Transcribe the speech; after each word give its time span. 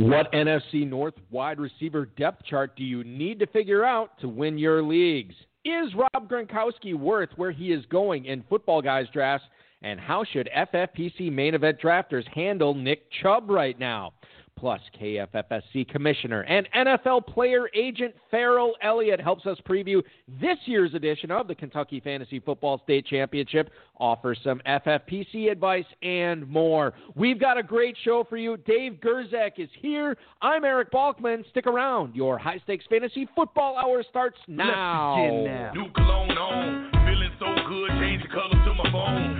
What 0.00 0.32
NFC 0.32 0.88
North 0.88 1.12
wide 1.30 1.60
receiver 1.60 2.06
depth 2.16 2.46
chart 2.46 2.74
do 2.74 2.82
you 2.82 3.04
need 3.04 3.38
to 3.40 3.46
figure 3.46 3.84
out 3.84 4.18
to 4.20 4.30
win 4.30 4.56
your 4.56 4.82
leagues? 4.82 5.34
Is 5.66 5.92
Rob 5.94 6.26
Gronkowski 6.26 6.94
worth 6.94 7.28
where 7.36 7.50
he 7.50 7.70
is 7.70 7.84
going 7.86 8.24
in 8.24 8.42
football 8.48 8.80
guys 8.80 9.04
drafts? 9.12 9.46
And 9.82 10.00
how 10.00 10.24
should 10.24 10.48
FFPC 10.56 11.30
main 11.30 11.54
event 11.54 11.82
drafters 11.84 12.26
handle 12.28 12.72
Nick 12.72 13.10
Chubb 13.20 13.50
right 13.50 13.78
now? 13.78 14.14
Plus, 14.56 14.80
KFFSC 15.00 15.88
Commissioner 15.88 16.42
and 16.42 16.68
NFL 16.76 17.26
player 17.26 17.70
agent 17.74 18.14
Ferrell 18.30 18.74
Elliott 18.82 19.20
helps 19.20 19.46
us 19.46 19.56
preview 19.66 20.02
this 20.40 20.58
year's 20.66 20.92
edition 20.92 21.30
of 21.30 21.48
the 21.48 21.54
Kentucky 21.54 21.98
Fantasy 22.00 22.40
Football 22.40 22.80
State 22.84 23.06
Championship, 23.06 23.70
offer 23.98 24.36
some 24.44 24.60
FFPC 24.66 25.50
advice, 25.50 25.86
and 26.02 26.46
more. 26.46 26.92
We've 27.14 27.40
got 27.40 27.56
a 27.56 27.62
great 27.62 27.96
show 28.04 28.24
for 28.28 28.36
you. 28.36 28.58
Dave 28.58 28.98
Gerczak 29.02 29.52
is 29.58 29.70
here. 29.80 30.16
I'm 30.42 30.64
Eric 30.64 30.92
Balkman. 30.92 31.48
Stick 31.50 31.66
around. 31.66 32.14
Your 32.14 32.38
high 32.38 32.60
stakes 32.64 32.84
fantasy 32.90 33.26
football 33.34 33.78
hour 33.78 34.02
starts 34.08 34.38
now. 34.46 35.42
Now. 35.44 35.72
New 35.72 35.90
cologne 35.92 36.36
on. 36.36 36.90
Feeling 37.06 37.30
so 37.38 37.46
good. 37.68 37.88
Change 37.98 38.22
the 38.22 38.28
to 38.28 38.74
my 38.74 38.92
phone. 38.92 39.39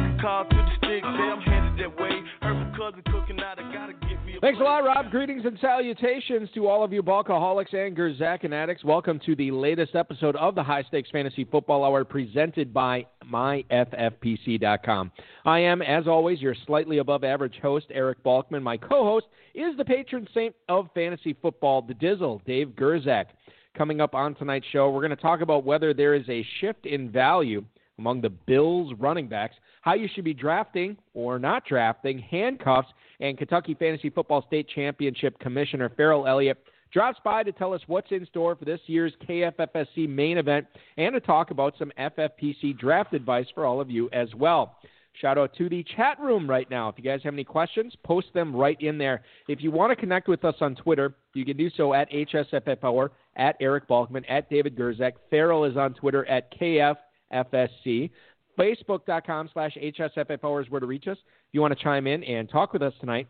Call 0.21 0.45
to 0.45 0.55
the 0.55 0.69
stick, 0.77 1.01
say 1.01 1.07
I'm 1.07 1.41
headed 1.41 1.79
that 1.79 1.99
way. 1.99 2.21
Heard 2.43 2.75
cousin 2.77 3.01
cooking 3.11 3.39
out, 3.39 3.57
I 3.57 3.73
gotta 3.73 3.93
get 3.93 4.23
me 4.23 4.37
a 4.37 4.39
Thanks 4.39 4.59
a 4.59 4.63
lot, 4.63 4.83
Rob. 4.83 5.09
Greetings 5.09 5.45
and 5.45 5.57
salutations 5.59 6.47
to 6.53 6.67
all 6.67 6.83
of 6.83 6.93
you 6.93 7.01
Balkaholics 7.01 7.73
and 7.73 7.97
Gerczak 7.97 8.43
and 8.43 8.53
addicts. 8.53 8.83
Welcome 8.83 9.19
to 9.25 9.35
the 9.35 9.49
latest 9.49 9.95
episode 9.95 10.35
of 10.35 10.53
the 10.53 10.61
High 10.61 10.83
Stakes 10.83 11.09
Fantasy 11.09 11.43
Football 11.43 11.83
Hour 11.83 12.05
presented 12.05 12.71
by 12.71 13.07
MyFFPC.com. 13.33 15.11
I 15.45 15.59
am, 15.59 15.81
as 15.81 16.07
always, 16.07 16.39
your 16.39 16.55
slightly 16.67 16.99
above 16.99 17.23
average 17.23 17.57
host, 17.59 17.87
Eric 17.89 18.23
Balkman. 18.23 18.61
My 18.61 18.77
co 18.77 19.03
host 19.03 19.25
is 19.55 19.75
the 19.75 19.85
patron 19.85 20.27
saint 20.35 20.53
of 20.69 20.89
fantasy 20.93 21.35
football, 21.41 21.81
the 21.81 21.95
Dizzle, 21.95 22.45
Dave 22.45 22.73
Gerczak. 22.75 23.25
Coming 23.75 23.99
up 23.99 24.13
on 24.13 24.35
tonight's 24.35 24.67
show, 24.71 24.91
we're 24.91 25.01
going 25.01 25.09
to 25.09 25.15
talk 25.15 25.41
about 25.41 25.63
whether 25.63 25.95
there 25.95 26.13
is 26.13 26.29
a 26.29 26.45
shift 26.59 26.85
in 26.85 27.09
value 27.09 27.65
among 27.97 28.21
the 28.21 28.29
Bills 28.29 28.93
running 28.99 29.27
backs, 29.27 29.55
how 29.81 29.93
you 29.93 30.07
should 30.13 30.23
be 30.23 30.33
drafting 30.33 30.97
or 31.13 31.37
not 31.39 31.65
drafting, 31.65 32.19
handcuffs, 32.19 32.89
and 33.19 33.37
Kentucky 33.37 33.75
Fantasy 33.75 34.09
Football 34.09 34.43
State 34.47 34.67
Championship 34.73 35.37
Commissioner 35.39 35.91
Ferrell 35.95 36.27
Elliott 36.27 36.57
drops 36.91 37.19
by 37.23 37.43
to 37.43 37.51
tell 37.51 37.73
us 37.73 37.81
what's 37.87 38.11
in 38.11 38.25
store 38.25 38.55
for 38.55 38.65
this 38.65 38.81
year's 38.85 39.13
KFFSC 39.27 40.09
main 40.09 40.37
event 40.37 40.67
and 40.97 41.13
to 41.13 41.19
talk 41.19 41.51
about 41.51 41.73
some 41.77 41.91
FFPC 41.97 42.77
draft 42.77 43.13
advice 43.13 43.47
for 43.53 43.65
all 43.65 43.79
of 43.79 43.89
you 43.89 44.09
as 44.11 44.33
well. 44.35 44.77
Shout 45.13 45.37
out 45.37 45.53
to 45.57 45.67
the 45.67 45.85
chat 45.95 46.19
room 46.19 46.49
right 46.49 46.69
now. 46.69 46.87
If 46.89 46.95
you 46.97 47.03
guys 47.03 47.21
have 47.23 47.33
any 47.33 47.43
questions, 47.43 47.93
post 48.03 48.27
them 48.33 48.55
right 48.55 48.79
in 48.79 48.97
there. 48.97 49.23
If 49.47 49.61
you 49.61 49.69
want 49.69 49.91
to 49.91 49.95
connect 49.95 50.27
with 50.27 50.45
us 50.45 50.55
on 50.61 50.75
Twitter, 50.75 51.13
you 51.33 51.43
can 51.43 51.57
do 51.57 51.69
so 51.69 51.93
at 51.93 52.09
HSFF 52.11 52.83
Hour, 52.83 53.11
at 53.35 53.57
Eric 53.59 53.87
Balkman, 53.89 54.23
at 54.29 54.49
David 54.49 54.75
Gerczak. 54.75 55.13
Ferrell 55.29 55.65
is 55.65 55.75
on 55.75 55.93
Twitter 55.93 56.25
at 56.27 56.51
KFFSC. 56.57 58.09
Facebook.com 58.61 59.49
slash 59.53 59.75
HSFF 59.81 60.43
Hour 60.43 60.61
is 60.61 60.69
where 60.69 60.79
to 60.79 60.85
reach 60.85 61.07
us. 61.07 61.17
If 61.17 61.53
you 61.53 61.61
want 61.61 61.75
to 61.75 61.83
chime 61.83 62.05
in 62.05 62.23
and 62.23 62.49
talk 62.49 62.73
with 62.73 62.83
us 62.83 62.93
tonight, 62.99 63.27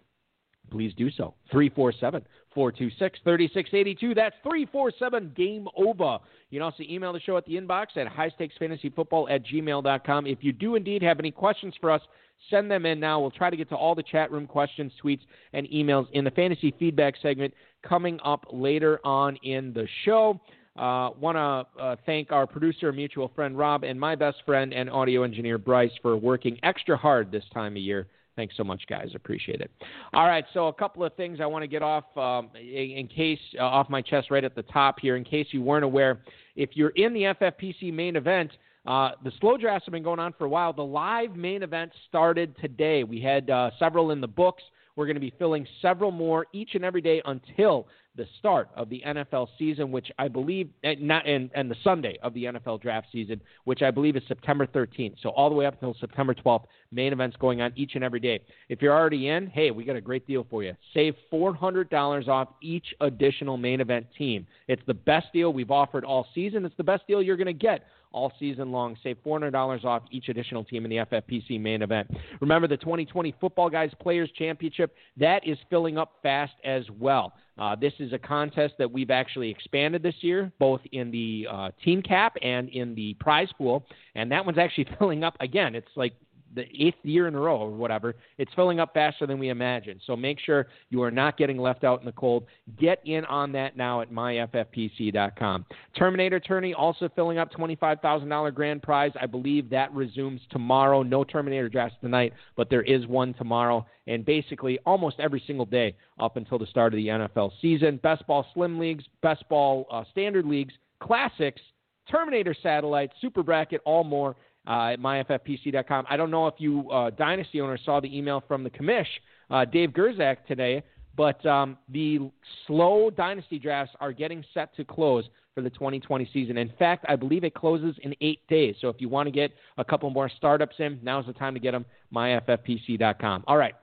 please 0.70 0.94
do 0.96 1.10
so. 1.10 1.34
347 1.52 2.26
426 2.54 3.20
3682. 3.24 4.14
That's 4.14 4.36
347 4.44 5.32
Game 5.36 5.68
Over. 5.78 6.20
You 6.50 6.60
can 6.60 6.64
also 6.64 6.84
email 6.84 7.14
the 7.14 7.20
show 7.22 7.38
at 7.38 7.46
the 7.46 7.54
inbox 7.54 7.96
at 7.96 8.08
highstakesfantasyfootball 8.08 9.32
at 9.32 9.46
gmail.com. 9.46 10.28
If 10.28 10.40
you 10.42 10.52
do 10.52 10.76
indeed 10.76 11.02
have 11.02 11.20
any 11.20 11.32
questions 11.32 11.74
for 11.80 11.92
us, 11.92 12.02
send 12.50 12.70
them 12.70 12.86
in 12.86 13.00
now. 13.00 13.22
We'll 13.22 13.32
try 13.32 13.50
to 13.50 13.58
get 13.58 13.70
to 13.70 13.76
all 13.76 13.96
the 13.96 14.04
chat 14.04 14.32
room 14.32 14.48
questions, 14.48 14.92
tweets, 15.04 15.22
and 15.54 15.66
emails 15.70 16.08
in 16.12 16.26
the 16.26 16.32
fantasy 16.32 16.74
feedback 16.78 17.14
segment 17.22 17.54
coming 17.88 18.20
up 18.26 18.46
later 18.52 19.00
on 19.06 19.38
in 19.44 19.72
the 19.72 19.88
show. 20.04 20.40
Uh, 20.78 21.10
Want 21.20 21.36
to 21.36 21.82
uh, 21.82 21.96
thank 22.06 22.32
our 22.32 22.48
producer, 22.48 22.92
mutual 22.92 23.32
friend 23.36 23.58
Rob, 23.58 23.84
and 23.84 24.00
my 24.00 24.16
best 24.16 24.38
friend 24.46 24.74
and 24.74 24.90
audio 24.90 25.24
engineer 25.24 25.58
Bryce 25.58 25.92
for 26.02 26.16
working 26.16 26.58
extra 26.64 26.96
hard 26.96 27.32
this 27.32 27.44
time 27.54 27.74
of 27.74 27.82
year. 27.82 28.08
Thanks 28.38 28.56
so 28.56 28.64
much, 28.64 28.82
guys. 28.88 29.10
Appreciate 29.14 29.60
it. 29.60 29.70
All 30.14 30.26
right, 30.26 30.46
so 30.54 30.68
a 30.68 30.74
couple 30.74 31.04
of 31.04 31.14
things 31.16 31.40
I 31.42 31.46
want 31.46 31.64
to 31.64 31.68
get 31.68 31.84
off 31.84 32.06
um, 32.18 32.50
in, 32.56 33.08
case 33.08 33.40
uh, 33.60 33.64
off 33.64 33.90
my 33.90 34.02
chest 34.02 34.32
right 34.32 34.44
at 34.44 34.56
the 34.56 34.64
top 34.64 35.00
here, 35.02 35.18
in 35.18 35.26
case 35.26 35.48
you 35.52 35.62
weren't 35.62 35.84
aware. 35.84 36.22
If 36.56 36.70
you're 36.74 36.90
in 36.92 37.14
the 37.14 37.24
FFPC 37.24 37.92
main 37.94 38.16
event, 38.16 38.52
uh, 38.86 39.12
the 39.24 39.32
slow 39.42 39.58
drafts 39.58 39.86
have 39.86 39.92
been 39.92 40.04
going 40.04 40.20
on 40.20 40.34
for 40.38 40.46
a 40.46 40.50
while. 40.50 40.72
The 40.72 40.82
live 40.82 41.36
main 41.36 41.62
event 41.62 41.92
started 42.08 42.56
today. 42.62 43.04
We 43.04 43.22
had 43.22 43.50
uh, 43.50 43.72
several 43.78 44.12
in 44.12 44.22
the 44.22 44.28
books. 44.28 44.64
We're 44.96 45.06
going 45.06 45.16
to 45.16 45.22
be 45.22 45.34
filling 45.38 45.68
several 45.82 46.12
more 46.12 46.48
each 46.54 46.76
and 46.76 46.84
every 46.84 47.02
day 47.02 47.22
until 47.26 47.88
the 48.22 48.28
start 48.38 48.70
of 48.76 48.88
the 48.88 49.02
NFL 49.04 49.48
season, 49.58 49.92
which 49.92 50.12
I 50.20 50.28
believe, 50.28 50.70
and, 50.84 51.02
not, 51.02 51.28
and, 51.28 51.50
and 51.56 51.72
the 51.72 51.76
Sunday 51.84 52.20
of 52.22 52.36
the 52.36 52.44
NFL 52.44 52.80
draft 52.80 53.08
season, 53.12 53.42
which 53.64 53.82
I 53.82 53.90
believe 53.90 54.16
is 54.16 54.22
September 54.28 54.68
13th. 54.68 55.16
So 55.24 55.30
all 55.30 55.50
the 55.50 55.56
way 55.56 55.66
up 55.66 55.74
until 55.74 55.96
September 56.00 56.36
12th, 56.36 56.66
main 56.92 57.14
events 57.14 57.36
going 57.40 57.62
on 57.62 57.74
each 57.76 57.96
and 57.96 58.04
every 58.04 58.20
day. 58.20 58.40
If 58.70 58.80
you're 58.80 58.94
already 58.94 59.30
in, 59.30 59.48
hey, 59.48 59.72
we 59.72 59.86
got 59.86 59.96
a 59.96 60.02
great 60.02 60.28
deal 60.28 60.46
for 60.52 60.62
you. 60.62 60.76
Save 60.94 61.16
$400 61.34 62.28
off 62.28 62.50
each 62.62 62.94
additional 63.02 63.58
main 63.58 63.82
event 63.82 64.06
team. 64.16 64.46
It's 64.68 64.84
the 64.86 64.94
best 64.94 65.34
deal 65.34 65.52
we've 65.52 65.72
offered 65.72 66.06
all 66.06 66.28
season. 66.36 66.64
It's 66.64 66.78
the 66.78 66.84
best 66.84 67.08
deal 67.08 67.24
you're 67.24 67.38
going 67.38 67.48
to 67.48 67.54
get 67.54 67.86
all 68.14 68.32
season 68.40 68.72
long. 68.72 68.98
Save 69.04 69.18
$400 69.26 69.86
off 69.86 70.04
each 70.12 70.30
additional 70.30 70.64
team 70.64 70.86
in 70.86 70.90
the 70.90 70.98
FFPC 70.98 71.60
main 71.60 71.82
event. 71.82 72.10
Remember 72.40 72.68
the 72.68 72.78
2020 72.78 73.36
Football 73.40 73.70
Guys 73.70 73.92
Players 74.02 74.30
Championship? 74.38 74.96
That 75.18 75.48
is 75.48 75.58
filling 75.70 75.98
up 75.98 76.14
fast 76.22 76.54
as 76.64 76.84
well. 77.00 77.34
Uh, 77.62 77.76
this 77.76 77.94
is 78.00 78.12
a 78.12 78.18
contest 78.18 78.74
that 78.80 78.92
we've 78.92 79.12
actually 79.12 79.48
expanded 79.48 80.02
this 80.02 80.16
year, 80.22 80.52
both 80.58 80.82
in 80.94 81.12
the 81.12 81.46
uh, 81.48 81.70
team 81.86 82.02
cap 82.02 82.36
and 82.42 82.68
in 82.70 82.96
the 82.96 83.14
prize 83.20 83.50
pool. 83.56 83.86
And 84.16 84.32
that 84.32 84.44
one's 84.44 84.58
actually 84.58 84.88
filling 85.00 85.24
up 85.24 85.38
again. 85.40 85.76
It's 85.76 85.96
like 85.96 86.14
the 86.56 86.64
eighth 86.80 86.98
year 87.04 87.28
in 87.28 87.36
a 87.36 87.40
row 87.40 87.58
or 87.58 87.70
whatever. 87.70 88.16
It's 88.38 88.52
filling 88.56 88.80
up 88.80 88.94
faster 88.94 89.26
than 89.26 89.40
we 89.40 89.50
imagined. 89.50 90.02
So 90.06 90.16
make 90.16 90.40
sure 90.40 90.68
you 90.90 91.02
are 91.04 91.12
not 91.12 91.38
getting 91.38 91.58
left 91.58 91.84
out 91.84 92.00
in 92.00 92.06
the 92.06 92.12
cold. 92.12 92.46
Get 92.80 93.02
in 93.06 93.26
on 93.26 93.52
that 93.54 93.78
now 93.78 94.02
at 94.02 94.12
myffpc.com. 94.12 95.66
Terminator 95.98 96.40
Tourney 96.40 96.74
also 96.74 97.10
filling 97.16 97.38
up 97.38 97.52
$25,000 97.54 98.54
grand 98.54 98.82
prize. 98.82 99.12
I 99.20 99.26
believe 99.26 99.70
that 99.70 99.94
resumes 99.94 100.42
tomorrow. 100.50 101.04
No 101.04 101.24
Terminator 101.24 101.70
drafts 101.70 101.98
tonight, 102.02 102.34
but 102.56 102.70
there 102.70 102.84
is 102.84 103.08
one 103.08 103.34
tomorrow. 103.34 103.86
And 104.08 104.26
basically 104.26 104.80
almost 104.86 105.20
every 105.20 105.44
single 105.46 105.66
day 105.66 105.96
up 106.20 106.38
until 106.38 106.58
the 106.58 106.66
start 106.66 106.94
of 106.94 106.98
the 106.98 107.08
NFL 107.08 107.52
season. 107.62 107.98
Best 108.04 108.26
ball 108.28 108.46
slim 108.54 108.80
leagues, 108.80 109.04
best 109.22 109.48
ball 109.50 109.86
uh, 109.92 110.04
standard 110.12 110.46
leagues, 110.46 110.74
classics, 111.00 111.62
Terminator 112.10 112.56
Satellite, 112.62 113.12
Super 113.22 113.44
Bracket, 113.44 113.82
all 113.86 114.04
more 114.04 114.36
uh, 114.68 114.94
at 114.94 115.00
myffpc.com. 115.00 116.06
I 116.10 116.18
don't 116.18 116.32
know 116.32 116.48
if 116.48 116.56
you 116.58 116.90
uh, 116.92 117.10
Dynasty 117.12 117.62
owners 117.62 117.82
saw 117.86 118.00
the 118.00 118.16
email 118.16 118.44
from 118.48 118.64
the 118.64 118.70
commish, 118.70 119.08
uh, 119.50 119.66
Dave 119.66 119.90
Gerczak, 119.90 120.46
today, 120.48 120.84
but 121.16 121.44
um, 121.46 121.78
the 121.90 122.32
slow 122.68 123.10
Dynasty 123.10 123.60
drafts 123.60 123.96
are 124.00 124.12
getting 124.12 124.44
set 124.54 124.76
to 124.76 124.86
close 124.86 125.26
for 125.54 125.62
the 125.62 125.70
2020 125.70 126.30
season. 126.32 126.58
In 126.58 126.72
fact, 126.80 127.06
I 127.10 127.16
believe 127.16 127.44
it 127.44 127.54
closes 127.54 127.96
in 128.04 128.16
eight 128.22 128.48
days. 128.48 128.76
So 128.80 128.88
if 128.88 128.98
you 129.00 129.10
want 129.10 129.28
to 129.28 129.32
get 129.32 129.52
a 129.78 129.84
couple 129.84 130.10
more 130.10 130.30
startups 130.30 130.76
in, 130.80 131.00
now's 131.04 131.26
the 131.26 131.34
time 131.34 131.54
to 131.54 131.60
get 131.60 131.72
them. 131.72 131.86
myffpc.com. 132.14 133.44
All 133.48 133.58
right. 133.58 133.76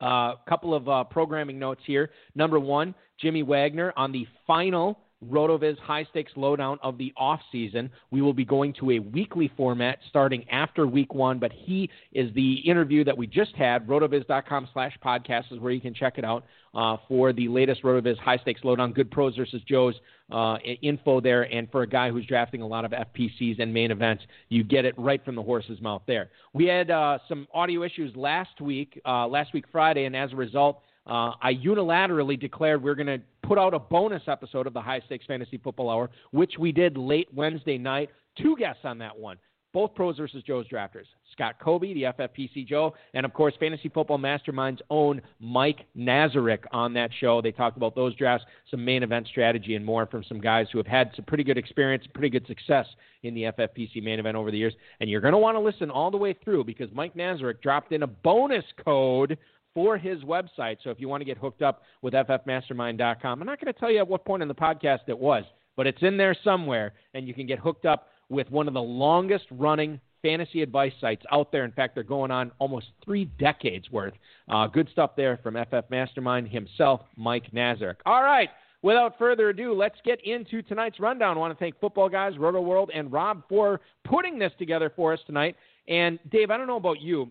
A 0.00 0.34
couple 0.48 0.74
of 0.74 0.88
uh, 0.88 1.04
programming 1.04 1.58
notes 1.58 1.82
here. 1.84 2.10
Number 2.34 2.58
one, 2.60 2.94
Jimmy 3.20 3.42
Wagner 3.42 3.92
on 3.96 4.12
the 4.12 4.26
final 4.46 5.00
RotoViz 5.26 5.78
high 5.78 6.04
stakes 6.04 6.32
lowdown 6.36 6.78
of 6.82 6.96
the 6.98 7.12
off 7.16 7.40
season. 7.50 7.90
We 8.10 8.22
will 8.22 8.32
be 8.32 8.44
going 8.44 8.72
to 8.74 8.92
a 8.92 8.98
weekly 8.98 9.50
format 9.56 9.98
starting 10.08 10.48
after 10.48 10.86
week 10.86 11.14
one, 11.14 11.38
but 11.38 11.52
he 11.52 11.90
is 12.12 12.32
the 12.34 12.54
interview 12.54 13.04
that 13.04 13.16
we 13.16 13.26
just 13.26 13.54
had. 13.56 13.86
Rotoviz.com 13.86 14.68
slash 14.72 14.96
podcast 15.04 15.52
is 15.52 15.58
where 15.58 15.72
you 15.72 15.80
can 15.80 15.94
check 15.94 16.18
it 16.18 16.24
out 16.24 16.44
uh, 16.74 16.96
for 17.08 17.32
the 17.32 17.48
latest 17.48 17.82
RotoViz 17.82 18.18
high 18.18 18.38
stakes 18.38 18.60
lowdown. 18.62 18.92
Good 18.92 19.10
pros 19.10 19.36
versus 19.36 19.62
Joe's 19.66 19.94
uh, 20.30 20.58
info 20.82 21.20
there. 21.20 21.42
And 21.52 21.70
for 21.70 21.82
a 21.82 21.86
guy 21.86 22.10
who's 22.10 22.26
drafting 22.26 22.62
a 22.62 22.66
lot 22.66 22.84
of 22.84 22.92
FPCs 22.92 23.60
and 23.60 23.72
main 23.72 23.90
events, 23.90 24.22
you 24.48 24.62
get 24.62 24.84
it 24.84 24.94
right 24.98 25.24
from 25.24 25.34
the 25.34 25.42
horse's 25.42 25.80
mouth 25.80 26.02
there. 26.06 26.30
We 26.52 26.66
had 26.66 26.90
uh, 26.90 27.18
some 27.28 27.48
audio 27.52 27.82
issues 27.82 28.14
last 28.14 28.60
week, 28.60 29.00
uh, 29.04 29.26
last 29.26 29.52
week 29.52 29.64
Friday, 29.72 30.04
and 30.04 30.14
as 30.14 30.32
a 30.32 30.36
result, 30.36 30.82
uh, 31.08 31.32
I 31.40 31.54
unilaterally 31.54 32.38
declared 32.38 32.82
we're 32.82 32.94
going 32.94 33.06
to 33.06 33.20
put 33.42 33.58
out 33.58 33.72
a 33.72 33.78
bonus 33.78 34.22
episode 34.26 34.66
of 34.66 34.74
the 34.74 34.80
High 34.80 35.00
Stakes 35.06 35.24
Fantasy 35.26 35.58
Football 35.58 35.90
Hour, 35.90 36.10
which 36.32 36.54
we 36.58 36.70
did 36.70 36.96
late 36.98 37.28
Wednesday 37.34 37.78
night. 37.78 38.10
Two 38.36 38.56
guests 38.56 38.82
on 38.84 38.98
that 38.98 39.18
one, 39.18 39.38
both 39.72 39.94
pros 39.94 40.18
versus 40.18 40.42
Joe's 40.44 40.66
drafters. 40.68 41.06
Scott 41.32 41.56
Kobe, 41.62 41.94
the 41.94 42.02
FFPC 42.02 42.66
Joe, 42.66 42.94
and 43.14 43.24
of 43.24 43.32
course, 43.32 43.54
Fantasy 43.60 43.88
Football 43.88 44.18
Mastermind's 44.18 44.82
own 44.90 45.22
Mike 45.40 45.86
Nazarek 45.96 46.64
on 46.72 46.92
that 46.94 47.10
show. 47.20 47.40
They 47.40 47.52
talked 47.52 47.76
about 47.76 47.94
those 47.94 48.14
drafts, 48.16 48.44
some 48.70 48.84
main 48.84 49.02
event 49.02 49.28
strategy, 49.28 49.76
and 49.76 49.84
more 49.84 50.06
from 50.06 50.24
some 50.24 50.40
guys 50.40 50.66
who 50.72 50.78
have 50.78 50.86
had 50.86 51.12
some 51.14 51.24
pretty 51.24 51.44
good 51.44 51.56
experience, 51.56 52.04
pretty 52.12 52.28
good 52.28 52.46
success 52.46 52.86
in 53.22 53.34
the 53.34 53.42
FFPC 53.44 54.02
main 54.02 54.18
event 54.18 54.36
over 54.36 54.50
the 54.50 54.58
years. 54.58 54.74
And 55.00 55.08
you're 55.08 55.20
going 55.20 55.32
to 55.32 55.38
want 55.38 55.54
to 55.54 55.60
listen 55.60 55.90
all 55.90 56.10
the 56.10 56.16
way 56.16 56.36
through 56.44 56.64
because 56.64 56.90
Mike 56.92 57.14
Nazarek 57.14 57.60
dropped 57.62 57.92
in 57.92 58.02
a 58.02 58.06
bonus 58.06 58.64
code 58.84 59.38
for 59.78 59.96
his 59.96 60.24
website. 60.24 60.78
So 60.82 60.90
if 60.90 60.98
you 60.98 61.08
want 61.08 61.20
to 61.20 61.24
get 61.24 61.38
hooked 61.38 61.62
up 61.62 61.82
with 62.02 62.12
ffmastermind.com, 62.12 63.40
I'm 63.40 63.46
not 63.46 63.60
going 63.60 63.72
to 63.72 63.78
tell 63.78 63.92
you 63.92 63.98
at 63.98 64.08
what 64.08 64.24
point 64.24 64.42
in 64.42 64.48
the 64.48 64.54
podcast 64.54 65.02
it 65.06 65.16
was, 65.16 65.44
but 65.76 65.86
it's 65.86 66.02
in 66.02 66.16
there 66.16 66.36
somewhere, 66.42 66.94
and 67.14 67.28
you 67.28 67.32
can 67.32 67.46
get 67.46 67.60
hooked 67.60 67.86
up 67.86 68.08
with 68.28 68.50
one 68.50 68.66
of 68.66 68.74
the 68.74 68.82
longest 68.82 69.44
running 69.52 70.00
fantasy 70.20 70.62
advice 70.62 70.92
sites 71.00 71.24
out 71.30 71.52
there. 71.52 71.64
In 71.64 71.70
fact, 71.70 71.94
they're 71.94 72.02
going 72.02 72.32
on 72.32 72.50
almost 72.58 72.86
three 73.04 73.26
decades 73.38 73.88
worth. 73.92 74.14
Uh, 74.50 74.66
good 74.66 74.88
stuff 74.90 75.12
there 75.16 75.38
from 75.44 75.54
FF 75.54 75.88
Mastermind 75.90 76.48
himself, 76.48 77.02
Mike 77.16 77.48
Nazarek. 77.52 77.98
All 78.04 78.24
right. 78.24 78.48
Without 78.82 79.16
further 79.16 79.50
ado, 79.50 79.74
let's 79.74 79.98
get 80.04 80.20
into 80.24 80.60
tonight's 80.60 80.98
rundown. 80.98 81.36
I 81.36 81.40
want 81.40 81.56
to 81.56 81.64
thank 81.64 81.78
Football 81.78 82.08
Guys, 82.08 82.36
Roto 82.36 82.60
World, 82.60 82.90
and 82.92 83.12
Rob 83.12 83.44
for 83.48 83.80
putting 84.02 84.40
this 84.40 84.52
together 84.58 84.92
for 84.96 85.12
us 85.12 85.20
tonight. 85.24 85.54
And 85.86 86.18
Dave, 86.32 86.50
I 86.50 86.56
don't 86.56 86.66
know 86.66 86.78
about 86.78 87.00
you. 87.00 87.30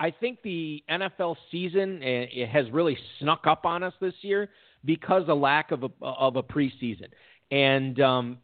I 0.00 0.10
think 0.10 0.42
the 0.42 0.82
NFL 0.90 1.36
season 1.50 2.02
eh, 2.02 2.46
has 2.46 2.70
really 2.70 2.96
snuck 3.18 3.46
up 3.46 3.64
on 3.64 3.82
us 3.82 3.94
this 4.00 4.14
year 4.22 4.48
because 4.84 5.28
of 5.28 5.38
lack 5.38 5.72
of 5.72 5.84
a, 5.84 5.90
of 6.02 6.36
a 6.36 6.42
preseason. 6.42 7.08
And 7.50 8.00
um, 8.00 8.38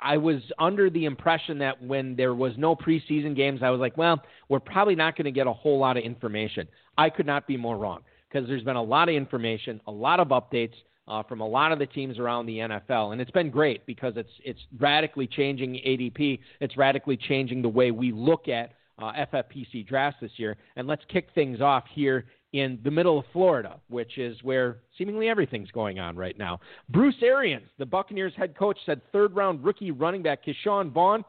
I 0.00 0.16
was 0.16 0.40
under 0.58 0.90
the 0.90 1.04
impression 1.04 1.58
that 1.58 1.82
when 1.82 2.14
there 2.16 2.34
was 2.34 2.52
no 2.56 2.76
preseason 2.76 3.34
games, 3.34 3.60
I 3.62 3.70
was 3.70 3.80
like, 3.80 3.96
well, 3.96 4.22
we're 4.48 4.60
probably 4.60 4.94
not 4.94 5.16
going 5.16 5.24
to 5.24 5.32
get 5.32 5.46
a 5.46 5.52
whole 5.52 5.78
lot 5.78 5.96
of 5.96 6.04
information. 6.04 6.68
I 6.98 7.10
could 7.10 7.26
not 7.26 7.46
be 7.46 7.56
more 7.56 7.76
wrong 7.76 8.02
because 8.30 8.48
there's 8.48 8.62
been 8.62 8.76
a 8.76 8.82
lot 8.82 9.08
of 9.08 9.14
information, 9.14 9.80
a 9.86 9.92
lot 9.92 10.20
of 10.20 10.28
updates 10.28 10.74
uh, 11.08 11.22
from 11.22 11.40
a 11.40 11.46
lot 11.46 11.72
of 11.72 11.78
the 11.78 11.86
teams 11.86 12.18
around 12.18 12.46
the 12.46 12.58
NFL, 12.58 13.12
and 13.12 13.20
it's 13.20 13.30
been 13.30 13.50
great 13.50 13.84
because 13.86 14.14
it's 14.16 14.30
it's 14.44 14.60
radically 14.78 15.26
changing 15.26 15.74
ADP. 15.74 16.38
It's 16.60 16.76
radically 16.76 17.16
changing 17.16 17.60
the 17.60 17.68
way 17.68 17.90
we 17.90 18.12
look 18.12 18.48
at 18.48 18.72
uh, 18.98 19.12
FFPC 19.32 19.86
drafts 19.86 20.20
this 20.20 20.32
year. 20.36 20.56
And 20.76 20.86
let's 20.86 21.02
kick 21.08 21.28
things 21.34 21.60
off 21.60 21.84
here 21.92 22.26
in 22.52 22.78
the 22.84 22.90
middle 22.90 23.18
of 23.18 23.24
Florida, 23.32 23.80
which 23.88 24.18
is 24.18 24.36
where 24.42 24.78
seemingly 24.98 25.28
everything's 25.28 25.70
going 25.70 25.98
on 25.98 26.16
right 26.16 26.36
now. 26.36 26.60
Bruce 26.90 27.16
Arians, 27.22 27.66
the 27.78 27.86
Buccaneers 27.86 28.34
head 28.36 28.56
coach, 28.56 28.78
said 28.84 29.00
third 29.10 29.34
round 29.34 29.64
rookie 29.64 29.90
running 29.90 30.22
back 30.22 30.44
Ke'Shawn 30.44 30.92
Vaughn 30.92 31.24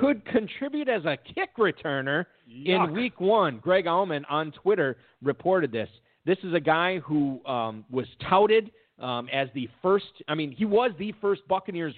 could 0.00 0.24
contribute 0.26 0.88
as 0.88 1.04
a 1.04 1.16
kick 1.16 1.56
returner 1.58 2.26
Yuck. 2.48 2.88
in 2.88 2.92
week 2.92 3.20
one. 3.20 3.58
Greg 3.58 3.86
Auman 3.86 4.24
on 4.28 4.52
Twitter 4.52 4.96
reported 5.22 5.72
this. 5.72 5.88
This 6.24 6.38
is 6.42 6.54
a 6.54 6.60
guy 6.60 6.98
who 7.00 7.44
um, 7.46 7.84
was 7.90 8.06
touted 8.28 8.70
um, 8.98 9.28
as 9.32 9.48
the 9.54 9.68
first, 9.82 10.06
I 10.26 10.34
mean, 10.34 10.50
he 10.50 10.64
was 10.64 10.90
the 10.98 11.14
first 11.20 11.46
Buccaneers 11.46 11.94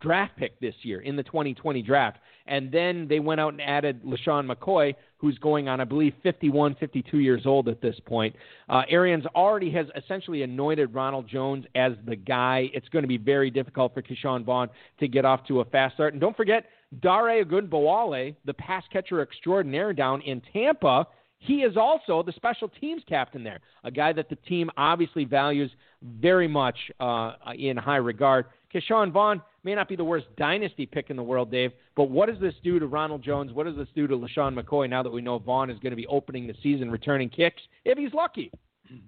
draft 0.00 0.36
pick 0.36 0.58
this 0.60 0.74
year 0.82 1.00
in 1.00 1.16
the 1.16 1.22
2020 1.22 1.82
draft. 1.82 2.18
And 2.46 2.72
then 2.72 3.06
they 3.08 3.20
went 3.20 3.40
out 3.40 3.52
and 3.52 3.62
added 3.62 4.02
LeSean 4.02 4.50
McCoy, 4.50 4.94
who's 5.16 5.38
going 5.38 5.68
on, 5.68 5.80
I 5.80 5.84
believe, 5.84 6.12
51, 6.22 6.74
52 6.74 7.18
years 7.18 7.42
old 7.46 7.68
at 7.68 7.80
this 7.80 7.96
point. 8.04 8.34
Uh, 8.68 8.82
Arians 8.88 9.24
already 9.36 9.70
has 9.72 9.86
essentially 9.96 10.42
anointed 10.42 10.92
Ronald 10.92 11.28
Jones 11.28 11.64
as 11.76 11.92
the 12.04 12.16
guy. 12.16 12.68
It's 12.74 12.88
going 12.88 13.04
to 13.04 13.08
be 13.08 13.18
very 13.18 13.50
difficult 13.50 13.94
for 13.94 14.02
Ke'Shawn 14.02 14.44
Vaughn 14.44 14.68
to 14.98 15.06
get 15.06 15.24
off 15.24 15.46
to 15.46 15.60
a 15.60 15.64
fast 15.66 15.94
start. 15.94 16.14
And 16.14 16.20
don't 16.20 16.36
forget, 16.36 16.64
Dare 17.00 17.44
Ogunbowale, 17.44 18.34
the 18.44 18.54
pass 18.54 18.84
catcher 18.92 19.22
extraordinaire 19.22 19.92
down 19.92 20.20
in 20.22 20.42
Tampa, 20.52 21.06
he 21.38 21.62
is 21.62 21.76
also 21.76 22.22
the 22.22 22.32
special 22.32 22.68
teams 22.68 23.02
captain 23.08 23.42
there, 23.42 23.60
a 23.82 23.90
guy 23.90 24.12
that 24.12 24.28
the 24.28 24.36
team 24.36 24.70
obviously 24.76 25.24
values 25.24 25.70
very 26.02 26.46
much 26.46 26.76
uh, 27.00 27.32
in 27.56 27.76
high 27.76 27.96
regard. 27.96 28.46
Ke'Shawn 28.72 29.12
Vaughn 29.12 29.42
may 29.64 29.74
not 29.74 29.88
be 29.88 29.96
the 29.96 30.04
worst 30.04 30.26
dynasty 30.36 30.86
pick 30.86 31.10
in 31.10 31.16
the 31.16 31.22
world, 31.22 31.50
Dave, 31.50 31.72
but 31.96 32.10
what 32.10 32.28
does 32.28 32.40
this 32.40 32.54
do 32.64 32.78
to 32.78 32.86
Ronald 32.86 33.22
Jones? 33.22 33.52
What 33.52 33.66
does 33.66 33.76
this 33.76 33.88
do 33.94 34.06
to 34.06 34.16
LeSean 34.16 34.58
McCoy 34.58 34.88
now 34.88 35.02
that 35.02 35.12
we 35.12 35.20
know 35.20 35.38
Vaughn 35.38 35.70
is 35.70 35.78
going 35.80 35.90
to 35.90 35.96
be 35.96 36.06
opening 36.06 36.46
the 36.46 36.54
season 36.62 36.90
returning 36.90 37.28
kicks 37.28 37.62
if 37.84 37.98
he's 37.98 38.12
lucky? 38.14 38.50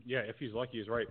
Yeah, 0.06 0.20
if 0.20 0.37
he's 0.38 0.55
lucky, 0.55 0.78
he's 0.78 0.88
right. 0.88 1.06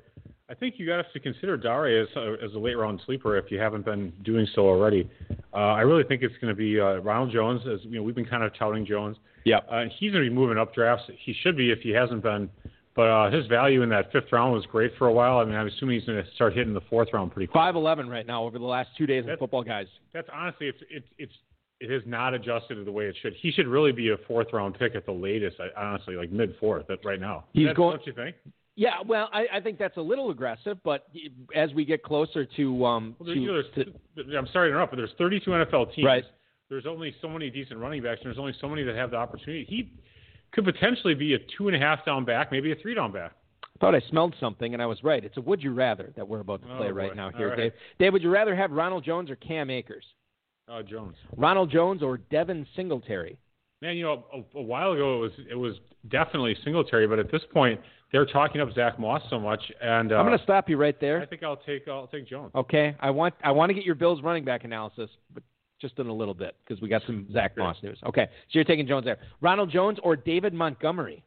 I 0.50 0.56
think 0.56 0.76
you 0.78 0.86
got 0.88 1.06
to 1.14 1.20
consider 1.20 1.58
Dare 1.58 2.02
as 2.02 2.08
a, 2.16 2.36
as 2.44 2.54
a 2.54 2.58
late 2.58 2.74
round 2.74 3.02
sleeper 3.06 3.38
if 3.38 3.52
you 3.52 3.60
haven't 3.60 3.86
been 3.86 4.12
doing 4.24 4.48
so 4.56 4.62
already. 4.68 5.10
Uh, 5.54 5.58
I 5.58 5.82
really 5.82 6.04
think 6.04 6.22
it's 6.22 6.36
going 6.42 6.54
to 6.54 6.58
be 6.58 6.80
uh, 6.80 6.98
Ronald 6.98 7.32
Jones. 7.32 7.62
As 7.72 7.80
you 7.84 7.98
know, 7.98 8.04
we've 8.04 8.16
been 8.16 8.26
kind 8.26 8.44
of 8.44 8.52
touting 8.58 8.86
Jones. 8.86 9.18
Yeah, 9.46 9.58
uh, 9.70 9.86
he's 10.00 10.12
going 10.12 10.24
to 10.24 10.30
be 10.30 10.36
moving 10.36 10.58
up 10.58 10.74
drafts. 10.74 11.06
He 11.24 11.34
should 11.42 11.56
be 11.56 11.72
if 11.72 11.80
he 11.80 11.92
hasn't 11.92 12.24
been. 12.24 12.50
But 12.96 13.10
uh, 13.10 13.32
his 13.32 13.48
value 13.48 13.82
in 13.82 13.90
that 13.90 14.12
fifth 14.12 14.32
round 14.32 14.54
was 14.54 14.66
great 14.68 14.92
for 14.98 15.08
a 15.08 15.14
while. 15.14 15.40
I 15.40 15.46
mean, 15.46 15.56
I'm 15.56 15.68
assuming 15.68 16.00
he's 16.00 16.06
going 16.08 16.24
to 16.24 16.32
start 16.36 16.54
hitting 16.54 16.74
the 16.74 16.82
fourth 16.90 17.10
round 17.12 17.32
pretty 17.32 17.48
quick. 17.48 17.56
five 17.56 17.76
eleven 17.76 18.08
right 18.08 18.26
now 18.26 18.44
over 18.44 18.60
the 18.60 18.66
last 18.66 18.90
two 18.98 19.08
days 19.08 19.26
of 19.28 19.40
football, 19.40 19.64
guys. 19.64 19.88
That's 20.14 20.28
honestly, 20.32 20.68
it's 20.68 20.78
it's 20.90 21.08
it's 21.18 21.34
it 21.80 21.90
has 21.90 22.04
not 22.06 22.34
adjusted 22.34 22.76
to 22.76 22.84
the 22.84 22.92
way 22.92 23.06
it 23.06 23.16
should. 23.22 23.34
He 23.42 23.52
should 23.52 23.68
really 23.68 23.92
be 23.92 24.10
a 24.10 24.18
fourth 24.28 24.48
round 24.54 24.78
pick 24.78 24.96
at 24.96 25.06
the 25.06 25.12
latest. 25.12 25.58
I, 25.60 25.70
honestly, 25.80 26.16
like 26.16 26.32
mid 26.32 26.56
fourth. 26.60 26.86
Right 27.04 27.20
now. 27.20 27.46
He's 27.54 27.68
That's, 27.68 27.78
going- 27.78 27.98
Don't 27.98 28.08
you 28.08 28.14
think? 28.14 28.36
Yeah, 28.76 28.96
well, 29.06 29.30
I, 29.32 29.46
I 29.54 29.60
think 29.60 29.78
that's 29.78 29.98
a 29.98 30.02
little 30.02 30.32
aggressive, 30.32 30.78
but 30.84 31.08
as 31.56 31.72
we 31.74 31.86
get 31.86 32.02
closer 32.02 32.44
to 32.44 32.86
um, 32.86 33.16
Well, 33.20 33.32
to, 33.32 33.40
you 33.40 33.46
know, 33.46 33.62
to 33.62 34.36
I'm 34.36 34.48
sorry 34.52 34.70
to 34.70 34.74
interrupt, 34.74 34.94
but 34.94 34.98
there's 34.98 35.12
32 35.20 35.48
NFL 35.48 35.94
teams. 35.94 36.06
Right. 36.06 36.24
There's 36.70 36.88
only 36.88 37.14
so 37.22 37.28
many 37.30 37.52
decent 37.52 37.80
running 37.80 38.02
backs, 38.02 38.22
and 38.24 38.30
there's 38.30 38.40
only 38.40 38.56
so 38.60 38.68
many 38.68 38.82
that 38.82 38.96
have 38.96 39.12
the 39.12 39.18
opportunity. 39.18 39.66
He 39.70 39.92
could 40.54 40.66
potentially 40.66 41.14
be 41.16 41.34
a 41.34 41.40
two 41.58 41.68
and 41.68 41.76
a 41.76 41.80
half 41.80 42.06
down 42.06 42.26
back, 42.26 42.52
maybe 42.52 42.72
a 42.72 42.76
three 42.76 42.94
down 42.96 43.12
back. 43.12 43.32
I 43.64 43.80
thought 43.80 43.96
I 43.96 44.02
smelled 44.10 44.36
something, 44.40 44.74
and 44.74 44.82
I 44.82 44.86
was 44.86 45.04
right. 45.04 45.24
It's 45.24 45.36
a 45.38 45.42
would 45.42 45.62
you 45.62 45.74
rather 45.74 46.14
that 46.16 46.28
we're 46.28 46.40
about 46.40 46.62
to 46.64 46.74
Oh, 46.74 46.78
play 46.78 46.88
boy. 46.88 46.94
right 46.94 47.16
now 47.16 47.32
here, 47.32 47.50
right. 47.50 47.58
Dave. 47.58 47.72
Dave, 48.00 48.14
would 48.14 48.22
you 48.24 48.30
rather 48.30 48.56
have 48.56 48.72
Ronald 48.72 49.04
Jones 49.04 49.30
or 49.30 49.36
Cam 49.36 49.70
Akers? 49.70 50.06
Uh, 50.70 50.82
Jones. 50.82 51.16
Ronald 51.36 51.70
Jones 51.72 52.02
or 52.02 52.18
Devin 52.18 52.66
Singletary? 52.76 53.38
Man, 53.82 53.98
you 53.98 54.04
know, 54.06 54.24
a, 54.34 54.58
a 54.58 54.62
while 54.62 54.94
ago 54.94 55.18
it 55.18 55.20
was 55.20 55.32
it 55.52 55.56
was 55.56 55.74
definitely 56.10 56.56
Singletary, 56.64 57.08
but 57.08 57.20
at 57.20 57.30
this 57.32 57.42
point 57.52 57.82
they're 58.14 58.26
talking 58.28 58.62
up 58.62 58.72
Zach 58.74 58.98
Moss 59.00 59.22
so 59.30 59.40
much, 59.40 59.60
and 59.82 60.14
uh, 60.14 60.16
I'm 60.18 60.26
going 60.26 60.38
to 60.38 60.44
stop 60.44 60.70
you 60.70 60.78
right 60.78 60.98
there. 61.02 61.20
I 61.22 61.26
think 61.26 61.44
I'll 61.44 61.58
take 61.58 61.88
I'll 61.88 62.08
take 62.08 62.28
Jones. 62.28 62.52
Okay, 62.56 62.96
I 63.02 63.10
want 63.10 63.34
I 63.44 63.52
want 63.52 63.72
to 63.72 63.74
get 63.74 63.84
your 63.84 63.96
Bills 63.96 64.22
running 64.22 64.46
back 64.46 64.64
analysis, 64.64 65.10
but 65.34 65.44
just 65.84 66.00
in 66.00 66.08
a 66.08 66.14
little 66.14 66.34
bit 66.34 66.56
because 66.66 66.82
we 66.82 66.88
got 66.88 67.02
some 67.06 67.28
Zach 67.34 67.58
Moss 67.58 67.76
news. 67.84 68.00
Okay, 68.08 68.26
so 68.26 68.50
you're 68.52 68.64
taking 68.64 68.88
Jones 68.88 69.04
there. 69.06 69.18
Ronald 69.42 69.70
Jones 69.70 70.00
or 70.02 70.16
David 70.16 70.54
Montgomery? 70.54 71.24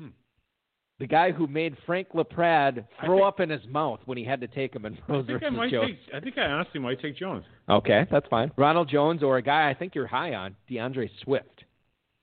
Hmm. 0.00 0.08
The 0.98 1.06
guy 1.06 1.30
who 1.30 1.46
made 1.46 1.76
Frank 1.84 2.08
LaPrade 2.14 2.86
throw 3.04 3.18
think- 3.18 3.26
up 3.26 3.40
in 3.40 3.50
his 3.50 3.60
mouth 3.68 4.00
when 4.06 4.16
he 4.16 4.24
had 4.24 4.40
to 4.40 4.48
take 4.48 4.74
him 4.74 4.86
in 4.86 4.98
I 5.08 5.22
think 5.22 5.42
I 5.44 5.50
might 5.50 5.70
Jones. 5.70 5.90
take 6.06 6.14
I 6.14 6.20
think 6.20 6.38
I 6.38 6.46
honestly 6.46 6.80
might 6.80 7.00
take 7.00 7.16
Jones. 7.16 7.44
Okay, 7.68 8.06
that's 8.10 8.26
fine. 8.28 8.50
Ronald 8.56 8.88
Jones 8.88 9.22
or 9.22 9.36
a 9.36 9.42
guy 9.42 9.68
I 9.68 9.74
think 9.74 9.94
you're 9.94 10.06
high 10.06 10.34
on, 10.34 10.56
DeAndre 10.70 11.10
Swift. 11.22 11.64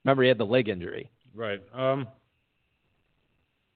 Remember 0.04 0.24
he 0.24 0.30
had 0.30 0.40
the 0.40 0.46
leg 0.46 0.68
injury. 0.70 1.12
Right. 1.36 1.62
Um. 1.74 2.08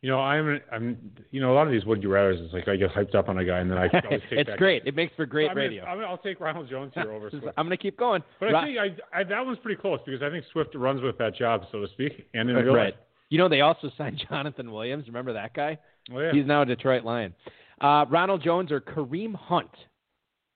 You 0.03 0.09
know, 0.09 0.19
I'm 0.19 0.59
I'm 0.69 1.11
you 1.31 1.39
know 1.39 1.53
a 1.53 1.55
lot 1.55 1.65
of 1.65 1.71
these 1.71 1.85
would 1.85 2.03
you 2.03 2.09
rather's 2.09 2.37
is 2.41 2.51
like 2.51 2.67
I 2.67 2.75
get 2.75 2.91
hyped 2.91 3.15
up 3.15 3.29
on 3.29 3.37
a 3.37 3.45
guy 3.45 3.59
and 3.59 3.71
then 3.71 3.77
I 3.77 3.85
it's 4.31 4.49
great. 4.57 4.83
Guy. 4.83 4.89
It 4.89 4.95
makes 4.95 5.15
for 5.15 5.25
great 5.25 5.49
I'm 5.49 5.55
gonna- 5.55 5.67
radio. 5.69 5.85
I'm, 5.85 5.99
I'll 6.01 6.17
take 6.17 6.41
Ronald 6.41 6.69
Jones 6.69 6.91
here 6.93 7.09
over 7.09 7.29
Swift. 7.31 7.45
I'm 7.55 7.65
going 7.65 7.77
to 7.77 7.81
keep 7.81 7.97
going. 7.97 8.21
But 8.37 8.53
I 8.53 8.65
think 8.65 8.77
I, 8.77 9.19
I 9.21 9.23
that 9.23 9.45
one's 9.45 9.59
pretty 9.59 9.79
close 9.81 10.01
because 10.05 10.21
I 10.21 10.29
think 10.29 10.43
Swift 10.51 10.75
runs 10.75 11.01
with 11.01 11.17
that 11.19 11.35
job, 11.37 11.63
so 11.71 11.79
to 11.79 11.87
speak, 11.93 12.27
and 12.33 12.49
in 12.49 12.55
real 12.57 12.75
right. 12.75 12.95
You 13.29 13.37
know 13.37 13.47
they 13.47 13.61
also 13.61 13.89
signed 13.97 14.21
Jonathan 14.29 14.71
Williams. 14.73 15.07
Remember 15.07 15.31
that 15.33 15.53
guy? 15.53 15.77
Oh, 16.13 16.19
yeah. 16.19 16.33
He's 16.33 16.45
now 16.45 16.63
a 16.63 16.65
Detroit 16.65 17.05
Lion. 17.05 17.33
Uh, 17.79 18.05
Ronald 18.09 18.43
Jones 18.43 18.73
or 18.73 18.81
Kareem 18.81 19.33
Hunt, 19.33 19.71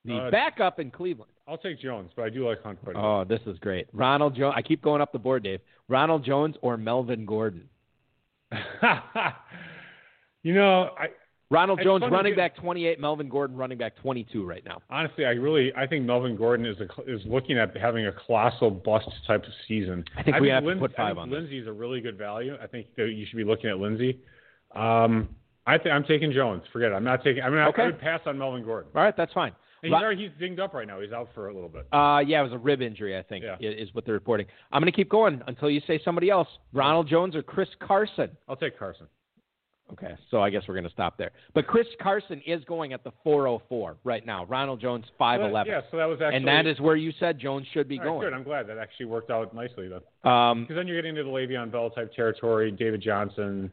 the 0.03 0.17
Uh, 0.17 0.29
backup 0.29 0.77
in 0.79 0.91
Cleveland. 0.91 1.31
I'll 1.47 1.57
take 1.57 1.79
Jones, 1.79 2.11
but 2.17 2.23
I 2.25 2.29
do 2.29 2.45
like 2.45 2.61
Hunt 2.61 2.79
quite 2.83 2.97
a 2.97 2.99
bit. 2.99 3.03
Oh, 3.05 3.23
this 3.23 3.39
is 3.47 3.57
great. 3.59 3.87
Ronald 3.93 4.35
Jones. 4.35 4.55
I 4.57 4.61
keep 4.61 4.81
going 4.81 5.01
up 5.01 5.13
the 5.13 5.19
board, 5.19 5.43
Dave. 5.43 5.61
Ronald 5.87 6.25
Jones 6.25 6.55
or 6.61 6.75
Melvin 6.75 7.25
Gordon. 7.25 7.69
you 10.43 10.53
know, 10.53 10.91
I 10.97 11.07
Ronald 11.49 11.79
Jones 11.81 12.03
running 12.11 12.33
because- 12.33 12.51
back 12.51 12.55
28, 12.57 12.99
Melvin 12.99 13.29
Gordon 13.29 13.55
running 13.55 13.77
back 13.77 13.95
22 13.97 14.45
right 14.45 14.63
now. 14.65 14.81
Honestly, 14.89 15.25
I 15.25 15.29
really 15.31 15.73
I 15.75 15.87
think 15.87 16.05
Melvin 16.05 16.35
Gordon 16.35 16.65
is 16.65 16.75
a, 16.79 16.85
is 17.11 17.21
looking 17.25 17.57
at 17.57 17.75
having 17.77 18.05
a 18.07 18.11
colossal 18.11 18.69
bust 18.69 19.07
type 19.25 19.43
of 19.43 19.51
season. 19.67 20.03
I 20.17 20.23
think 20.23 20.39
we 20.39 20.49
have 20.49 20.63
to 20.63 20.67
Lin- 20.67 20.79
put 20.79 20.91
I 20.95 20.97
five 20.97 21.15
think 21.15 21.23
on. 21.23 21.31
Lindsay's 21.31 21.67
a 21.67 21.71
really 21.71 22.01
good 22.01 22.17
value. 22.17 22.55
I 22.61 22.67
think 22.67 22.87
that 22.97 23.09
you 23.13 23.25
should 23.27 23.37
be 23.37 23.45
looking 23.45 23.69
at 23.69 23.77
Lindsey. 23.77 24.19
Um, 24.75 25.29
I 25.65 25.77
think 25.77 25.93
I'm 25.93 26.03
taking 26.03 26.31
Jones. 26.31 26.63
Forget 26.71 26.91
it. 26.91 26.95
I'm 26.95 27.03
not 27.03 27.23
taking. 27.23 27.43
I 27.43 27.49
mean, 27.49 27.59
I- 27.59 27.67
Okay. 27.69 27.83
I 27.83 27.85
would 27.87 27.99
pass 27.99 28.21
on 28.25 28.37
Melvin 28.37 28.63
Gordon. 28.63 28.91
All 28.95 29.01
right, 29.03 29.15
that's 29.15 29.33
fine. 29.33 29.53
He's 29.95 30.03
already, 30.03 30.23
he's 30.27 30.39
dinged 30.39 30.59
up 30.59 30.73
right 30.73 30.87
now. 30.87 30.99
He's 30.99 31.11
out 31.11 31.29
for 31.33 31.49
a 31.49 31.53
little 31.53 31.69
bit. 31.69 31.87
Uh, 31.91 32.19
yeah, 32.25 32.39
it 32.39 32.43
was 32.43 32.53
a 32.53 32.57
rib 32.57 32.81
injury, 32.81 33.17
I 33.17 33.23
think, 33.23 33.43
Yeah. 33.43 33.55
is 33.59 33.93
what 33.93 34.05
they're 34.05 34.13
reporting. 34.13 34.47
I'm 34.71 34.81
going 34.81 34.91
to 34.91 34.95
keep 34.95 35.09
going 35.09 35.41
until 35.47 35.69
you 35.69 35.81
say 35.87 35.99
somebody 36.03 36.29
else. 36.29 36.47
Ronald 36.73 37.07
Jones 37.07 37.35
or 37.35 37.43
Chris 37.43 37.69
Carson. 37.79 38.29
I'll 38.47 38.55
take 38.55 38.77
Carson. 38.77 39.07
Okay, 39.93 40.15
so 40.29 40.41
I 40.41 40.49
guess 40.49 40.63
we're 40.67 40.73
going 40.73 40.83
to 40.83 40.89
stop 40.91 41.17
there. 41.17 41.31
But 41.53 41.65
Chris 41.65 41.87
Carson 42.01 42.41
is 42.45 42.61
going 42.65 42.91
at 42.91 43.05
the 43.05 43.11
404 43.23 43.95
right 44.03 44.25
now. 44.25 44.43
Ronald 44.45 44.81
Jones 44.81 45.05
511. 45.17 45.71
Yeah, 45.71 45.79
so 45.89 45.95
that 45.95 46.03
was 46.05 46.19
actually. 46.21 46.35
and 46.39 46.47
that 46.47 46.67
is 46.67 46.77
where 46.81 46.97
you 46.97 47.13
said 47.21 47.39
Jones 47.39 47.65
should 47.71 47.87
be 47.87 47.97
right, 47.97 48.03
going. 48.03 48.19
Good. 48.19 48.33
I'm 48.33 48.43
glad 48.43 48.67
that 48.67 48.77
actually 48.77 49.05
worked 49.05 49.31
out 49.31 49.55
nicely 49.55 49.87
then. 49.87 50.01
Um, 50.29 50.63
Because 50.63 50.75
then 50.75 50.87
you're 50.87 50.97
getting 50.97 51.15
into 51.15 51.23
the 51.23 51.29
Le'Veon 51.29 51.71
Bell 51.71 51.89
type 51.89 52.13
territory, 52.13 52.69
David 52.71 52.99
Johnson, 53.01 53.71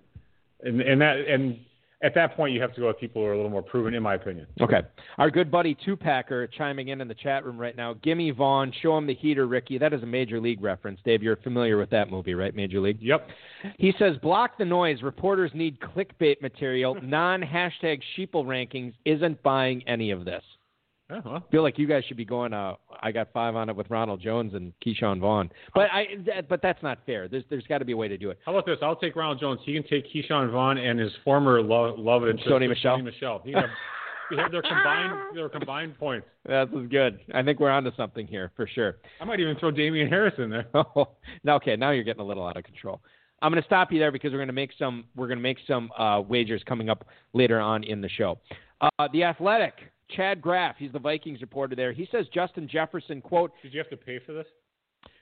and 0.62 0.80
and 0.80 1.00
that 1.00 1.16
and 1.28 1.58
at 2.04 2.14
that 2.14 2.36
point 2.36 2.52
you 2.52 2.60
have 2.60 2.74
to 2.74 2.80
go 2.80 2.88
with 2.88 2.98
people 3.00 3.22
who 3.22 3.28
are 3.28 3.32
a 3.32 3.36
little 3.36 3.50
more 3.50 3.62
proven, 3.62 3.94
in 3.94 4.02
my 4.02 4.14
opinion. 4.14 4.46
Okay. 4.60 4.82
Our 5.16 5.30
good 5.30 5.50
buddy 5.50 5.76
Two 5.84 5.96
Packer 5.96 6.46
chiming 6.46 6.88
in 6.88 7.00
in 7.00 7.08
the 7.08 7.14
chat 7.14 7.44
room 7.44 7.58
right 7.58 7.76
now. 7.76 7.94
Gimme 7.94 8.30
Vaughn, 8.30 8.72
show 8.82 8.96
him 8.96 9.06
the 9.06 9.14
heater, 9.14 9.46
Ricky. 9.46 9.78
That 9.78 9.92
is 9.92 10.02
a 10.02 10.06
Major 10.06 10.40
League 10.40 10.62
reference. 10.62 11.00
Dave, 11.04 11.22
you're 11.22 11.36
familiar 11.36 11.78
with 11.78 11.90
that 11.90 12.10
movie, 12.10 12.34
right? 12.34 12.54
Major 12.54 12.80
League. 12.80 12.98
Yep. 13.00 13.28
He 13.78 13.94
says, 13.98 14.16
block 14.18 14.58
the 14.58 14.64
noise. 14.64 15.02
Reporters 15.02 15.50
need 15.54 15.78
clickbait 15.80 16.40
material. 16.42 16.96
Non 17.14 17.42
hashtag 17.42 18.00
sheeple 18.16 18.44
rankings 18.44 18.92
isn't 19.04 19.40
buying 19.42 19.86
any 19.86 20.10
of 20.10 20.24
this. 20.24 20.42
Well, 21.10 21.22
I 21.36 21.50
feel 21.50 21.62
like 21.62 21.78
you 21.78 21.86
guys 21.86 22.02
should 22.06 22.16
be 22.16 22.24
going. 22.24 22.54
Uh, 22.54 22.74
I 23.02 23.12
got 23.12 23.28
five 23.32 23.56
on 23.56 23.68
it 23.68 23.76
with 23.76 23.90
Ronald 23.90 24.22
Jones 24.22 24.54
and 24.54 24.72
Ke'Shawn 24.84 25.20
Vaughn, 25.20 25.50
but 25.74 25.90
I. 25.92 26.06
That, 26.26 26.48
but 26.48 26.62
that's 26.62 26.82
not 26.82 26.98
fair. 27.04 27.28
There's 27.28 27.44
there's 27.50 27.66
got 27.66 27.78
to 27.78 27.84
be 27.84 27.92
a 27.92 27.96
way 27.96 28.08
to 28.08 28.16
do 28.16 28.30
it. 28.30 28.38
how 28.46 28.52
about 28.52 28.64
this? 28.64 28.78
I'll 28.80 28.96
take 28.96 29.14
Ronald 29.14 29.38
Jones. 29.38 29.60
He 29.64 29.74
can 29.74 29.82
take 29.82 30.10
Ke'Shawn 30.10 30.50
Vaughn 30.50 30.78
and 30.78 30.98
his 30.98 31.12
former 31.22 31.60
love, 31.60 31.98
love 31.98 32.22
interest, 32.22 32.48
Sony 32.48 32.68
Michel? 32.68 32.96
Sony 32.96 33.04
Michel. 33.04 33.42
He 33.44 33.52
have, 33.52 33.68
have 34.38 34.50
their 34.50 34.62
combined 34.62 35.36
their 35.36 35.48
combined 35.50 35.98
points. 35.98 36.26
That's 36.46 36.70
good. 36.90 37.20
I 37.34 37.42
think 37.42 37.60
we're 37.60 37.70
onto 37.70 37.94
something 37.96 38.26
here 38.26 38.50
for 38.56 38.66
sure. 38.66 38.96
I 39.20 39.24
might 39.24 39.40
even 39.40 39.56
throw 39.56 39.70
Damien 39.70 40.08
Harris 40.08 40.34
in 40.38 40.48
there. 40.48 40.66
Oh, 40.74 41.08
now, 41.42 41.56
okay, 41.56 41.76
now 41.76 41.90
you're 41.90 42.04
getting 42.04 42.22
a 42.22 42.26
little 42.26 42.46
out 42.46 42.56
of 42.56 42.64
control. 42.64 43.00
I'm 43.42 43.50
going 43.50 43.62
to 43.62 43.66
stop 43.66 43.92
you 43.92 43.98
there 43.98 44.12
because 44.12 44.32
we're 44.32 44.38
going 44.38 44.48
to 44.48 44.54
make 44.54 44.70
some 44.78 45.04
we're 45.16 45.26
going 45.26 45.38
to 45.38 45.42
make 45.42 45.58
some 45.66 45.90
uh, 45.98 46.22
wagers 46.26 46.62
coming 46.64 46.88
up 46.88 47.06
later 47.34 47.60
on 47.60 47.84
in 47.84 48.00
the 48.00 48.08
show. 48.08 48.38
Uh, 48.80 49.08
the 49.12 49.24
Athletic, 49.24 49.74
Chad 50.10 50.40
Graff, 50.42 50.76
he's 50.78 50.92
the 50.92 50.98
Vikings 50.98 51.40
reporter 51.40 51.74
there. 51.74 51.92
He 51.92 52.08
says 52.12 52.26
Justin 52.32 52.68
Jefferson 52.70 53.20
quote 53.20 53.52
Did 53.62 53.72
you 53.72 53.78
have 53.80 53.90
to 53.90 53.96
pay 53.96 54.18
for 54.24 54.32
this? 54.32 54.46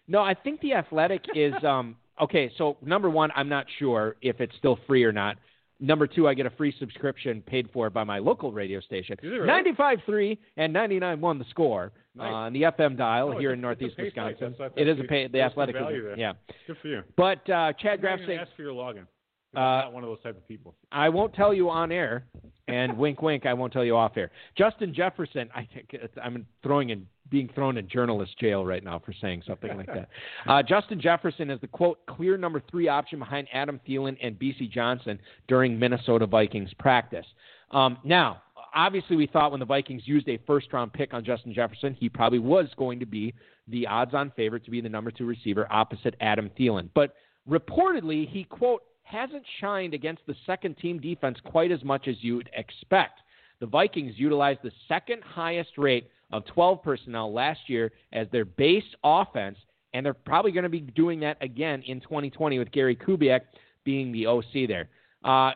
No, 0.09 0.21
I 0.21 0.35
think 0.35 0.61
the 0.61 0.75
Athletic 0.75 1.25
is 1.35 1.55
um 1.65 1.97
okay. 2.21 2.51
So 2.59 2.77
number 2.83 3.09
one, 3.11 3.31
I'm 3.37 3.49
not 3.49 3.67
sure 3.79 4.17
if 4.23 4.41
it's 4.41 4.55
still 4.57 4.79
free 4.87 5.05
or 5.05 5.13
not. 5.13 5.37
Number 5.81 6.07
two, 6.07 6.29
I 6.29 6.35
get 6.35 6.47
a 6.47 6.51
free 6.51 6.73
subscription 6.79 7.43
paid 7.43 7.69
for 7.73 7.91
by 7.91 8.05
my 8.05 8.21
local 8.21 8.53
radio 8.53 8.79
station, 8.81 9.17
really? 9.21 9.49
95.3 9.49 10.39
and 10.57 10.73
99.1 10.73 11.39
The 11.41 11.45
Score 11.51 11.91
Nice. 12.15 12.31
uh, 12.31 12.35
on 12.35 12.53
the 12.53 12.63
FM 12.63 12.97
dial 12.97 13.33
Oh, 13.35 13.39
here 13.39 13.53
in 13.53 13.61
Northeast 13.61 13.95
it's 13.99 14.13
a 14.17 14.21
pay 14.21 14.37
site. 14.37 14.41
Wisconsin. 14.41 14.71
It 14.77 14.87
is 14.87 15.01
a 15.01 15.03
pay. 15.05 15.27
The 15.27 15.41
Athletic, 15.41 15.75
is, 15.75 15.83
value 15.83 16.03
there. 16.05 16.17
yeah. 16.17 16.33
Good 16.69 16.77
for 16.81 16.87
you. 16.87 17.03
But 17.17 17.49
uh, 17.51 17.73
Chad 17.81 18.01
Graff 18.01 18.21
saying, 18.25 18.39
ask 18.39 18.51
for 18.55 18.63
your 18.63 18.75
login. 18.75 19.07
Uh, 19.55 19.61
not 19.61 19.93
one 19.93 20.03
of 20.03 20.09
those 20.09 20.23
type 20.23 20.37
of 20.37 20.47
people. 20.49 20.75
I 20.91 21.09
won't 21.09 21.35
tell 21.35 21.53
you 21.53 21.69
on 21.69 21.93
air, 21.93 22.25
and 22.69 22.97
wink, 22.99 23.21
wink, 23.21 23.45
I 23.45 23.53
won't 23.53 23.73
tell 23.73 23.85
you 23.85 23.97
off 23.97 24.17
air. 24.17 24.31
Justin 24.57 24.95
Jefferson, 24.95 25.51
I 25.55 25.69
think 25.73 25.95
I'm 26.23 26.47
throwing 26.63 26.91
in, 26.91 27.07
being 27.31 27.51
thrown 27.55 27.77
in 27.77 27.89
journalist 27.89 28.39
jail 28.39 28.65
right 28.65 28.83
now 28.83 28.99
for 29.05 29.13
saying 29.21 29.43
something 29.47 29.77
like 29.77 29.87
that. 29.87 30.09
Uh, 30.47 30.61
Justin 30.63 31.01
Jefferson 31.01 31.51
is 31.51 31.61
the 31.61 31.69
quote 31.69 32.05
clear 32.07 32.37
number 32.37 32.61
three 32.71 32.89
option 32.89 33.19
behind 33.19 33.47
Adam 33.53 33.81
Thielen 33.87 34.17
and 34.21 34.37
Bisi 34.39 34.69
Johnson 34.69 35.19
during 35.47 35.79
Minnesota 35.79 36.27
Vikings 36.27 36.71
practice. 36.79 37.25
Um, 37.71 37.99
now, 38.05 38.43
obviously, 38.75 39.17
we 39.17 39.27
thought 39.27 39.53
when 39.53 39.61
the 39.61 39.67
Vikings 39.67 40.03
used 40.05 40.29
a 40.29 40.39
first 40.47 40.73
round 40.73 40.93
pick 40.93 41.15
on 41.15 41.25
Justin 41.25 41.55
Jefferson, 41.55 41.95
he 41.95 42.09
probably 42.09 42.41
was 42.41 42.67
going 42.77 42.99
to 42.99 43.07
be 43.07 43.35
the 43.69 43.87
odds 43.87 44.15
on 44.15 44.33
favorite 44.35 44.65
to 44.65 44.71
be 44.71 44.81
the 44.81 44.89
number 44.89 45.11
two 45.11 45.27
receiver 45.27 45.67
opposite 45.71 46.17
Adam 46.21 46.51
Thielen. 46.59 46.89
But 46.95 47.15
reportedly, 47.49 48.29
he, 48.29 48.45
quote, 48.45 48.83
hasn't 49.03 49.45
shined 49.61 49.95
against 49.95 50.23
the 50.27 50.35
second 50.47 50.77
team 50.79 50.99
defense 50.99 51.39
quite 51.45 51.71
as 51.73 51.83
much 51.85 52.09
as 52.09 52.17
you'd 52.21 52.51
expect. 52.55 53.21
The 53.61 53.67
Vikings 53.67 54.15
utilized 54.17 54.61
the 54.63 54.73
second 54.89 55.23
highest 55.23 55.79
rate 55.79 56.09
of 56.33 56.45
12 56.47 56.83
personnel 56.83 57.33
last 57.33 57.61
year 57.69 57.93
as 58.13 58.27
their 58.33 58.45
base 58.45 58.85
offense, 59.05 59.59
and 59.95 60.05
they're 60.05 60.15
probably 60.15 60.51
going 60.53 60.65
to 60.65 60.71
be 60.71 60.81
doing 60.81 61.21
that 61.21 61.37
again 61.41 61.83
in 61.87 62.01
2020 62.01 62.59
with 62.59 62.73
Gary 62.73 62.97
Kubiak 62.97 63.43
being 63.85 64.13
the 64.13 64.27
OC 64.27 64.67
there. 64.67 64.89
Uh, 65.25 65.53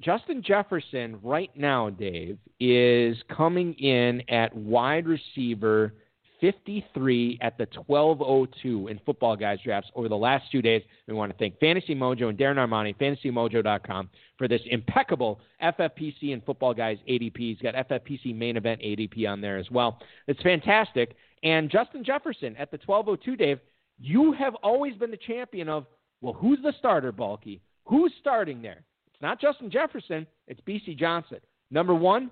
Justin 0.00 0.42
Jefferson, 0.42 1.18
right 1.22 1.50
now, 1.54 1.90
Dave, 1.90 2.38
is 2.58 3.16
coming 3.28 3.74
in 3.74 4.22
at 4.30 4.54
wide 4.56 5.06
receiver 5.06 5.92
53 6.40 7.38
at 7.40 7.56
the 7.58 7.66
1202 7.86 8.88
in 8.88 9.00
football 9.04 9.36
guys 9.36 9.58
drafts 9.64 9.90
over 9.94 10.08
the 10.08 10.16
last 10.16 10.50
two 10.50 10.62
days. 10.62 10.82
We 11.06 11.14
want 11.14 11.32
to 11.32 11.38
thank 11.38 11.58
Fantasy 11.60 11.94
Mojo 11.94 12.28
and 12.28 12.38
Darren 12.38 12.56
Armani, 12.56 12.96
fantasymojo.com, 12.96 14.08
for 14.38 14.48
this 14.48 14.62
impeccable 14.66 15.40
FFPC 15.62 16.32
and 16.32 16.44
football 16.44 16.74
guys 16.74 16.98
ADP. 17.08 17.36
He's 17.36 17.58
got 17.58 17.74
FFPC 17.74 18.34
main 18.34 18.56
event 18.56 18.80
ADP 18.80 19.28
on 19.28 19.40
there 19.40 19.58
as 19.58 19.70
well. 19.70 19.98
It's 20.26 20.40
fantastic. 20.42 21.14
And 21.42 21.70
Justin 21.70 22.04
Jefferson 22.04 22.56
at 22.56 22.70
the 22.70 22.78
1202, 22.84 23.36
Dave, 23.36 23.60
you 23.98 24.32
have 24.32 24.54
always 24.56 24.94
been 24.94 25.10
the 25.10 25.16
champion 25.16 25.68
of, 25.68 25.86
well, 26.20 26.32
who's 26.32 26.58
the 26.62 26.72
starter, 26.78 27.12
Balky? 27.12 27.60
Who's 27.84 28.12
starting 28.20 28.62
there? 28.62 28.84
It's 29.06 29.22
not 29.22 29.40
Justin 29.40 29.70
Jefferson, 29.70 30.26
it's 30.46 30.60
Bisi 30.62 30.98
Johnson. 30.98 31.38
Number 31.70 31.94
one, 31.94 32.30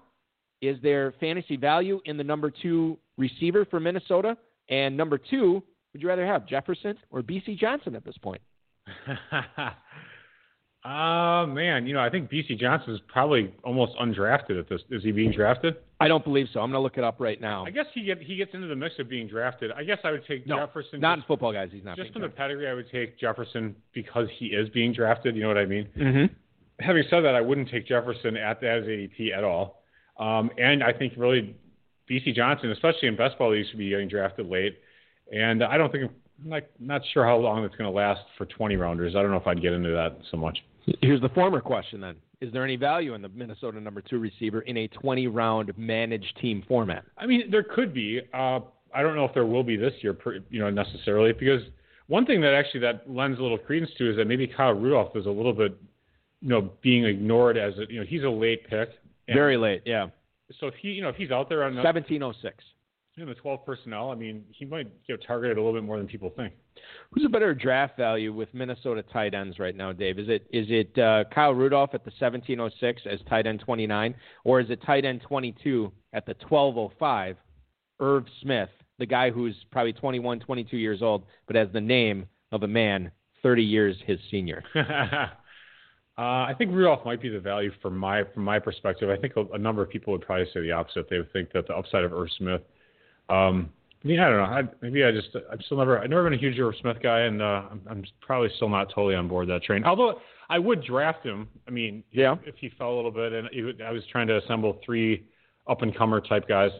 is 0.60 0.76
there 0.82 1.14
fantasy 1.20 1.56
value 1.56 2.00
in 2.04 2.16
the 2.16 2.24
number 2.24 2.50
two 2.50 2.98
receiver 3.18 3.66
for 3.66 3.80
Minnesota? 3.80 4.36
And 4.70 4.96
number 4.96 5.18
two, 5.18 5.62
would 5.92 6.02
you 6.02 6.08
rather 6.08 6.26
have 6.26 6.46
Jefferson 6.46 6.96
or 7.10 7.22
Bisi 7.22 7.58
Johnson 7.58 7.94
at 7.94 8.04
this 8.04 8.16
point? 8.18 8.40
uh 10.84 11.46
man, 11.46 11.86
you 11.86 11.92
know, 11.94 12.00
I 12.00 12.08
think 12.10 12.30
Bisi 12.30 12.58
Johnson 12.58 12.94
is 12.94 13.00
probably 13.08 13.52
almost 13.64 13.96
undrafted 13.98 14.58
at 14.58 14.68
this. 14.68 14.80
Is 14.90 15.02
he 15.02 15.12
being 15.12 15.32
drafted? 15.32 15.76
I 16.00 16.08
don't 16.08 16.22
believe 16.22 16.46
so. 16.52 16.60
I'm 16.60 16.70
going 16.70 16.78
to 16.78 16.82
look 16.82 16.96
it 16.96 17.04
up 17.04 17.16
right 17.18 17.40
now. 17.40 17.66
I 17.66 17.70
guess 17.70 17.86
he 17.92 18.04
get 18.04 18.22
he 18.22 18.36
gets 18.36 18.54
into 18.54 18.68
the 18.68 18.76
mix 18.76 18.94
of 18.98 19.08
being 19.08 19.26
drafted. 19.26 19.72
I 19.72 19.82
guess 19.82 19.98
I 20.04 20.12
would 20.12 20.24
take 20.26 20.46
no, 20.46 20.58
Jefferson. 20.58 21.00
not 21.00 21.18
in 21.18 21.24
football 21.26 21.52
guys. 21.52 21.70
He's 21.72 21.84
not. 21.84 21.96
just 21.96 22.12
from 22.12 22.22
the 22.22 22.28
pedigree. 22.28 22.68
I 22.68 22.74
would 22.74 22.90
take 22.90 23.18
Jefferson 23.18 23.74
because 23.92 24.28
he 24.38 24.46
is 24.46 24.68
being 24.68 24.92
drafted. 24.92 25.34
You 25.34 25.42
know 25.42 25.48
what 25.48 25.58
I 25.58 25.66
mean? 25.66 25.88
mm-hmm. 25.96 26.34
Having 26.80 27.04
said 27.10 27.20
that, 27.22 27.34
I 27.34 27.40
wouldn't 27.40 27.68
take 27.68 27.88
Jefferson 27.88 28.36
at 28.36 28.62
as 28.62 28.84
ADP 28.84 29.36
at 29.36 29.42
all. 29.42 29.82
Um, 30.20 30.50
and 30.58 30.84
I 30.84 30.92
think 30.92 31.14
really 31.16 31.56
Bisi 32.10 32.34
Johnson, 32.34 32.70
especially 32.70 33.08
in 33.08 33.16
best 33.16 33.38
ball 33.38 33.52
leagues, 33.52 33.68
should 33.68 33.78
be 33.78 33.90
getting 33.90 34.08
drafted 34.08 34.48
late. 34.48 34.78
And 35.32 35.62
I 35.62 35.76
don't 35.76 35.92
think 35.92 36.04
I'm 36.04 36.48
not 36.48 36.62
not 36.78 37.02
sure 37.12 37.24
how 37.24 37.36
long 37.36 37.64
it's 37.64 37.76
going 37.76 37.90
to 37.90 37.96
last 37.96 38.20
for 38.36 38.46
20 38.46 38.76
rounders. 38.76 39.14
I 39.16 39.22
don't 39.22 39.30
know 39.30 39.36
if 39.36 39.46
I'd 39.46 39.62
get 39.62 39.72
into 39.72 39.90
that 39.90 40.18
so 40.30 40.36
much. 40.36 40.58
Here's 41.02 41.20
the 41.20 41.28
former 41.30 41.60
question 41.60 42.00
then. 42.00 42.16
Is 42.40 42.52
there 42.52 42.64
any 42.64 42.76
value 42.76 43.14
in 43.14 43.22
the 43.22 43.28
Minnesota 43.28 43.80
number 43.80 44.00
two 44.00 44.18
receiver 44.18 44.60
in 44.62 44.76
a 44.76 44.88
20 44.88 45.26
round 45.26 45.76
managed 45.76 46.38
team 46.40 46.64
format? 46.68 47.04
I 47.16 47.26
mean, 47.26 47.50
there 47.50 47.64
could 47.64 47.92
be. 47.92 48.20
Uh, 48.32 48.60
I 48.94 49.02
don't 49.02 49.16
know 49.16 49.24
if 49.24 49.34
there 49.34 49.44
will 49.44 49.64
be 49.64 49.76
this 49.76 49.92
year, 50.00 50.16
you 50.48 50.60
know, 50.60 50.70
necessarily, 50.70 51.32
because 51.32 51.60
one 52.06 52.24
thing 52.24 52.40
that 52.40 52.54
actually 52.54 52.80
that 52.80 53.10
lends 53.10 53.38
a 53.38 53.42
little 53.42 53.58
credence 53.58 53.90
to 53.98 54.10
is 54.10 54.16
that 54.16 54.26
maybe 54.26 54.46
Kyle 54.46 54.72
Rudolph 54.72 55.14
is 55.14 55.26
a 55.26 55.30
little 55.30 55.52
bit, 55.52 55.76
you 56.40 56.48
know, 56.48 56.70
being 56.80 57.04
ignored 57.04 57.58
as 57.58 57.74
a, 57.76 57.92
you 57.92 58.00
know, 58.00 58.06
he's 58.06 58.22
a 58.22 58.30
late 58.30 58.66
pick. 58.68 58.90
Very 59.26 59.58
late, 59.58 59.82
yeah. 59.84 60.06
So 60.60 60.66
if 60.66 60.74
he, 60.74 60.88
you 60.88 61.02
know, 61.02 61.08
if 61.08 61.16
he's 61.16 61.30
out 61.30 61.48
there 61.48 61.64
on 61.64 61.74
the, 61.74 61.82
1706. 61.82 62.64
in 63.18 63.26
the 63.26 63.34
12 63.34 63.66
personnel, 63.66 64.10
I 64.10 64.14
mean, 64.14 64.44
he 64.50 64.64
might 64.64 64.88
get 65.06 65.22
targeted 65.26 65.58
a 65.58 65.60
little 65.60 65.78
bit 65.78 65.84
more 65.84 65.98
than 65.98 66.06
people 66.06 66.32
think. 66.36 66.54
Who's 67.10 67.24
a 67.24 67.28
better 67.28 67.54
draft 67.54 67.96
value 67.96 68.32
with 68.32 68.48
Minnesota 68.54 69.02
tight 69.02 69.34
ends 69.34 69.58
right 69.58 69.76
now, 69.76 69.92
Dave? 69.92 70.18
Is 70.18 70.28
it 70.28 70.46
is 70.52 70.66
it 70.70 70.96
uh, 70.98 71.24
Kyle 71.34 71.52
Rudolph 71.52 71.90
at 71.92 72.04
the 72.04 72.12
1706 72.18 73.02
as 73.10 73.18
tight 73.28 73.46
end 73.46 73.60
29, 73.60 74.14
or 74.44 74.60
is 74.60 74.70
it 74.70 74.82
tight 74.84 75.04
end 75.04 75.22
22 75.22 75.92
at 76.12 76.24
the 76.26 76.34
1205? 76.48 77.36
Irv 78.00 78.24
Smith, 78.42 78.68
the 78.98 79.06
guy 79.06 79.30
who's 79.30 79.56
probably 79.72 79.92
21, 79.92 80.38
22 80.40 80.76
years 80.76 81.02
old, 81.02 81.24
but 81.48 81.56
has 81.56 81.68
the 81.72 81.80
name 81.80 82.26
of 82.52 82.62
a 82.62 82.68
man 82.68 83.10
30 83.42 83.62
years 83.62 83.96
his 84.06 84.18
senior. 84.30 84.62
uh, 86.18 86.46
I 86.46 86.54
think 86.58 86.72
Rudolph 86.72 87.04
might 87.04 87.22
be 87.22 87.28
the 87.28 87.38
value 87.40 87.70
from 87.80 87.96
my 87.96 88.24
from 88.34 88.44
my 88.44 88.58
perspective. 88.58 89.08
I 89.08 89.16
think 89.16 89.36
a, 89.36 89.44
a 89.54 89.58
number 89.58 89.82
of 89.82 89.88
people 89.90 90.12
would 90.12 90.22
probably 90.22 90.46
say 90.52 90.60
the 90.60 90.72
opposite. 90.72 91.08
They 91.08 91.18
would 91.18 91.32
think 91.32 91.52
that 91.52 91.66
the 91.68 91.76
upside 91.76 92.04
of 92.04 92.12
Irv 92.12 92.28
Smith. 92.36 92.62
Um, 93.28 93.70
I 94.04 94.06
mean, 94.08 94.20
I 94.20 94.28
don't 94.28 94.38
know. 94.38 94.44
I, 94.44 94.62
maybe 94.80 95.04
I 95.04 95.10
just 95.12 95.28
I'm 95.50 95.60
still 95.62 95.76
never 95.78 95.98
I've 96.00 96.10
never 96.10 96.24
been 96.24 96.34
a 96.34 96.40
huge 96.40 96.58
Irv 96.58 96.74
Smith 96.80 96.96
guy, 97.02 97.20
and 97.20 97.40
uh, 97.40 97.62
I'm, 97.70 97.80
I'm 97.88 98.04
probably 98.20 98.48
still 98.56 98.68
not 98.68 98.88
totally 98.94 99.14
on 99.14 99.28
board 99.28 99.48
that 99.48 99.62
train. 99.62 99.84
Although 99.84 100.20
I 100.50 100.58
would 100.58 100.82
draft 100.82 101.24
him. 101.24 101.48
I 101.66 101.70
mean, 101.70 102.02
Yeah. 102.10 102.36
if 102.46 102.54
he 102.56 102.70
fell 102.78 102.94
a 102.94 102.96
little 102.96 103.10
bit, 103.10 103.32
and 103.32 103.48
he 103.52 103.72
I 103.84 103.92
was 103.92 104.02
trying 104.10 104.26
to 104.28 104.38
assemble 104.38 104.80
three 104.84 105.24
up 105.68 105.82
and 105.82 105.94
comer 105.96 106.20
type 106.20 106.48
guys. 106.48 106.70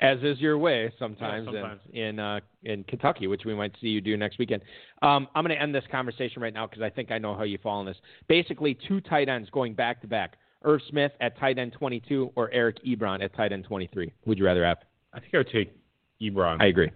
As 0.00 0.18
is 0.22 0.38
your 0.40 0.58
way 0.58 0.92
sometimes, 0.98 1.46
Yeah, 1.50 1.60
sometimes. 1.60 1.80
in 1.92 2.00
in, 2.02 2.18
uh, 2.18 2.40
in 2.64 2.84
Kentucky, 2.84 3.26
which 3.28 3.44
we 3.46 3.54
might 3.54 3.72
see 3.80 3.88
you 3.88 4.00
do 4.02 4.16
next 4.16 4.38
weekend. 4.38 4.62
Um, 5.00 5.26
I'm 5.34 5.42
going 5.44 5.56
to 5.56 5.62
end 5.62 5.74
this 5.74 5.84
conversation 5.90 6.42
right 6.42 6.52
now 6.52 6.66
because 6.66 6.82
I 6.82 6.90
think 6.90 7.10
I 7.10 7.16
know 7.18 7.34
how 7.34 7.44
you 7.44 7.56
fall 7.62 7.78
on 7.78 7.86
this. 7.86 7.96
Basically, 8.28 8.76
two 8.86 9.00
tight 9.00 9.28
ends 9.30 9.48
going 9.50 9.72
back 9.72 10.02
to 10.02 10.06
back: 10.06 10.36
Irv 10.64 10.80
Smith 10.90 11.12
at 11.20 11.38
tight 11.38 11.58
end 11.58 11.72
22 11.72 12.30
or 12.36 12.50
Eric 12.52 12.76
Ebron 12.84 13.22
at 13.24 13.34
tight 13.34 13.52
end 13.52 13.64
23. 13.64 14.12
Would 14.26 14.38
you 14.38 14.44
rather 14.44 14.64
have? 14.66 14.78
I 15.14 15.20
think 15.20 15.32
I 15.34 15.38
would 15.38 15.50
take 15.50 15.72
Ebron. 16.20 16.60
I 16.60 16.66
agree. 16.66 16.90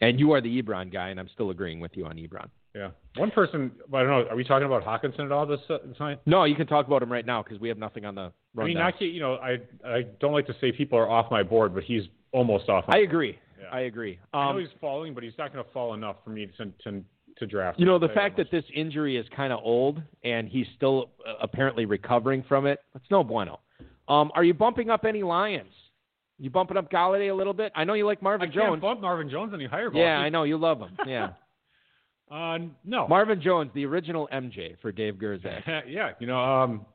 And 0.00 0.18
you 0.18 0.32
are 0.32 0.40
the 0.40 0.60
Ebron 0.62 0.92
guy, 0.92 1.10
and 1.10 1.20
I'm 1.20 1.28
still 1.32 1.50
agreeing 1.50 1.78
with 1.78 1.92
you 1.94 2.06
on 2.06 2.16
Ebron. 2.16 2.48
yeah. 2.74 2.90
One 3.16 3.30
person, 3.30 3.70
I 3.92 3.98
don't 4.02 4.08
know. 4.08 4.26
Are 4.30 4.36
we 4.36 4.44
talking 4.44 4.66
about 4.66 4.84
Hockenson 4.84 5.24
at 5.26 5.32
all 5.32 5.44
this, 5.44 5.60
uh, 5.68 5.78
this 5.84 5.98
night? 6.00 6.20
No, 6.26 6.44
you 6.44 6.54
can 6.54 6.66
talk 6.68 6.86
about 6.86 7.02
him 7.02 7.10
right 7.12 7.26
now 7.26 7.42
because 7.42 7.60
we 7.60 7.68
have 7.68 7.76
nothing 7.76 8.04
on 8.04 8.14
the 8.14 8.20
I 8.56 8.64
mean, 8.64 8.76
rundown. 8.76 8.92
not 8.92 9.00
you 9.02 9.20
know, 9.20 9.34
I 9.34 9.58
I 9.84 10.02
don't 10.20 10.32
like 10.32 10.46
to 10.46 10.54
say 10.60 10.72
people 10.72 10.96
are 10.98 11.08
off 11.10 11.30
my 11.30 11.42
board, 11.42 11.74
but 11.74 11.82
he's 11.84 12.04
almost 12.32 12.68
off. 12.68 12.84
I 12.88 12.98
agree. 12.98 13.38
Yeah. 13.60 13.66
I 13.72 13.80
agree. 13.80 14.18
I 14.32 14.44
know 14.44 14.50
Um, 14.52 14.58
he's 14.60 14.68
falling, 14.80 15.14
but 15.14 15.22
he's 15.22 15.36
not 15.38 15.52
going 15.52 15.64
to 15.64 15.70
fall 15.72 15.94
enough 15.94 16.16
for 16.24 16.30
me 16.30 16.48
to 16.58 16.66
to, 16.84 17.02
to 17.36 17.46
draft. 17.46 17.78
you 17.78 17.86
know, 17.86 17.98
the 17.98 18.08
fact 18.08 18.36
that 18.38 18.50
this 18.50 18.64
injury 18.74 19.16
is 19.16 19.26
kind 19.34 19.52
of 19.52 19.60
old 19.62 20.00
and 20.24 20.48
he's 20.48 20.66
still 20.76 21.10
uh, 21.26 21.34
apparently 21.42 21.84
recovering 21.86 22.42
from 22.48 22.66
it, 22.66 22.80
that's 22.92 23.04
no 23.10 23.22
bueno. 23.24 23.60
Um, 24.08 24.30
are 24.34 24.44
you 24.44 24.54
bumping 24.54 24.90
up 24.90 25.04
any 25.04 25.22
Lions? 25.22 25.72
You 26.38 26.48
bumping 26.50 26.76
up 26.78 26.90
Golladay 26.90 27.30
a 27.30 27.34
little 27.34 27.52
bit? 27.52 27.70
I 27.76 27.84
know 27.84 27.92
you 27.94 28.06
like 28.06 28.22
Marvin 28.22 28.42
I 28.42 28.46
Marvin 28.46 28.60
can't 28.60 28.70
Jones. 28.72 28.80
bump 28.82 29.00
Marvin 29.02 29.28
Jones 29.30 29.52
any 29.54 29.66
higher. 29.66 29.90
Yeah, 29.94 30.16
I 30.18 30.30
know 30.30 30.44
you 30.44 30.56
love 30.56 30.80
him. 30.80 30.96
Yeah, 31.06 31.30
Uh, 32.30 32.58
no. 32.84 33.08
Marvin 33.08 33.42
Jones, 33.42 33.70
the 33.74 33.84
original 33.84 34.28
MJ 34.32 34.76
for 34.80 34.92
Dave 34.92 35.14
Gerczak. 35.14 35.82
yeah, 35.88 36.12
you 36.20 36.26
know, 36.28 36.38
um, 36.40 36.86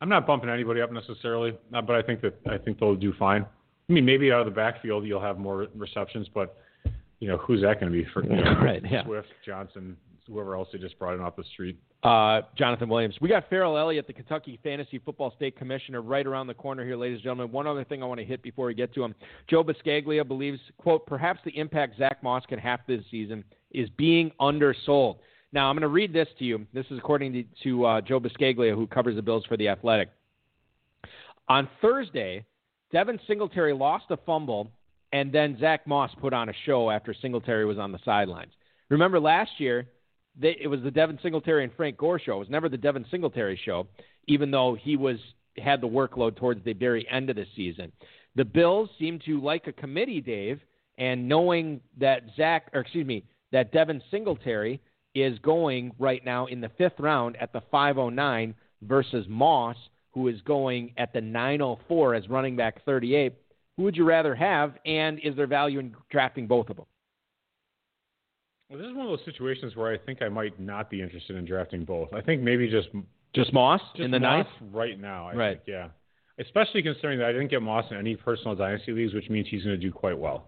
I'm 0.00 0.08
not 0.08 0.26
bumping 0.28 0.48
anybody 0.48 0.80
up 0.80 0.92
necessarily, 0.92 1.58
uh, 1.74 1.82
but 1.82 1.96
I 1.96 2.02
think 2.02 2.20
that 2.22 2.34
I 2.48 2.56
think 2.56 2.78
they'll 2.80 2.94
do 2.96 3.12
fine. 3.18 3.44
I 3.88 3.92
mean, 3.92 4.04
maybe 4.04 4.32
out 4.32 4.40
of 4.40 4.46
the 4.46 4.52
backfield 4.52 5.04
you'll 5.04 5.20
have 5.20 5.38
more 5.38 5.66
receptions, 5.74 6.28
but 6.32 6.56
you 7.20 7.28
know, 7.28 7.36
who's 7.36 7.62
that 7.62 7.80
going 7.80 7.92
to 7.92 7.96
be 7.96 8.04
for 8.12 8.24
you 8.24 8.42
know, 8.42 8.54
Right, 8.62 8.82
yeah. 8.88 9.04
Swift, 9.04 9.28
Johnson, 9.46 9.96
whoever 10.26 10.56
else 10.56 10.68
they 10.72 10.78
just 10.78 10.98
brought 10.98 11.14
in 11.14 11.20
off 11.20 11.36
the 11.36 11.44
street? 11.52 11.78
Uh, 12.02 12.40
Jonathan 12.56 12.88
Williams. 12.88 13.14
We 13.20 13.28
got 13.28 13.48
Ferrell 13.48 13.78
Elliott, 13.78 14.08
the 14.08 14.12
Kentucky 14.12 14.58
Fantasy 14.64 14.98
Football 14.98 15.32
State 15.36 15.56
Commissioner, 15.56 16.02
right 16.02 16.26
around 16.26 16.48
the 16.48 16.54
corner 16.54 16.84
here, 16.84 16.96
ladies 16.96 17.18
and 17.18 17.22
gentlemen. 17.22 17.52
One 17.52 17.68
other 17.68 17.84
thing 17.84 18.02
I 18.02 18.06
want 18.06 18.18
to 18.18 18.26
hit 18.26 18.42
before 18.42 18.66
we 18.66 18.74
get 18.74 18.92
to 18.94 19.04
him. 19.04 19.14
Joe 19.48 19.62
Buscaglia 19.62 20.26
believes, 20.26 20.58
quote, 20.78 21.06
perhaps 21.06 21.38
the 21.44 21.56
impact 21.56 21.98
Zach 21.98 22.20
Moss 22.20 22.44
can 22.46 22.58
have 22.58 22.80
this 22.88 23.02
season 23.08 23.44
is 23.70 23.88
being 23.90 24.32
undersold. 24.40 25.18
Now, 25.52 25.68
I'm 25.68 25.76
going 25.76 25.82
to 25.82 25.88
read 25.88 26.12
this 26.12 26.28
to 26.40 26.44
you. 26.44 26.66
This 26.74 26.86
is 26.90 26.98
according 26.98 27.34
to, 27.34 27.44
to 27.62 27.84
uh, 27.84 28.00
Joe 28.00 28.18
Buscaglia, 28.18 28.74
who 28.74 28.88
covers 28.88 29.14
the 29.14 29.22
Bills 29.22 29.44
for 29.46 29.56
The 29.56 29.68
Athletic. 29.68 30.08
On 31.48 31.68
Thursday, 31.80 32.44
Devin 32.92 33.18
Singletary 33.26 33.72
lost 33.72 34.04
a 34.10 34.16
fumble, 34.18 34.70
and 35.12 35.32
then 35.32 35.58
Zach 35.58 35.86
Moss 35.86 36.10
put 36.20 36.32
on 36.32 36.48
a 36.48 36.54
show 36.66 36.90
after 36.90 37.14
Singletary 37.14 37.64
was 37.64 37.78
on 37.78 37.92
the 37.92 37.98
sidelines. 38.04 38.52
Remember 38.90 39.18
last 39.18 39.52
year, 39.58 39.88
they, 40.38 40.56
it 40.60 40.68
was 40.68 40.82
the 40.82 40.90
Devin 40.90 41.18
Singletary 41.22 41.64
and 41.64 41.72
Frank 41.74 41.96
Gore 41.96 42.18
show. 42.18 42.36
It 42.36 42.40
was 42.40 42.50
never 42.50 42.68
the 42.68 42.76
Devin 42.76 43.06
Singletary 43.10 43.58
show, 43.64 43.86
even 44.28 44.50
though 44.50 44.76
he 44.80 44.96
was 44.96 45.18
had 45.58 45.80
the 45.80 45.88
workload 45.88 46.36
towards 46.36 46.64
the 46.64 46.72
very 46.72 47.06
end 47.10 47.28
of 47.28 47.36
the 47.36 47.46
season. 47.54 47.92
The 48.36 48.44
Bills 48.44 48.88
seem 48.98 49.18
to 49.26 49.40
like 49.40 49.66
a 49.66 49.72
committee, 49.72 50.22
Dave, 50.22 50.60
and 50.96 51.28
knowing 51.28 51.80
that 51.98 52.22
Zach, 52.36 52.70
or 52.72 52.80
excuse 52.80 53.06
me, 53.06 53.24
that 53.52 53.72
Devin 53.72 54.00
Singletary 54.10 54.80
is 55.14 55.38
going 55.40 55.92
right 55.98 56.24
now 56.24 56.46
in 56.46 56.60
the 56.62 56.70
fifth 56.78 56.98
round 56.98 57.36
at 57.36 57.52
the 57.52 57.60
509 57.70 58.54
versus 58.82 59.26
Moss, 59.28 59.76
who 60.12 60.28
is 60.28 60.40
going 60.42 60.92
at 60.96 61.12
the 61.12 61.20
904 61.20 62.14
as 62.14 62.28
running 62.28 62.56
back 62.56 62.84
38. 62.84 63.34
Who 63.76 63.84
would 63.84 63.96
you 63.96 64.04
rather 64.04 64.34
have, 64.34 64.74
and 64.84 65.18
is 65.20 65.34
there 65.34 65.46
value 65.46 65.78
in 65.78 65.94
drafting 66.10 66.46
both 66.46 66.68
of 66.68 66.76
them? 66.76 66.84
Well, 68.68 68.78
this 68.78 68.88
is 68.88 68.94
one 68.94 69.06
of 69.06 69.10
those 69.18 69.24
situations 69.24 69.76
where 69.76 69.92
I 69.92 69.98
think 69.98 70.22
I 70.22 70.28
might 70.28 70.58
not 70.58 70.90
be 70.90 71.02
interested 71.02 71.36
in 71.36 71.44
drafting 71.44 71.84
both. 71.84 72.12
I 72.14 72.20
think 72.20 72.42
maybe 72.42 72.70
just 72.70 72.88
Just 73.34 73.52
Moss 73.52 73.80
just 73.94 74.04
in 74.04 74.10
the 74.10 74.20
Moss 74.20 74.46
ninth? 74.60 74.72
right 74.74 74.98
now. 75.00 75.28
I 75.28 75.34
Right. 75.34 75.56
Think, 75.58 75.68
yeah. 75.68 75.88
Especially 76.38 76.82
considering 76.82 77.18
that 77.18 77.28
I 77.28 77.32
didn't 77.32 77.48
get 77.48 77.62
Moss 77.62 77.84
in 77.90 77.96
any 77.96 78.16
personal 78.16 78.54
dynasty 78.54 78.92
leagues, 78.92 79.12
which 79.14 79.28
means 79.28 79.46
he's 79.50 79.64
going 79.64 79.78
to 79.78 79.80
do 79.86 79.92
quite 79.92 80.18
well. 80.18 80.46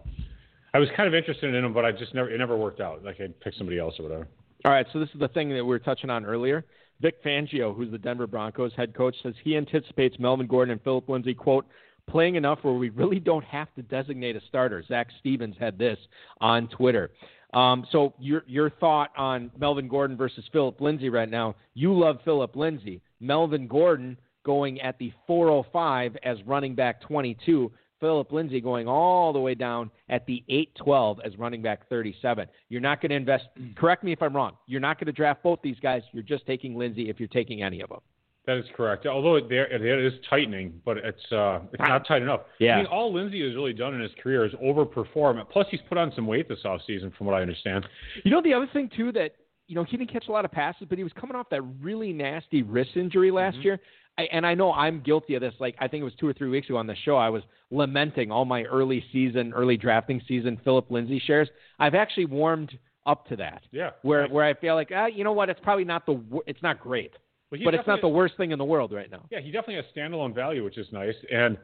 I 0.73 0.79
was 0.79 0.89
kind 0.97 1.07
of 1.07 1.15
interested 1.15 1.55
in 1.55 1.65
him, 1.65 1.73
but 1.73 1.85
I 1.85 1.93
just 1.93 2.15
never 2.15 2.31
it 2.31 2.39
never 2.39 2.57
worked 2.57 2.81
out. 2.81 3.05
Like 3.05 3.21
I'd 3.21 3.39
pick 3.41 3.55
somebody 3.57 3.79
else 3.79 3.95
or 3.99 4.05
whatever. 4.05 4.27
All 4.65 4.73
right, 4.73 4.87
so 4.93 4.99
this 4.99 5.11
is 5.15 5.21
the 5.21 5.29
thing 5.29 5.51
that 5.51 5.57
we 5.57 5.69
were 5.69 5.79
touching 5.79 6.09
on 6.11 6.25
earlier. 6.25 6.65
Vic 7.01 7.23
Fangio, 7.25 7.75
who's 7.75 7.91
the 7.91 7.99
Denver 7.99 8.27
Broncos 8.27 8.73
head 8.77 8.95
coach, 8.95 9.15
says 9.23 9.35
he 9.43 9.57
anticipates 9.57 10.19
Melvin 10.19 10.47
Gordon 10.47 10.73
and 10.73 10.83
Philip 10.83 11.09
Lindsay, 11.09 11.35
quote, 11.35 11.67
playing 12.09 12.35
enough 12.35 12.59
where 12.63 12.75
we 12.75 12.91
really 12.91 13.21
don't 13.21 13.45
have 13.45 13.73
to 13.75 13.83
designate 13.83 14.37
a 14.37 14.41
starter. 14.49 14.83
Zac 14.87 15.09
Stevens 15.21 15.57
had 15.59 15.79
this 15.79 15.99
on 16.41 16.69
Twitter. 16.69 17.11
Um, 17.53 17.87
so 17.93 18.15
your 18.19 18.43
your 18.47 18.69
thought 18.69 19.11
on 19.17 19.51
Melvin 19.59 19.89
Gordon 19.89 20.17
versus 20.17 20.45
Philip 20.53 20.81
Lindsay 20.81 21.09
right 21.09 21.31
now? 21.31 21.55
You 21.75 21.97
love 21.97 22.19
Philip 22.25 22.57
Lindsay. 22.57 23.01
Melvin 23.21 23.69
Gordon 23.69 24.19
going 24.45 24.81
at 24.81 24.99
the 24.99 25.13
405 25.27 26.17
as 26.25 26.37
running 26.45 26.75
back 26.75 27.01
22. 27.03 27.71
Philip 28.05 28.33
Lindsay 28.33 28.61
going 28.61 28.87
all 28.87 29.33
the 29.33 29.41
way 29.41 29.55
down 29.55 29.91
at 30.11 30.27
the 30.27 30.45
812 30.51 31.21
as 31.25 31.39
running 31.39 31.63
back 31.63 31.89
37. 31.89 32.47
You're 32.69 32.83
not 32.83 33.01
going 33.01 33.09
to 33.09 33.17
invest. 33.17 33.45
Correct 33.77 34.05
me 34.05 34.13
if 34.13 34.21
I'm 34.21 34.37
wrong. 34.37 34.59
You're 34.67 34.83
not 34.83 34.99
going 34.99 35.07
to 35.07 35.13
draft 35.13 35.43
both 35.43 35.61
these 35.63 35.81
guys. 35.81 36.03
You're 36.13 36.23
just 36.23 36.47
taking 36.47 36.77
Lindsay 36.77 37.09
if 37.09 37.19
you're 37.19 37.29
taking 37.29 37.63
any 37.63 37.81
of 37.81 37.89
them. 37.89 38.01
That 38.47 38.59
is 38.59 38.67
correct. 38.77 39.07
Although 39.07 39.37
it, 39.37 39.51
it 39.51 39.83
is 39.83 40.13
tightening, 40.29 40.79
but 40.85 40.99
it's 40.99 41.33
uh, 41.33 41.61
it's 41.73 41.81
not 41.81 42.07
tight 42.07 42.21
enough. 42.21 42.43
Yeah. 42.59 42.75
I 42.75 42.77
mean, 42.77 42.87
all 42.89 43.11
Lindsay 43.11 43.43
has 43.43 43.55
really 43.55 43.73
done 43.73 43.95
in 43.95 44.03
his 44.03 44.11
career 44.23 44.45
is 44.45 44.53
overperform. 44.63 45.43
Plus, 45.49 45.67
he's 45.71 45.81
put 45.89 45.97
on 45.97 46.13
some 46.15 46.27
weight 46.27 46.47
this 46.47 46.59
offseason, 46.63 47.17
from 47.17 47.27
what 47.27 47.35
I 47.35 47.41
understand. 47.41 47.87
You 48.23 48.31
know 48.31 48.43
the 48.43 48.53
other 48.53 48.69
thing 48.75 48.91
too 48.95 49.13
that 49.13 49.31
you 49.67 49.75
know 49.75 49.85
he 49.85 49.97
didn't 49.97 50.13
catch 50.13 50.29
a 50.29 50.31
lot 50.31 50.45
of 50.45 50.53
passes, 50.53 50.87
but 50.91 50.99
he 50.99 51.05
was 51.05 51.13
coming 51.19 51.35
off 51.35 51.49
that 51.49 51.63
really 51.81 52.13
nasty 52.13 52.61
wrist 52.61 52.91
injury 52.97 53.31
last 53.31 53.57
year. 53.65 53.81
I, 54.17 54.23
and 54.33 54.47
I 54.47 54.55
know 54.55 54.73
I'm 54.73 55.01
guilty 55.01 55.35
of 55.35 55.41
this. 55.41 55.55
Like 55.59 55.75
I 55.81 55.89
think 55.89 56.03
it 56.03 56.05
was 56.05 56.15
two 56.19 56.29
or 56.29 56.33
three 56.33 56.49
weeks 56.49 56.69
ago 56.69 56.77
on 56.79 56.87
the 56.87 56.95
show, 57.05 57.17
I 57.17 57.31
was 57.31 57.43
lamenting 57.71 58.31
all 58.31 58.45
my 58.45 58.63
early 58.65 59.05
season, 59.13 59.53
early 59.53 59.77
drafting 59.77 60.21
season 60.29 60.61
Philip 60.63 60.91
Lindsay 60.91 61.21
shares. 61.25 61.49
I've 61.79 61.95
actually 61.95 62.27
warmed 62.27 62.79
up 63.07 63.27
to 63.29 63.37
that. 63.37 63.63
Yeah. 63.73 63.91
Where 64.03 64.23
Nice. 64.23 64.31
where 64.31 64.45
I 64.45 64.55
feel 64.55 64.75
like 64.75 64.91
ah, 64.95 65.07
you 65.07 65.25
know 65.25 65.33
what, 65.33 65.51
it's 65.51 65.61
probably 65.63 65.85
not 65.85 66.07
the 66.07 66.23
it's 66.47 66.63
not 66.63 66.81
great, 66.81 67.13
But, 67.51 67.61
but 67.65 67.75
it's 67.75 67.87
not 67.87 68.01
the 68.01 68.09
worst 68.09 68.37
thing 68.37 68.53
in 68.53 68.59
the 68.59 68.65
world 68.65 68.93
right 68.93 69.11
now. 69.11 69.27
Yeah, 69.31 69.41
he 69.41 69.51
definitely 69.51 69.77
has 69.77 69.85
standalone 69.97 70.35
value, 70.35 70.65
which 70.65 70.79
is 70.79 70.87
nice. 70.93 71.15
And 71.33 71.59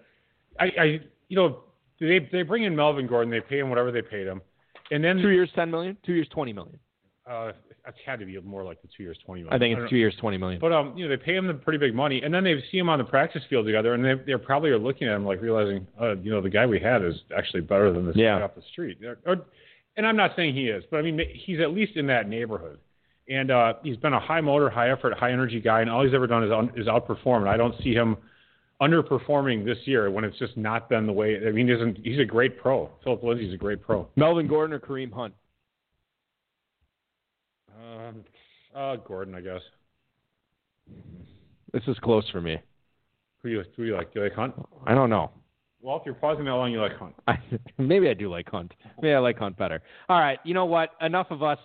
I, 0.58 0.64
I 0.78 0.84
you 1.28 1.36
know, 1.36 1.60
they 2.00 2.28
they 2.32 2.42
bring 2.42 2.64
in 2.64 2.74
Melvin 2.74 3.06
Gordon, 3.06 3.30
they 3.30 3.40
pay 3.40 3.60
him 3.60 3.68
whatever 3.68 3.92
they 3.92 4.02
paid 4.02 4.26
him, 4.26 4.42
and 4.90 5.02
then 5.04 5.18
Two 5.18 5.30
years, 5.30 5.50
ten 5.54 5.70
million. 5.70 5.96
Two 6.04 6.14
years, 6.14 6.28
twenty 6.30 6.52
million. 6.52 6.78
Uh, 7.30 7.52
it's 7.86 7.98
had 8.04 8.18
to 8.20 8.26
be 8.26 8.38
more 8.40 8.64
like 8.64 8.82
the 8.82 8.88
two 8.94 9.02
years, 9.02 9.16
twenty 9.24 9.44
I 9.50 9.58
think 9.58 9.78
it's 9.78 9.88
two 9.88 9.96
years, 9.96 10.14
twenty 10.20 10.36
million. 10.36 10.60
But 10.60 10.72
um, 10.72 10.96
you 10.96 11.04
know, 11.08 11.16
they 11.16 11.22
pay 11.22 11.36
him 11.36 11.46
the 11.46 11.54
pretty 11.54 11.78
big 11.78 11.94
money, 11.94 12.20
and 12.22 12.32
then 12.34 12.44
they 12.44 12.62
see 12.70 12.78
him 12.78 12.88
on 12.88 12.98
the 12.98 13.04
practice 13.04 13.42
field 13.48 13.66
together, 13.66 13.94
and 13.94 14.04
they 14.04 14.14
they 14.32 14.36
probably 14.36 14.70
are 14.70 14.78
looking 14.78 15.08
at 15.08 15.14
him 15.14 15.24
like 15.24 15.40
realizing, 15.40 15.86
uh, 16.00 16.16
you 16.16 16.30
know, 16.30 16.40
the 16.40 16.50
guy 16.50 16.66
we 16.66 16.80
had 16.80 17.04
is 17.04 17.14
actually 17.36 17.60
better 17.62 17.92
than 17.92 18.06
this 18.06 18.16
Yeah. 18.16 18.38
guy 18.38 18.44
off 18.44 18.54
the 18.54 18.62
street. 18.72 18.98
Or, 19.26 19.46
and 19.96 20.06
I'm 20.06 20.16
not 20.16 20.32
saying 20.36 20.54
he 20.54 20.68
is, 20.68 20.84
but 20.90 20.98
I 20.98 21.02
mean 21.02 21.20
he's 21.32 21.60
at 21.60 21.70
least 21.72 21.96
in 21.96 22.06
that 22.08 22.28
neighborhood. 22.28 22.78
And 23.28 23.52
uh, 23.52 23.74
he's 23.84 23.96
been 23.96 24.12
a 24.12 24.18
high 24.18 24.40
motor, 24.40 24.68
high 24.68 24.90
effort, 24.90 25.16
high 25.16 25.30
energy 25.30 25.60
guy, 25.60 25.82
and 25.82 25.88
all 25.90 26.04
he's 26.04 26.14
ever 26.14 26.26
done 26.26 26.42
is, 26.42 26.50
un- 26.50 26.72
is 26.74 26.88
outperform. 26.88 27.38
And 27.42 27.48
I 27.48 27.56
don't 27.56 27.74
see 27.80 27.94
him 27.94 28.16
underperforming 28.80 29.64
this 29.64 29.78
year 29.84 30.10
when 30.10 30.24
it's 30.24 30.38
just 30.38 30.56
not 30.56 30.88
been 30.88 31.06
the 31.06 31.12
way. 31.12 31.36
I 31.46 31.52
mean, 31.52 31.68
isn't 31.68 31.98
he's 32.02 32.18
a 32.18 32.24
great 32.24 32.58
pro. 32.58 32.90
Philip 33.04 33.22
Lindsay's 33.22 33.54
a 33.54 33.56
great 33.56 33.82
pro. 33.82 34.08
Melvin 34.16 34.48
Gordon 34.48 34.74
or 34.74 34.80
Kareem 34.80 35.12
Hunt. 35.12 35.34
Um, 37.80 38.24
uh, 38.74 38.96
Gordon, 38.96 39.34
I 39.34 39.40
guess. 39.40 39.62
This 41.72 41.82
is 41.86 41.98
close 42.00 42.28
for 42.30 42.40
me. 42.40 42.58
Who 43.42 43.48
you 43.48 43.62
who 43.76 43.84
you 43.84 43.96
like? 43.96 44.12
Do 44.12 44.20
you 44.20 44.24
like 44.26 44.34
Hunt? 44.34 44.54
I 44.86 44.94
don't 44.94 45.08
know. 45.08 45.30
Well, 45.80 45.96
if 45.96 46.02
you're 46.04 46.14
pausing 46.14 46.44
that 46.44 46.50
long, 46.50 46.72
you 46.72 46.80
like 46.80 46.96
Hunt. 46.98 47.14
I, 47.28 47.38
maybe 47.78 48.08
I 48.08 48.14
do 48.14 48.28
like 48.30 48.50
Hunt. 48.50 48.74
Maybe 49.00 49.14
I 49.14 49.18
like 49.18 49.38
Hunt 49.38 49.56
better. 49.56 49.80
All 50.08 50.18
right, 50.18 50.38
you 50.44 50.52
know 50.52 50.66
what? 50.66 50.90
Enough 51.00 51.28
of 51.30 51.42
us 51.42 51.58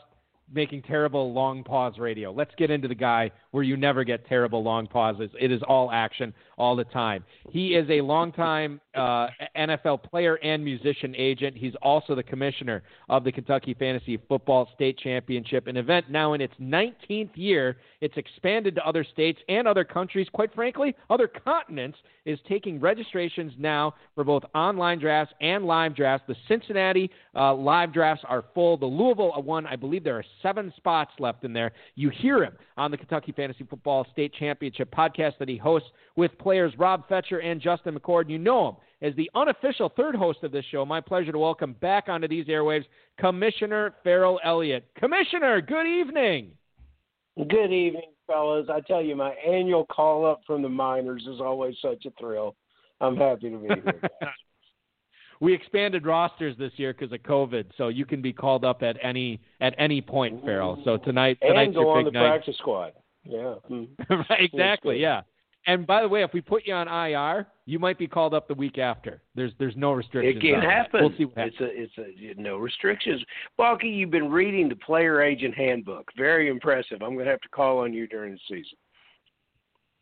making 0.53 0.84
terrible 0.84 1.34
long 1.34 1.63
pause 1.63 1.97
radio. 1.97 2.31
Let's 2.31 2.53
get 2.58 2.69
into 2.69 2.88
the 2.88 2.95
guy 2.95 3.31
where 3.51 3.63
you 3.63 3.77
never 3.77 4.03
get 4.03 4.27
terrible 4.27 4.63
long 4.63 4.88
pauses. 4.88 5.29
It 5.39 5.51
is 5.51 5.62
all 5.67 5.91
action 5.91 6.34
all 6.58 6.75
the 6.75 6.84
time. 6.84 7.23
He 7.49 7.75
is 7.75 7.89
a 7.89 8.01
longtime 8.01 8.79
uh, 8.95 9.27
NFL 9.58 10.03
player 10.03 10.36
and 10.36 10.63
musician 10.63 11.15
agent. 11.17 11.58
He's 11.58 11.73
also 11.81 12.15
the 12.15 12.23
commissioner 12.23 12.84
of 13.10 13.23
the 13.23 13.31
Kentucky 13.31 13.73
Fantasy 13.73 14.17
Football 14.27 14.69
State 14.75 14.97
Championship, 14.99 15.67
an 15.67 15.77
event 15.77 16.10
now 16.10 16.34
in 16.34 16.41
its 16.41 16.53
19th 16.62 17.31
year. 17.36 17.77
It's 18.01 18.15
expanded 18.17 18.75
to 18.75 18.86
other 18.86 19.03
states 19.03 19.39
and 19.49 19.67
other 19.67 19.84
countries. 19.84 20.27
Quite 20.31 20.53
frankly, 20.53 20.95
other 21.10 21.27
continents 21.27 21.97
is 22.25 22.39
taking 22.47 22.79
registrations 22.79 23.53
now 23.58 23.93
for 24.15 24.23
both 24.23 24.43
online 24.53 24.99
drafts 24.99 25.34
and 25.41 25.65
live 25.65 25.95
drafts. 25.95 26.25
The 26.27 26.36
Cincinnati 26.47 27.10
uh, 27.36 27.53
live 27.53 27.93
drafts 27.93 28.23
are 28.27 28.43
full. 28.53 28.77
The 28.77 28.86
Louisville 28.86 29.34
one, 29.43 29.65
I 29.65 29.75
believe 29.75 30.03
there 30.03 30.17
are 30.17 30.25
seven 30.41 30.74
spots 30.78 31.12
left 31.19 31.43
in 31.43 31.54
there. 31.54 31.71
You 31.95 32.10
hear 32.10 32.43
him 32.43 32.54
on 32.78 32.91
the 32.91 32.98
Kentucky 32.98 33.32
Fantasy 33.32 33.65
Football 33.69 34.06
State 34.12 34.34
Championship 34.34 34.93
podcast 34.93 35.38
that 35.39 35.50
he 35.50 35.58
hosts 35.58 35.89
with 36.15 36.38
players 36.38 36.74
Rob 36.78 37.08
Fetcher 37.08 37.39
and 37.39 37.62
Justin 37.62 37.98
McCord. 37.98 38.30
You 38.30 38.38
know 38.38 38.69
him 38.69 38.76
as 39.02 39.15
the 39.15 39.30
unofficial 39.36 39.89
third 39.95 40.15
host 40.15 40.39
of 40.43 40.52
this 40.52 40.65
show. 40.71 40.86
My 40.86 41.02
pleasure 41.02 41.32
to 41.32 41.39
welcome 41.39 41.74
back 41.82 42.06
onto 42.08 42.28
these 42.28 42.45
airwaves 42.45 42.86
Commissioner 43.19 43.95
Ferrell 44.04 44.39
Elliott. 44.43 44.86
Commissioner, 44.98 45.62
good 45.62 45.88
evening. 45.88 46.52
Good 47.38 47.74
evening, 47.74 48.13
fellas. 48.28 48.67
I 48.71 48.80
tell 48.82 49.02
you, 49.02 49.15
my 49.15 49.32
annual 49.32 49.86
call 49.86 50.26
up 50.26 50.41
from 50.48 50.62
the 50.62 50.69
minors 50.69 51.28
is 51.30 51.41
always 51.41 51.76
such 51.82 52.06
a 52.06 52.12
thrill. 52.19 52.56
I'm 53.02 53.17
happy 53.17 53.50
to 53.50 53.58
be 53.58 53.67
here. 53.67 54.02
we 55.39 55.54
expanded 55.54 56.06
rosters 56.06 56.58
this 56.58 56.71
year 56.78 56.93
because 56.93 57.12
of 57.12 57.19
COVID, 57.21 57.65
so 57.78 57.89
you 57.89 58.06
can 58.06 58.21
be 58.21 58.34
called 58.34 58.65
up 58.65 58.84
at 58.84 58.98
any 59.02 59.39
at 59.62 59.76
any 59.78 60.02
point, 60.02 60.43
Ferrell. 60.43 60.82
So 60.84 60.98
tonight, 60.98 61.38
tonight's 61.41 61.67
and 61.67 61.76
go 61.76 61.82
your 61.82 61.98
on 61.98 62.06
the 62.06 62.12
night. 62.12 62.28
practice 62.28 62.58
squad. 62.58 62.93
Yeah. 63.24 63.56
Mm. 63.69 63.88
right, 64.30 64.41
exactly. 64.41 65.00
Yeah. 65.00 65.21
And 65.67 65.88
by 65.88 66.04
the 66.04 66.08
way, 66.08 66.21
if 66.21 66.32
we 66.32 66.41
put 66.41 66.67
you 66.67 66.76
on 66.76 66.88
IR, 66.88 67.48
you 67.65 67.80
might 67.80 67.98
be 67.98 68.08
called 68.08 68.36
up 68.36 68.48
the 68.48 68.54
week 68.54 68.78
after. 68.78 69.21
There's 69.34 69.52
there's 69.58 69.76
no 69.76 69.93
restrictions. 69.93 70.38
It 70.38 70.54
can 70.54 70.62
happen. 70.62 71.02
We'll 71.02 71.17
see 71.17 71.26
what 71.26 71.38
happens. 71.38 71.56
It's 71.60 71.98
a 71.98 72.04
it's 72.04 72.38
a 72.38 72.41
no 72.41 72.58
restrictions. 72.58 73.24
Balky, 73.58 73.88
you've 73.88 74.12
been 74.12 74.30
reading 74.30 74.69
the 74.69 74.76
player 74.76 75.24
agent 75.24 75.56
handbook. 75.56 76.12
Very 76.15 76.50
impressive. 76.50 77.02
I'm 77.02 77.13
going 77.13 77.26
to 77.26 77.32
have 77.32 77.41
to 77.41 77.50
call 77.50 77.80
on 77.80 77.93
you 77.93 78.08
during 78.08 78.34
the 78.34 78.39
season. 78.48 78.78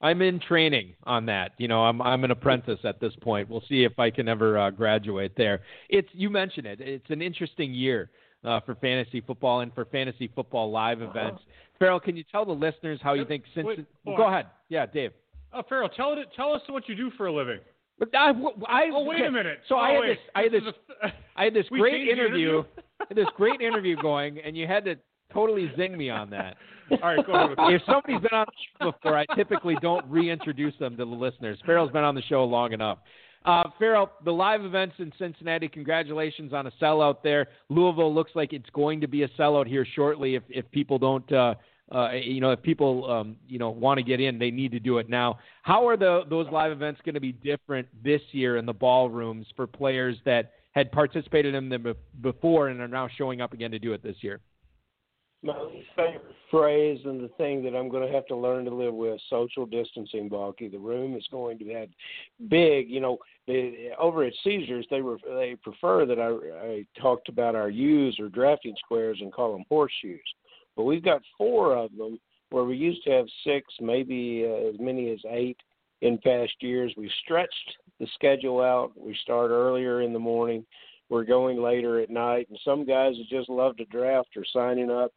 I'm 0.03 0.21
in 0.21 0.39
training 0.39 0.93
on 1.05 1.25
that. 1.27 1.53
You 1.57 1.67
know, 1.69 1.83
I'm 1.83 2.01
I'm 2.01 2.23
an 2.25 2.31
apprentice 2.31 2.79
at 2.83 2.99
this 2.99 3.13
point. 3.21 3.49
We'll 3.49 3.63
see 3.69 3.83
if 3.85 3.97
I 3.97 4.11
can 4.11 4.27
ever 4.27 4.59
uh, 4.59 4.69
graduate 4.69 5.33
there. 5.37 5.61
It's 5.89 6.09
you 6.11 6.29
mentioned 6.29 6.67
it. 6.67 6.81
It's 6.81 7.09
an 7.09 7.21
interesting 7.21 7.73
year 7.73 8.11
uh, 8.43 8.59
for 8.65 8.75
fantasy 8.75 9.21
football 9.21 9.61
and 9.61 9.73
for 9.73 9.85
fantasy 9.85 10.29
football 10.35 10.69
live 10.69 11.01
events. 11.01 11.41
Ferrell, 11.79 11.99
can 11.99 12.15
you 12.17 12.23
tell 12.29 12.45
the 12.45 12.51
listeners 12.51 12.99
how 13.01 13.13
you 13.13 13.25
think 13.25 13.45
since 13.55 13.65
Wait, 13.65 13.85
go 14.05 14.27
ahead. 14.27 14.47
Yeah, 14.69 14.85
Dave. 14.85 15.11
Oh, 15.53 15.61
Ferrell, 15.67 15.89
tell 15.89 16.13
it. 16.13 16.27
Tell 16.35 16.53
us 16.53 16.61
what 16.67 16.87
you 16.89 16.95
do 16.95 17.09
for 17.17 17.27
a 17.27 17.33
living. 17.33 17.59
But 17.99 18.09
I, 18.13 18.31
I 18.67 18.89
Oh, 18.91 19.03
wait 19.05 19.23
a 19.23 19.31
minute. 19.31 19.59
So 19.69 19.75
oh, 19.75 19.79
I 19.79 19.91
had 19.91 19.99
wait. 20.01 20.07
this 20.07 20.17
I 20.35 20.41
had 20.43 20.51
this 20.51 20.61
is 20.63 20.73
a- 21.03 21.13
I 21.39 21.43
had 21.45 21.53
this 21.53 21.65
great 21.69 22.07
interview, 22.09 22.59
interview? 22.59 22.63
I 22.99 23.05
had 23.07 23.17
this 23.17 23.27
great 23.37 23.61
interview 23.61 23.95
going, 24.01 24.39
and 24.39 24.57
you 24.57 24.67
had 24.67 24.83
to 24.85 24.95
totally 25.33 25.71
zing 25.75 25.97
me 25.97 26.09
on 26.09 26.29
that. 26.31 26.57
All 27.01 27.15
right, 27.15 27.25
go 27.25 27.33
ahead. 27.33 27.55
if 27.73 27.81
somebody's 27.85 28.21
been 28.21 28.37
on 28.37 28.45
the 28.45 28.85
show 28.85 28.91
before, 28.91 29.17
I 29.17 29.25
typically 29.35 29.75
don't 29.81 30.05
reintroduce 30.09 30.73
them 30.79 30.97
to 30.97 31.05
the 31.05 31.11
listeners. 31.11 31.57
Ferrell's 31.65 31.91
been 31.91 32.03
on 32.03 32.15
the 32.15 32.21
show 32.23 32.43
long 32.43 32.73
enough. 32.73 32.99
Uh, 33.45 33.63
Ferrell, 33.77 34.09
the 34.23 34.31
live 34.31 34.63
events 34.63 34.95
in 34.99 35.11
Cincinnati, 35.17 35.67
congratulations 35.67 36.53
on 36.53 36.67
a 36.67 36.71
sellout 36.81 37.17
there. 37.23 37.47
Louisville 37.69 38.13
looks 38.13 38.31
like 38.35 38.53
it's 38.53 38.69
going 38.71 39.01
to 39.01 39.07
be 39.07 39.23
a 39.23 39.27
sellout 39.29 39.67
here 39.67 39.85
shortly. 39.95 40.35
If 40.35 40.43
if 40.49 40.69
people 40.71 40.97
don't, 40.97 41.29
uh, 41.31 41.55
uh, 41.91 42.11
you 42.13 42.39
know, 42.39 42.51
if 42.51 42.61
people 42.61 43.09
um, 43.11 43.35
you 43.47 43.59
know 43.59 43.69
want 43.69 43.97
to 43.97 44.03
get 44.03 44.21
in, 44.21 44.39
they 44.39 44.49
need 44.49 44.71
to 44.71 44.79
do 44.79 44.97
it 44.97 45.09
now. 45.09 45.39
How 45.63 45.85
are 45.87 45.97
the 45.97 46.21
those 46.29 46.47
live 46.51 46.71
events 46.71 47.01
going 47.03 47.15
to 47.15 47.21
be 47.21 47.33
different 47.33 47.87
this 48.01 48.21
year 48.31 48.55
in 48.57 48.65
the 48.65 48.73
ballrooms 48.73 49.45
for 49.57 49.67
players 49.67 50.15
that 50.23 50.53
had 50.71 50.91
participated 50.91 51.53
in 51.53 51.67
them 51.67 51.93
before 52.21 52.69
and 52.69 52.79
are 52.79 52.87
now 52.87 53.09
showing 53.17 53.41
up 53.41 53.51
again 53.51 53.71
to 53.71 53.79
do 53.79 53.91
it 53.91 54.01
this 54.01 54.15
year? 54.21 54.39
My 55.43 55.53
favorite 55.97 56.35
phrase 56.49 56.99
and 57.03 57.21
the 57.21 57.27
thing 57.37 57.63
that 57.63 57.75
I'm 57.75 57.89
going 57.89 58.07
to 58.07 58.13
have 58.13 58.25
to 58.27 58.35
learn 58.35 58.63
to 58.63 58.73
live 58.73 58.93
with: 58.93 59.19
social 59.29 59.65
distancing. 59.65 60.29
Balky, 60.29 60.69
the 60.69 60.79
room 60.79 61.15
is 61.15 61.27
going 61.31 61.59
to 61.59 61.73
have 61.73 61.89
big. 62.49 62.89
You 62.89 63.01
know, 63.01 63.17
the, 63.45 63.89
over 63.99 64.23
at 64.23 64.33
Caesars, 64.43 64.87
they 64.89 65.01
were 65.01 65.17
they 65.25 65.57
prefer 65.61 66.05
that 66.05 66.19
I, 66.19 66.65
I 66.65 66.85
talked 67.01 67.27
about 67.27 67.55
our 67.55 67.69
U's 67.69 68.17
or 68.19 68.29
drafting 68.29 68.75
squares 68.85 69.17
and 69.19 69.33
call 69.33 69.51
them 69.51 69.65
horseshoes. 69.67 70.19
But 70.77 70.83
we've 70.83 71.03
got 71.03 71.21
four 71.37 71.75
of 71.75 71.95
them 71.97 72.19
where 72.49 72.63
we 72.63 72.77
used 72.77 73.03
to 73.03 73.11
have 73.11 73.25
six, 73.43 73.67
maybe 73.81 74.45
uh, 74.47 74.69
as 74.69 74.75
many 74.79 75.11
as 75.11 75.19
eight 75.29 75.57
in 76.01 76.19
past 76.19 76.53
years. 76.61 76.93
We've 76.95 77.09
stretched 77.23 77.77
the 77.99 78.07
schedule 78.15 78.61
out. 78.61 78.91
We 78.97 79.17
start 79.23 79.51
earlier 79.51 80.01
in 80.01 80.13
the 80.13 80.19
morning. 80.19 80.65
We're 81.09 81.25
going 81.25 81.61
later 81.61 81.99
at 81.99 82.09
night, 82.09 82.47
and 82.49 82.59
some 82.63 82.85
guys 82.85 83.15
that 83.17 83.27
just 83.29 83.49
love 83.49 83.75
to 83.77 83.85
draft 83.85 84.37
are 84.37 84.45
signing 84.53 84.89
up 84.89 85.11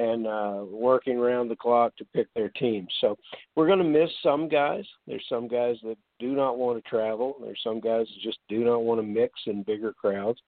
and 0.00 0.26
uh, 0.26 0.64
working 0.70 1.18
around 1.18 1.48
the 1.48 1.56
clock 1.56 1.94
to 1.96 2.04
pick 2.14 2.32
their 2.34 2.48
teams. 2.48 2.88
So 3.00 3.16
we're 3.54 3.66
going 3.66 3.78
to 3.80 3.84
miss 3.84 4.10
some 4.22 4.48
guys. 4.48 4.84
There's 5.06 5.24
some 5.28 5.46
guys 5.46 5.76
that 5.82 5.98
do 6.18 6.28
not 6.34 6.56
want 6.56 6.82
to 6.82 6.88
travel. 6.88 7.36
There's 7.42 7.60
some 7.62 7.80
guys 7.80 8.06
that 8.06 8.22
just 8.22 8.38
do 8.48 8.64
not 8.64 8.82
want 8.82 8.98
to 9.00 9.06
mix 9.06 9.34
in 9.46 9.62
bigger 9.62 9.92
crowds. 9.92 10.40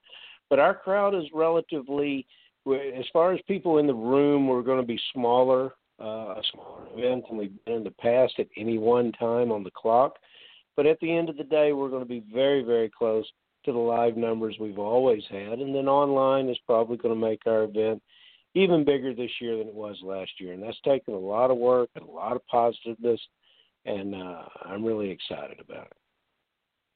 But 0.49 0.59
our 0.59 0.75
crowd 0.75 1.15
is 1.15 1.25
relatively, 1.35 2.27
as 2.67 3.05
far 3.13 3.33
as 3.33 3.41
people 3.47 3.79
in 3.79 3.87
the 3.87 3.95
room, 3.95 4.47
we're 4.47 4.63
going 4.63 4.81
to 4.81 4.87
be 4.87 5.01
smaller, 5.13 5.75
uh, 6.01 6.41
a 6.41 6.43
smaller 6.53 6.85
event 6.97 7.25
than 7.29 7.39
we've 7.39 7.65
been 7.67 7.75
in 7.77 7.85
the 7.85 7.91
past 7.91 8.35
at 8.39 8.49
any 8.57 8.79
one 8.79 9.13
time 9.13 9.53
on 9.53 9.65
the 9.65 9.71
clock. 9.71 10.17
But 10.77 10.87
at 10.87 10.99
the 11.01 11.15
end 11.15 11.29
of 11.29 11.37
the 11.37 11.45
day, 11.45 11.73
we're 11.73 11.91
going 11.91 12.03
to 12.03 12.09
be 12.09 12.25
very, 12.33 12.63
very 12.63 12.91
close 12.91 13.27
to 13.65 13.73
the 13.73 13.79
live 13.79 14.17
numbers 14.17 14.57
we've 14.59 14.79
always 14.79 15.23
had. 15.31 15.59
And 15.59 15.75
then 15.75 15.89
online 15.89 16.49
is 16.49 16.59
probably 16.67 16.97
going 16.97 17.15
to 17.15 17.21
make 17.21 17.47
our 17.47 17.65
event 17.65 18.03
even 18.55 18.85
bigger 18.85 19.15
this 19.15 19.31
year 19.41 19.57
than 19.59 19.69
it 19.69 19.75
was 19.75 19.97
last 20.03 20.31
year. 20.39 20.53
And 20.53 20.63
that's 20.63 20.81
taken 20.85 21.15
a 21.15 21.19
lot 21.19 21.51
of 21.51 21.57
work 21.57 21.91
and 21.95 22.07
a 22.07 22.11
lot 22.11 22.37
of 22.37 22.47
positiveness. 22.47 23.21
And 23.85 24.15
uh, 24.15 24.43
I'm 24.65 24.85
really 24.85 25.11
excited 25.11 25.59
about 25.61 25.87
it. 25.87 25.93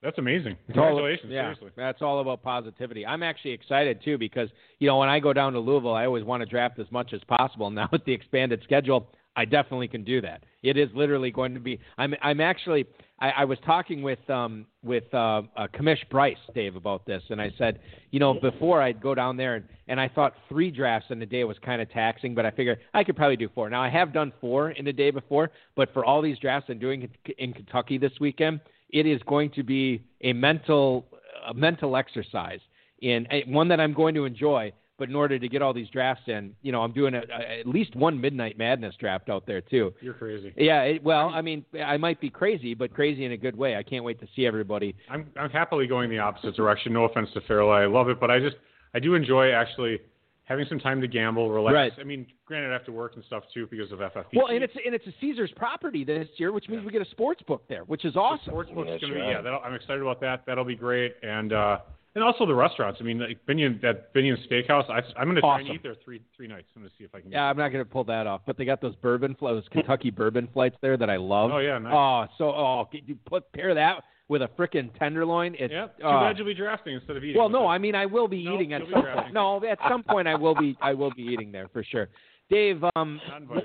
That's 0.02 0.18
amazing. 0.18 0.56
It's 0.68 0.76
all- 0.76 0.84
Congratulations. 0.88 1.32
yeah, 1.32 1.42
Seriously. 1.54 1.70
that's 1.76 2.02
all 2.02 2.20
about 2.20 2.42
positivity. 2.42 3.04
I'm 3.06 3.22
actually 3.22 3.52
excited 3.52 4.02
too 4.04 4.18
because 4.18 4.50
you 4.78 4.86
know 4.86 4.98
when 4.98 5.08
I 5.08 5.18
go 5.18 5.32
down 5.32 5.54
to 5.54 5.58
Louisville, 5.58 5.94
I 5.94 6.04
always 6.04 6.22
want 6.22 6.42
to 6.42 6.46
draft 6.46 6.78
as 6.78 6.86
much 6.92 7.12
as 7.12 7.20
possible. 7.26 7.70
Now 7.76 7.88
with 7.90 8.04
the 8.04 8.12
expanded 8.12 8.60
schedule, 8.62 9.08
I 9.36 9.44
definitely 9.44 9.88
can 9.88 10.02
do 10.02 10.20
that. 10.22 10.44
It 10.62 10.78
is 10.78 10.88
literally 10.94 11.30
going 11.30 11.54
to 11.54 11.60
be. 11.60 11.78
I'm 11.98 12.14
I'm 12.22 12.40
actually. 12.40 12.86
I, 13.18 13.30
I 13.30 13.44
was 13.44 13.58
talking 13.64 14.02
with 14.02 14.18
um 14.28 14.66
with 14.82 15.04
uh, 15.12 15.42
uh 15.56 15.68
Commish 15.74 16.08
Bryce 16.10 16.36
Dave 16.54 16.74
about 16.74 17.06
this, 17.06 17.22
and 17.28 17.40
I 17.40 17.52
said, 17.58 17.80
you 18.10 18.18
know, 18.18 18.34
before 18.34 18.82
I'd 18.82 19.00
go 19.00 19.14
down 19.14 19.36
there 19.36 19.56
and 19.56 19.64
and 19.88 20.00
I 20.00 20.08
thought 20.08 20.34
three 20.48 20.70
drafts 20.70 21.08
in 21.10 21.20
a 21.22 21.26
day 21.26 21.44
was 21.44 21.58
kind 21.64 21.80
of 21.80 21.90
taxing, 21.90 22.34
but 22.34 22.46
I 22.46 22.50
figured 22.50 22.78
I 22.94 23.04
could 23.04 23.16
probably 23.16 23.36
do 23.36 23.48
four. 23.54 23.68
Now 23.70 23.82
I 23.82 23.90
have 23.90 24.12
done 24.12 24.32
four 24.40 24.70
in 24.70 24.86
a 24.86 24.92
day 24.92 25.10
before, 25.10 25.50
but 25.76 25.92
for 25.92 26.04
all 26.04 26.22
these 26.22 26.38
drafts 26.38 26.68
I'm 26.70 26.78
doing 26.78 27.08
in 27.38 27.52
Kentucky 27.52 27.98
this 27.98 28.12
weekend, 28.20 28.60
it 28.90 29.06
is 29.06 29.20
going 29.26 29.50
to 29.50 29.62
be 29.62 30.02
a 30.22 30.32
mental 30.32 31.06
a 31.46 31.54
mental 31.54 31.96
exercise 31.96 32.60
in 33.02 33.26
one 33.46 33.68
that 33.68 33.80
I'm 33.80 33.92
going 33.92 34.14
to 34.14 34.24
enjoy. 34.24 34.72
But 34.98 35.08
in 35.10 35.14
order 35.14 35.38
to 35.38 35.48
get 35.48 35.60
all 35.60 35.74
these 35.74 35.90
drafts 35.90 36.22
in, 36.26 36.54
you 36.62 36.72
know, 36.72 36.80
I'm 36.82 36.92
doing 36.92 37.14
a, 37.14 37.18
a, 37.18 37.60
at 37.60 37.66
least 37.66 37.94
one 37.94 38.18
Midnight 38.20 38.56
Madness 38.56 38.94
draft 38.98 39.28
out 39.28 39.46
there 39.46 39.60
too. 39.60 39.92
You're 40.00 40.14
crazy. 40.14 40.54
Yeah, 40.56 40.82
it, 40.82 41.02
well, 41.04 41.28
I 41.28 41.42
mean, 41.42 41.64
I 41.84 41.96
might 41.98 42.20
be 42.20 42.30
crazy, 42.30 42.72
but 42.72 42.94
crazy 42.94 43.24
in 43.24 43.32
a 43.32 43.36
good 43.36 43.56
way. 43.56 43.76
I 43.76 43.82
can't 43.82 44.04
wait 44.04 44.18
to 44.20 44.26
see 44.34 44.46
everybody. 44.46 44.94
I'm 45.10 45.30
I'm 45.38 45.50
happily 45.50 45.86
going 45.86 46.08
the 46.08 46.18
opposite 46.18 46.56
direction. 46.56 46.92
No 46.92 47.04
offense 47.04 47.28
to 47.34 47.40
Ferrell, 47.42 47.70
I 47.70 47.84
love 47.86 48.08
it, 48.08 48.18
but 48.18 48.30
I 48.30 48.38
just 48.38 48.56
I 48.94 48.98
do 48.98 49.14
enjoy 49.14 49.52
actually 49.52 50.00
having 50.44 50.64
some 50.68 50.78
time 50.78 51.00
to 51.00 51.08
gamble, 51.08 51.50
relax. 51.50 51.74
Right. 51.74 51.92
I 52.00 52.04
mean, 52.04 52.26
granted, 52.46 52.70
I 52.70 52.72
have 52.72 52.84
to 52.86 52.92
work 52.92 53.12
and 53.16 53.24
stuff 53.24 53.42
too 53.52 53.66
because 53.66 53.92
of 53.92 53.98
FFP. 53.98 54.24
Well, 54.34 54.46
and 54.46 54.62
it's 54.62 54.72
and 54.84 54.94
it's 54.94 55.06
a 55.06 55.12
Caesar's 55.20 55.52
property 55.56 56.04
this 56.04 56.28
year, 56.38 56.52
which 56.52 56.68
means 56.68 56.84
we 56.84 56.92
get 56.92 57.02
a 57.02 57.10
sports 57.10 57.42
book 57.46 57.64
there, 57.68 57.82
which 57.84 58.04
is 58.04 58.16
awesome. 58.16 58.54
Sportsbook's 58.54 58.88
That's 58.88 59.02
gonna 59.02 59.14
be 59.14 59.20
right. 59.20 59.30
yeah. 59.32 59.42
That'll, 59.42 59.60
I'm 59.60 59.74
excited 59.74 60.00
about 60.00 60.20
that. 60.22 60.44
That'll 60.46 60.64
be 60.64 60.76
great, 60.76 61.16
and 61.22 61.52
uh, 61.52 61.78
and 62.16 62.24
also 62.24 62.46
the 62.46 62.54
restaurants. 62.54 62.98
I 63.00 63.04
mean, 63.04 63.20
like 63.20 63.38
Binion 63.46 63.80
that 63.82 64.12
Binion 64.14 64.36
Steakhouse. 64.50 64.88
I, 64.90 65.02
I'm 65.20 65.28
gonna 65.28 65.42
try 65.42 65.60
and 65.60 65.68
eat 65.68 65.82
there 65.82 65.94
three 66.02 66.22
three 66.34 66.48
nights. 66.48 66.66
I'm 66.74 66.82
gonna 66.82 66.90
see 66.98 67.04
if 67.04 67.14
I 67.14 67.20
can. 67.20 67.30
Yeah, 67.30 67.44
I'm 67.44 67.58
not 67.58 67.68
going 67.68 67.84
to 67.84 67.90
pull 67.90 68.04
that 68.04 68.26
off, 68.26 68.40
but 68.46 68.56
they 68.56 68.64
got 68.64 68.80
those 68.80 68.96
bourbon 68.96 69.36
fl- 69.38 69.48
those 69.48 69.68
Kentucky 69.70 70.10
bourbon 70.10 70.48
flights 70.52 70.76
there 70.80 70.96
that 70.96 71.10
I 71.10 71.16
love. 71.16 71.52
Oh 71.52 71.58
yeah, 71.58 71.78
nice. 71.78 71.92
Oh, 71.94 72.24
so 72.38 72.44
oh, 72.46 72.88
you 72.90 73.16
put 73.26 73.52
pair 73.52 73.74
that 73.74 74.02
with 74.28 74.40
a 74.42 74.48
frickin' 74.58 74.98
tenderloin. 74.98 75.54
It's 75.58 75.70
yeah. 75.70 75.86
Too 75.86 76.04
oh. 76.04 76.20
bad 76.20 76.38
you'll 76.38 76.46
be 76.46 76.54
drafting 76.54 76.94
instead 76.94 77.16
of 77.16 77.22
eating. 77.22 77.38
Well, 77.38 77.50
no. 77.50 77.66
I 77.66 77.76
mean 77.76 77.94
I 77.94 78.06
will 78.06 78.28
be 78.28 78.42
No, 78.42 78.54
eating 78.54 78.72
at 78.72 78.82
some 78.90 79.02
point. 79.02 79.34
No, 79.34 79.62
at 79.64 79.78
some 79.86 80.02
point 80.02 80.26
I 80.26 80.34
will 80.34 80.54
be 80.54 80.76
I 80.80 80.94
will 80.94 81.12
be 81.12 81.22
eating 81.22 81.52
there 81.52 81.68
for 81.68 81.84
sure. 81.84 82.08
Dave, 82.48 82.82
um, 82.94 83.20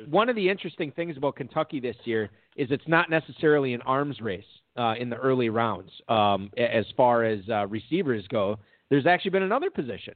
one 0.10 0.28
of 0.28 0.36
the 0.36 0.50
interesting 0.50 0.92
things 0.92 1.16
about 1.16 1.36
Kentucky 1.36 1.80
this 1.80 1.96
year 2.04 2.32
is 2.58 2.68
it's 2.72 2.88
not 2.88 3.10
necessarily 3.12 3.76
an 3.76 3.82
arms 3.84 4.20
race 4.20 4.44
uh, 4.78 4.94
in 5.00 5.10
the 5.10 5.18
early 5.18 5.50
rounds 5.50 5.92
um, 6.08 6.50
as 6.58 6.86
far 6.96 7.24
as 7.24 7.40
uh, 7.50 7.68
receivers 7.68 8.26
go. 8.30 8.58
There's 8.90 9.06
actually 9.06 9.32
been 9.32 9.44
another 9.44 9.70
position 9.70 10.14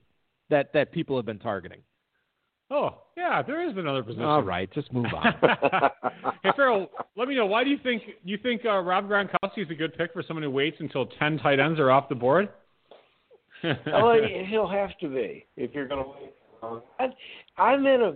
that 0.49 0.73
that 0.73 0.91
people 0.91 1.15
have 1.15 1.25
been 1.25 1.39
targeting. 1.39 1.79
Oh 2.71 2.95
yeah, 3.15 3.41
there 3.43 3.67
is 3.69 3.77
another 3.77 4.01
position. 4.03 4.23
All 4.23 4.41
right, 4.41 4.71
just 4.73 4.91
move 4.91 5.05
on. 5.15 5.33
hey 6.43 6.49
Ferrell, 6.55 6.89
let 7.15 7.27
me 7.27 7.35
know 7.35 7.45
why 7.45 7.63
do 7.63 7.69
you 7.69 7.77
think 7.83 8.01
you 8.23 8.37
think 8.37 8.65
uh, 8.65 8.79
Rob 8.79 9.07
Gronkowski 9.07 9.59
is 9.63 9.69
a 9.69 9.75
good 9.75 9.95
pick 9.95 10.13
for 10.13 10.23
someone 10.23 10.43
who 10.43 10.49
waits 10.49 10.77
until 10.79 11.05
ten 11.05 11.37
tight 11.37 11.59
ends 11.59 11.79
are 11.79 11.91
off 11.91 12.09
the 12.09 12.15
board? 12.15 12.49
well, 13.63 14.17
he'll 14.49 14.67
have 14.67 14.97
to 14.99 15.07
be 15.07 15.45
if 15.55 15.73
you're 15.73 15.87
going 15.87 16.03
to 16.03 16.09
wait. 16.09 16.33
I, 16.99 17.08
I'm 17.58 17.86
in 17.86 18.01
a 18.01 18.13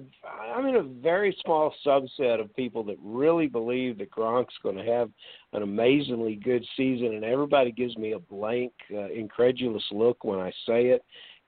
I'm 0.56 0.66
in 0.66 0.76
a 0.76 0.84
very 0.84 1.36
small 1.44 1.74
subset 1.86 2.42
of 2.42 2.56
people 2.56 2.84
that 2.86 2.98
really 3.02 3.48
believe 3.48 3.98
that 4.00 4.12
Gronk's 4.12 4.54
going 4.62 4.78
to 4.78 4.84
have 4.84 5.10
an 5.54 5.64
amazingly 5.64 6.36
good 6.36 6.66
season, 6.76 7.14
and 7.14 7.24
everybody 7.24 7.72
gives 7.72 7.98
me 7.98 8.14
a 8.14 8.20
blank, 8.20 8.72
uh, 8.94 9.10
incredulous 9.10 9.84
look 9.92 10.24
when 10.24 10.40
I 10.40 10.52
say 10.66 10.88
it. 10.88 11.04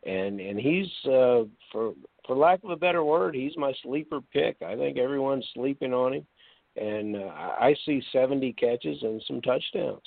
And 0.06 0.40
and 0.40 0.60
he's 0.60 0.88
uh, 1.06 1.44
for 1.72 1.94
for 2.26 2.36
lack 2.36 2.64
of 2.64 2.70
a 2.70 2.76
better 2.76 3.04
word, 3.04 3.36
he's 3.36 3.56
my 3.58 3.74
sleeper 3.84 4.20
pick. 4.34 4.58
I 4.66 4.76
think 4.76 4.98
everyone's 4.98 5.48
sleeping 5.54 5.94
on 5.94 6.14
him, 6.14 6.28
and 6.76 7.16
uh, 7.16 7.30
I 7.30 7.76
see 7.86 8.02
70 8.12 8.54
catches 8.54 9.02
and 9.04 9.22
some 9.28 9.42
touchdowns. 9.42 10.02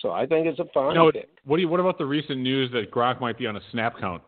So 0.00 0.12
I 0.12 0.26
think 0.26 0.46
it's 0.46 0.58
a 0.58 0.64
fine 0.72 0.94
know, 0.94 1.12
pick. 1.12 1.28
What 1.44 1.56
do 1.56 1.62
you, 1.62 1.68
What 1.68 1.80
about 1.80 1.98
the 1.98 2.06
recent 2.06 2.40
news 2.40 2.70
that 2.72 2.90
Gronk 2.90 3.20
might 3.20 3.38
be 3.38 3.46
on 3.46 3.56
a 3.56 3.60
snap 3.70 3.98
count? 4.00 4.22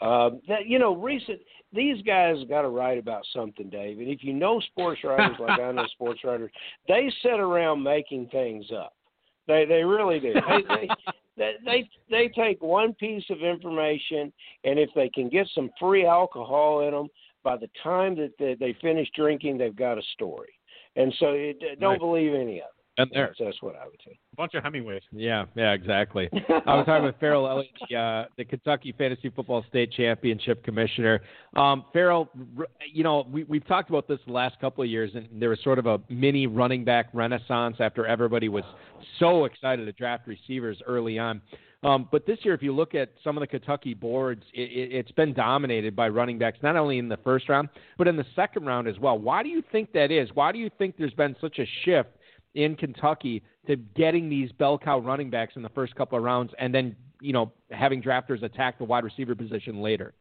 Uh, 0.00 0.30
that 0.46 0.66
you 0.66 0.78
know, 0.78 0.94
recent 0.94 1.40
these 1.72 2.00
guys 2.02 2.36
got 2.48 2.62
to 2.62 2.68
write 2.68 2.98
about 2.98 3.24
something, 3.34 3.68
Dave. 3.68 3.98
And 3.98 4.08
if 4.08 4.22
you 4.22 4.32
know 4.32 4.60
sports 4.60 5.00
writers 5.04 5.36
like 5.40 5.58
I 5.58 5.72
know 5.72 5.86
sports 5.92 6.20
writers, 6.24 6.50
they 6.86 7.12
sit 7.22 7.40
around 7.40 7.82
making 7.82 8.28
things 8.28 8.66
up. 8.76 8.94
They 9.46 9.64
they 9.64 9.82
really 9.82 10.20
do. 10.20 10.34
They, 10.34 10.62
they 10.68 10.88
they 11.36 11.52
they 11.64 11.90
they 12.10 12.28
take 12.28 12.62
one 12.62 12.94
piece 12.94 13.24
of 13.30 13.42
information, 13.42 14.32
and 14.64 14.78
if 14.78 14.90
they 14.94 15.08
can 15.08 15.28
get 15.28 15.48
some 15.54 15.70
free 15.80 16.06
alcohol 16.06 16.86
in 16.86 16.92
them, 16.92 17.08
by 17.42 17.56
the 17.56 17.68
time 17.82 18.14
that 18.16 18.32
they, 18.38 18.54
they 18.54 18.76
finish 18.80 19.08
drinking, 19.16 19.58
they've 19.58 19.74
got 19.74 19.98
a 19.98 20.02
story. 20.14 20.52
And 20.96 21.14
so, 21.18 21.26
it, 21.32 21.58
don't 21.80 21.92
Right. 21.92 22.00
believe 22.00 22.34
any 22.34 22.60
of 22.60 22.68
it. 22.68 22.77
And 22.98 23.08
there, 23.14 23.28
That's, 23.28 23.38
that's 23.38 23.62
what 23.62 23.76
I 23.76 23.84
would 23.84 24.00
say. 24.04 24.18
A 24.32 24.36
bunch 24.36 24.54
of 24.54 24.64
Hemingways. 24.64 25.02
Yeah, 25.12 25.44
yeah, 25.54 25.72
exactly. 25.72 26.28
I 26.66 26.74
was 26.74 26.84
talking 26.84 27.04
with 27.04 27.14
Ferrell 27.20 27.48
Elliott, 27.48 27.70
the, 27.88 27.96
uh, 27.96 28.24
the 28.36 28.44
Kentucky 28.44 28.92
Fantasy 28.98 29.30
Football 29.30 29.64
State 29.68 29.92
Championship 29.92 30.64
Commissioner. 30.64 31.20
Um, 31.56 31.84
Ferrell, 31.92 32.28
you 32.92 33.04
know, 33.04 33.24
we, 33.30 33.44
we've 33.44 33.66
talked 33.68 33.88
about 33.88 34.08
this 34.08 34.18
the 34.26 34.32
last 34.32 34.58
couple 34.60 34.82
of 34.82 34.90
years, 34.90 35.12
and 35.14 35.28
there 35.40 35.50
was 35.50 35.60
sort 35.62 35.78
of 35.78 35.86
a 35.86 36.00
mini 36.08 36.48
running 36.48 36.84
back 36.84 37.06
renaissance 37.12 37.76
after 37.78 38.04
everybody 38.04 38.48
was 38.48 38.64
so 39.20 39.44
excited 39.44 39.84
to 39.84 39.92
draft 39.92 40.26
receivers 40.26 40.82
early 40.84 41.20
on. 41.20 41.40
Um, 41.84 42.08
but 42.10 42.26
this 42.26 42.38
year, 42.42 42.54
if 42.54 42.62
you 42.62 42.74
look 42.74 42.96
at 42.96 43.10
some 43.22 43.36
of 43.36 43.40
the 43.40 43.46
Kentucky 43.46 43.94
boards, 43.94 44.42
it, 44.52 44.62
it, 44.62 44.92
it's 44.92 45.12
been 45.12 45.32
dominated 45.32 45.94
by 45.94 46.08
running 46.08 46.36
backs, 46.36 46.58
not 46.62 46.74
only 46.74 46.98
in 46.98 47.08
the 47.08 47.18
first 47.18 47.48
round, 47.48 47.68
but 47.96 48.08
in 48.08 48.16
the 48.16 48.26
second 48.34 48.66
round 48.66 48.88
as 48.88 48.98
well. 48.98 49.16
Why 49.16 49.44
do 49.44 49.48
you 49.48 49.62
think 49.70 49.92
that 49.92 50.10
is? 50.10 50.28
Why 50.34 50.50
do 50.50 50.58
you 50.58 50.70
think 50.76 50.96
there's 50.98 51.14
been 51.14 51.36
such 51.40 51.60
a 51.60 51.66
shift 51.84 52.08
in 52.58 52.74
Kentucky 52.74 53.40
to 53.68 53.76
getting 53.76 54.28
these 54.28 54.50
bell 54.52 54.78
cow 54.78 54.98
running 54.98 55.30
backs 55.30 55.54
in 55.54 55.62
the 55.62 55.68
first 55.70 55.94
couple 55.94 56.18
of 56.18 56.24
rounds 56.24 56.52
and 56.58 56.74
then, 56.74 56.96
you 57.20 57.32
know, 57.32 57.52
having 57.70 58.02
drafters 58.02 58.42
attack 58.42 58.78
the 58.78 58.84
wide 58.84 59.04
receiver 59.04 59.36
position 59.36 59.80
later. 59.80 60.12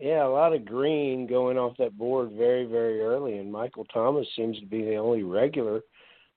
Yeah, 0.00 0.26
a 0.26 0.28
lot 0.28 0.52
of 0.52 0.64
green 0.64 1.28
going 1.28 1.56
off 1.56 1.76
that 1.78 1.96
board 1.96 2.32
very, 2.32 2.66
very 2.66 3.00
early, 3.00 3.38
and 3.38 3.52
Michael 3.52 3.84
Thomas 3.84 4.26
seems 4.36 4.58
to 4.60 4.66
be 4.66 4.82
the 4.82 4.96
only 4.96 5.22
regular 5.22 5.80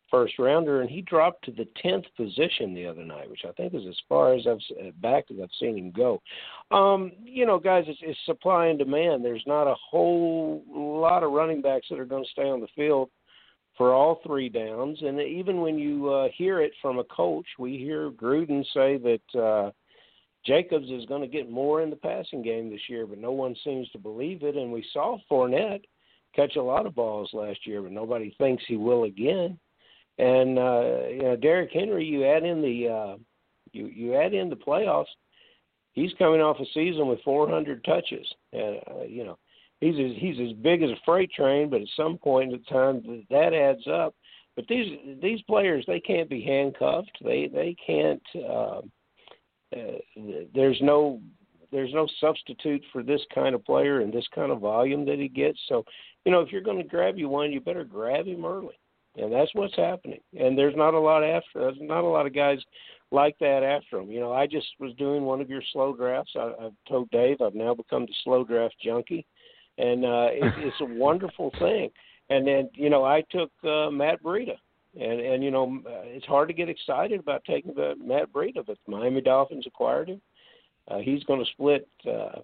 first 0.09 0.37
rounder, 0.37 0.81
and 0.81 0.89
he 0.89 1.01
dropped 1.01 1.45
to 1.45 1.51
the 1.51 1.67
tenth 1.81 2.05
position 2.17 2.73
the 2.73 2.85
other 2.85 3.03
night, 3.03 3.29
which 3.29 3.45
I 3.47 3.51
think 3.53 3.73
is 3.73 3.87
as 3.87 3.97
far 4.09 4.33
as 4.33 4.45
I've 4.45 5.01
back 5.01 5.25
as 5.31 5.37
I've 5.41 5.49
seen 5.59 5.77
him 5.77 5.91
go. 5.91 6.21
Um, 6.69 7.11
you 7.23 7.45
know, 7.45 7.57
guys, 7.57 7.85
it's, 7.87 7.99
it's 8.03 8.19
supply 8.25 8.67
and 8.67 8.77
demand. 8.77 9.23
There's 9.23 9.43
not 9.47 9.67
a 9.67 9.75
whole 9.89 10.63
lot 10.69 11.23
of 11.23 11.31
running 11.31 11.61
backs 11.61 11.87
that 11.89 11.99
are 11.99 12.05
going 12.05 12.23
to 12.23 12.29
stay 12.31 12.49
on 12.49 12.61
the 12.61 12.67
field 12.75 13.09
for 13.81 13.95
all 13.95 14.21
three 14.23 14.47
downs, 14.47 14.99
and 15.01 15.19
even 15.19 15.59
when 15.59 15.79
you 15.79 16.07
uh, 16.07 16.27
hear 16.37 16.61
it 16.61 16.71
from 16.83 16.99
a 16.99 17.03
coach, 17.05 17.47
we 17.57 17.79
hear 17.79 18.11
Gruden 18.11 18.63
say 18.75 18.97
that. 18.97 19.39
Uh, 19.39 19.71
Jacobs 20.43 20.89
is 20.89 21.05
going 21.05 21.21
to 21.21 21.27
get 21.27 21.51
more 21.51 21.83
in 21.83 21.91
the 21.91 21.95
passing 21.95 22.41
game 22.41 22.71
this 22.71 22.89
year, 22.89 23.05
but 23.05 23.19
no 23.19 23.31
one 23.31 23.55
seems 23.63 23.87
to 23.89 23.99
believe 23.99 24.41
it. 24.41 24.55
And 24.55 24.71
we 24.71 24.83
saw 24.91 25.19
Fournette 25.29 25.83
catch 26.35 26.55
a 26.55 26.61
lot 26.61 26.87
of 26.87 26.95
balls 26.95 27.29
last 27.31 27.59
year, 27.67 27.79
but 27.83 27.91
nobody 27.91 28.33
thinks 28.39 28.63
he 28.67 28.75
will 28.75 29.03
again. 29.03 29.59
And 30.17 30.57
uh, 30.57 31.07
you 31.09 31.21
know, 31.21 31.35
Derrick 31.35 31.69
Henry, 31.71 32.05
you 32.05 32.25
add 32.25 32.43
in 32.43 32.59
the 32.59 32.87
uh, 32.87 33.17
you 33.71 33.85
you 33.85 34.15
add 34.15 34.33
in 34.33 34.49
the 34.49 34.55
playoffs. 34.55 35.05
He's 35.93 36.11
coming 36.17 36.41
off 36.41 36.59
a 36.59 36.65
season 36.73 37.07
with 37.07 37.21
400 37.21 37.83
touches, 37.83 38.27
and 38.51 38.77
uh, 38.89 39.03
you 39.07 39.23
know 39.23 39.37
he's 39.81 39.95
as, 39.95 40.17
he's 40.17 40.39
as 40.39 40.53
big 40.61 40.81
as 40.83 40.91
a 40.91 41.01
freight 41.03 41.31
train. 41.31 41.69
But 41.69 41.81
at 41.81 41.87
some 41.97 42.17
point 42.17 42.53
in 42.53 42.63
time, 42.63 43.25
that 43.29 43.53
adds 43.53 43.85
up. 43.87 44.15
But 44.55 44.67
these 44.67 44.97
these 45.21 45.41
players, 45.43 45.83
they 45.87 45.99
can't 45.99 46.29
be 46.29 46.41
handcuffed. 46.41 47.17
They 47.23 47.47
they 47.47 47.75
can't. 47.85 48.23
Uh, 48.35 48.81
uh, 49.75 49.97
there's 50.53 50.79
no 50.81 51.21
there's 51.71 51.93
no 51.93 52.07
substitute 52.19 52.83
for 52.91 53.01
this 53.01 53.21
kind 53.33 53.55
of 53.55 53.63
player 53.65 54.01
and 54.01 54.11
this 54.11 54.27
kind 54.35 54.51
of 54.51 54.59
volume 54.59 55.05
that 55.05 55.19
he 55.19 55.27
gets. 55.27 55.57
So, 55.69 55.85
you 56.25 56.31
know, 56.31 56.41
if 56.41 56.51
you're 56.51 56.61
going 56.61 56.81
to 56.81 56.87
grab 56.87 57.17
you 57.17 57.29
one, 57.29 57.51
you 57.51 57.61
better 57.61 57.85
grab 57.85 58.27
him 58.27 58.45
early, 58.45 58.77
and 59.15 59.31
that's 59.31 59.51
what's 59.53 59.75
happening. 59.75 60.19
And 60.37 60.57
there's 60.57 60.75
not 60.75 60.93
a 60.93 60.99
lot 60.99 61.23
after. 61.23 61.59
There's 61.59 61.77
not 61.79 62.03
a 62.03 62.07
lot 62.07 62.25
of 62.25 62.35
guys 62.35 62.59
like 63.11 63.37
that 63.39 63.63
after 63.63 63.99
him. 63.99 64.11
You 64.11 64.19
know, 64.19 64.33
I 64.33 64.47
just 64.47 64.67
was 64.79 64.93
doing 64.95 65.23
one 65.23 65.41
of 65.41 65.49
your 65.49 65.63
slow 65.71 65.95
drafts. 65.95 66.33
I, 66.35 66.51
I've 66.61 66.75
told 66.87 67.09
Dave 67.11 67.41
I've 67.41 67.55
now 67.55 67.73
become 67.73 68.05
the 68.05 68.13
slow 68.23 68.43
draft 68.43 68.75
junkie, 68.83 69.25
and 69.81 70.05
uh, 70.05 70.27
it, 70.31 70.53
it's 70.57 70.81
a 70.81 70.85
wonderful 70.85 71.51
thing. 71.59 71.89
And 72.29 72.47
then, 72.47 72.69
you 72.75 72.89
know, 72.89 73.03
I 73.03 73.23
took 73.29 73.51
uh, 73.63 73.91
Matt 73.91 74.23
Breida 74.23 74.55
and 74.99 75.19
and 75.21 75.43
you 75.43 75.51
know 75.51 75.81
uh, 75.85 76.03
it's 76.03 76.25
hard 76.25 76.47
to 76.49 76.53
get 76.53 76.69
excited 76.69 77.19
about 77.19 77.43
taking 77.45 77.73
the 77.73 77.95
Matt 78.03 78.31
Breida, 78.31 78.65
but 78.65 78.77
the 78.85 78.91
Miami 78.91 79.21
Dolphins 79.21 79.65
acquired 79.67 80.09
him. 80.09 80.21
Uh, 80.87 80.99
he's 80.99 81.23
going 81.23 81.43
to 81.43 81.51
split. 81.51 81.87
Uh, 82.07 82.39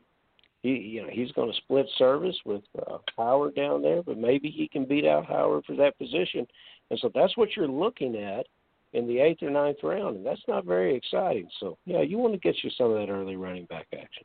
he 0.61 0.69
you 0.69 1.01
know 1.01 1.09
he's 1.11 1.31
going 1.33 1.51
to 1.51 1.57
split 1.57 1.87
service 1.97 2.37
with 2.45 2.63
uh, 2.87 2.97
Howard 3.17 3.55
down 3.55 3.81
there, 3.81 4.01
but 4.01 4.17
maybe 4.17 4.49
he 4.49 4.67
can 4.67 4.85
beat 4.85 5.05
out 5.05 5.25
Howard 5.25 5.65
for 5.65 5.75
that 5.75 5.97
position. 5.97 6.47
And 6.89 6.99
so 6.99 7.11
that's 7.13 7.35
what 7.35 7.49
you're 7.55 7.67
looking 7.67 8.15
at 8.15 8.45
in 8.93 9.07
the 9.07 9.19
eighth 9.19 9.43
or 9.43 9.49
ninth 9.49 9.77
round, 9.83 10.15
and 10.15 10.25
that's 10.25 10.41
not 10.47 10.63
very 10.63 10.95
exciting. 10.95 11.49
So 11.59 11.77
yeah, 11.85 12.01
you 12.01 12.17
want 12.17 12.33
to 12.33 12.39
get 12.39 12.55
you 12.63 12.69
some 12.77 12.91
of 12.91 12.97
that 12.97 13.11
early 13.11 13.35
running 13.35 13.65
back 13.65 13.87
action. 13.93 14.23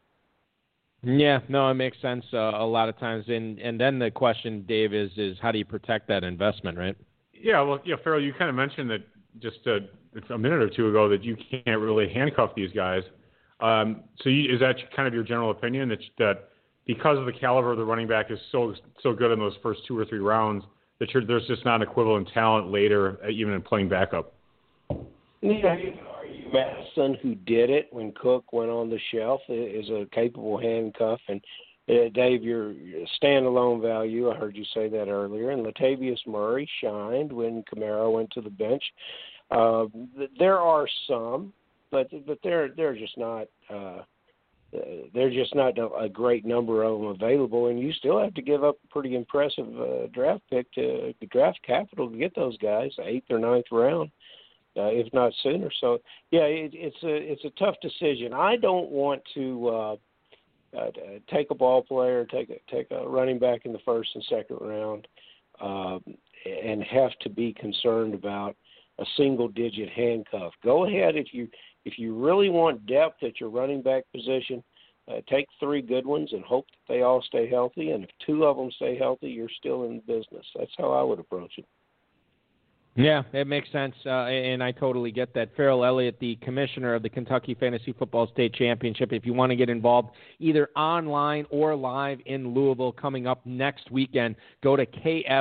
Yeah, 1.04 1.40
no, 1.48 1.68
it 1.68 1.74
makes 1.74 2.00
sense 2.00 2.24
uh, 2.32 2.52
a 2.54 2.66
lot 2.66 2.88
of 2.88 2.98
times. 2.98 3.24
And 3.28 3.58
and 3.58 3.80
then 3.80 3.98
the 3.98 4.10
question, 4.10 4.64
Dave, 4.68 4.94
is 4.94 5.10
is 5.16 5.36
how 5.42 5.50
do 5.50 5.58
you 5.58 5.64
protect 5.64 6.08
that 6.08 6.22
investment, 6.22 6.78
right? 6.78 6.96
Yeah, 7.34 7.60
well, 7.62 7.80
yeah, 7.84 7.96
Ferrell, 8.04 8.22
you 8.22 8.32
kind 8.32 8.48
of 8.48 8.54
mentioned 8.54 8.88
that 8.90 9.00
just 9.40 9.66
a, 9.66 9.80
a 10.32 10.38
minute 10.38 10.62
or 10.62 10.70
two 10.70 10.88
ago 10.88 11.08
that 11.08 11.24
you 11.24 11.36
can't 11.50 11.80
really 11.80 12.12
handcuff 12.12 12.54
these 12.54 12.70
guys. 12.70 13.02
Um, 13.60 14.04
so 14.20 14.28
you, 14.28 14.52
is 14.52 14.60
that 14.60 14.76
kind 14.94 15.08
of 15.08 15.14
your 15.14 15.24
general 15.24 15.50
opinion 15.50 15.88
that 15.88 15.98
that 16.18 16.48
because 16.86 17.18
of 17.18 17.26
the 17.26 17.32
caliber 17.32 17.72
of 17.72 17.78
the 17.78 17.84
running 17.84 18.06
back 18.06 18.30
is 18.30 18.38
so 18.52 18.74
so 19.02 19.12
good 19.12 19.32
in 19.32 19.40
those 19.40 19.54
first 19.62 19.80
two 19.88 19.98
or 19.98 20.04
three 20.04 20.20
rounds 20.20 20.64
that 21.00 21.12
you're, 21.12 21.24
there's 21.24 21.46
just 21.48 21.64
not 21.64 21.76
an 21.76 21.82
equivalent 21.82 22.28
talent 22.32 22.70
later, 22.70 23.18
uh, 23.24 23.28
even 23.28 23.54
in 23.54 23.60
playing 23.60 23.88
backup? 23.88 24.34
Yeah, 24.88 24.98
you 25.42 25.60
can 25.60 25.66
argue 25.66 25.92
Mattison, 26.52 27.14
who 27.22 27.34
did 27.34 27.70
it 27.70 27.88
when 27.90 28.12
Cook 28.12 28.52
went 28.52 28.70
on 28.70 28.90
the 28.90 28.98
shelf, 29.12 29.40
is 29.48 29.88
a 29.88 30.06
capable 30.12 30.58
handcuff. 30.58 31.20
And 31.28 31.40
uh, 31.88 32.08
Dave, 32.14 32.42
your, 32.42 32.74
standalone 33.22 33.82
value, 33.82 34.30
I 34.30 34.36
heard 34.36 34.56
you 34.56 34.64
say 34.74 34.88
that 34.88 35.08
earlier. 35.08 35.50
And 35.50 35.64
Latavius 35.64 36.26
Murray 36.26 36.68
shined 36.80 37.32
when 37.32 37.64
Kamara 37.64 38.12
went 38.12 38.30
to 38.32 38.40
the 38.40 38.50
bench. 38.50 38.82
Uh, 39.50 39.86
there 40.38 40.58
are 40.58 40.86
some, 41.06 41.52
but 41.90 42.08
but 42.26 42.38
they're 42.42 42.70
they're 42.74 42.96
just 42.96 43.18
not. 43.18 43.48
Uh, 43.70 44.02
uh, 44.74 45.04
they're 45.12 45.28
just 45.28 45.54
not 45.54 45.74
a 45.76 46.08
great 46.08 46.46
number 46.46 46.82
of 46.82 46.98
them 46.98 47.08
available, 47.08 47.66
and 47.66 47.78
you 47.78 47.92
still 47.92 48.18
have 48.18 48.32
to 48.32 48.40
give 48.40 48.64
up 48.64 48.78
a 48.82 48.88
pretty 48.88 49.14
impressive 49.14 49.66
uh, 49.78 50.06
draft 50.14 50.40
pick 50.48 50.72
to 50.72 51.12
draft 51.30 51.60
capital 51.62 52.08
to 52.10 52.16
get 52.16 52.34
those 52.34 52.56
guys, 52.56 52.90
eighth 53.04 53.26
or 53.28 53.38
ninth 53.38 53.66
round 53.70 54.08
uh, 54.08 54.10
if 54.76 55.12
not 55.12 55.32
sooner. 55.42 55.70
So 55.80 55.98
yeah, 56.30 56.42
it, 56.42 56.72
it's 56.74 57.02
a 57.02 57.14
it's 57.14 57.44
a 57.44 57.50
tough 57.58 57.76
decision. 57.82 58.32
I 58.32 58.56
don't 58.56 58.90
want 58.90 59.22
to 59.34 59.68
uh, 59.68 59.96
uh, 60.76 60.90
take 61.32 61.50
a 61.50 61.54
ball 61.54 61.82
player, 61.82 62.24
take 62.24 62.50
a 62.50 62.58
take 62.70 62.90
a 62.90 63.06
running 63.06 63.38
back 63.38 63.64
in 63.64 63.72
the 63.72 63.80
first 63.84 64.10
and 64.14 64.24
second 64.28 64.58
round, 64.60 65.06
uh, 65.60 65.98
and 66.46 66.82
have 66.82 67.12
to 67.20 67.28
be 67.28 67.52
concerned 67.54 68.14
about 68.14 68.56
a 68.98 69.04
single 69.16 69.48
digit 69.48 69.88
handcuff. 69.90 70.52
Go 70.62 70.86
ahead 70.86 71.16
if 71.16 71.28
you 71.32 71.48
if 71.84 71.98
you 71.98 72.14
really 72.14 72.48
want 72.48 72.86
depth 72.86 73.22
at 73.22 73.40
your 73.40 73.50
running 73.50 73.82
back 73.82 74.04
position. 74.12 74.62
Uh, 75.08 75.20
take 75.28 75.48
three 75.58 75.82
good 75.82 76.06
ones 76.06 76.32
and 76.32 76.44
hope 76.44 76.64
that 76.68 76.92
they 76.94 77.02
all 77.02 77.20
stay 77.22 77.50
healthy. 77.50 77.90
And 77.90 78.04
if 78.04 78.10
two 78.24 78.44
of 78.44 78.56
them 78.56 78.70
stay 78.76 78.96
healthy, 78.96 79.30
you're 79.30 79.48
still 79.58 79.82
in 79.82 79.98
business. 80.06 80.46
That's 80.56 80.70
how 80.78 80.92
I 80.92 81.02
would 81.02 81.18
approach 81.18 81.54
it. 81.58 81.66
Yeah, 82.94 83.22
it 83.32 83.46
makes 83.46 83.72
sense, 83.72 83.94
uh, 84.04 84.26
and 84.26 84.62
I 84.62 84.70
totally 84.70 85.10
get 85.10 85.32
that. 85.32 85.56
Ferrell 85.56 85.82
Elliott, 85.82 86.18
the 86.20 86.36
commissioner 86.42 86.94
of 86.94 87.02
the 87.02 87.08
Kentucky 87.08 87.54
Fantasy 87.54 87.94
Football 87.94 88.26
State 88.26 88.52
Championship. 88.52 89.14
If 89.14 89.24
you 89.24 89.32
want 89.32 89.48
to 89.48 89.56
get 89.56 89.70
involved 89.70 90.10
either 90.40 90.68
online 90.76 91.46
or 91.48 91.74
live 91.74 92.18
in 92.26 92.52
Louisville 92.52 92.92
coming 92.92 93.26
up 93.26 93.40
next 93.46 93.90
weekend, 93.90 94.36
go 94.62 94.76
to 94.76 94.84
kffsc.com. 94.84 95.38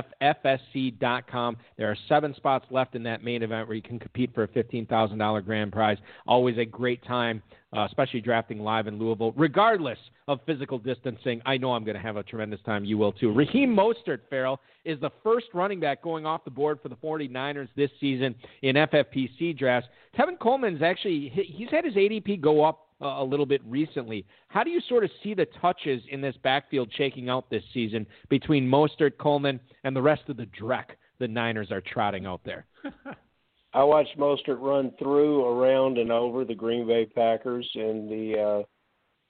There 1.78 1.92
are 1.92 1.98
seven 2.08 2.34
spots 2.36 2.68
left 2.72 2.96
in 2.96 3.04
that 3.04 3.22
main 3.22 3.44
event 3.44 3.68
where 3.68 3.76
you 3.76 3.84
can 3.84 4.00
compete 4.00 4.34
for 4.34 4.44
a 4.44 4.48
$15,000 4.48 5.44
grand 5.46 5.74
prize. 5.74 5.98
Always 6.28 6.58
a 6.58 6.64
great 6.64 7.04
time, 7.04 7.44
uh, 7.76 7.86
especially 7.86 8.22
drafting 8.22 8.60
live 8.60 8.88
in 8.88 9.00
Louisville, 9.00 9.34
regardless 9.38 9.98
of 10.28 10.40
physical 10.46 10.78
distancing. 10.78 11.42
I 11.46 11.58
know 11.58 11.74
I'm 11.74 11.84
going 11.84 11.96
to 11.96 12.02
have 12.02 12.18
a 12.18 12.24
tremendous 12.24 12.60
time. 12.66 12.84
You 12.84 12.98
will 12.98 13.12
too. 13.12 13.32
Raheem 13.32 13.76
Mostert, 13.76 14.20
Ferrell, 14.30 14.60
is 14.86 15.00
the 15.00 15.12
first 15.24 15.48
running 15.54 15.80
back 15.80 16.02
going 16.02 16.26
off 16.26 16.44
the 16.44 16.52
board 16.52 16.80
for 16.82 16.90
the 16.90 16.96
49ers 16.96 17.70
this 17.76 17.90
season 18.00 18.36
in 18.62 18.76
FFPC 18.76 19.58
drafts. 19.58 19.90
Tevin 20.18 20.38
Coleman's 20.40 20.82
actually 20.82 21.32
he's 21.34 21.70
had 21.70 21.86
his 21.86 21.96
ADP 21.96 22.42
go 22.42 22.64
up 22.64 22.88
a 23.02 23.24
little 23.24 23.46
bit 23.46 23.62
recently. 23.66 24.26
How 24.48 24.64
do 24.64 24.70
you 24.70 24.82
sort 24.88 25.04
of 25.04 25.10
see 25.24 25.34
the 25.34 25.48
touches 25.60 26.02
in 26.12 26.22
this 26.22 26.36
backfield 26.44 26.92
shaking 26.96 27.30
out 27.30 27.50
this 27.50 27.64
season 27.74 28.06
between 28.30 28.68
Mostert, 28.70 29.18
Coleman, 29.18 29.60
and 29.84 29.96
the 29.96 30.02
rest 30.02 30.24
of 30.30 30.38
the 30.38 30.46
dreck 30.46 30.86
the 31.20 31.28
Niners 31.28 31.72
are 31.72 31.82
trotting 31.82 32.26
out 32.26 32.42
there? 32.46 32.66
I 33.74 33.84
watched 33.84 34.18
Mostert 34.18 34.60
run 34.60 34.92
through, 35.00 35.46
around, 35.46 35.98
and 35.98 36.12
over 36.12 36.44
the 36.44 36.56
Green 36.56 36.86
Bay 36.86 37.06
Packers 37.06 37.70
in 37.76 38.08
the 38.10 38.40
uh, 38.40 38.64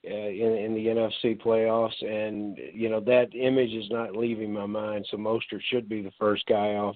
uh, 0.03 0.29
in, 0.29 0.57
in 0.57 0.73
the 0.73 0.87
NFC 0.87 1.39
playoffs, 1.39 2.03
and 2.03 2.57
you 2.73 2.89
know 2.89 2.99
that 3.01 3.35
image 3.35 3.71
is 3.71 3.89
not 3.91 4.15
leaving 4.15 4.51
my 4.51 4.65
mind. 4.65 5.05
So 5.11 5.17
Mostert 5.17 5.61
should 5.69 5.87
be 5.87 6.01
the 6.01 6.11
first 6.19 6.43
guy 6.47 6.73
off 6.73 6.95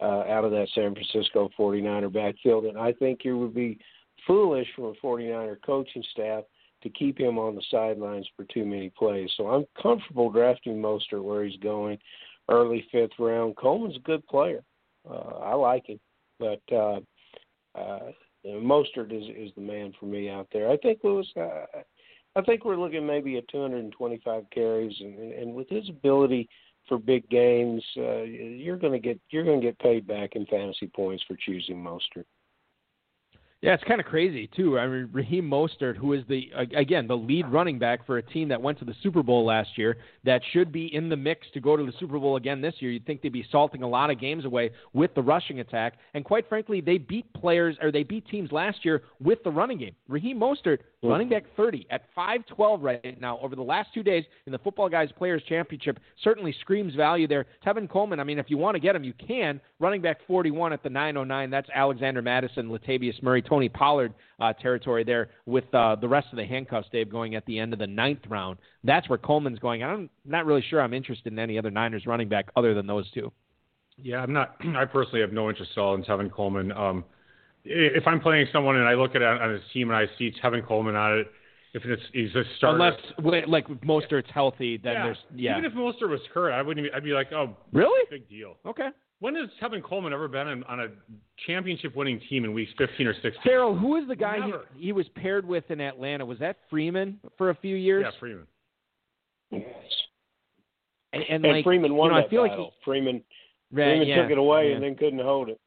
uh, 0.00 0.24
out 0.26 0.44
of 0.44 0.50
that 0.52 0.68
San 0.74 0.94
Francisco 0.94 1.50
49er 1.58 2.10
backfield, 2.10 2.64
and 2.64 2.78
I 2.78 2.92
think 2.94 3.20
it 3.24 3.32
would 3.34 3.54
be 3.54 3.78
foolish 4.26 4.66
from 4.74 4.84
a 4.86 4.94
49er 5.04 5.56
coaching 5.64 6.04
staff 6.12 6.44
to 6.82 6.88
keep 6.88 7.20
him 7.20 7.38
on 7.38 7.54
the 7.54 7.62
sidelines 7.70 8.26
for 8.34 8.44
too 8.46 8.64
many 8.64 8.90
plays. 8.90 9.30
So 9.36 9.48
I'm 9.48 9.66
comfortable 9.80 10.30
drafting 10.30 10.80
Mostert 10.80 11.22
where 11.22 11.44
he's 11.44 11.58
going, 11.58 11.98
early 12.48 12.86
fifth 12.90 13.18
round. 13.18 13.56
Coleman's 13.56 13.96
a 13.96 14.00
good 14.00 14.26
player. 14.26 14.62
Uh, 15.08 15.38
I 15.42 15.54
like 15.54 15.86
him, 15.86 16.00
but 16.40 16.62
uh, 16.74 17.00
uh, 17.78 18.10
Mostert 18.44 19.12
is 19.12 19.28
is 19.36 19.52
the 19.54 19.60
man 19.60 19.92
for 20.00 20.06
me 20.06 20.28
out 20.28 20.48
there. 20.52 20.70
I 20.70 20.76
think 20.78 21.00
Lewis. 21.04 21.28
Uh, 21.36 21.66
I 22.36 22.42
think 22.42 22.64
we're 22.64 22.76
looking 22.76 23.04
maybe 23.04 23.36
at 23.38 23.48
225 23.48 24.44
carries, 24.52 24.94
and, 25.00 25.32
and 25.32 25.52
with 25.52 25.68
his 25.68 25.88
ability 25.88 26.48
for 26.88 26.96
big 26.96 27.28
games, 27.28 27.84
uh, 27.96 28.22
you're 28.22 28.76
going 28.76 28.92
to 28.92 28.98
get 29.00 29.20
you're 29.30 29.44
going 29.44 29.60
to 29.60 29.66
get 29.66 29.78
paid 29.78 30.06
back 30.06 30.36
in 30.36 30.46
fantasy 30.46 30.86
points 30.86 31.24
for 31.26 31.36
choosing 31.36 31.76
Mostert. 31.76 32.24
Yeah, 33.62 33.74
it's 33.74 33.84
kind 33.84 34.00
of 34.00 34.06
crazy 34.06 34.48
too. 34.56 34.78
I 34.78 34.86
mean, 34.86 35.10
Raheem 35.12 35.44
Mostert, 35.44 35.94
who 35.96 36.14
is 36.14 36.22
the 36.28 36.50
again 36.74 37.06
the 37.06 37.16
lead 37.16 37.46
running 37.46 37.78
back 37.78 38.06
for 38.06 38.16
a 38.16 38.22
team 38.22 38.48
that 38.48 38.62
went 38.62 38.78
to 38.78 38.86
the 38.86 38.94
Super 39.02 39.22
Bowl 39.22 39.44
last 39.44 39.76
year, 39.76 39.98
that 40.24 40.40
should 40.52 40.72
be 40.72 40.94
in 40.94 41.10
the 41.10 41.16
mix 41.16 41.46
to 41.52 41.60
go 41.60 41.76
to 41.76 41.84
the 41.84 41.92
Super 42.00 42.18
Bowl 42.18 42.36
again 42.36 42.62
this 42.62 42.74
year. 42.78 42.90
You'd 42.90 43.04
think 43.04 43.20
they'd 43.20 43.28
be 43.28 43.46
salting 43.52 43.82
a 43.82 43.88
lot 43.88 44.08
of 44.08 44.18
games 44.18 44.46
away 44.46 44.70
with 44.94 45.14
the 45.14 45.20
rushing 45.20 45.60
attack, 45.60 45.98
and 46.14 46.24
quite 46.24 46.48
frankly, 46.48 46.80
they 46.80 46.96
beat 46.96 47.30
players 47.34 47.76
or 47.82 47.92
they 47.92 48.02
beat 48.02 48.26
teams 48.28 48.50
last 48.50 48.82
year 48.82 49.02
with 49.20 49.42
the 49.44 49.50
running 49.50 49.76
game. 49.76 49.94
Raheem 50.08 50.40
Mostert. 50.40 50.78
Running 51.02 51.30
back 51.30 51.44
30 51.56 51.86
at 51.90 52.02
5'12 52.14 52.82
right 52.82 53.20
now 53.20 53.38
over 53.40 53.56
the 53.56 53.62
last 53.62 53.88
two 53.94 54.02
days 54.02 54.24
in 54.44 54.52
the 54.52 54.58
Football 54.58 54.90
Guys 54.90 55.08
Players 55.16 55.42
Championship, 55.48 55.98
certainly 56.22 56.54
screams 56.60 56.94
value 56.94 57.26
there. 57.26 57.46
Tevin 57.64 57.88
Coleman, 57.88 58.20
I 58.20 58.24
mean, 58.24 58.38
if 58.38 58.50
you 58.50 58.58
want 58.58 58.74
to 58.74 58.80
get 58.80 58.94
him, 58.94 59.02
you 59.02 59.14
can. 59.14 59.62
Running 59.78 60.02
back 60.02 60.18
41 60.26 60.74
at 60.74 60.82
the 60.82 60.90
909, 60.90 61.48
that's 61.48 61.70
Alexander 61.74 62.20
Mattison, 62.20 62.68
Latavius 62.68 63.22
Murray. 63.22 63.40
Tony 63.40 63.70
Pollard 63.70 64.12
uh, 64.40 64.52
territory 64.52 65.02
there 65.02 65.30
with 65.46 65.72
uh, 65.74 65.96
the 65.96 66.08
rest 66.08 66.26
of 66.32 66.36
the 66.36 66.44
handcuffs, 66.44 66.88
Dave, 66.92 67.10
going 67.10 67.34
at 67.34 67.46
the 67.46 67.58
end 67.58 67.72
of 67.72 67.78
the 67.78 67.86
ninth 67.86 68.20
round. 68.28 68.58
That's 68.84 69.08
where 69.08 69.18
Coleman's 69.18 69.58
going. 69.58 69.82
I'm 69.82 70.10
not 70.26 70.44
really 70.44 70.64
sure 70.68 70.82
I'm 70.82 70.92
interested 70.92 71.32
in 71.32 71.38
any 71.38 71.56
other 71.56 71.70
Niners 71.70 72.04
running 72.04 72.28
back 72.28 72.50
other 72.56 72.74
than 72.74 72.86
those 72.86 73.10
two. 73.12 73.32
Yeah, 73.96 74.18
I'm 74.18 74.34
not. 74.34 74.56
I 74.76 74.84
personally 74.84 75.22
have 75.22 75.32
no 75.32 75.48
interest 75.48 75.72
at 75.76 75.80
all 75.80 75.94
in 75.94 76.02
Tevin 76.02 76.30
Coleman. 76.30 76.72
Um, 76.72 77.04
if 77.64 78.06
I'm 78.06 78.20
playing 78.20 78.46
someone 78.52 78.76
and 78.76 78.88
I 78.88 78.94
look 78.94 79.14
at 79.14 79.22
it 79.22 79.28
on 79.28 79.52
his 79.52 79.62
team 79.72 79.90
and 79.90 79.96
I 79.96 80.06
see 80.18 80.32
Tevin 80.42 80.66
Coleman 80.66 80.96
on 80.96 81.20
it, 81.20 81.26
if 81.72 81.84
it's 81.84 82.02
he's 82.12 82.34
a 82.34 82.42
starter, 82.56 82.82
unless 82.82 83.46
like 83.48 83.68
Mostert's 83.82 84.30
healthy, 84.32 84.76
then 84.76 84.92
yeah. 84.92 85.04
there's 85.04 85.18
yeah. 85.34 85.58
Even 85.58 85.70
if 85.70 85.72
Mostert 85.72 86.10
was 86.10 86.20
hurt, 86.34 86.50
I 86.52 86.62
wouldn't. 86.62 86.86
Even, 86.86 86.96
I'd 86.96 87.04
be 87.04 87.12
like, 87.12 87.32
oh, 87.32 87.56
really? 87.72 88.04
Big 88.10 88.28
deal. 88.28 88.56
Okay. 88.66 88.88
When 89.20 89.36
has 89.36 89.50
Tevin 89.62 89.82
Coleman 89.82 90.14
ever 90.14 90.28
been 90.28 90.48
in, 90.48 90.64
on 90.64 90.80
a 90.80 90.86
championship-winning 91.46 92.22
team 92.30 92.46
in 92.46 92.54
weeks 92.54 92.72
15 92.78 93.06
or 93.06 93.12
16? 93.12 93.32
Ferrell, 93.44 93.76
who 93.76 93.96
is 93.96 94.08
the 94.08 94.16
guy 94.16 94.38
he, 94.46 94.86
he, 94.86 94.92
was 94.92 95.04
paired 95.14 95.46
with 95.46 95.70
in 95.70 95.78
Atlanta? 95.78 96.24
Was 96.24 96.38
that 96.38 96.56
Freeman 96.70 97.20
for 97.36 97.50
a 97.50 97.54
few 97.54 97.76
years? 97.76 98.06
Yeah, 98.06 98.18
Freeman. 98.18 98.46
Yes. 99.50 99.64
And, 101.12 101.22
and, 101.28 101.44
and 101.44 101.54
like, 101.56 101.64
Freeman 101.64 101.94
won 101.94 102.10
you 102.10 102.14
know, 102.14 102.20
that 102.22 102.26
I 102.26 102.30
feel 102.30 102.48
battle. 102.48 102.64
Like 102.64 102.72
he, 102.72 102.84
Freeman, 102.84 103.14
right, 103.72 103.84
Freeman 103.84 104.08
yeah, 104.08 104.22
took 104.22 104.30
it 104.30 104.38
away 104.38 104.68
yeah. 104.70 104.76
and 104.76 104.84
then 104.84 104.94
couldn't 104.94 105.18
hold 105.18 105.50
it. 105.50 105.60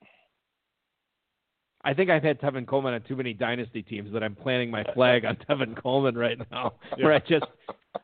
I 1.83 1.93
think 1.93 2.09
I've 2.09 2.23
had 2.23 2.39
Tevin 2.39 2.65
Coleman 2.65 2.93
on 2.93 3.01
too 3.01 3.15
many 3.15 3.33
dynasty 3.33 3.81
teams 3.81 4.13
that 4.13 4.23
I'm 4.23 4.35
planting 4.35 4.71
my 4.71 4.83
flag 4.93 5.25
on 5.25 5.35
Tevin 5.49 5.81
Coleman 5.81 6.17
right 6.17 6.37
now. 6.51 6.73
Yeah. 6.97 7.05
Where 7.05 7.13
I 7.13 7.19
just 7.19 7.45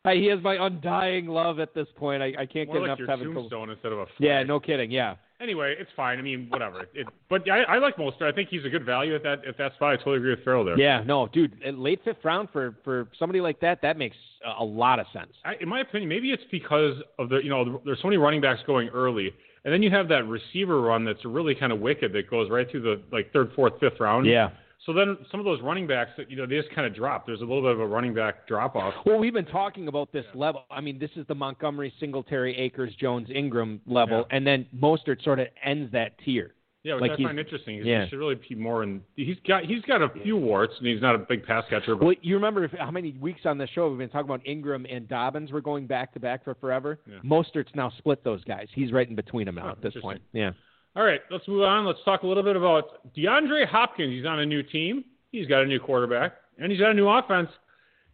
I, 0.05 0.15
he 0.15 0.27
has 0.27 0.41
my 0.41 0.63
undying 0.65 1.27
love 1.27 1.59
at 1.59 1.73
this 1.73 1.87
point. 1.95 2.21
I, 2.21 2.33
I 2.39 2.45
can't 2.45 2.67
More 2.67 2.77
get 2.77 2.89
like 2.89 2.99
enough 2.99 2.99
your 2.99 3.07
Tevin 3.07 3.33
tombstone 3.33 3.49
Coleman. 3.49 3.69
instead 3.71 3.91
of 3.91 3.99
a 3.99 4.05
flag. 4.05 4.15
Yeah, 4.19 4.43
no 4.43 4.59
kidding. 4.59 4.91
Yeah. 4.91 5.15
Anyway, 5.41 5.73
it's 5.79 5.89
fine. 5.95 6.19
I 6.19 6.21
mean, 6.21 6.47
whatever. 6.49 6.81
It, 6.93 7.07
but 7.29 7.49
I, 7.49 7.61
I 7.61 7.77
like 7.77 7.95
Mostert. 7.95 8.23
I 8.23 8.33
think 8.33 8.49
he's 8.49 8.65
a 8.65 8.69
good 8.69 8.85
value 8.85 9.15
at 9.15 9.23
that 9.23 9.45
at 9.47 9.57
that 9.57 9.73
spot. 9.75 9.93
I 9.93 9.95
totally 9.95 10.17
agree 10.17 10.31
with 10.31 10.43
Ferrell 10.43 10.65
there. 10.65 10.77
Yeah, 10.77 11.01
no, 11.05 11.27
dude, 11.27 11.55
late 11.75 12.01
fifth 12.03 12.25
round 12.25 12.49
for 12.51 12.75
for 12.83 13.07
somebody 13.17 13.39
like 13.39 13.61
that, 13.61 13.81
that 13.81 13.97
makes 13.97 14.17
a, 14.45 14.61
a 14.61 14.65
lot 14.65 14.99
of 14.99 15.05
sense. 15.13 15.31
I, 15.45 15.53
in 15.61 15.69
my 15.69 15.79
opinion, 15.79 16.09
maybe 16.09 16.31
it's 16.31 16.43
because 16.51 16.97
of 17.17 17.29
the 17.29 17.37
you 17.37 17.49
know 17.49 17.81
there's 17.85 18.01
so 18.01 18.09
many 18.09 18.17
running 18.17 18.41
backs 18.41 18.59
going 18.67 18.89
early, 18.89 19.31
and 19.65 19.73
then 19.73 19.83
you 19.83 19.89
have 19.91 20.07
that 20.09 20.27
receiver 20.27 20.81
run 20.81 21.05
that's 21.05 21.23
really 21.25 21.55
kind 21.55 21.71
of 21.71 21.79
wicked 21.79 22.13
that 22.13 22.29
goes 22.29 22.49
right 22.49 22.69
through 22.69 22.81
the 22.81 23.01
like 23.11 23.31
third, 23.33 23.51
fourth, 23.55 23.73
fifth 23.79 23.99
round. 23.99 24.25
Yeah. 24.25 24.49
So 24.85 24.93
then 24.93 25.17
some 25.29 25.39
of 25.41 25.45
those 25.45 25.61
running 25.61 25.85
backs, 25.87 26.11
that 26.17 26.31
you 26.31 26.37
know, 26.37 26.47
they 26.47 26.55
just 26.55 26.73
kind 26.73 26.87
of 26.87 26.95
drop. 26.95 27.27
There's 27.27 27.41
a 27.41 27.43
little 27.43 27.61
bit 27.61 27.71
of 27.71 27.79
a 27.81 27.85
running 27.85 28.13
back 28.13 28.47
drop 28.47 28.75
off. 28.75 28.93
Well, 29.05 29.17
we've 29.19 29.33
been 29.33 29.45
talking 29.45 29.87
about 29.89 30.11
this 30.13 30.25
level. 30.33 30.63
I 30.71 30.79
mean, 30.81 30.97
this 30.97 31.11
is 31.15 31.27
the 31.27 31.35
Montgomery, 31.35 31.93
Singletary, 31.99 32.57
Akers, 32.57 32.95
Jones, 32.99 33.27
Ingram 33.29 33.81
level, 33.85 34.19
Yeah. 34.19 34.35
and 34.37 34.47
then 34.47 34.65
Mostert 34.75 35.21
sort 35.23 35.39
of 35.39 35.47
ends 35.63 35.91
that 35.91 36.13
tier. 36.23 36.53
Yeah, 36.83 36.93
which 36.95 37.01
Like 37.01 37.11
I 37.19 37.23
find 37.23 37.39
interesting. 37.39 37.75
Yeah. 37.83 38.03
He 38.05 38.09
should 38.09 38.19
really 38.19 38.35
be 38.47 38.55
more 38.55 38.83
in. 38.83 39.01
He's 39.17 39.35
got 39.45 39.65
he's 39.65 39.81
got 39.81 40.01
a 40.01 40.09
few 40.23 40.37
warts, 40.37 40.73
and 40.77 40.87
he's 40.87 41.01
not 41.01 41.13
a 41.13 41.17
big 41.17 41.45
pass 41.45 41.65
catcher. 41.69 41.95
But 41.95 42.05
Well, 42.05 42.15
you 42.21 42.35
remember 42.35 42.63
if, 42.63 42.71
how 42.71 42.89
many 42.89 43.11
weeks 43.19 43.41
on 43.45 43.57
the 43.57 43.67
show 43.67 43.89
we've 43.89 43.97
been 43.97 44.09
talking 44.09 44.29
about 44.29 44.45
Ingram 44.47 44.85
and 44.89 45.07
Dobbins 45.07 45.51
were 45.51 45.59
going 45.61 45.87
back 45.87 46.13
to 46.13 46.19
back 46.21 46.43
for 46.45 46.55
forever. 46.55 46.99
Yeah. 47.05 47.17
Mostert's 47.25 47.71
now 47.75 47.91
split 47.97 48.23
those 48.23 48.43
guys. 48.45 48.67
He's 48.73 48.93
right 48.93 49.07
in 49.09 49.15
between 49.15 49.45
them 49.45 49.55
now 49.55 49.67
Oh, 49.67 49.71
at 49.71 49.81
this 49.81 49.93
point. 50.01 50.21
Yeah. 50.31 50.51
all 50.95 51.03
right, 51.03 51.19
let's 51.31 51.47
move 51.49 51.63
on. 51.63 51.85
Let's 51.85 51.99
talk 52.05 52.23
a 52.23 52.27
little 52.27 52.43
bit 52.43 52.55
about 52.55 53.13
DeAndre 53.13 53.67
Hopkins. 53.67 54.11
He's 54.11 54.25
on 54.25 54.39
a 54.39 54.45
new 54.45 54.63
team. 54.63 55.03
He's 55.33 55.47
got 55.47 55.61
a 55.63 55.65
new 55.65 55.79
quarterback, 55.81 56.33
and 56.59 56.71
he's 56.71 56.79
got 56.79 56.91
a 56.91 56.93
new 56.93 57.09
offense. 57.09 57.49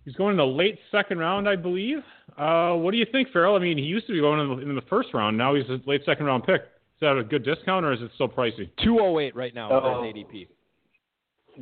He's 0.05 0.15
going 0.15 0.31
in 0.31 0.37
the 0.37 0.45
late 0.45 0.77
second 0.91 1.17
round, 1.19 1.47
I 1.47 1.55
believe. 1.55 1.99
Uh, 2.37 2.73
what 2.73 2.91
do 2.91 2.97
you 2.97 3.05
think, 3.11 3.29
Ferrell? 3.31 3.55
I 3.55 3.59
mean, 3.59 3.77
he 3.77 3.83
used 3.83 4.05
to 4.07 4.13
be 4.13 4.19
going 4.19 4.39
in 4.39 4.47
the, 4.57 4.69
in 4.69 4.75
the 4.75 4.81
first 4.89 5.09
round. 5.13 5.37
Now 5.37 5.55
he's 5.55 5.65
a 5.69 5.79
late 5.87 6.01
second 6.05 6.25
round 6.25 6.43
pick. 6.43 6.61
Is 6.95 7.01
that 7.01 7.17
a 7.17 7.23
good 7.23 7.43
discount, 7.43 7.85
or 7.85 7.91
is 7.91 8.01
it 8.01 8.11
still 8.15 8.29
pricey? 8.29 8.69
Two 8.83 8.99
oh 9.01 9.19
eight 9.19 9.35
right 9.35 9.53
now 9.53 9.69
Oh. 9.71 10.03
as 10.05 10.13
ADP. 10.13 10.47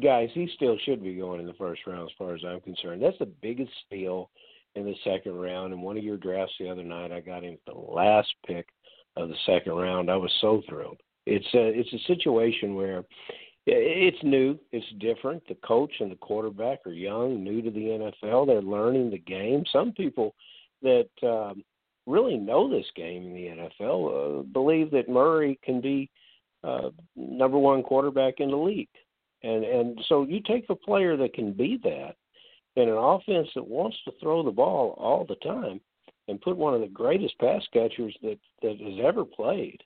Guys, 0.02 0.30
he 0.34 0.48
still 0.56 0.78
should 0.86 1.04
be 1.04 1.16
going 1.16 1.40
in 1.40 1.46
the 1.48 1.54
first 1.54 1.82
round 1.86 2.10
as 2.10 2.16
far 2.18 2.34
as 2.36 2.42
I'm 2.46 2.62
concerned. 2.62 3.02
That's 3.02 3.18
the 3.20 3.28
biggest 3.42 3.72
steal 3.86 4.30
in 4.76 4.86
the 4.86 4.96
second 5.04 5.36
round. 5.36 5.72
In 5.74 5.82
one 5.82 5.98
of 5.98 6.04
your 6.04 6.18
drafts 6.18 6.54
the 6.60 6.70
other 6.70 6.84
night, 6.84 7.12
I 7.12 7.20
got 7.20 7.44
him 7.44 7.54
at 7.54 7.74
the 7.74 7.80
last 7.80 8.34
pick 8.46 8.68
of 9.18 9.30
the 9.30 9.36
second 9.46 9.74
round. 9.74 10.10
I 10.10 10.16
was 10.16 10.32
so 10.42 10.62
thrilled. 10.68 11.00
It's 11.26 11.46
a 11.54 11.68
it's 11.80 11.94
a 11.94 12.00
situation 12.08 12.76
where 12.76 13.04
it's 13.66 14.22
new, 14.24 14.60
it's 14.72 14.86
different. 15.00 15.48
The 15.48 15.56
coach 15.56 15.94
and 16.00 16.12
the 16.12 16.16
quarterback 16.18 16.80
are 16.86 16.92
young, 16.92 17.44
new 17.44 17.62
to 17.62 17.72
the 17.72 18.12
NFL. 18.24 18.46
They're 18.48 18.62
learning 18.62 19.10
the 19.12 19.20
game. 19.20 19.64
Some 19.72 19.94
people 19.94 20.36
that 20.82 21.08
um, 21.24 21.64
really 22.06 22.38
know 22.38 22.70
this 22.70 22.86
game 22.96 23.28
in 23.28 23.34
the 23.34 23.70
NFL 23.82 24.42
uh, 24.42 24.44
believe 24.44 24.92
that 24.92 25.10
Murray 25.10 25.60
can 25.64 25.82
be 25.82 26.10
uh, 26.64 26.90
number 27.16 27.58
one 27.58 27.84
quarterback 27.84 28.36
in 28.40 28.50
the 28.50 28.58
league. 28.58 28.90
And 29.44 29.64
and 29.64 30.00
so 30.08 30.24
you 30.24 30.42
take 30.42 30.66
a 30.70 30.76
player 30.76 31.18
that 31.18 31.34
can 31.34 31.52
be 31.52 31.80
that 31.84 32.16
in 32.76 32.90
an 32.90 32.98
offense 32.98 33.50
that 33.56 33.68
wants 33.68 33.98
to 34.06 34.14
throw 34.22 34.44
the 34.44 34.52
ball 34.52 34.96
all 34.98 35.26
the 35.26 35.36
time 35.36 35.82
and 36.28 36.42
put 36.42 36.58
one 36.58 36.74
of 36.74 36.82
the 36.82 36.88
greatest 36.88 37.38
pass 37.40 37.62
catchers 37.74 38.16
that 38.22 38.40
that 38.62 38.80
has 38.80 39.06
ever 39.06 39.26
played. 39.26 39.82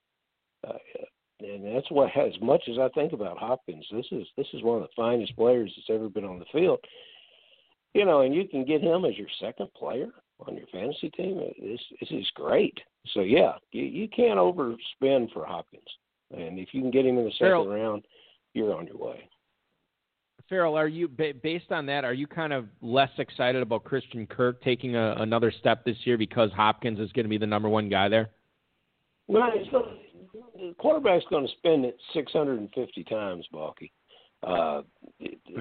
Uh, 0.68 0.74
and 1.40 1.76
that's 1.76 1.90
what 1.92 2.16
as 2.18 2.34
much 2.42 2.64
as 2.70 2.78
I 2.80 2.90
think 2.90 3.14
about 3.14 3.38
Hopkins, 3.38 3.86
this 3.92 4.06
is 4.12 4.28
this 4.38 4.48
is 4.54 4.64
one 4.64 4.78
of 4.78 4.84
the 4.84 4.96
finest 4.96 5.36
players 5.36 5.72
that's 5.76 5.96
ever 5.96 6.10
been 6.10 6.26
on 6.26 6.40
the 6.40 6.46
field. 6.52 6.80
You 7.94 8.06
know, 8.06 8.22
and 8.22 8.36
you 8.36 8.48
can 8.48 8.64
get 8.64 8.82
him 8.82 9.06
as 9.06 9.18
your 9.18 9.28
second 9.40 9.74
player 9.74 10.10
on 10.46 10.56
your 10.56 10.68
fantasy 10.68 11.10
team. 11.10 11.40
This 11.62 11.80
this 12.00 12.12
is 12.12 12.30
great. 12.36 12.78
So 13.14 13.22
yeah, 13.22 13.54
you, 13.72 13.84
you 13.84 14.08
can't 14.08 14.40
overspend 14.40 15.32
for 15.34 15.46
Hopkins. 15.46 15.88
And 16.36 16.60
if 16.60 16.70
you 16.74 16.82
can 16.82 16.92
get 16.92 17.06
him 17.06 17.18
in 17.18 17.26
the 17.26 17.32
second 17.32 17.48
Ferrell- 17.48 17.68
round, 17.68 18.06
you're 18.54 18.76
on 18.76 18.88
your 18.88 18.98
way. 18.98 19.30
Ferrell, 20.50 20.78
are 20.78 20.88
you 20.88 21.08
based 21.10 21.72
on 21.72 21.86
that? 21.88 22.06
Are 22.06 22.14
you 22.14 22.26
kind 22.26 22.54
of 22.54 22.68
less 22.82 23.10
excited 23.18 23.62
about 23.62 23.84
Christian 23.84 24.26
Kirk 24.26 24.62
taking 24.62 24.96
a, 24.96 25.16
another 25.18 25.52
step 25.52 25.84
this 25.84 25.98
year 26.06 26.18
because 26.18 26.52
Hopkins 26.54 27.00
is 27.00 27.12
going 27.12 27.26
to 27.26 27.30
be 27.30 27.38
the 27.38 27.46
number 27.46 27.68
one 27.68 27.90
guy 27.90 28.08
there? 28.08 28.30
Well, 29.28 29.52
the 29.60 30.74
quarterback's 30.78 31.26
going 31.30 31.46
to 31.46 31.52
spend 31.58 31.84
it 31.84 31.98
650 32.14 33.04
times, 33.04 33.46
Balky. 33.52 33.92
Uh, 34.42 34.84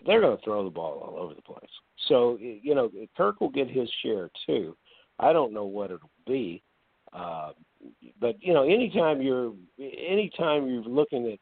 they're 0.06 0.20
going 0.20 0.36
to 0.36 0.44
throw 0.44 0.62
the 0.62 0.70
ball 0.70 0.98
all 1.00 1.20
over 1.20 1.34
the 1.34 1.42
place. 1.42 1.64
So 2.08 2.38
you 2.40 2.74
know, 2.74 2.90
Kirk 3.16 3.40
will 3.40 3.50
get 3.50 3.68
his 3.68 3.88
share 4.02 4.30
too. 4.46 4.76
I 5.18 5.32
don't 5.32 5.52
know 5.52 5.64
what 5.64 5.90
it'll 5.90 6.10
be, 6.26 6.62
uh, 7.12 7.52
but 8.20 8.36
you 8.40 8.52
know, 8.52 8.64
anytime 8.64 9.22
you're 9.22 9.52
anytime 9.78 10.68
you're 10.68 10.82
looking 10.82 11.30
at 11.32 11.38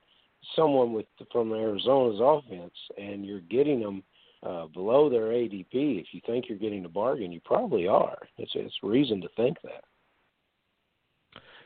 someone 0.55 0.93
with 0.93 1.07
from 1.33 1.53
Arizona's 1.53 2.21
offense 2.23 2.75
and 2.99 3.25
you're 3.25 3.41
getting 3.41 3.81
them 3.81 4.03
uh, 4.43 4.67
below 4.67 5.09
their 5.09 5.29
ADP, 5.29 5.67
if 5.73 6.07
you 6.13 6.21
think 6.27 6.47
you're 6.49 6.59
getting 6.59 6.85
a 6.85 6.89
bargain, 6.89 7.33
you 7.33 7.41
probably 7.45 7.89
are. 7.89 8.19
It's 8.39 8.53
it's 8.55 8.75
reason 8.83 9.21
to 9.23 9.29
think 9.37 9.57
that. 9.63 9.85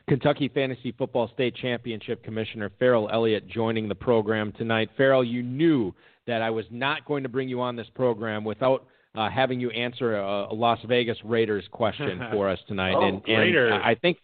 Kentucky 0.07 0.49
Fantasy 0.49 0.91
Football 0.91 1.29
State 1.35 1.55
Championship 1.55 2.23
Commissioner 2.23 2.71
Ferrell 2.79 3.09
Elliott 3.13 3.47
joining 3.47 3.87
the 3.87 3.93
program 3.93 4.51
tonight. 4.53 4.89
Ferrell, 4.97 5.23
you 5.23 5.43
knew 5.43 5.93
that 6.29 6.43
I 6.43 6.51
was 6.51 6.65
not 6.69 7.05
going 7.05 7.23
to 7.23 7.29
bring 7.29 7.49
you 7.49 7.59
on 7.59 7.75
this 7.75 7.87
program 7.95 8.43
without 8.43 8.85
uh, 9.15 9.29
having 9.29 9.59
you 9.59 9.71
answer 9.71 10.17
a, 10.17 10.45
a, 10.51 10.53
Las 10.53 10.77
Vegas 10.87 11.17
Raiders 11.25 11.65
question 11.71 12.21
for 12.31 12.47
us 12.47 12.59
tonight. 12.67 12.93
oh, 12.95 13.03
and, 13.03 13.27
and 13.27 13.73
I 13.73 13.95
think 13.95 14.17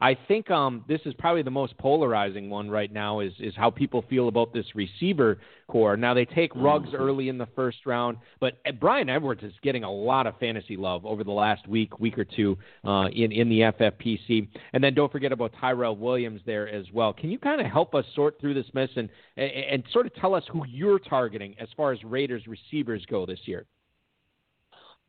I 0.00 0.16
think 0.28 0.50
um, 0.50 0.84
this 0.86 1.00
is 1.06 1.14
probably 1.18 1.42
the 1.42 1.50
most 1.50 1.76
polarizing 1.78 2.50
one 2.50 2.70
right 2.70 2.92
now 2.92 3.18
is 3.18 3.32
is 3.40 3.54
how 3.56 3.70
people 3.70 4.04
feel 4.08 4.28
about 4.28 4.52
this 4.52 4.66
receiver 4.74 5.38
core. 5.66 5.96
Now 5.96 6.14
they 6.14 6.24
take 6.24 6.52
mm-hmm. 6.52 6.94
early 6.94 7.28
in 7.28 7.36
the 7.36 7.48
first 7.56 7.78
round, 7.84 8.18
but 8.38 8.54
Bryan 8.78 9.08
Edwards 9.08 9.42
is 9.42 9.52
getting 9.62 9.82
a 9.82 9.92
lot 9.92 10.26
of 10.26 10.38
fantasy 10.38 10.76
love 10.76 11.04
over 11.04 11.24
the 11.24 11.32
last 11.32 11.66
week, 11.66 11.98
week 11.98 12.16
or 12.16 12.24
two 12.24 12.56
uh, 12.84 13.08
in 13.12 13.32
in 13.32 13.48
the 13.48 13.60
FFPC. 13.60 14.48
And 14.72 14.84
then 14.84 14.94
don't 14.94 15.10
forget 15.10 15.32
about 15.32 15.52
Tyrell 15.60 15.96
Williams 15.96 16.42
there 16.46 16.68
as 16.68 16.86
well. 16.92 17.12
Can 17.12 17.30
you 17.30 17.38
kind 17.38 17.60
of 17.60 17.66
help 17.66 17.94
us 17.94 18.04
sort 18.14 18.40
through 18.40 18.54
this 18.54 18.66
mess 18.74 18.90
and, 18.94 19.08
and 19.36 19.50
and 19.50 19.84
sort 19.92 20.06
of 20.06 20.14
tell 20.14 20.34
us 20.34 20.44
who 20.52 20.64
you're 20.66 21.00
targeting 21.00 21.56
as 21.58 21.68
far 21.76 21.92
as 21.92 22.02
Raiders 22.04 22.46
receivers 22.46 23.04
go 23.06 23.26
this 23.26 23.40
year? 23.46 23.66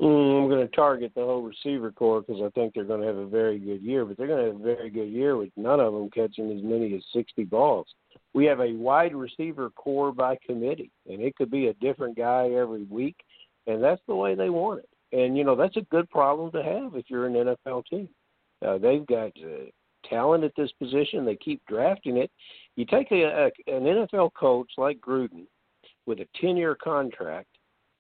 Mm, 0.02 0.44
I'm 0.44 0.50
going 0.50 0.66
to 0.66 0.76
target 0.76 1.12
the 1.14 1.22
whole 1.22 1.42
receiver 1.42 1.92
core 1.92 2.22
because 2.22 2.42
I 2.42 2.50
think 2.52 2.74
they're 2.74 2.86
going 2.86 3.02
to 3.02 3.08
have 3.08 3.18
a 3.18 3.28
very 3.28 3.60
good 3.60 3.82
year, 3.82 4.06
but 4.06 4.18
they're 4.18 4.28
going 4.28 4.46
to 4.46 4.52
have 4.52 4.62
a 4.62 4.76
very 4.76 4.90
good 4.90 5.10
year 5.10 5.36
with 5.36 5.50
none 5.58 5.82
of 5.82 5.94
them 5.94 6.10
catching 6.10 6.50
as 6.56 6.64
many 6.64 6.96
as 6.96 7.04
60 7.12 7.44
balls. 7.44 7.88
We 8.34 8.46
have 8.46 8.62
a 8.62 8.72
wide 8.72 9.14
receiver 9.14 9.70
core 9.72 10.14
by 10.14 10.38
committee, 10.46 10.92
and 11.10 11.22
it 11.22 11.36
could 11.36 11.52
be 11.52 11.68
a 11.68 11.74
different 11.76 12.16
guy 12.16 12.50
every 12.52 12.84
week, 12.84 13.18
and 13.68 13.84
that's 13.84 14.02
the 14.08 14.16
way 14.16 14.36
they 14.36 14.50
want 14.50 14.80
it. 14.80 14.90
And 15.12 15.38
you 15.38 15.44
know 15.44 15.56
that's 15.56 15.76
a 15.76 15.82
good 15.92 16.10
problem 16.10 16.52
to 16.52 16.64
have 16.64 16.96
if 16.96 17.10
you're 17.10 17.26
an 17.26 17.34
NFL 17.34 17.84
team. 17.88 18.08
Uh, 18.66 18.78
they've 18.78 19.06
got 19.08 19.32
uh, 19.44 19.66
talent 20.08 20.44
at 20.44 20.56
this 20.56 20.72
position. 20.80 21.26
They 21.26 21.36
keep 21.36 21.62
drafting 21.68 22.18
it. 22.18 22.32
You 22.76 22.86
take 22.86 23.12
a, 23.12 23.24
a, 23.24 23.46
an 23.76 23.84
NFL 23.84 24.32
coach 24.34 24.72
like 24.78 25.02
Gruden 25.02 25.46
with 26.06 26.20
a 26.20 26.28
10-year 26.42 26.76
contract 26.76 27.49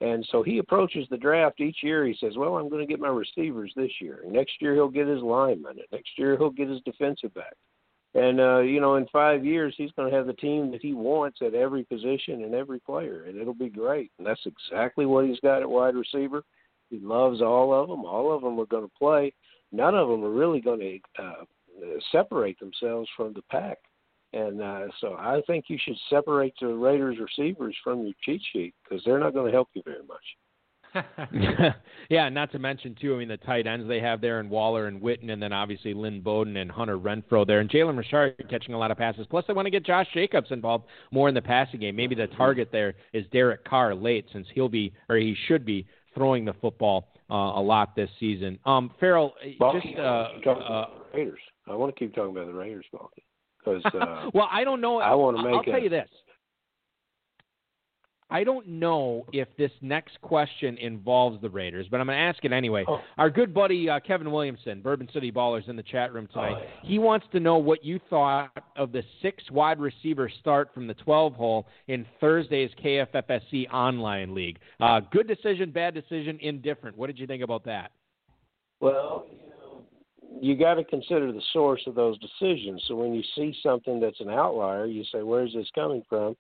and 0.02 0.28
so 0.32 0.43
he 0.43 0.60
approaches 0.60 1.08
the 1.10 1.18
draft 1.18 1.60
each 1.60 1.78
year. 1.84 2.06
He 2.06 2.16
says, 2.20 2.38
"Well, 2.38 2.58
I'm 2.58 2.70
going 2.70 2.86
to 2.86 2.91
get 2.91 3.02
my 3.02 3.10
receivers 3.10 3.74
this 3.76 3.91
year. 4.00 4.24
Next 4.26 4.62
year 4.62 4.74
he'll 4.74 4.88
get 4.88 5.08
his 5.08 5.22
linemen. 5.22 5.78
Next 5.91 6.12
year 6.18 6.38
he'll 6.38 6.50
get 6.50 6.70
his 6.70 6.82
defensive 6.86 7.34
back. 7.34 7.54
And 8.16 8.39
uh, 8.39 8.60
you 8.60 8.80
know, 8.80 8.95
in 8.95 9.06
five 9.08 9.45
years 9.45 9.76
he's 9.78 9.91
going 9.91 10.10
to 10.10 10.18
have 10.18 10.26
the 10.26 10.34
team 10.34 10.72
that 10.72 10.82
he 10.82 10.93
wants 10.93 11.39
at 11.41 11.54
every 11.54 11.84
position 11.84 12.43
and 12.43 12.56
every 12.56 12.80
player, 12.80 13.26
and 13.28 13.38
it'll 13.38 13.54
be 13.54 13.70
great. 13.70 14.12
And 14.18 14.26
that's 14.26 14.45
exactly 14.45 15.06
what 15.06 15.26
he's 15.26 15.39
got 15.41 15.62
at 15.62 15.70
wide 15.70 15.95
receiver. 15.95 16.43
He 16.89 17.00
loves 17.00 17.41
all 17.41 17.74
of 17.74 17.88
them. 17.88 18.06
All 18.06 18.34
of 18.34 18.41
them 18.41 18.60
are 18.60 18.66
going 18.66 18.86
to 18.86 18.97
play. 18.97 19.34
None 19.72 19.93
of 19.93 20.10
them 20.10 20.24
are 20.24 20.32
really 20.32 20.60
going 20.60 20.80
to 20.80 21.24
uh, 21.24 21.43
separate 22.12 22.60
themselves 22.60 23.08
from 23.16 23.34
the 23.34 23.43
pack. 23.52 23.78
And 24.34 24.62
uh, 24.62 24.88
so 25.02 25.14
I 25.14 25.42
think 25.48 25.66
you 25.70 25.78
should 25.84 25.98
separate 26.10 26.54
the 26.62 26.68
Raiders 26.68 27.18
receivers 27.20 27.76
from 27.84 28.04
your 28.04 28.14
cheat 28.24 28.42
sheet 28.54 28.76
because 28.84 29.04
they're 29.04 29.20
not 29.20 29.34
going 29.34 29.48
to 29.48 29.52
help 29.52 29.70
you 29.74 29.82
very 29.84 30.04
much. 30.08 30.22
yeah, 32.10 32.26
and 32.26 32.36
not 32.36 32.52
to 32.52 32.60
mention 32.60 32.96
too. 33.00 33.14
I 33.14 33.18
mean, 33.20 33.28
the 33.28 33.38
tight 33.38 33.68
ends 33.68 33.88
they 33.88 34.00
have 34.00 34.22
there, 34.22 34.40
and 34.40 34.50
Waller 34.50 34.88
and 34.88 35.02
Witten, 35.02 35.32
and 35.32 35.42
then 35.42 35.54
obviously 35.54 35.94
Lynn 35.94 36.22
Bowden 36.22 36.58
and 36.58 36.72
Hunter 36.72 36.98
Renfrow 36.98 37.46
there, 37.46 37.60
and 37.60 37.70
Jalen 37.70 37.98
Richard 37.98 38.36
catching 38.50 38.74
a 38.74 38.78
lot 38.78 38.92
of 38.92 38.98
passes. 38.98 39.28
Plus, 39.30 39.46
they 39.48 39.54
want 39.54 39.68
to 39.68 39.72
get 39.72 39.86
Josh 39.86 40.08
Jacobs 40.14 40.52
involved 40.52 40.86
more 41.12 41.30
in 41.30 41.36
the 41.36 41.42
passing 41.42 41.80
game. 41.80 41.96
Maybe 41.96 42.16
the 42.16 42.28
target 42.28 42.70
there 42.72 42.96
is 43.14 43.26
Derek 43.32 43.64
Carr 43.66 43.94
late, 43.94 44.26
since 44.34 44.48
he'll 44.54 44.70
be 44.70 44.94
or 45.10 45.18
he 45.18 45.36
should 45.48 45.66
be 45.66 45.86
throwing 46.16 46.46
the 46.46 46.54
football 46.54 47.10
uh, 47.30 47.36
a 47.36 47.62
lot 47.62 47.96
this 47.96 48.10
season. 48.20 48.58
Um, 48.66 48.92
Ferrell, 49.00 49.34
well, 49.60 49.74
just 49.74 49.88
uh, 49.98 50.50
uh, 50.50 50.86
Raiders. 51.14 51.40
I 51.68 51.76
want 51.76 51.96
to 51.96 52.00
keep 52.00 52.16
talking 52.16 52.32
about 52.32 52.48
the 52.48 52.54
Raiders, 52.54 52.86
Balky. 52.92 53.24
Because 53.64 53.84
uh, 53.93 54.30
well, 54.34 54.47
I 54.51 54.64
don't 54.64 54.82
know. 54.82 54.99
I 54.99 55.14
want 55.16 55.38
to 55.38 55.43
make. 55.43 55.53
I'll 55.53 55.62
a, 55.62 55.66
tell 55.66 55.82
you 55.82 55.89
this. 55.89 56.10
I 58.32 58.43
don't 58.43 58.68
know 58.68 59.26
if 59.34 59.47
this 59.57 59.72
next 59.82 60.22
question 60.22 60.78
involves 60.78 61.41
the 61.41 61.49
Raiders, 61.49 61.88
but 61.89 61.99
I'm 61.99 62.05
going 62.05 62.18
to 62.18 62.22
ask 62.22 62.45
it 62.45 62.51
anyway. 62.51 62.86
Oh. 62.88 63.01
Our 63.18 63.30
good 63.30 63.53
buddy 63.53 63.89
uh, 63.89 63.99
Kevin 64.01 64.32
Williamson, 64.32 64.82
Bourbon 64.82 65.10
City 65.12 65.32
Ballers, 65.32 65.68
in 65.68 65.76
the 65.76 65.84
chat 65.84 66.14
room 66.14 66.28
tonight. 66.32 66.55
Oh, 66.57 66.62
yeah. 66.62 66.88
He 66.88 66.99
wants 66.99 67.26
to 67.32 67.39
know 67.39 67.57
what 67.57 67.84
you 67.84 67.99
thought 68.10 68.51
of 68.76 68.91
the 68.91 69.01
six 69.24 69.43
wide 69.49 69.80
receiver 69.80 70.32
start 70.39 70.70
from 70.76 70.86
the 70.86 70.93
12 70.95 71.34
hole 71.34 71.66
in 71.88 72.05
Thursday's 72.22 72.70
KFFSC 72.84 73.68
online 73.74 74.36
league. 74.36 74.60
Uh, 74.80 74.99
good 75.12 75.28
decision, 75.28 75.72
bad 75.72 75.95
decision, 75.95 76.38
indifferent. 76.41 76.95
What 76.95 77.07
did 77.07 77.18
you 77.18 77.26
think 77.26 77.41
about 77.41 77.66
that? 77.66 77.91
Well, 78.80 79.26
you 80.42 80.56
got 80.56 80.76
to 80.76 80.84
consider 80.84 81.32
the 81.32 81.42
source 81.54 81.82
of 81.88 81.96
those 81.96 82.18
decisions. 82.20 82.84
So 82.88 82.96
when 82.96 83.14
you 83.14 83.24
see 83.36 83.56
something 83.62 84.00
that's 84.00 84.20
an 84.20 84.30
outlier, 84.30 84.86
you 84.86 85.04
say, 85.12 85.22
"Where's 85.22 85.54
this 85.54 85.70
coming 85.76 86.04
from?" 86.10 86.36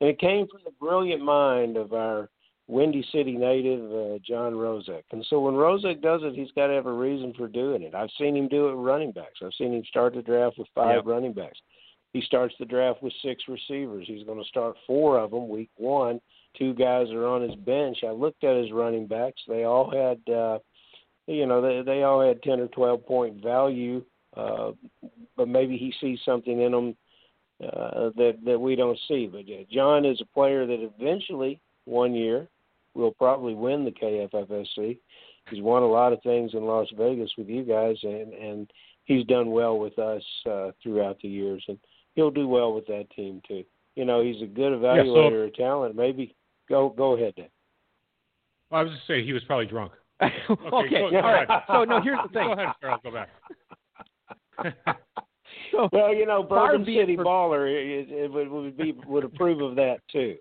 And 0.00 0.10
it 0.10 0.18
came 0.18 0.46
from 0.48 0.60
the 0.64 0.72
brilliant 0.80 1.22
mind 1.22 1.76
of 1.76 1.92
our 1.92 2.28
Windy 2.68 3.04
City 3.12 3.32
native, 3.32 3.84
uh, 3.92 4.18
John 4.26 4.54
Rozek. 4.54 5.02
And 5.12 5.24
so 5.26 5.40
when 5.40 5.54
Rozek 5.54 6.00
does 6.00 6.22
it, 6.24 6.34
he's 6.34 6.50
got 6.52 6.68
to 6.68 6.74
have 6.74 6.86
a 6.86 6.92
reason 6.92 7.34
for 7.34 7.48
doing 7.48 7.82
it. 7.82 7.94
I've 7.94 8.10
seen 8.18 8.36
him 8.36 8.48
do 8.48 8.68
it 8.68 8.76
with 8.76 8.84
running 8.84 9.12
backs. 9.12 9.40
I've 9.42 9.54
seen 9.58 9.74
him 9.74 9.84
start 9.88 10.14
the 10.14 10.22
draft 10.22 10.58
with 10.58 10.68
five 10.74 10.96
yep. 10.96 11.06
running 11.06 11.32
backs. 11.32 11.58
He 12.12 12.20
starts 12.22 12.54
the 12.58 12.66
draft 12.66 13.02
with 13.02 13.12
six 13.22 13.44
receivers. 13.48 14.06
He's 14.06 14.24
going 14.26 14.42
to 14.42 14.48
start 14.48 14.76
four 14.86 15.18
of 15.18 15.30
them 15.30 15.48
week 15.48 15.70
one. 15.76 16.20
Two 16.58 16.74
guys 16.74 17.10
are 17.10 17.26
on 17.26 17.42
his 17.42 17.54
bench. 17.56 17.98
I 18.04 18.10
looked 18.10 18.44
at 18.44 18.56
his 18.56 18.70
running 18.70 19.06
backs. 19.06 19.40
They 19.48 19.64
all 19.64 19.90
had. 19.90 20.32
Uh, 20.32 20.58
you 21.26 21.46
know 21.46 21.60
they 21.60 21.82
they 21.82 22.02
all 22.02 22.26
had 22.26 22.42
ten 22.42 22.60
or 22.60 22.68
twelve 22.68 23.06
point 23.06 23.42
value, 23.42 24.04
uh, 24.36 24.72
but 25.36 25.48
maybe 25.48 25.76
he 25.76 25.92
sees 26.00 26.18
something 26.24 26.60
in 26.60 26.72
them 26.72 26.96
uh, 27.62 28.10
that 28.16 28.38
that 28.44 28.60
we 28.60 28.76
don't 28.76 28.98
see. 29.08 29.28
But 29.30 29.46
yeah, 29.46 29.62
John 29.70 30.04
is 30.04 30.20
a 30.20 30.34
player 30.34 30.66
that 30.66 30.90
eventually 30.98 31.60
one 31.84 32.14
year 32.14 32.48
will 32.94 33.12
probably 33.12 33.54
win 33.54 33.84
the 33.84 33.90
KFFSC. 33.90 34.98
He's 35.50 35.62
won 35.62 35.82
a 35.82 35.86
lot 35.86 36.12
of 36.12 36.22
things 36.22 36.52
in 36.54 36.64
Las 36.64 36.88
Vegas 36.96 37.30
with 37.36 37.48
you 37.48 37.64
guys, 37.64 37.96
and 38.02 38.32
and 38.32 38.70
he's 39.04 39.24
done 39.26 39.50
well 39.50 39.78
with 39.78 39.98
us 39.98 40.22
uh, 40.48 40.70
throughout 40.82 41.18
the 41.22 41.28
years, 41.28 41.64
and 41.68 41.78
he'll 42.14 42.30
do 42.30 42.48
well 42.48 42.74
with 42.74 42.86
that 42.86 43.06
team 43.14 43.40
too. 43.46 43.64
You 43.96 44.04
know, 44.04 44.22
he's 44.22 44.40
a 44.42 44.46
good 44.46 44.72
evaluator 44.72 45.06
yeah, 45.06 45.30
so, 45.30 45.48
of 45.48 45.54
talent. 45.54 45.96
Maybe 45.96 46.34
go 46.68 46.88
go 46.90 47.16
ahead, 47.16 47.34
Dan. 47.36 47.48
Well, 48.70 48.80
I 48.80 48.84
was 48.84 48.92
just 48.92 49.06
saying 49.06 49.24
he 49.24 49.32
was 49.32 49.44
probably 49.44 49.66
drunk. 49.66 49.92
Okay, 50.22 50.66
okay 50.72 51.10
go, 51.10 51.16
all 51.16 51.32
right. 51.32 51.48
So 51.66 51.84
no, 51.84 52.00
here's 52.00 52.18
the 52.22 52.32
thing. 52.32 52.46
Go 52.46 52.52
ahead, 52.52 52.74
Charles. 52.80 53.00
Go 53.02 53.10
back. 53.12 53.28
so, 55.72 55.88
well, 55.92 56.14
you 56.14 56.26
know, 56.26 56.42
Bourbon 56.42 56.84
City 56.84 57.16
for... 57.16 57.24
Baller 57.24 57.68
it, 57.68 58.10
it, 58.10 58.30
would, 58.30 58.48
would 58.48 58.76
be 58.76 58.94
would 59.06 59.24
approve 59.24 59.60
of 59.60 59.76
that 59.76 59.98
too. 60.10 60.36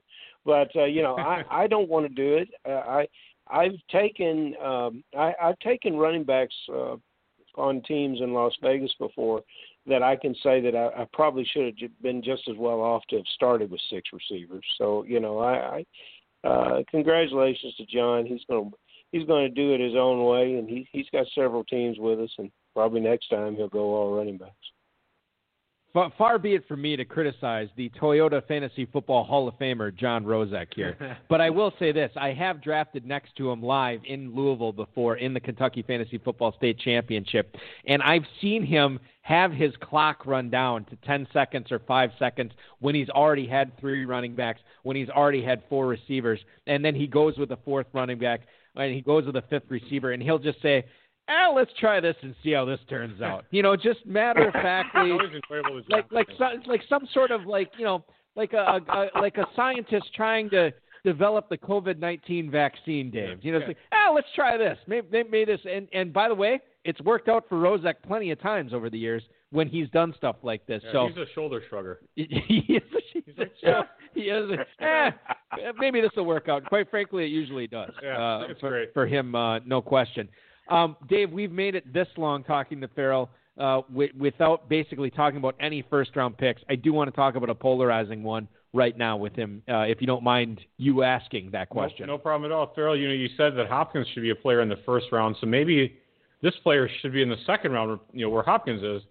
But 0.46 0.70
uh, 0.76 0.86
you 0.86 1.02
know, 1.02 1.18
I 1.18 1.44
I 1.50 1.68
don't 1.68 1.90
want 1.90 2.08
to 2.08 2.14
do 2.14 2.36
it. 2.38 2.50
Uh, 2.68 2.84
I 2.90 3.08
I've 3.48 3.78
taken 3.92 4.56
um, 4.64 5.04
I, 5.18 5.34
I've 5.42 5.60
taken 5.60 5.98
running 5.98 6.24
backs 6.24 6.56
uh, 6.74 6.96
on 7.56 7.82
teams 7.84 8.22
in 8.22 8.34
Las 8.34 8.54
Vegas 8.62 8.94
before 9.00 9.42
that 9.88 10.04
I 10.04 10.16
can 10.16 10.36
say 10.44 10.62
that 10.62 10.76
I, 10.76 11.02
I 11.02 11.08
probably 11.12 11.46
should 11.52 11.66
have 11.80 12.02
been 12.02 12.22
just 12.22 12.48
as 12.50 12.56
well 12.58 12.82
off 12.82 13.04
to 13.10 13.18
have 13.18 13.26
started 13.36 13.72
with 13.72 13.82
six 13.90 14.10
receivers. 14.14 14.66
So 14.78 15.04
you 15.04 15.20
know, 15.20 15.40
I, 15.40 15.84
I 16.44 16.48
uh, 16.48 16.84
congratulations 16.90 17.76
to 17.76 17.86
John. 17.86 18.26
He's 18.26 18.42
going 18.50 18.72
to 18.72 18.78
he's 19.12 19.26
going 19.28 19.48
to 19.48 19.54
do 19.54 19.74
it 19.74 19.80
his 19.80 19.96
own 19.96 20.26
way, 20.26 20.56
and 20.56 20.70
he 20.70 20.88
he's 20.92 21.08
got 21.12 21.28
several 21.36 21.64
teams 21.64 21.98
with 22.00 22.20
us, 22.20 22.32
and 22.38 22.52
probably 22.74 23.02
next 23.02 23.28
time 23.30 23.56
he'll 23.56 23.68
go 23.68 23.96
all 23.96 24.16
running 24.16 24.38
backs. 24.38 24.54
Far, 25.94 26.10
far 26.18 26.40
be 26.40 26.56
it 26.56 26.66
from 26.70 26.82
me 26.82 26.96
to 26.96 27.04
criticize 27.04 27.68
the 27.76 27.90
Toyota 28.02 28.46
Fantasy 28.48 28.86
Football 28.86 29.26
Hall 29.26 29.50
of 29.50 29.56
Famer 29.56 29.94
John 29.94 30.24
Rozek 30.24 30.68
here, 30.74 31.18
but 31.30 31.42
I 31.42 31.50
will 31.50 31.74
say 31.80 31.92
this: 31.92 32.12
I 32.16 32.32
have 32.32 32.64
drafted 32.64 33.06
next 33.06 33.36
to 33.38 33.52
him 33.52 33.62
live 33.62 34.00
in 34.06 34.34
Louisville 34.34 34.72
before 34.72 35.18
in 35.18 35.34
the 35.34 35.40
Kentucky 35.40 35.82
Fantasy 35.82 36.18
Football 36.18 36.54
State 36.58 36.80
Championship, 36.80 37.56
and 37.86 38.02
I've 38.02 38.26
seen 38.40 38.66
him 38.66 39.00
have 39.24 39.52
his 39.52 39.72
clock 39.82 40.26
run 40.26 40.50
down 40.50 40.84
to 40.86 40.96
10 41.06 41.28
seconds 41.32 41.72
or 41.72 41.78
5 41.78 42.10
seconds 42.18 42.54
when 42.80 42.96
he's 42.96 43.10
already 43.10 43.46
had 43.46 43.78
three 43.80 44.04
running 44.04 44.34
backs, 44.34 44.62
when 44.82 44.96
he's 44.96 45.10
already 45.10 45.44
had 45.44 45.62
four 45.70 45.86
receivers, 45.86 46.40
and 46.66 46.84
then 46.84 46.96
he 46.96 47.06
goes 47.06 47.38
with 47.38 47.52
a 47.52 47.58
fourth 47.58 47.86
running 47.94 48.18
back 48.18 48.42
and 48.76 48.94
he 48.94 49.02
goes 49.02 49.26
with 49.26 49.36
the 49.36 49.44
fifth 49.44 49.70
receiver, 49.70 50.12
and 50.12 50.22
he'll 50.22 50.40
just 50.40 50.62
say, 50.62 50.86
"Ah, 51.28 51.52
let's 51.54 51.72
try 51.80 52.00
this 52.00 52.16
and 52.22 52.36
see 52.44 52.52
how 52.52 52.66
this 52.66 52.80
turns 52.90 53.22
out." 53.22 53.46
You 53.52 53.64
know, 53.64 53.76
just 53.76 54.06
matter 54.06 54.48
of 54.48 54.54
factly, 54.54 55.12
like 55.90 56.12
like 56.12 56.28
so, 56.38 56.46
like 56.68 56.82
some 56.90 57.08
sort 57.14 57.32
of 57.32 57.46
like 57.46 57.72
you 57.78 57.86
know 57.86 58.04
like 58.36 58.54
a, 58.54 58.58
a, 58.88 59.10
a 59.18 59.20
like 59.20 59.38
a 59.38 59.46
scientist 59.56 60.14
trying 60.16 60.50
to 60.52 60.72
develop 61.04 61.50
the 61.50 61.58
COVID 61.58 62.00
nineteen 62.00 62.50
vaccine, 62.50 63.12
Dave. 63.12 63.40
You 63.44 63.52
know, 63.52 63.58
it's 63.60 63.68
like, 63.68 63.78
ah, 63.92 64.12
let's 64.14 64.28
try 64.36 64.58
this. 64.58 64.78
Maybe, 64.88 65.08
maybe 65.12 65.30
maybe 65.30 65.52
this. 65.52 65.62
And 65.70 65.88
and 65.94 66.14
by 66.14 66.28
the 66.28 66.36
way, 66.36 66.60
it's 66.86 67.02
worked 67.02 67.28
out 67.28 67.46
for 67.50 67.58
Rozek 67.58 67.96
plenty 68.08 68.32
of 68.32 68.42
times 68.42 68.74
over 68.74 68.90
the 68.90 69.00
years 69.00 69.24
when 69.52 69.68
he's 69.68 69.90
done 69.90 70.14
stuff 70.18 70.38
like 70.44 70.66
this. 70.66 70.82
Yeah, 70.86 70.92
so 70.92 71.08
he's 71.08 71.18
a 71.18 71.26
shoulder 71.34 71.62
shrugger. 71.72 71.98
he 72.16 72.24
is. 72.68 72.84
He's 73.14 73.38
like, 73.38 73.52
a, 73.64 73.84
he 74.14 74.22
is. 74.22 74.50
A, 74.52 74.84
eh, 74.84 75.12
maybe 75.78 76.02
this 76.02 76.12
will 76.16 76.26
work 76.26 76.50
out. 76.50 76.66
Quite 76.66 76.90
frankly, 76.90 77.26
it 77.26 77.30
usually 77.30 77.68
does. 77.68 77.92
Yeah, 78.02 78.18
uh, 78.18 78.48
it's 78.50 78.60
for, 78.60 78.70
great. 78.70 78.94
for 78.94 79.06
him, 79.06 79.36
uh, 79.36 79.60
no 79.60 79.82
question. 79.82 80.28
Um, 80.70 80.96
Dave, 81.10 81.32
we've 81.32 81.52
made 81.52 81.76
it 81.76 81.92
this 81.94 82.08
long 82.18 82.44
talking 82.44 82.82
to 82.82 82.88
Ferrell 82.90 83.30
uh, 83.58 83.82
wi- 83.90 84.12
without 84.18 84.70
basically 84.70 85.10
talking 85.10 85.38
about 85.38 85.56
any 85.60 85.84
first 85.90 86.16
round 86.16 86.38
picks. 86.38 86.62
I 86.70 86.76
do 86.76 86.94
want 86.94 87.10
to 87.10 87.16
talk 87.16 87.36
about 87.36 87.50
a 87.50 87.56
polarizing 87.56 88.24
one 88.24 88.48
right 88.74 88.98
now 88.98 89.18
with 89.18 89.36
him, 89.36 89.62
uh, 89.68 89.80
if 89.80 90.00
you 90.00 90.08
don't 90.08 90.24
mind 90.24 90.62
you 90.78 91.04
asking 91.04 91.52
that 91.52 91.70
question. 91.70 92.08
No, 92.08 92.14
no 92.14 92.18
problem 92.18 92.50
at 92.50 92.56
all, 92.56 92.72
Ferrell. 92.74 92.96
You 92.96 93.10
know, 93.10 93.14
you 93.14 93.28
said 93.36 93.56
that 93.58 93.68
Hopkins 93.68 94.08
should 94.14 94.24
be 94.24 94.30
a 94.30 94.36
player 94.36 94.62
in 94.62 94.70
the 94.70 94.80
first 94.86 95.08
round, 95.12 95.36
so 95.42 95.48
maybe 95.48 95.98
this 96.42 96.54
player 96.64 96.90
should 97.02 97.12
be 97.12 97.22
in 97.22 97.30
the 97.30 97.38
second 97.46 97.74
round. 97.74 98.00
You 98.14 98.26
know, 98.26 98.30
where 98.30 98.44
Hopkins 98.44 98.82
is. 98.82 99.02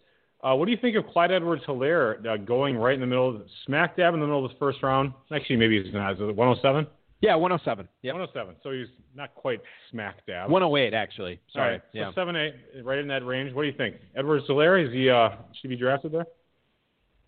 Uh, 0.42 0.54
what 0.54 0.64
do 0.64 0.70
you 0.70 0.78
think 0.78 0.96
of 0.96 1.06
Clyde 1.06 1.32
Edwards-Hilaire 1.32 2.20
uh, 2.26 2.36
going 2.38 2.76
right 2.76 2.94
in 2.94 3.00
the 3.00 3.06
middle, 3.06 3.42
smack 3.66 3.96
dab 3.96 4.14
in 4.14 4.20
the 4.20 4.26
middle 4.26 4.44
of 4.44 4.50
the 4.50 4.56
first 4.58 4.82
round? 4.82 5.12
Actually, 5.34 5.56
maybe 5.56 5.82
he's 5.82 5.92
not. 5.92 6.12
Is 6.14 6.20
it 6.20 6.34
107? 6.34 6.86
Yeah, 7.20 7.34
107. 7.34 7.86
Yeah, 8.02 8.12
107. 8.12 8.56
So 8.62 8.70
he's 8.70 8.86
not 9.14 9.34
quite 9.34 9.60
smack 9.90 10.24
dab. 10.26 10.50
108 10.50 10.94
actually. 10.94 11.40
Sorry. 11.52 11.72
right. 11.72 11.82
So 11.92 11.98
yeah. 11.98 12.10
seven, 12.14 12.34
eight, 12.36 12.54
right 12.82 12.98
in 12.98 13.08
that 13.08 13.26
range. 13.26 13.52
What 13.52 13.62
do 13.62 13.68
you 13.68 13.76
think? 13.76 13.96
Edwards 14.16 14.46
Hilaire, 14.46 14.78
is 14.78 14.92
he 14.92 15.10
uh 15.10 15.28
should 15.28 15.62
he 15.62 15.68
be 15.68 15.76
drafted 15.76 16.12
there? 16.12 16.24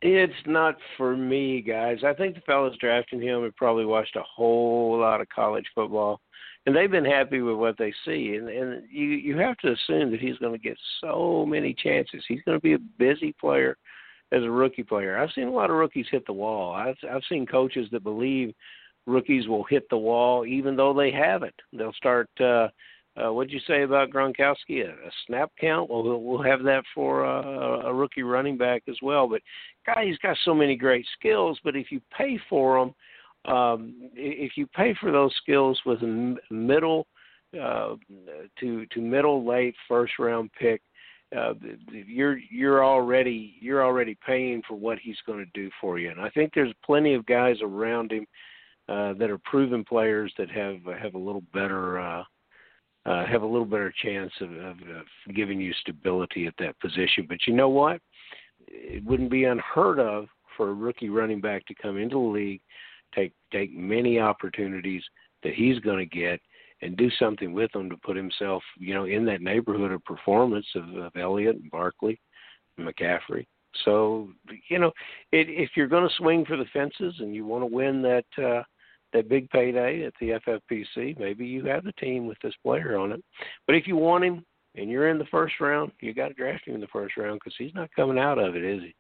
It's 0.01 0.33
not 0.47 0.77
for 0.97 1.17
me, 1.17 1.61
guys. 1.61 1.99
I 2.05 2.13
think 2.15 2.35
the 2.35 2.41
fellas 2.41 2.75
drafting 2.81 3.21
him 3.21 3.45
have 3.45 3.55
probably 3.55 3.85
watched 3.85 4.17
a 4.17 4.23
whole 4.23 4.99
lot 4.99 5.21
of 5.21 5.29
college 5.29 5.67
football, 5.75 6.21
and 6.67 6.77
they've 6.77 6.91
been 6.91 7.05
happy 7.05 7.41
with 7.41 7.57
what 7.57 7.77
they 7.79 7.93
see. 8.05 8.37
And 8.37 8.49
and 8.49 8.83
you 8.91 9.07
you 9.09 9.39
have 9.39 9.57
to 9.59 9.73
assume 9.73 10.11
that 10.11 10.21
he's 10.21 10.39
going 10.39 10.53
to 10.53 10.59
get 10.59 10.79
so 11.01 11.45
many 11.47 11.75
chances. 11.75 12.23
He's 12.29 12.43
going 12.43 12.59
to 12.59 12.63
be 12.63 12.75
a 12.75 12.79
busy 12.99 13.35
player 13.41 13.77
as 14.31 14.43
a 14.43 14.51
rookie 14.51 14.83
player. 14.85 15.19
I've 15.19 15.33
seen 15.35 15.49
a 15.49 15.53
lot 15.53 15.71
of 15.71 15.77
rookies 15.77 16.07
hit 16.11 16.27
the 16.27 16.33
wall. 16.33 16.73
I've 16.73 16.97
I've 17.11 17.23
seen 17.29 17.47
coaches 17.47 17.89
that 17.93 18.03
believe 18.03 18.55
rookies 19.07 19.49
will 19.49 19.65
hit 19.65 19.89
the 19.91 19.99
wall 19.99 20.47
even 20.47 20.77
though 20.77 20.95
they 20.95 21.11
haven't. 21.11 21.55
They'll 21.73 21.93
start. 21.95 22.29
uh 22.41 22.69
uh, 23.15 23.31
what'd 23.31 23.53
you 23.53 23.61
say 23.67 23.83
about 23.83 24.11
Gronkowski? 24.11 24.87
A, 24.87 24.89
a 24.89 25.11
snap 25.27 25.53
count? 25.61 25.91
Well, 25.91 26.03
we'll, 26.03 26.23
we'll 26.23 26.43
have 26.43 26.63
that 26.63 26.83
for 26.95 27.27
uh, 27.27 27.87
a 27.87 27.93
rookie 27.93 28.23
running 28.23 28.57
back 28.57 28.85
as 28.89 28.97
well. 29.03 29.29
But 29.29 29.43
guy, 29.85 30.07
he's 30.07 30.19
got 30.19 30.37
so 30.45 30.55
many 30.55 30.77
great 30.77 31.07
skills. 31.19 31.59
But 31.63 31.77
if 31.77 31.93
you 31.93 32.01
pay 32.17 32.41
for 32.49 32.81
them, 32.81 32.95
um, 33.45 34.11
if 34.14 34.53
you 34.57 34.66
pay 34.68 34.95
for 35.01 35.11
those 35.11 35.34
skills 35.43 35.80
with 35.84 36.03
a 36.03 36.36
middle 36.51 37.07
uh, 37.61 37.95
to 38.61 38.86
to 38.86 39.01
middle 39.01 39.47
late 39.47 39.74
first 39.88 40.14
round 40.18 40.51
pick, 40.59 40.80
uh, 41.36 41.55
you're 41.90 42.38
you're 42.38 42.84
already 42.84 43.55
you're 43.61 43.84
already 43.84 44.16
paying 44.24 44.62
for 44.66 44.74
what 44.74 44.99
he's 44.99 45.18
going 45.26 45.38
to 45.38 45.51
do 45.61 45.70
for 45.80 45.99
you. 45.99 46.11
And 46.11 46.20
I 46.20 46.30
think 46.30 46.53
there's 46.55 46.72
plenty 46.84 47.14
of 47.14 47.26
guys 47.26 47.57
around 47.62 48.12
him 48.12 48.26
uh, 48.88 49.14
that 49.14 49.30
are 49.30 49.38
proven 49.38 49.84
players 49.84 50.32
that 50.38 50.51
have 50.51 50.78
have 51.01 51.14
a 51.14 51.18
little 51.18 51.45
better. 51.53 52.01
Uh, 52.01 52.24
uh, 53.05 53.26
have 53.26 53.43
a 53.43 53.47
little 53.47 53.66
better 53.66 53.93
chance 54.03 54.30
of, 54.40 54.53
of, 54.53 54.76
of 54.76 55.34
giving 55.34 55.61
you 55.61 55.72
stability 55.80 56.47
at 56.47 56.55
that 56.59 56.78
position. 56.78 57.26
But 57.28 57.38
you 57.49 57.53
know 57.53 57.68
what? 57.68 58.01
It 58.68 59.05
wouldn't 59.05 59.30
be 59.30 59.43
unheard 59.43 59.99
of 59.99 60.26
for 60.57 60.70
a 60.70 60.74
rookie 60.74 61.09
running 61.09 61.40
back 61.40 61.66
to 61.66 61.74
come 61.74 61.97
into 61.99 62.14
the 62.14 62.20
league, 62.20 62.61
take 63.15 63.33
take 63.53 63.73
many 63.75 64.19
opportunities 64.19 65.03
that 65.43 65.55
he's 65.55 65.79
going 65.81 65.99
to 65.99 66.19
get, 66.19 66.41
and 66.83 66.97
do 66.97 67.11
something 67.19 67.53
with 67.53 67.71
them 67.73 67.91
to 67.91 67.97
put 67.99 68.17
himself, 68.17 68.63
you 68.79 68.95
know, 68.95 69.05
in 69.05 69.25
that 69.27 69.41
neighborhood 69.41 69.93
of 69.93 70.05
performance 70.05 70.67
of, 70.75 70.89
of 70.97 71.17
Elliott 71.17 71.57
and 71.57 71.71
Barkley, 71.71 72.21
and 72.79 72.87
McCaffrey. 72.87 73.47
So 73.85 74.29
you 74.69 74.79
know, 74.79 74.93
it, 75.33 75.49
if 75.49 75.71
you're 75.77 75.89
going 75.89 76.09
to 76.09 76.15
swing 76.17 76.45
for 76.45 76.57
the 76.57 76.67
fences 76.73 77.15
and 77.21 77.35
you 77.35 77.47
want 77.47 77.63
to 77.63 77.75
win 77.75 78.03
that. 78.03 78.25
Uh, 78.43 78.63
that 79.13 79.29
big 79.29 79.49
payday 79.51 80.05
at 80.05 80.15
the 80.21 80.41
FFPC, 80.47 81.19
maybe 81.19 81.47
you 81.47 81.65
have 81.67 81.85
the 81.85 81.93
team 81.93 82.27
with 82.27 82.39
this 82.43 82.55
player 82.63 82.97
on 82.97 83.13
it. 83.13 83.23
But 83.67 83.77
if 83.77 83.87
you 83.87 83.97
want 83.97 84.25
him 84.25 84.45
and 84.75 84.91
you're 84.91 85.11
in 85.11 85.19
the 85.19 85.27
first 85.27 85.55
round, 85.61 85.93
you 86.01 86.15
got 86.15 86.29
to 86.29 86.35
draft 86.35 86.67
him 86.67 86.75
in 86.75 86.81
the 86.81 86.87
first 86.89 87.17
round 87.17 87.39
because 87.39 87.55
he's 87.59 87.75
not 87.75 87.91
coming 87.95 88.19
out 88.19 88.39
of 88.39 88.57
it, 88.57 88.65
is 88.65 88.83
he? 88.83 88.95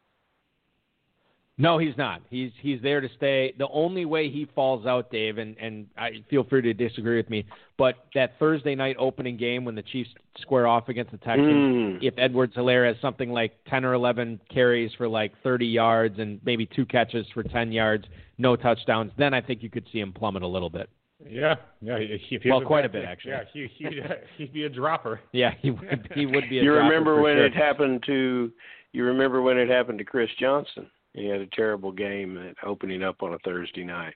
No, 1.58 1.76
he's 1.76 1.96
not. 1.98 2.22
He's 2.30 2.50
he's 2.60 2.80
there 2.82 3.00
to 3.02 3.08
stay. 3.16 3.52
The 3.58 3.68
only 3.68 4.06
way 4.06 4.30
he 4.30 4.46
falls 4.54 4.86
out, 4.86 5.10
Dave, 5.10 5.36
and 5.36 5.54
and 5.58 5.86
I 5.98 6.24
feel 6.30 6.44
free 6.44 6.62
to 6.62 6.72
disagree 6.72 7.16
with 7.18 7.28
me, 7.28 7.44
but 7.76 8.06
that 8.14 8.38
Thursday 8.38 8.74
night 8.74 8.96
opening 8.98 9.36
game 9.36 9.64
when 9.66 9.74
the 9.74 9.82
Chiefs 9.82 10.08
square 10.40 10.66
off 10.66 10.88
against 10.88 11.12
the 11.12 11.18
Texans, 11.18 11.48
Mm. 11.52 11.98
if 12.02 12.14
Edwards 12.16 12.54
Hilaire 12.54 12.86
has 12.86 12.96
something 13.02 13.30
like 13.30 13.52
10 13.68 13.84
or 13.84 13.92
11 13.92 14.40
carries 14.52 14.92
for 14.94 15.06
like 15.06 15.32
30 15.42 15.66
yards 15.66 16.18
and 16.18 16.40
maybe 16.44 16.64
two 16.64 16.86
catches 16.86 17.26
for 17.34 17.42
10 17.42 17.70
yards, 17.70 18.06
no 18.38 18.56
touchdowns, 18.56 19.12
then 19.18 19.34
I 19.34 19.42
think 19.42 19.62
you 19.62 19.68
could 19.68 19.86
see 19.92 20.00
him 20.00 20.12
plummet 20.12 20.42
a 20.42 20.46
little 20.48 20.70
bit. 20.70 20.88
Yeah, 21.28 21.56
yeah. 21.82 21.98
He, 21.98 22.16
he, 22.30 22.36
if 22.36 22.42
Well, 22.46 22.60
has 22.60 22.66
quite 22.66 22.86
a 22.86 22.88
bit, 22.88 23.04
actually. 23.04 23.32
Yeah, 23.32 23.44
he 23.52 23.68
he'd, 23.76 24.02
he'd 24.38 24.52
be 24.54 24.64
a 24.64 24.68
dropper. 24.70 25.20
Yeah, 25.32 25.52
he 25.60 25.70
would 25.70 26.08
he 26.14 26.24
would 26.24 26.48
be. 26.48 26.58
A 26.60 26.62
you 26.64 26.70
dropper 26.72 26.88
remember 26.88 27.20
when 27.20 27.36
sure. 27.36 27.44
it 27.46 27.54
happened 27.54 28.02
to 28.06 28.50
you 28.92 29.04
remember 29.04 29.42
when 29.42 29.58
it 29.58 29.68
happened 29.68 29.98
to 29.98 30.04
Chris 30.04 30.30
Johnson? 30.40 30.86
He 31.14 31.26
had 31.26 31.40
a 31.40 31.46
terrible 31.48 31.92
game 31.92 32.38
at 32.38 32.66
opening 32.66 33.02
up 33.02 33.22
on 33.22 33.34
a 33.34 33.38
Thursday 33.40 33.84
night, 33.84 34.14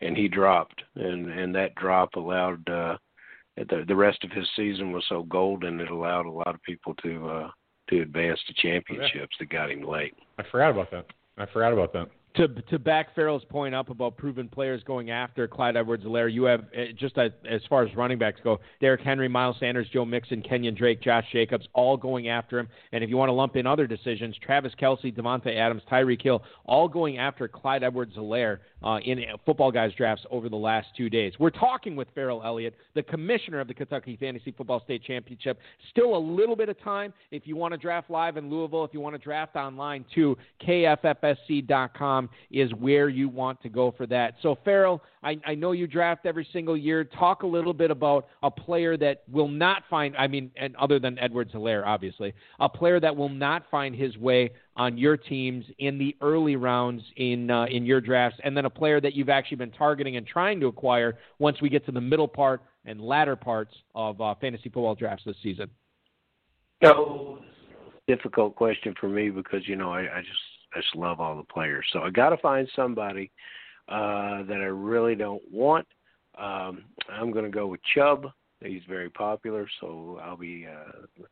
and 0.00 0.16
he 0.16 0.28
dropped, 0.28 0.82
and 0.94 1.30
and 1.30 1.54
that 1.54 1.74
drop 1.74 2.14
allowed 2.14 2.68
uh, 2.68 2.96
the 3.56 3.84
the 3.86 3.96
rest 3.96 4.22
of 4.24 4.30
his 4.30 4.48
season 4.54 4.92
was 4.92 5.04
so 5.08 5.24
golden 5.24 5.80
it 5.80 5.90
allowed 5.90 6.26
a 6.26 6.30
lot 6.30 6.54
of 6.54 6.62
people 6.62 6.94
to 7.02 7.28
uh, 7.28 7.50
to 7.88 8.02
advance 8.02 8.38
to 8.46 8.54
championships 8.54 9.36
that 9.38 9.48
got 9.50 9.70
him 9.70 9.82
late. 9.82 10.14
I 10.38 10.44
forgot 10.50 10.70
about 10.70 10.90
that. 10.92 11.06
I 11.38 11.46
forgot 11.46 11.72
about 11.72 11.92
that. 11.94 12.08
To 12.36 12.48
to 12.48 12.78
back 12.78 13.14
Ferrell's 13.14 13.44
point 13.48 13.74
up 13.74 13.88
about 13.88 14.18
proven 14.18 14.46
players 14.46 14.82
going 14.82 15.10
after 15.10 15.48
Clyde 15.48 15.74
Edwards-Hilaire, 15.74 16.28
you 16.28 16.44
have 16.44 16.64
uh, 16.76 16.92
just 16.98 17.16
as, 17.16 17.30
as 17.48 17.62
far 17.68 17.82
as 17.82 17.96
running 17.96 18.18
backs 18.18 18.40
go, 18.44 18.60
Derrick 18.78 19.00
Henry, 19.00 19.26
Miles 19.26 19.56
Sanders, 19.58 19.86
Joe 19.90 20.04
Mixon, 20.04 20.42
Kenyon 20.42 20.74
Drake, 20.74 21.00
Josh 21.00 21.24
Jacobs, 21.32 21.66
all 21.72 21.96
going 21.96 22.28
after 22.28 22.58
him. 22.58 22.68
And 22.92 23.02
if 23.02 23.08
you 23.08 23.16
want 23.16 23.30
to 23.30 23.32
lump 23.32 23.56
in 23.56 23.66
other 23.66 23.86
decisions, 23.86 24.36
Travis 24.44 24.72
Kelce, 24.78 25.16
Davante 25.16 25.56
Adams, 25.56 25.80
Tyreek 25.90 26.20
Hill, 26.20 26.42
all 26.66 26.88
going 26.88 27.16
after 27.16 27.48
Clyde 27.48 27.82
Edwards-Hilaire 27.82 28.60
uh, 28.84 28.98
in 28.98 29.20
uh, 29.20 29.36
football 29.46 29.72
guys 29.72 29.92
drafts 29.96 30.24
over 30.30 30.50
the 30.50 30.56
last 30.56 30.88
two 30.94 31.08
days. 31.08 31.32
We're 31.38 31.50
talking 31.50 31.96
with 31.96 32.08
Ferrell 32.14 32.42
Elliott, 32.44 32.74
the 32.94 33.02
commissioner 33.02 33.60
of 33.60 33.68
the 33.68 33.74
Kentucky 33.74 34.16
Fantasy 34.20 34.52
Football 34.52 34.82
State 34.84 35.02
Championship. 35.04 35.58
Still 35.90 36.14
a 36.14 36.18
little 36.18 36.56
bit 36.56 36.68
of 36.68 36.78
time 36.82 37.14
if 37.30 37.46
you 37.46 37.56
want 37.56 37.72
to 37.72 37.78
draft 37.78 38.10
live 38.10 38.36
in 38.36 38.50
Louisville, 38.50 38.84
if 38.84 38.92
you 38.92 39.00
want 39.00 39.14
to 39.14 39.22
draft 39.22 39.56
online 39.56 40.04
too. 40.14 40.36
KFFSC.com 40.66 42.25
is 42.50 42.72
where 42.74 43.08
you 43.08 43.28
want 43.28 43.62
to 43.62 43.68
go 43.68 43.92
for 43.96 44.06
that. 44.06 44.34
So, 44.42 44.58
Ferrell, 44.64 45.02
I, 45.22 45.38
I 45.46 45.54
know 45.54 45.72
you 45.72 45.86
draft 45.86 46.26
every 46.26 46.46
single 46.52 46.76
year. 46.76 47.04
Talk 47.04 47.42
a 47.42 47.46
little 47.46 47.72
bit 47.72 47.90
about 47.90 48.28
a 48.42 48.50
player 48.50 48.96
that 48.98 49.24
will 49.30 49.48
not 49.48 49.82
find, 49.88 50.16
I 50.16 50.26
mean, 50.26 50.50
and 50.56 50.76
other 50.76 50.98
than 50.98 51.18
Edwards 51.18 51.52
Hilaire, 51.52 51.86
obviously, 51.86 52.34
a 52.60 52.68
player 52.68 53.00
that 53.00 53.14
will 53.14 53.28
not 53.28 53.64
find 53.70 53.94
his 53.94 54.16
way 54.16 54.52
on 54.76 54.98
your 54.98 55.16
teams 55.16 55.64
in 55.78 55.98
the 55.98 56.14
early 56.20 56.56
rounds 56.56 57.02
in 57.16 57.50
uh, 57.50 57.64
in 57.66 57.86
your 57.86 58.00
drafts, 58.00 58.38
and 58.44 58.56
then 58.56 58.66
a 58.66 58.70
player 58.70 59.00
that 59.00 59.14
you've 59.14 59.30
actually 59.30 59.56
been 59.56 59.70
targeting 59.70 60.16
and 60.16 60.26
trying 60.26 60.60
to 60.60 60.66
acquire 60.66 61.18
once 61.38 61.60
we 61.60 61.68
get 61.68 61.84
to 61.86 61.92
the 61.92 62.00
middle 62.00 62.28
part 62.28 62.62
and 62.84 63.00
latter 63.00 63.36
parts 63.36 63.74
of 63.94 64.20
uh, 64.20 64.34
fantasy 64.40 64.68
football 64.68 64.94
drafts 64.94 65.24
this 65.24 65.36
season. 65.42 65.68
No, 66.82 67.38
difficult 68.06 68.54
question 68.54 68.94
for 69.00 69.08
me 69.08 69.30
because 69.30 69.66
you 69.66 69.76
know 69.76 69.90
I, 69.90 70.00
I 70.00 70.20
just 70.20 70.40
just 70.80 70.96
love 70.96 71.20
all 71.20 71.36
the 71.36 71.52
players. 71.52 71.86
So 71.92 72.00
I 72.00 72.10
got 72.10 72.30
to 72.30 72.36
find 72.38 72.68
somebody 72.76 73.30
uh, 73.88 74.42
that 74.44 74.60
I 74.60 74.66
really 74.66 75.14
don't 75.14 75.42
want. 75.50 75.86
Um, 76.38 76.84
I'm 77.10 77.32
going 77.32 77.44
to 77.44 77.50
go 77.50 77.66
with 77.66 77.80
Chubb. 77.94 78.26
He's 78.60 78.82
very 78.88 79.10
popular, 79.10 79.68
so 79.80 80.18
I'll 80.22 80.36
be 80.36 80.66
uh, 80.66 81.22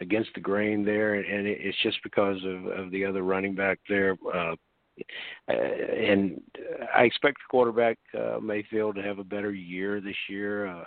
against 0.00 0.30
the 0.34 0.40
grain 0.40 0.84
there, 0.84 1.14
and 1.14 1.46
it's 1.46 1.76
just 1.82 1.98
because 2.02 2.38
of, 2.44 2.66
of 2.66 2.90
the 2.90 3.04
other 3.04 3.22
running 3.22 3.54
back 3.54 3.78
there. 3.88 4.16
Uh, 4.32 4.54
uh, 5.48 5.52
and 5.52 6.40
I 6.96 7.02
expect 7.02 7.38
the 7.38 7.50
quarterback 7.50 7.98
uh, 8.18 8.38
Mayfield 8.40 8.96
to 8.96 9.02
have 9.02 9.18
a 9.18 9.24
better 9.24 9.52
year 9.52 10.00
this 10.00 10.16
year. 10.28 10.66
Uh, 10.66 10.84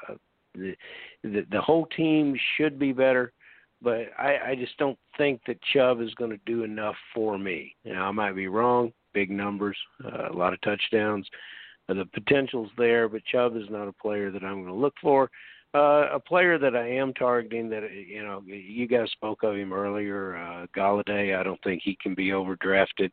the, 0.55 0.75
the 1.23 1.45
the 1.51 1.61
whole 1.61 1.85
team 1.95 2.35
should 2.57 2.79
be 2.79 2.91
better 2.91 3.31
but 3.81 4.07
I, 4.17 4.37
I 4.49 4.55
just 4.55 4.77
don't 4.77 4.97
think 5.17 5.41
that 5.47 5.61
Chubb 5.73 6.01
is 6.01 6.13
going 6.15 6.31
to 6.31 6.39
do 6.45 6.63
enough 6.63 6.95
for 7.13 7.37
me. 7.37 7.75
Now 7.85 8.07
I 8.07 8.11
might 8.11 8.35
be 8.35 8.47
wrong. 8.47 8.91
Big 9.13 9.31
numbers, 9.31 9.77
uh, 10.05 10.29
a 10.31 10.37
lot 10.37 10.53
of 10.53 10.61
touchdowns, 10.61 11.27
uh, 11.89 11.95
the 11.95 12.05
potential's 12.05 12.69
there, 12.77 13.09
but 13.09 13.25
Chubb 13.25 13.55
is 13.55 13.69
not 13.69 13.87
a 13.87 13.93
player 13.93 14.31
that 14.31 14.43
I'm 14.43 14.63
going 14.63 14.67
to 14.67 14.73
look 14.73 14.93
for. 15.01 15.29
Uh, 15.75 16.09
a 16.13 16.19
player 16.19 16.57
that 16.57 16.75
I 16.75 16.89
am 16.89 17.13
targeting 17.13 17.69
that 17.69 17.83
you 17.93 18.23
know 18.23 18.41
you 18.47 18.87
guys 18.87 19.07
spoke 19.11 19.43
of 19.43 19.55
him 19.55 19.71
earlier, 19.71 20.35
uh, 20.35 20.65
Golladay. 20.75 21.39
I 21.39 21.43
don't 21.43 21.61
think 21.63 21.83
he 21.83 21.95
can 22.01 22.15
be 22.15 22.29
overdrafted. 22.29 23.11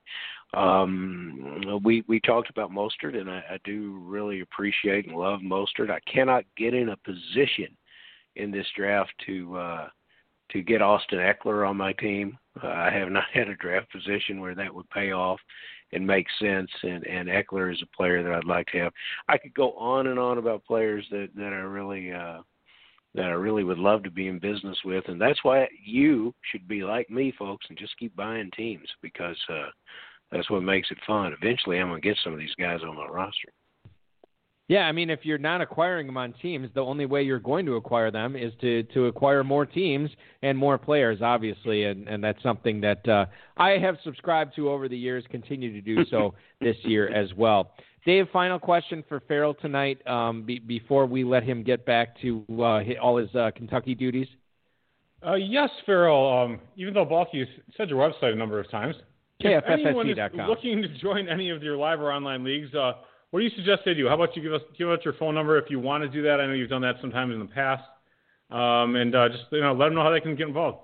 Um, 0.55 1.81
we 1.85 2.03
we 2.09 2.19
talked 2.19 2.49
about 2.49 2.71
Mostert, 2.71 3.15
and 3.15 3.31
I, 3.31 3.43
I 3.51 3.59
do 3.65 4.01
really 4.03 4.41
appreciate 4.41 5.07
and 5.07 5.17
love 5.17 5.41
Mostert. 5.41 5.91
I 5.91 6.01
cannot 6.11 6.45
get 6.57 6.73
in 6.73 6.89
a 6.89 6.97
position 6.97 7.77
in 8.37 8.51
this 8.51 8.67
draft 8.75 9.13
to 9.27 9.57
uh, 9.59 9.89
to 10.51 10.63
get 10.63 10.83
Austin 10.83 11.19
Ekeler 11.19 11.69
on 11.69 11.77
my 11.77 11.93
team. 11.95 12.39
Uh, 12.63 12.69
I 12.69 12.91
have 12.91 13.11
not 13.11 13.25
had 13.33 13.49
a 13.49 13.57
draft 13.57 13.91
position 13.91 14.41
where 14.41 14.55
that 14.55 14.75
would 14.75 14.89
pay 14.91 15.13
off 15.13 15.41
and 15.93 16.07
make 16.07 16.27
sense. 16.41 16.71
And 16.83 17.07
and 17.07 17.29
Ekeler 17.29 17.73
is 17.73 17.83
a 17.83 17.97
player 17.97 18.23
that 18.23 18.33
I'd 18.33 18.45
like 18.45 18.67
to 18.69 18.79
have. 18.79 18.93
I 19.29 19.39
could 19.39 19.55
go 19.55 19.73
on 19.73 20.09
and 20.09 20.19
on 20.19 20.39
about 20.39 20.65
players 20.65 21.07
that 21.11 21.29
that 21.37 21.53
I 21.53 21.57
really 21.57 22.13
uh, 22.13 22.41
that 23.15 23.27
I 23.27 23.31
really 23.31 23.65
would 23.65 23.79
love 23.79 24.03
to 24.05 24.11
be 24.11 24.29
in 24.29 24.39
business 24.39 24.77
with, 24.85 25.05
and 25.09 25.21
that's 25.21 25.43
why 25.43 25.67
you 25.83 26.35
should 26.51 26.69
be 26.69 26.85
like 26.85 27.09
me, 27.09 27.33
folks, 27.39 27.67
and 27.69 27.79
just 27.79 27.97
keep 27.99 28.15
buying 28.15 28.51
teams 28.55 28.89
because 29.01 29.39
uh, 29.49 29.71
that's 30.31 30.51
what 30.51 30.63
makes 30.63 30.91
it 30.91 30.99
fun. 31.07 31.35
Eventually, 31.41 31.79
I'm 31.79 31.89
gonna 31.89 32.01
get 32.01 32.19
some 32.23 32.33
of 32.33 32.39
these 32.39 32.55
guys 32.59 32.81
on 32.83 32.97
my 32.97 33.07
roster. 33.07 33.49
Yeah, 34.69 34.81
I 34.81 34.93
mean, 34.93 35.11
if 35.11 35.21
you're 35.23 35.39
not 35.39 35.61
acquiring 35.61 36.09
them 36.09 36.17
on 36.17 36.35
teams, 36.43 36.69
the 36.75 36.81
only 36.81 37.07
way 37.07 37.23
you're 37.23 37.39
going 37.39 37.67
to 37.67 37.77
acquire 37.77 38.11
them 38.11 38.35
is 38.35 38.53
to 38.61 38.83
to 38.95 39.07
acquire 39.07 39.45
more 39.45 39.65
teams 39.65 40.11
and 40.43 40.59
more 40.59 40.77
players, 40.77 41.23
obviously, 41.23 41.85
and 41.85 42.09
and 42.09 42.23
that's 42.23 42.43
something 42.43 42.81
that 42.81 43.07
uh, 43.09 43.27
I 43.57 43.79
have 43.79 43.97
subscribed 44.03 44.57
to 44.57 44.69
over 44.69 44.89
the 44.89 44.99
years. 44.99 45.25
Continue 45.31 45.73
to 45.73 45.81
do 45.81 46.05
so 46.11 46.35
this 46.61 46.77
year 46.83 47.09
as 47.09 47.33
well. 47.35 47.73
Dave, 48.05 48.27
final 48.33 48.59
question 48.59 49.05
for 49.09 49.21
Ferrell 49.21 49.55
tonight 49.55 50.05
um, 50.07 50.45
be, 50.45 50.61
before 50.61 51.07
we 51.07 51.25
let 51.25 51.43
him 51.43 51.63
get 51.65 51.85
back 51.85 52.21
to 52.21 52.45
uh, 52.59 52.81
all 53.03 53.17
his 53.17 53.33
uh, 53.35 53.51
Kentucky 53.57 53.95
duties. 53.95 54.29
Uh, 55.25 55.35
yes, 55.35 55.71
Ferrell. 55.85 56.45
Um, 56.45 56.61
even 56.77 56.95
though 56.95 57.05
Balky 57.05 57.47
said 57.77 57.89
your 57.89 57.99
website 57.99 58.33
a 58.33 58.37
number 58.37 58.61
of 58.61 58.71
times, 58.71 58.95
if 59.41 59.65
anyone 59.69 60.09
is 60.09 60.17
looking 60.49 60.83
to 60.83 60.89
join 60.99 61.29
any 61.29 61.51
of 61.51 61.63
your 61.63 61.77
live 61.77 62.01
or 62.01 62.13
online 62.13 62.45
leagues, 62.45 62.73
uh, 62.75 62.93
what 63.37 63.41
do 63.41 63.45
you 63.45 63.55
suggest 63.55 63.83
they 63.85 63.93
do? 63.93 64.09
How 64.09 64.15
about 64.15 64.35
you 64.35 64.41
give 64.41 64.55
us 64.55 64.63
give 64.79 64.89
us 64.89 65.01
your 65.05 65.13
phone 65.13 65.35
number 65.35 65.59
if 65.59 65.69
you 65.69 65.79
want 65.79 66.03
to 66.03 66.09
do 66.09 66.23
that? 66.23 66.41
I 66.41 66.47
know 66.47 66.55
you've 66.55 66.71
done 66.71 66.81
that 66.81 66.97
sometimes 67.03 67.35
in 67.35 67.39
the 67.39 67.45
past, 67.45 67.83
um, 68.51 68.97
and 68.97 69.15
uh, 69.15 69.29
just 69.29 69.45
you 69.53 69.61
know 69.61 69.75
let 69.75 69.89
them 69.89 69.95
know 69.97 70.03
how 70.03 70.09
they 70.09 70.23
can 70.23 70.35
get 70.37 70.49
involved. 70.49 70.79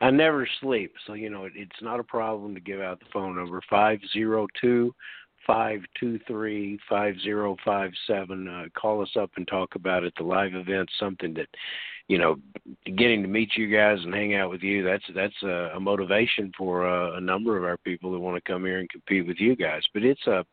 I 0.00 0.12
never 0.12 0.48
sleep, 0.60 0.94
so 1.08 1.14
you 1.14 1.28
know 1.28 1.46
it, 1.46 1.52
it's 1.56 1.82
not 1.82 1.98
a 1.98 2.04
problem 2.04 2.54
to 2.54 2.60
give 2.60 2.80
out 2.80 3.00
the 3.00 3.06
phone 3.12 3.34
number 3.34 3.60
five 3.68 3.98
zero 4.12 4.46
two 4.60 4.94
five 5.44 5.80
two 5.98 6.20
three 6.28 6.78
five 6.88 7.16
zero 7.24 7.56
five 7.64 7.90
seven. 8.06 8.46
Uh, 8.46 8.66
call 8.80 9.02
us 9.02 9.10
up 9.18 9.32
and 9.36 9.48
talk 9.48 9.74
about 9.74 10.04
it. 10.04 10.12
The 10.16 10.22
live 10.22 10.54
event, 10.54 10.88
something 11.00 11.34
that 11.34 11.48
you 12.06 12.18
know, 12.18 12.36
getting 12.84 13.22
to 13.22 13.28
meet 13.28 13.56
you 13.56 13.66
guys 13.66 13.98
and 14.04 14.14
hang 14.14 14.36
out 14.36 14.50
with 14.50 14.62
you. 14.62 14.84
That's 14.84 15.04
that's 15.12 15.42
a, 15.42 15.72
a 15.74 15.80
motivation 15.80 16.52
for 16.56 16.88
uh, 16.88 17.16
a 17.16 17.20
number 17.20 17.56
of 17.56 17.64
our 17.64 17.78
people 17.78 18.12
who 18.12 18.20
want 18.20 18.36
to 18.36 18.52
come 18.52 18.64
here 18.64 18.78
and 18.78 18.88
compete 18.88 19.26
with 19.26 19.38
you 19.40 19.56
guys. 19.56 19.82
But 19.92 20.04
it's 20.04 20.24
a 20.28 20.44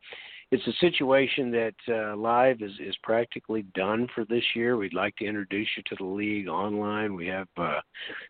it's 0.52 0.68
a 0.68 0.74
situation 0.80 1.52
that 1.52 1.76
uh, 1.90 2.16
live 2.16 2.62
is, 2.62 2.72
is 2.80 2.96
practically 3.04 3.64
done 3.76 4.08
for 4.16 4.24
this 4.26 4.44
year. 4.56 4.78
We'd 4.78 4.94
like 4.94 5.16
to 5.18 5.26
introduce 5.26 5.68
you 5.76 5.84
to 5.88 5.96
the 5.98 6.06
league 6.06 6.48
online. 6.48 7.16
We 7.16 7.28
have 7.28 7.48
uh, 7.58 7.82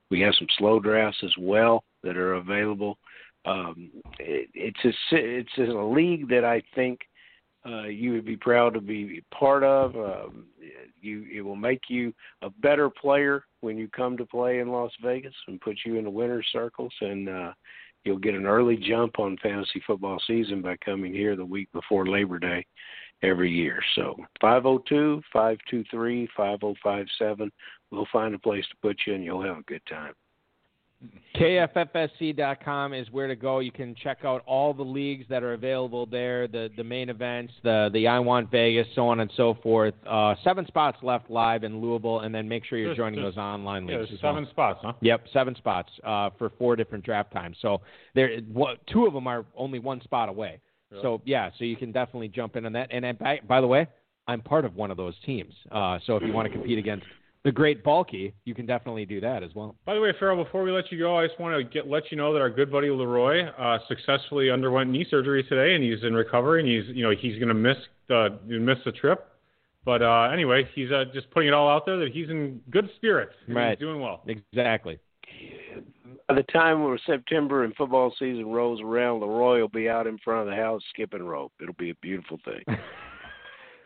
we 0.10 0.20
have 0.22 0.34
some 0.38 0.48
slow 0.58 0.80
drafts 0.80 1.20
as 1.24 1.34
well 1.40 1.84
that 2.04 2.18
are 2.18 2.36
available. 2.36 2.98
Um, 3.46 3.92
it, 4.20 4.50
it's 4.54 4.80
a 4.84 5.16
it's 5.16 5.58
a 5.58 5.62
league 5.62 6.28
that 6.30 6.44
I 6.44 6.64
think 6.74 7.02
uh, 7.66 7.84
you 7.84 8.14
would 8.14 8.26
be 8.26 8.38
proud 8.38 8.74
to 8.74 8.82
be 8.82 9.24
part 9.32 9.64
of. 9.64 9.96
Um, 9.96 10.46
you 11.00 11.26
it 11.32 11.42
will 11.42 11.56
make 11.56 11.82
you 11.88 12.14
a 12.42 12.50
better 12.50 12.90
player 12.90 13.44
when 13.62 13.78
you 13.78 13.88
come 13.90 14.18
to 14.18 14.26
play 14.26 14.60
in 14.60 14.70
Las 14.70 14.92
Vegas 15.04 15.36
and 15.48 15.62
put 15.62 15.78
you 15.86 15.98
in 15.98 16.04
the 16.04 16.10
winner's 16.10 16.48
circles 16.52 16.94
and. 17.02 17.30
Uh, 17.30 17.54
you'll 18.08 18.18
get 18.18 18.36
an 18.36 18.46
early 18.46 18.78
jump 18.78 19.20
on 19.20 19.38
fantasy 19.44 19.82
football 19.86 20.18
season 20.26 20.62
by 20.62 20.78
coming 20.78 21.14
here 21.14 21.36
the 21.36 21.46
week 21.46 21.70
before 21.74 22.08
Labor 22.08 22.40
Day 22.40 22.66
every 23.22 23.52
year. 23.52 23.80
So 23.96 24.16
502 24.42 25.22
523 25.34 26.30
5057. 26.36 27.52
We'll 27.92 28.08
find 28.12 28.34
a 28.34 28.40
place 28.40 28.66
to 28.70 28.76
put 28.82 28.98
you 29.06 29.14
and 29.14 29.24
you'll 29.24 29.44
have 29.44 29.58
a 29.58 29.64
good 29.64 29.82
time. 29.90 30.14
KFFSC.com 31.36 32.94
is 32.96 33.12
where 33.12 33.28
to 33.28 33.36
go. 33.36 33.60
You 33.60 33.72
can 33.72 33.94
check 33.94 34.20
out 34.24 34.42
all 34.48 34.74
the 34.74 34.84
leagues 34.84 35.26
that 35.30 35.44
are 35.44 35.54
available 35.54 36.08
there, 36.08 36.48
the 36.48 36.72
the 36.76 36.84
main 36.84 37.10
events, 37.10 37.54
the 37.64 37.92
the 37.94 38.08
I 38.08 38.18
Want 38.18 38.50
Vegas, 38.50 38.88
so 38.96 39.08
on 39.08 39.20
and 39.20 39.32
so 39.38 39.56
forth. 39.62 39.94
Uh, 40.10 40.34
seven 40.44 40.66
spots 40.66 40.98
left 41.04 41.30
live 41.30 41.64
in 41.64 41.80
Louisville, 41.80 42.22
and 42.22 42.34
then 42.34 42.50
make 42.50 42.66
sure 42.66 42.80
you're 42.80 42.90
there's, 42.90 42.98
joining 42.98 43.22
those 43.22 43.38
online 43.38 43.88
yeah, 43.88 43.98
leagues. 43.98 44.10
There's 44.10 44.22
seven 44.22 44.44
well. 44.46 44.52
spots, 44.52 44.80
huh? 44.82 44.94
Yep, 45.02 45.26
seven 45.32 45.56
spots 45.56 45.92
uh, 46.04 46.32
for 46.40 46.50
four 46.58 46.76
different 46.76 47.06
draft 47.06 47.32
times. 47.32 47.58
So 47.62 47.82
there, 48.16 48.40
what, 48.52 48.80
two 48.88 49.06
of 49.06 49.14
them 49.14 49.28
are 49.28 49.46
only 49.56 49.78
one 49.78 50.02
spot 50.02 50.30
away. 50.30 50.60
Really? 50.90 51.04
So 51.04 51.22
yeah, 51.26 51.52
so 51.60 51.66
you 51.66 51.76
can 51.76 51.92
definitely 51.92 52.30
jump 52.30 52.56
in 52.56 52.66
on 52.66 52.74
that. 52.74 52.88
And, 52.90 53.06
and 53.06 53.20
by, 53.20 53.42
by 53.48 53.62
the 53.62 53.68
way, 53.68 53.88
I'm 54.28 54.42
part 54.42 54.66
of 54.66 54.76
one 54.76 54.90
of 54.90 54.98
those 54.98 55.14
teams. 55.26 55.54
Uh, 55.72 56.00
so 56.06 56.16
if 56.16 56.24
you 56.24 56.34
want 56.34 56.48
to 56.48 56.52
compete 56.52 56.80
against 56.80 57.06
the 57.48 57.52
great 57.54 57.82
bulky, 57.82 58.34
you 58.44 58.54
can 58.54 58.66
definitely 58.66 59.06
do 59.06 59.22
that 59.22 59.42
as 59.42 59.56
well. 59.56 59.74
By 59.86 59.96
the 59.96 60.02
way, 60.02 60.12
Ferrell, 60.20 60.44
before 60.44 60.64
we 60.64 60.72
let 60.72 60.92
you 60.92 61.00
go, 61.00 61.18
I 61.18 61.26
just 61.26 61.40
want 61.40 61.56
to 61.56 61.64
get 61.64 61.90
let 61.90 62.12
you 62.12 62.18
know 62.18 62.34
that 62.34 62.42
our 62.42 62.50
good 62.50 62.70
buddy 62.70 62.90
Leroy 62.90 63.46
uh, 63.46 63.80
successfully 63.88 64.52
underwent 64.52 64.90
knee 64.90 65.08
surgery 65.10 65.44
today, 65.44 65.74
and 65.74 65.82
he's 65.82 66.04
in 66.04 66.14
recovery, 66.14 66.60
and 66.60 66.70
he's 66.70 66.94
you 66.94 67.04
know 67.04 67.16
he's 67.18 67.36
going 67.40 67.48
to 67.48 67.54
miss 67.54 67.78
the 68.10 68.38
miss 68.46 68.80
the 68.84 68.92
trip. 68.92 69.30
But 69.86 70.02
uh, 70.02 70.30
anyway, 70.34 70.68
he's 70.76 70.92
uh, 70.92 71.06
just 71.14 71.32
putting 71.32 71.48
it 71.48 71.54
all 71.54 71.70
out 71.70 71.86
there 71.86 71.98
that 72.00 72.12
he's 72.12 72.30
in 72.30 72.60
good 72.70 72.90
spirits. 72.98 73.32
Right. 73.48 73.70
He's 73.70 73.80
doing 73.80 74.02
well. 74.02 74.24
Exactly. 74.28 75.00
By 76.28 76.36
the 76.36 76.44
time 76.44 76.84
we're 76.84 76.98
September 77.06 77.64
and 77.64 77.74
football 77.78 78.14
season 78.20 78.48
rolls 78.48 78.82
around, 78.82 79.22
Leroy 79.22 79.62
will 79.62 79.70
be 79.70 79.88
out 79.88 80.06
in 80.06 80.18
front 80.18 80.42
of 80.42 80.54
the 80.54 80.62
house 80.62 80.82
skipping 80.90 81.24
rope. 81.24 81.54
It'll 81.62 81.74
be 81.76 81.92
a 81.92 81.96
beautiful 82.02 82.40
thing. 82.44 82.78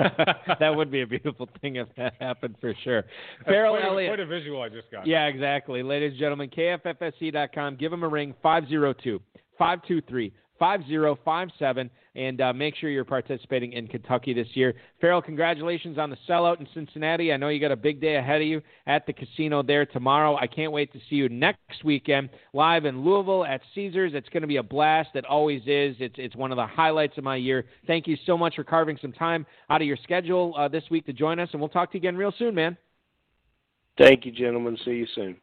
that 0.60 0.76
would 0.76 0.92
be 0.92 1.02
a 1.02 1.08
beautiful 1.08 1.50
thing 1.62 1.78
if 1.78 1.88
that 1.98 2.14
happened 2.20 2.56
for 2.60 2.74
sure. 2.84 3.06
Ferrell 3.46 3.76
quite, 3.76 3.84
a, 3.84 3.88
Elliott. 3.88 4.10
quite 4.12 4.20
a 4.20 4.26
visual 4.26 4.62
I 4.62 4.70
just 4.70 4.92
got. 4.92 5.06
Yeah, 5.08 5.28
exactly. 5.28 5.84
Ladies 5.84 6.12
and 6.12 6.20
gentlemen, 6.20 6.50
KFFSC.com. 6.50 7.76
Give 7.76 7.92
them 7.92 8.04
a 8.04 8.08
ring, 8.08 8.34
502 8.42 9.20
523 9.58 10.34
5057, 10.62 11.90
and 12.14 12.40
uh, 12.40 12.54
make 12.54 12.76
sure 12.76 12.92
you're 12.92 13.04
participating 13.04 13.74
in 13.74 13.88
Kentucky 13.88 14.32
this 14.32 14.48
year. 14.54 14.76
Ferrell, 15.00 15.24
congratulations 15.24 15.98
on 15.98 16.12
the 16.12 16.18
sellout 16.30 16.60
in 16.60 16.68
Cincinnati. 16.72 17.34
I 17.34 17.38
know 17.38 17.50
you 17.50 17.60
got 17.60 17.72
a 17.72 17.76
big 17.76 18.00
day 18.00 18.18
ahead 18.18 18.42
of 18.42 18.48
you 18.48 18.62
at 18.86 19.08
the 19.08 19.14
casino 19.14 19.64
there 19.64 19.88
tomorrow. 19.88 20.36
I 20.36 20.46
can't 20.46 20.72
wait 20.72 20.94
to 20.94 21.00
see 21.10 21.16
you 21.16 21.30
next 21.30 21.84
weekend 21.84 22.30
live 22.54 22.86
in 22.86 23.04
Louisville 23.04 23.44
at 23.44 23.62
Caesars. 23.74 24.12
It's 24.14 24.30
going 24.30 24.42
to 24.42 24.48
be 24.48 24.58
a 24.58 24.64
blast. 24.64 25.10
It 25.16 25.26
always 25.26 25.64
is. 25.64 25.96
It's, 26.00 26.16
it's 26.20 26.36
one 26.36 26.52
of 26.52 26.58
the 26.58 26.68
highlights 26.68 27.18
of 27.18 27.24
my 27.24 27.38
year. 27.38 27.66
Thank 27.88 28.06
you 28.06 28.16
so 28.28 28.38
much 28.38 28.56
for 28.56 28.64
carving 28.64 29.00
some 29.02 29.14
time 29.14 29.48
out 29.72 29.82
of 29.82 29.88
your 29.88 29.98
schedule 30.04 30.54
uh, 30.56 30.68
this 30.68 30.84
week 30.92 31.08
to 31.08 31.14
join 31.14 31.40
us, 31.40 31.50
and 31.54 31.60
we'll 31.60 31.70
talk 31.70 31.92
to 31.92 31.98
you 31.98 32.02
again 32.02 32.16
real 32.16 32.34
soon, 32.38 32.54
man. 32.54 32.78
Thank 33.98 34.28
you, 34.28 34.32
gentlemen. 34.32 34.78
See 34.86 34.92
you 34.92 35.08
soon. 35.16 35.38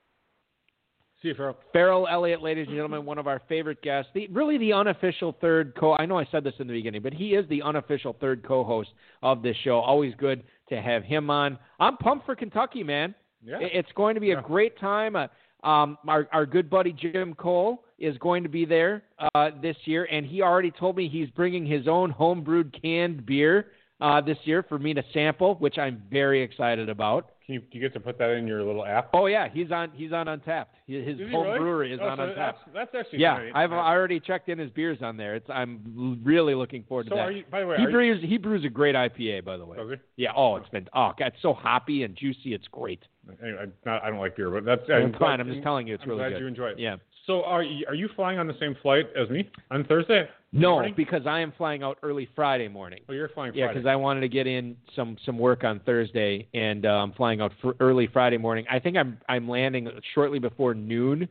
See 1.20 1.28
you, 1.28 1.34
Ferrell. 1.34 1.56
Ferrell 1.72 2.06
Elliott, 2.06 2.42
ladies 2.42 2.66
and 2.68 2.76
gentlemen, 2.76 3.04
one 3.04 3.18
of 3.18 3.26
our 3.26 3.42
favorite 3.48 3.82
guests. 3.82 4.10
The, 4.14 4.28
really 4.28 4.56
the 4.56 4.72
unofficial 4.72 5.36
third 5.40 5.74
co. 5.76 5.96
I 5.96 6.06
know 6.06 6.16
I 6.16 6.26
said 6.30 6.44
this 6.44 6.54
in 6.60 6.68
the 6.68 6.72
beginning, 6.72 7.02
but 7.02 7.12
he 7.12 7.34
is 7.34 7.48
the 7.48 7.60
unofficial 7.62 8.16
third 8.20 8.44
co-host 8.46 8.90
of 9.22 9.42
this 9.42 9.56
show. 9.64 9.80
Always 9.80 10.14
good 10.16 10.44
to 10.68 10.80
have 10.80 11.02
him 11.02 11.28
on. 11.28 11.58
I'm 11.80 11.96
pumped 11.96 12.24
for 12.24 12.36
Kentucky, 12.36 12.84
man. 12.84 13.16
Yeah. 13.44 13.58
It's 13.60 13.90
going 13.96 14.14
to 14.14 14.20
be 14.20 14.28
Yeah. 14.28 14.38
a 14.38 14.42
great 14.42 14.78
time. 14.78 15.16
Uh, 15.16 15.26
um, 15.64 15.98
our, 16.06 16.28
our 16.32 16.46
good 16.46 16.70
buddy 16.70 16.92
Jim 16.92 17.34
Cole 17.34 17.84
is 17.98 18.16
going 18.18 18.44
to 18.44 18.48
be 18.48 18.64
there 18.64 19.02
uh, 19.34 19.50
this 19.60 19.76
year, 19.86 20.04
and 20.10 20.24
he 20.24 20.40
already 20.40 20.70
told 20.70 20.96
me 20.96 21.08
he's 21.08 21.30
bringing 21.30 21.66
his 21.66 21.88
own 21.88 22.12
homebrewed 22.12 22.80
canned 22.80 23.26
beer 23.26 23.66
uh, 24.00 24.20
this 24.20 24.38
year 24.44 24.62
for 24.68 24.78
me 24.78 24.94
to 24.94 25.02
sample, 25.12 25.56
which 25.56 25.78
I'm 25.78 26.00
very 26.10 26.42
excited 26.42 26.88
about. 26.88 27.30
You, 27.49 27.61
do 27.61 27.66
you 27.72 27.80
get 27.80 27.94
to 27.94 28.01
put 28.01 28.18
that 28.18 28.28
in 28.32 28.46
your 28.46 28.62
little 28.62 28.84
app? 28.84 29.09
Oh 29.14 29.24
yeah, 29.24 29.49
he's 29.51 29.72
on 29.72 29.90
he's 29.94 30.12
on 30.12 30.26
Untappd. 30.26 30.66
His 30.86 31.07
his 31.07 31.18
Is 31.20 31.32
home 31.32 31.46
really? 31.46 31.59
brewery 31.59 31.92
is 31.94 32.01
Oh, 32.03 32.07
on 32.09 32.18
so 32.18 32.22
Untappd. 32.24 32.34
That's, 32.36 32.59
that's 32.74 32.94
actually 32.94 33.20
Yeah, 33.20 33.38
kinda- 33.38 33.59
I've 33.59 33.72
I 33.72 33.76
already 33.94 34.20
checked 34.20 34.51
in 34.51 34.59
his 34.59 34.70
beers 34.70 34.99
on 35.01 35.16
there. 35.16 35.34
It's 35.34 35.49
I'm 35.49 36.20
really 36.22 36.55
looking 36.55 36.84
forward 36.84 37.07
So 37.07 37.11
to 37.11 37.14
that. 37.16 37.20
are 37.22 37.32
you? 37.32 37.44
By 37.51 37.61
the 37.61 37.66
way, 37.66 37.76
he 37.78 37.84
are 37.84 37.88
you, 37.88 37.90
brews 37.90 38.22
he 38.22 38.36
brews 38.36 38.66
a 38.66 38.68
great 38.68 38.94
IPA 38.94 39.46
by 39.46 39.57
the 39.57 39.64
way. 39.64 39.78
he? 39.88 40.22
Yeah, 40.24 40.32
oh 40.36 40.57
it's 40.57 40.68
been 40.68 40.88
oh 40.94 41.12
god, 41.18 41.28
it's 41.28 41.40
so 41.40 41.55
hoppy 41.55 42.03
and 42.03 42.14
juicy. 42.14 42.53
It's 42.53 42.68
great. 42.70 43.01
Anyway, 43.42 43.59
I, 43.62 43.88
not, 43.88 44.03
I 44.05 44.11
don't 44.11 44.18
like 44.18 44.36
beer, 44.36 44.51
but 44.51 44.66
that's 44.66 44.82
I'm 44.92 45.14
fine. 45.14 45.40
I'm 45.40 45.49
just 45.51 45.62
telling 45.62 45.86
you, 45.86 45.94
it's 45.94 46.03
I'm 46.03 46.11
really 46.11 46.20
glad 46.20 46.28
good. 46.32 46.40
you 46.40 46.46
enjoy 46.49 46.66
it. 46.68 46.78
Yeah. 46.78 46.96
So 47.29 47.45
are 47.45 47.62
you, 47.62 47.85
are 47.87 47.95
you 47.95 48.09
flying 48.16 48.39
on 48.39 48.47
the 48.47 48.57
same 48.59 48.74
flight 48.81 49.07
as 49.14 49.29
me 49.29 49.49
on 49.70 49.85
Thursday? 49.85 50.26
No, 50.51 50.72
morning? 50.72 50.95
because 50.97 51.26
I 51.26 51.41
am 51.41 51.53
flying 51.59 51.83
out 51.83 51.99
early 52.03 52.26
Friday 52.35 52.68
morning. 52.68 53.01
Oh, 53.07 53.12
you're 53.12 53.29
flying 53.29 53.53
Friday. 53.53 53.61
Yeah, 53.66 53.68
because 53.68 53.87
I 53.87 53.97
wanted 53.97 54.22
to 54.22 54.31
get 54.31 54.47
in 54.47 54.79
some 54.97 55.18
some 55.26 55.39
work 55.39 55.62
on 55.62 55.79
Thursday, 55.81 56.49
and 56.55 56.87
uh, 56.87 56.89
I'm 56.89 57.12
flying 57.12 57.43
out 57.43 57.53
fr- 57.61 57.72
early 57.81 58.09
Friday 58.11 58.39
morning. 58.39 58.64
I 58.70 58.79
think 58.79 58.97
I'm 58.97 59.18
I'm 59.29 59.47
landing 59.47 59.91
shortly 60.14 60.39
before 60.39 60.72
noon, 60.72 61.29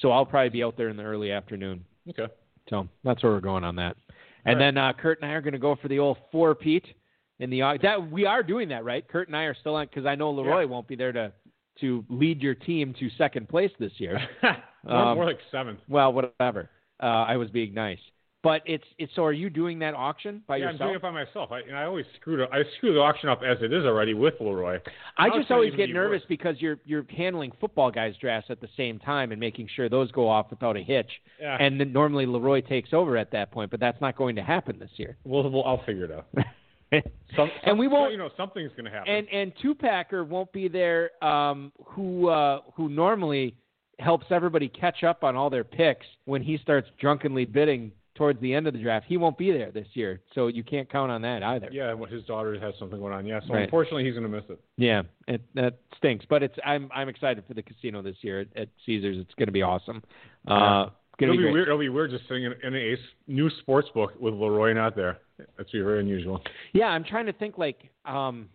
so 0.00 0.12
I'll 0.12 0.24
probably 0.24 0.50
be 0.50 0.62
out 0.62 0.76
there 0.76 0.88
in 0.88 0.96
the 0.96 1.02
early 1.02 1.32
afternoon. 1.32 1.84
Okay. 2.08 2.32
So 2.68 2.86
that's 3.02 3.20
where 3.24 3.32
we're 3.32 3.40
going 3.40 3.64
on 3.64 3.74
that. 3.74 3.96
And 4.44 4.60
right. 4.60 4.66
then 4.66 4.78
uh, 4.78 4.92
Kurt 4.92 5.20
and 5.20 5.28
I 5.28 5.34
are 5.34 5.40
going 5.40 5.52
to 5.52 5.58
go 5.58 5.74
for 5.82 5.88
the 5.88 5.98
old 5.98 6.18
four 6.30 6.54
Pete 6.54 6.86
in 7.40 7.50
the 7.50 7.76
that 7.82 8.08
we 8.08 8.24
are 8.24 8.44
doing 8.44 8.68
that, 8.68 8.84
right? 8.84 9.06
Kurt 9.08 9.26
and 9.26 9.36
I 9.36 9.42
are 9.42 9.56
still 9.58 9.74
on 9.74 9.86
because 9.86 10.06
I 10.06 10.14
know 10.14 10.30
Leroy 10.30 10.60
Yeah. 10.60 10.66
won't 10.66 10.86
be 10.86 10.94
there 10.94 11.10
to 11.10 11.32
to 11.80 12.04
lead 12.08 12.40
your 12.40 12.54
team 12.54 12.94
to 13.00 13.10
second 13.18 13.48
place 13.48 13.72
this 13.80 13.92
year. 13.96 14.20
more, 14.84 14.96
Um, 14.96 15.14
more 15.16 15.24
like 15.26 15.38
seventh. 15.50 15.80
well, 15.88 16.12
whatever. 16.12 16.70
Uh, 17.02 17.06
I 17.06 17.36
was 17.36 17.48
being 17.50 17.72
nice, 17.72 17.98
but 18.42 18.60
it's 18.66 18.84
it's. 18.98 19.14
So 19.14 19.24
are 19.24 19.32
you 19.32 19.48
doing 19.48 19.78
that 19.78 19.94
auction 19.94 20.42
by 20.46 20.56
yourself? 20.58 20.76
yeah, 20.78 20.84
I'm 20.84 20.88
doing 20.88 20.96
it 20.96 21.02
by 21.02 21.10
myself. 21.10 21.50
I, 21.50 21.60
and 21.60 21.74
I 21.76 21.84
always 21.84 22.04
screwed 22.20 22.40
it. 22.40 22.48
I 22.52 22.62
screw 22.76 22.92
the 22.92 23.00
auction 23.00 23.28
up 23.30 23.40
as 23.42 23.56
it 23.62 23.72
is 23.72 23.84
already 23.86 24.12
with 24.12 24.34
Leroy. 24.38 24.78
I 25.16 25.28
it's 25.28 25.36
just 25.36 25.50
always 25.50 25.74
get 25.74 25.88
nervous 25.90 26.20
worse. 26.20 26.28
because 26.28 26.56
you're 26.60 26.78
you're 26.84 27.06
handling 27.16 27.52
football 27.58 27.90
guys' 27.90 28.14
drafts 28.20 28.50
at 28.50 28.60
the 28.60 28.68
same 28.76 28.98
time 28.98 29.32
and 29.32 29.40
making 29.40 29.68
sure 29.74 29.88
those 29.88 30.10
go 30.12 30.28
off 30.28 30.50
without 30.50 30.76
a 30.76 30.82
hitch. 30.82 31.10
Yeah. 31.40 31.56
And 31.58 31.80
then 31.80 31.92
normally 31.92 32.26
Leroy 32.26 32.60
takes 32.60 32.92
over 32.92 33.16
at 33.16 33.30
that 33.32 33.50
point, 33.50 33.70
but 33.70 33.80
that's 33.80 34.00
not 34.02 34.14
going 34.16 34.36
to 34.36 34.42
happen 34.42 34.78
this 34.78 34.90
year. 34.96 35.16
We'll, 35.24 35.48
we'll 35.48 35.64
I'll 35.64 35.82
figure 35.84 36.04
it 36.04 36.12
out. 36.12 36.26
Some, 37.36 37.48
and 37.64 37.78
we 37.78 37.86
won't. 37.88 38.10
You 38.12 38.18
know, 38.18 38.30
something's 38.36 38.72
going 38.72 38.84
to 38.86 38.90
happen. 38.90 39.14
And 39.14 39.28
and 39.28 39.52
Tupacker 39.62 40.24
won't 40.26 40.52
be 40.52 40.66
there. 40.68 41.10
Um, 41.24 41.72
who 41.86 42.28
uh, 42.28 42.60
who 42.74 42.88
normally 42.88 43.54
helps 44.00 44.26
everybody 44.30 44.68
catch 44.68 45.04
up 45.04 45.22
on 45.24 45.36
all 45.36 45.50
their 45.50 45.64
picks 45.64 46.06
when 46.24 46.42
he 46.42 46.58
starts 46.58 46.88
drunkenly 47.00 47.44
bidding 47.44 47.92
towards 48.14 48.40
the 48.40 48.52
end 48.52 48.66
of 48.66 48.72
the 48.74 48.78
draft. 48.82 49.06
He 49.08 49.16
won't 49.16 49.38
be 49.38 49.50
there 49.52 49.70
this 49.70 49.86
year, 49.94 50.20
so 50.34 50.48
you 50.48 50.62
can't 50.62 50.90
count 50.90 51.10
on 51.10 51.22
that 51.22 51.42
either. 51.42 51.68
yeah, 51.72 51.92
what 51.94 52.10
his 52.10 52.22
daughter 52.24 52.58
has 52.60 52.74
something 52.78 52.98
going 52.98 53.14
on. 53.14 53.24
Yeah, 53.24 53.40
so 53.46 53.54
Right. 53.54 53.62
unfortunately 53.64 54.04
he's 54.04 54.14
going 54.14 54.24
to 54.24 54.28
miss 54.28 54.44
it. 54.50 54.60
Yeah, 54.76 55.02
it, 55.28 55.40
that 55.54 55.78
stinks. 55.96 56.26
But 56.28 56.42
it's 56.42 56.56
I'm 56.64 56.90
I'm 56.94 57.08
excited 57.08 57.44
for 57.46 57.54
the 57.54 57.62
casino 57.62 58.02
this 58.02 58.16
year 58.22 58.40
at, 58.40 58.48
at 58.56 58.68
Caesars. 58.84 59.16
It's 59.18 59.34
going 59.34 59.46
to 59.48 59.52
be 59.52 59.62
awesome. 59.62 60.02
Uh, 60.46 60.86
It'll 61.18 61.36
be 61.36 61.42
be 61.44 61.52
weird. 61.52 61.68
It'll 61.68 61.78
be 61.78 61.88
weird 61.90 62.10
just 62.10 62.26
sitting 62.28 62.44
in, 62.44 62.54
in 62.64 62.74
a 62.74 62.96
new 63.26 63.50
sports 63.60 63.88
book 63.94 64.14
with 64.18 64.32
Leroy 64.34 64.72
not 64.72 64.96
there. 64.96 65.18
That's 65.56 65.70
be 65.70 65.80
very 65.80 66.00
unusual. 66.00 66.42
Yeah, 66.72 66.86
I'm 66.86 67.04
trying 67.04 67.26
to 67.26 67.32
think 67.32 67.58
like 67.58 67.90
um. 68.06 68.48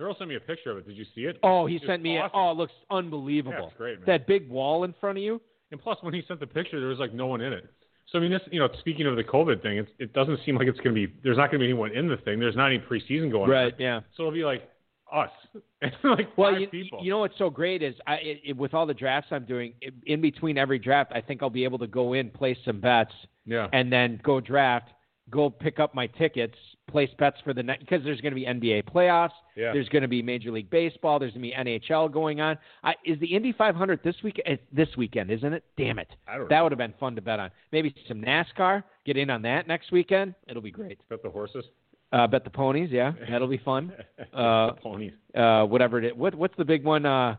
Terrell 0.00 0.16
sent 0.16 0.30
me 0.30 0.36
a 0.36 0.40
picture 0.40 0.70
of 0.70 0.78
it. 0.78 0.86
Did 0.86 0.96
you 0.96 1.04
see 1.14 1.22
it? 1.22 1.38
Oh, 1.42 1.66
he 1.66 1.78
sent 1.86 2.02
me. 2.02 2.16
A, 2.16 2.20
awesome. 2.20 2.30
oh, 2.32 2.50
it 2.52 2.56
looks 2.56 2.72
unbelievable. 2.90 3.68
Yeah, 3.70 3.76
great, 3.76 3.98
man. 3.98 4.06
That 4.06 4.26
big 4.26 4.48
wall 4.48 4.84
in 4.84 4.94
front 4.98 5.18
of 5.18 5.22
you. 5.22 5.42
And 5.72 5.80
plus, 5.80 5.98
when 6.00 6.14
he 6.14 6.22
sent 6.26 6.40
the 6.40 6.46
picture, 6.46 6.80
there 6.80 6.88
was 6.88 6.98
like 6.98 7.12
no 7.12 7.26
one 7.26 7.42
in 7.42 7.52
it. 7.52 7.68
So 8.10 8.16
I 8.16 8.22
mean, 8.22 8.30
this 8.30 8.40
you 8.50 8.60
know, 8.60 8.68
speaking 8.78 9.06
of 9.06 9.16
the 9.16 9.22
COVID 9.22 9.60
thing, 9.60 9.76
it's, 9.76 9.90
it 9.98 10.14
doesn't 10.14 10.40
seem 10.46 10.56
like 10.56 10.68
it's 10.68 10.78
going 10.78 10.96
to 10.96 11.06
be. 11.06 11.12
There's 11.22 11.36
not 11.36 11.50
going 11.50 11.60
to 11.60 11.64
be 11.64 11.66
anyone 11.66 11.94
in 11.94 12.08
the 12.08 12.16
thing. 12.16 12.40
There's 12.40 12.56
not 12.56 12.68
any 12.68 12.78
preseason 12.78 13.30
going 13.30 13.44
on. 13.44 13.50
Right, 13.50 13.74
yeah. 13.78 14.00
So 14.16 14.22
it'll 14.22 14.32
be 14.32 14.42
like 14.42 14.70
us, 15.12 15.28
and 15.82 15.92
like 16.02 16.28
Well, 16.38 16.52
five 16.52 16.62
you, 16.62 16.68
people. 16.68 17.00
you 17.02 17.10
know 17.10 17.18
what's 17.18 17.36
so 17.36 17.50
great 17.50 17.82
is 17.82 17.94
I 18.06 18.14
it, 18.14 18.40
it, 18.42 18.56
with 18.56 18.72
all 18.72 18.86
the 18.86 18.94
drafts 18.94 19.28
I'm 19.32 19.44
doing 19.44 19.74
i 19.84 19.90
in 20.06 20.22
between 20.22 20.56
every 20.56 20.78
draft, 20.78 21.12
I 21.14 21.20
think 21.20 21.42
I'll 21.42 21.50
be 21.50 21.64
able 21.64 21.78
to 21.78 21.86
go 21.86 22.14
in, 22.14 22.30
place 22.30 22.56
some 22.64 22.80
bets, 22.80 23.12
yeah. 23.44 23.68
and 23.74 23.92
then 23.92 24.18
go 24.24 24.40
draft, 24.40 24.88
go 25.30 25.48
pick 25.50 25.78
up 25.78 25.94
my 25.94 26.06
tickets, 26.06 26.54
place 26.90 27.10
bets 27.18 27.36
for 27.44 27.52
the 27.54 27.62
next 27.62 27.80
because 27.80 28.02
there's 28.04 28.20
going 28.20 28.32
to 28.32 28.36
be 28.36 28.46
NBA 28.46 28.84
playoffs. 28.84 29.30
Yeah. 29.56 29.72
There's 29.72 29.88
going 29.88 30.02
to 30.02 30.08
be 30.08 30.22
Major 30.22 30.50
League 30.50 30.70
Baseball. 30.70 31.18
There's 31.18 31.32
going 31.32 31.50
to 31.50 31.56
be 31.64 31.78
NHL 31.78 32.12
going 32.12 32.40
on. 32.40 32.58
I, 32.82 32.94
is 33.04 33.18
the 33.20 33.26
Indy 33.34 33.52
500 33.52 34.00
this 34.02 34.16
week? 34.22 34.40
This 34.72 34.88
weekend, 34.96 35.30
isn't 35.30 35.52
it? 35.52 35.64
Damn 35.76 35.98
it! 35.98 36.08
I 36.26 36.36
don't 36.38 36.48
That 36.48 36.56
know. 36.56 36.62
would 36.64 36.72
have 36.72 36.78
been 36.78 36.94
fun 36.98 37.14
to 37.16 37.22
bet 37.22 37.38
on. 37.40 37.50
Maybe 37.72 37.94
some 38.08 38.20
NASCAR. 38.20 38.82
Get 39.06 39.16
in 39.16 39.30
on 39.30 39.42
that 39.42 39.66
next 39.68 39.92
weekend. 39.92 40.34
It'll 40.48 40.62
be 40.62 40.70
great. 40.70 40.98
Bet 41.08 41.22
the 41.22 41.30
horses. 41.30 41.64
Uh, 42.12 42.26
bet 42.26 42.42
the 42.44 42.50
ponies. 42.50 42.90
Yeah, 42.90 43.12
that'll 43.30 43.48
be 43.48 43.58
fun. 43.58 43.92
Uh, 44.34 44.74
the 44.74 44.80
ponies. 44.80 45.12
Uh, 45.34 45.64
whatever 45.64 45.98
it 45.98 46.04
is. 46.04 46.12
What, 46.14 46.34
what's 46.34 46.54
the 46.56 46.64
big 46.64 46.84
one? 46.84 47.04
Uh, 47.06 47.36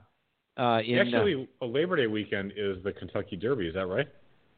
uh, 0.57 0.79
in 0.85 0.97
uh, 0.97 1.01
Actually, 1.01 1.47
a 1.61 1.65
Labor 1.65 1.95
Day 1.95 2.07
weekend 2.07 2.51
is 2.57 2.83
the 2.83 2.91
Kentucky 2.91 3.35
Derby. 3.37 3.67
Is 3.67 3.73
that 3.75 3.85
right? 3.87 4.07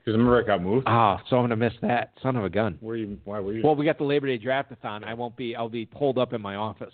Because 0.04 0.18
remember 0.18 0.39
it 0.39 0.47
got 0.47 0.62
moved. 0.62 0.84
Ah, 0.88 1.22
so 1.30 1.38
I'm 1.38 1.43
gonna 1.43 1.56
miss 1.56 1.74
that. 1.82 2.12
Son 2.22 2.36
of 2.36 2.43
a 2.43 2.49
gun. 2.49 2.78
Where 2.82 2.95
you? 2.97 3.18
Why 3.24 3.39
were 3.39 3.54
you? 3.54 3.62
Well, 3.64 3.76
we 3.76 3.86
got 3.86 3.97
the 3.97 4.04
Labor 4.04 4.28
Day 4.28 4.38
Draftathon. 4.43 5.04
I 5.06 5.14
won't 5.14 5.36
be. 5.38 5.56
I'll 5.56 5.70
be 5.70 5.86
pulled 5.86 6.18
up 6.18 6.34
in 6.34 6.41
my 6.41 6.56
office. 6.56 6.93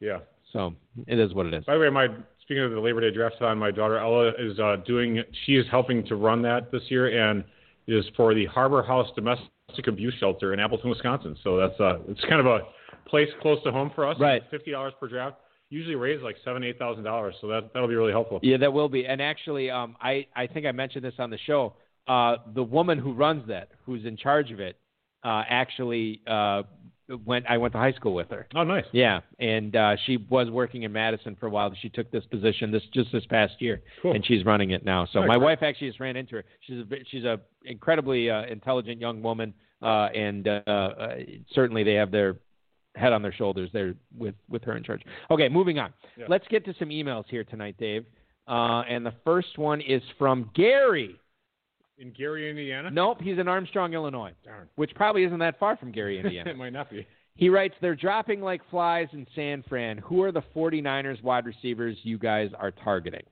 yeah. 0.00 0.18
So 0.52 0.72
it 1.08 1.18
is 1.18 1.34
what 1.34 1.46
it 1.46 1.54
is. 1.54 1.64
By 1.64 1.74
the 1.74 1.80
way, 1.80 1.90
my 1.90 2.06
speaking 2.42 2.62
of 2.62 2.70
the 2.70 2.78
Labor 2.78 3.00
Day 3.00 3.10
draft 3.12 3.42
on, 3.42 3.58
my 3.58 3.72
daughter 3.72 3.98
Ella 3.98 4.28
is 4.38 4.56
uh, 4.60 4.76
doing. 4.86 5.20
She 5.44 5.56
is 5.56 5.66
helping 5.68 6.06
to 6.06 6.14
run 6.14 6.42
that 6.42 6.70
this 6.70 6.82
year, 6.90 7.28
and 7.28 7.42
it 7.88 7.94
is 7.94 8.04
for 8.16 8.34
the 8.34 8.46
Harbor 8.46 8.80
House 8.84 9.08
Domestic 9.16 9.48
Abuse 9.88 10.14
Shelter 10.20 10.52
in 10.52 10.60
Appleton, 10.60 10.90
Wisconsin. 10.90 11.36
So 11.42 11.56
that's 11.56 11.80
uh, 11.80 11.98
it's 12.08 12.20
kind 12.28 12.38
of 12.38 12.46
a 12.46 12.60
place 13.08 13.28
close 13.42 13.60
to 13.64 13.72
home 13.72 13.90
for 13.96 14.06
us. 14.06 14.16
Right. 14.20 14.42
Fifty 14.52 14.70
dollars 14.70 14.92
per 15.00 15.08
draft. 15.08 15.38
Usually 15.70 15.96
raise 15.96 16.22
like 16.22 16.36
seven, 16.44 16.62
eight 16.62 16.78
thousand 16.78 17.02
dollars. 17.02 17.34
So 17.40 17.48
that 17.48 17.72
that'll 17.74 17.88
be 17.88 17.96
really 17.96 18.12
helpful. 18.12 18.38
Yeah, 18.44 18.58
that 18.58 18.72
will 18.72 18.88
be. 18.88 19.06
And 19.06 19.20
actually, 19.20 19.70
um, 19.72 19.96
I 20.00 20.24
I 20.36 20.46
think 20.46 20.66
I 20.66 20.72
mentioned 20.72 21.04
this 21.04 21.14
on 21.18 21.30
the 21.30 21.38
show. 21.46 21.74
Uh, 22.06 22.36
the 22.54 22.62
woman 22.62 22.98
who 22.98 23.12
runs 23.12 23.48
that, 23.48 23.70
who's 23.84 24.04
in 24.04 24.16
charge 24.16 24.50
of 24.50 24.60
it, 24.60 24.76
uh, 25.24 25.42
actually 25.48 26.20
uh, 26.26 26.62
went. 27.24 27.46
I 27.48 27.56
went 27.56 27.72
to 27.72 27.78
high 27.78 27.92
school 27.92 28.14
with 28.14 28.28
her. 28.30 28.46
Oh, 28.54 28.62
nice. 28.64 28.84
Yeah, 28.92 29.20
and 29.38 29.74
uh, 29.74 29.96
she 30.04 30.18
was 30.18 30.50
working 30.50 30.82
in 30.82 30.92
Madison 30.92 31.36
for 31.38 31.46
a 31.46 31.50
while. 31.50 31.72
She 31.80 31.88
took 31.88 32.10
this 32.10 32.24
position 32.26 32.70
this 32.70 32.82
just 32.92 33.10
this 33.12 33.24
past 33.26 33.54
year, 33.58 33.82
Cool. 34.02 34.12
and 34.12 34.24
she's 34.26 34.44
running 34.44 34.70
it 34.70 34.84
now. 34.84 35.06
So 35.12 35.24
my 35.24 35.38
wife 35.38 35.60
actually 35.62 35.88
just 35.88 36.00
ran 36.00 36.16
into 36.16 36.36
her. 36.36 36.44
She's 36.60 36.78
a 36.78 36.84
she's 37.10 37.24
a 37.24 37.40
incredibly 37.64 38.30
uh, 38.30 38.42
intelligent 38.44 39.00
young 39.00 39.22
woman, 39.22 39.54
uh, 39.82 40.08
and 40.14 40.46
uh, 40.46 40.60
uh, 40.66 41.16
certainly 41.52 41.84
they 41.84 41.94
have 41.94 42.10
their 42.10 42.36
head 42.96 43.12
on 43.12 43.22
their 43.22 43.32
shoulders 43.32 43.70
there 43.72 43.94
with 44.16 44.34
with 44.48 44.62
her 44.64 44.76
in 44.76 44.82
charge. 44.84 45.02
Okay, 45.30 45.48
moving 45.48 45.78
on. 45.78 45.92
Yeah. 46.16 46.26
Let's 46.28 46.46
get 46.48 46.64
to 46.66 46.74
some 46.78 46.90
emails 46.90 47.24
here 47.28 47.44
tonight, 47.44 47.76
Dave. 47.78 48.04
Uh, 48.46 48.82
and 48.82 49.06
the 49.06 49.14
first 49.24 49.56
one 49.56 49.80
is 49.80 50.02
from 50.18 50.50
Gary. 50.54 51.18
In 51.98 52.10
Gary, 52.10 52.50
Indiana. 52.50 52.90
Nope, 52.90 53.18
he's 53.20 53.38
in 53.38 53.46
Armstrong, 53.46 53.94
Illinois, 53.94 54.32
Darn. 54.44 54.68
which 54.76 54.94
probably 54.94 55.24
isn't 55.24 55.38
that 55.38 55.58
far 55.58 55.76
from 55.76 55.92
Gary, 55.92 56.18
Indiana. 56.24 56.50
it 56.50 56.56
might 56.56 56.72
not 56.72 56.90
be. 56.90 57.06
He 57.36 57.48
writes, 57.48 57.74
They're 57.80 57.94
dropping 57.94 58.40
like 58.40 58.60
flies 58.70 59.08
in 59.12 59.26
San 59.34 59.64
Fran. 59.68 59.98
Who 59.98 60.22
are 60.22 60.32
the 60.32 60.42
49ers 60.54 61.22
wide 61.22 61.46
receivers 61.46 61.96
you 62.02 62.18
guys 62.18 62.50
are 62.58 62.70
targeting? 62.70 63.22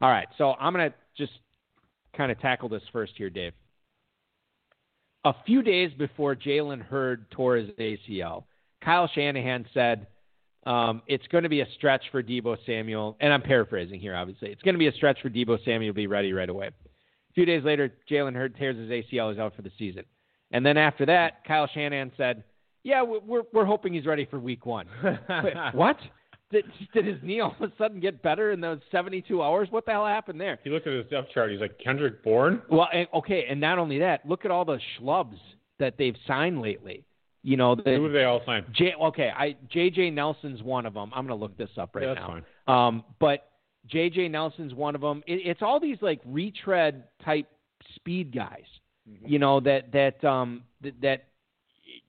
All 0.00 0.10
right, 0.10 0.28
so 0.36 0.52
I'm 0.60 0.72
going 0.72 0.90
to 0.90 0.94
just 1.16 1.32
kind 2.16 2.30
of 2.32 2.40
tackle 2.40 2.68
this 2.68 2.82
first 2.92 3.12
here, 3.16 3.30
Dave. 3.30 3.52
A 5.24 5.34
few 5.46 5.62
days 5.62 5.90
before 5.98 6.34
Jalen 6.36 6.80
Hurd 6.80 7.30
tore 7.30 7.56
his 7.56 7.70
ACL, 7.70 8.44
Kyle 8.84 9.10
Shanahan 9.12 9.66
said, 9.74 10.06
um, 10.64 11.02
it's 11.06 11.26
going 11.28 11.44
to 11.44 11.48
be 11.50 11.60
a 11.60 11.66
stretch 11.76 12.02
for 12.12 12.22
Deebo 12.22 12.56
Samuel, 12.66 13.16
and 13.20 13.32
I'm 13.32 13.42
paraphrasing 13.42 14.00
here, 14.00 14.14
obviously. 14.14 14.50
It's 14.50 14.62
going 14.62 14.74
to 14.74 14.78
be 14.78 14.86
a 14.88 14.92
stretch 14.92 15.20
for 15.22 15.30
Deebo 15.30 15.64
Samuel 15.64 15.90
to 15.90 15.94
be 15.94 16.06
ready 16.06 16.32
right 16.32 16.48
away. 16.48 16.70
A 17.30 17.32
few 17.34 17.44
days 17.44 17.62
later, 17.64 17.92
Jalen 18.10 18.34
Hurd 18.34 18.56
tears 18.56 18.76
his 18.76 18.90
ACL, 18.90 19.32
is 19.32 19.38
out 19.38 19.54
for 19.54 19.62
the 19.62 19.70
season. 19.78 20.04
And 20.50 20.64
then 20.64 20.76
after 20.76 21.04
that, 21.06 21.44
Kyle 21.46 21.68
Shanahan 21.72 22.10
said, 22.16 22.42
"Yeah, 22.82 23.02
we- 23.02 23.18
we're 23.18 23.42
we're 23.52 23.64
hoping 23.66 23.92
he's 23.92 24.06
ready 24.06 24.24
for 24.24 24.38
Week 24.38 24.64
One." 24.66 24.86
Wait, 25.04 25.54
what? 25.74 25.98
Did, 26.50 26.64
did 26.94 27.04
his 27.04 27.18
knee 27.22 27.40
all 27.40 27.54
of 27.60 27.70
a 27.70 27.72
sudden 27.76 28.00
get 28.00 28.22
better 28.22 28.52
in 28.52 28.60
those 28.62 28.78
72 28.90 29.42
hours? 29.42 29.68
What 29.70 29.84
the 29.84 29.92
hell 29.92 30.06
happened 30.06 30.40
there? 30.40 30.58
He 30.64 30.70
looked 30.70 30.86
at 30.86 30.94
his 30.94 31.04
depth 31.10 31.30
chart. 31.34 31.50
He's 31.50 31.60
like 31.60 31.78
Kendrick 31.78 32.24
Bourne. 32.24 32.62
Well, 32.70 32.88
and, 32.90 33.06
okay, 33.12 33.44
and 33.50 33.60
not 33.60 33.78
only 33.78 33.98
that, 33.98 34.26
look 34.26 34.46
at 34.46 34.50
all 34.50 34.64
the 34.64 34.80
schlubs 34.98 35.36
that 35.78 35.98
they've 35.98 36.16
signed 36.26 36.62
lately. 36.62 37.04
You 37.42 37.58
know, 37.58 37.74
Who 37.76 37.82
the, 37.82 37.90
did 37.90 38.14
they 38.14 38.24
all 38.24 38.40
sign? 38.46 38.64
J, 38.74 38.94
okay, 38.98 39.30
I 39.36 39.56
JJ 39.74 40.14
Nelson's 40.14 40.62
one 40.62 40.86
of 40.86 40.94
them. 40.94 41.10
I'm 41.14 41.26
going 41.26 41.38
to 41.38 41.42
look 41.44 41.54
this 41.58 41.68
up 41.76 41.94
right 41.94 42.04
Yeah, 42.08 42.14
that's 42.14 42.26
now. 42.26 42.42
fine. 42.66 42.86
Um, 42.86 43.04
but 43.20 43.47
JJ 43.92 44.30
Nelson's 44.30 44.74
one 44.74 44.94
of 44.94 45.00
them. 45.00 45.22
It, 45.26 45.40
it's 45.44 45.62
all 45.62 45.80
these 45.80 45.98
like 46.00 46.20
retread 46.24 47.04
type 47.24 47.46
speed 47.94 48.34
guys. 48.34 48.64
Mm-hmm. 49.08 49.26
You 49.28 49.38
know 49.38 49.60
that 49.60 49.92
that 49.92 50.24
um 50.24 50.62
that, 50.82 51.00
that 51.02 51.24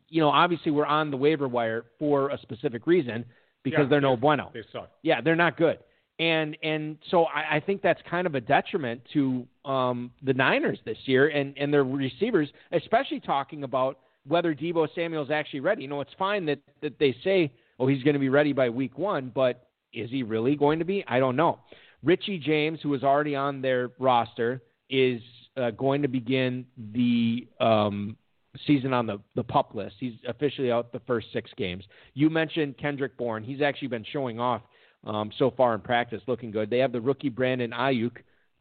you 0.07 0.21
know 0.21 0.29
obviously 0.29 0.71
we're 0.71 0.85
on 0.85 1.11
the 1.11 1.17
waiver 1.17 1.47
wire 1.47 1.85
for 1.97 2.29
a 2.29 2.37
specific 2.39 2.87
reason 2.87 3.25
because 3.63 3.83
Yeah, 3.83 3.89
they're 3.89 4.01
no 4.01 4.17
bueno. 4.17 4.51
They 4.53 4.63
suck. 4.71 4.89
Yeah, 5.01 5.21
they're 5.21 5.35
not 5.35 5.57
good. 5.57 5.79
And 6.19 6.57
and 6.63 6.97
so 7.09 7.25
I, 7.25 7.55
I 7.55 7.59
think 7.61 7.81
that's 7.81 8.01
kind 8.09 8.27
of 8.27 8.35
a 8.35 8.41
detriment 8.41 9.01
to 9.13 9.47
um, 9.63 10.11
the 10.21 10.33
Niners 10.33 10.79
this 10.85 10.97
year 11.05 11.29
and, 11.29 11.57
and 11.57 11.73
their 11.73 11.83
receivers, 11.83 12.49
especially 12.73 13.21
talking 13.21 13.63
about 13.63 13.99
whether 14.27 14.53
Deebo 14.53 14.87
Samuel's 14.95 15.31
actually 15.31 15.61
ready. 15.61 15.83
You 15.83 15.87
know, 15.87 16.01
it's 16.01 16.13
fine 16.19 16.45
that, 16.47 16.59
that 16.81 16.99
they 16.99 17.15
say, 17.23 17.51
oh, 17.79 17.87
he's 17.87 18.03
going 18.03 18.13
to 18.15 18.19
be 18.19 18.29
ready 18.29 18.51
by 18.51 18.69
week 18.69 18.97
one, 18.97 19.31
but 19.33 19.68
is 19.93 20.09
he 20.09 20.23
really 20.23 20.55
going 20.55 20.79
to 20.79 20.85
be? 20.85 21.03
I 21.07 21.19
don't 21.19 21.35
know. 21.35 21.59
Richie 22.03 22.39
James, 22.39 22.79
who 22.81 22.93
is 22.93 23.03
already 23.03 23.35
on 23.35 23.61
their 23.61 23.91
roster, 23.99 24.61
is 24.89 25.21
uh, 25.57 25.71
going 25.71 26.01
to 26.01 26.07
begin 26.07 26.65
the 26.93 27.47
um, 27.59 28.17
season 28.65 28.93
on 28.93 29.05
the, 29.05 29.19
the 29.35 29.43
pup 29.43 29.75
list. 29.75 29.95
He's 29.99 30.13
officially 30.27 30.71
out 30.71 30.91
the 30.91 31.01
first 31.05 31.27
six 31.33 31.51
games. 31.57 31.83
You 32.13 32.29
mentioned 32.29 32.77
Kendrick 32.77 33.17
Bourne. 33.17 33.43
He's 33.43 33.61
actually 33.61 33.89
been 33.89 34.05
showing 34.11 34.39
off 34.39 34.61
um, 35.05 35.31
so 35.37 35.51
far 35.51 35.75
in 35.75 35.81
practice, 35.81 36.21
looking 36.27 36.51
good. 36.51 36.69
They 36.69 36.79
have 36.79 36.91
the 36.91 37.01
rookie 37.01 37.29
Brandon 37.29 37.71
Aiyuk, 37.71 38.17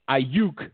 Aiyuk, 0.08 0.70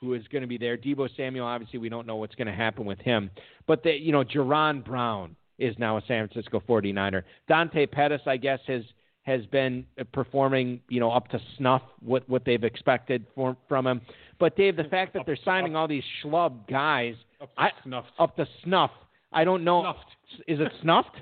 who 0.00 0.14
is 0.14 0.26
going 0.28 0.42
to 0.42 0.48
be 0.48 0.58
there. 0.58 0.76
Deebo 0.76 1.08
Samuel, 1.16 1.46
obviously, 1.46 1.78
we 1.78 1.88
don't 1.88 2.06
know 2.06 2.16
what's 2.16 2.34
going 2.34 2.48
to 2.48 2.52
happen 2.52 2.84
with 2.84 2.98
him. 2.98 3.30
But, 3.66 3.82
the, 3.82 3.92
you 3.92 4.12
know, 4.12 4.24
Jerron 4.24 4.84
Brown 4.84 5.36
is 5.58 5.74
now 5.78 5.96
a 5.96 6.02
San 6.06 6.28
Francisco 6.28 6.62
49er. 6.68 7.22
Dante 7.48 7.86
Pettis, 7.86 8.20
I 8.26 8.36
guess, 8.36 8.60
has 8.66 8.82
has 9.26 9.44
been 9.46 9.84
performing, 10.12 10.80
you 10.88 11.00
know, 11.00 11.10
up 11.10 11.26
to 11.28 11.40
snuff 11.58 11.82
what 12.00 12.28
what 12.28 12.44
they've 12.44 12.62
expected 12.62 13.26
for, 13.34 13.56
from 13.68 13.86
him. 13.86 14.00
But 14.38 14.56
Dave, 14.56 14.76
the 14.76 14.84
fact 14.84 15.14
that 15.14 15.24
they're 15.26 15.38
signing 15.44 15.74
all 15.74 15.88
these 15.88 16.04
schlub 16.22 16.68
guys 16.68 17.14
Up 17.40 17.52
to 17.56 17.60
I- 17.60 17.70
snuffed. 17.82 18.10
up 18.18 18.36
to 18.36 18.46
snuff, 18.64 18.90
I 19.32 19.42
don't 19.44 19.64
know. 19.64 19.82
Snuffed. 19.82 20.44
Is 20.46 20.60
it 20.60 20.72
snuffed? 20.82 21.16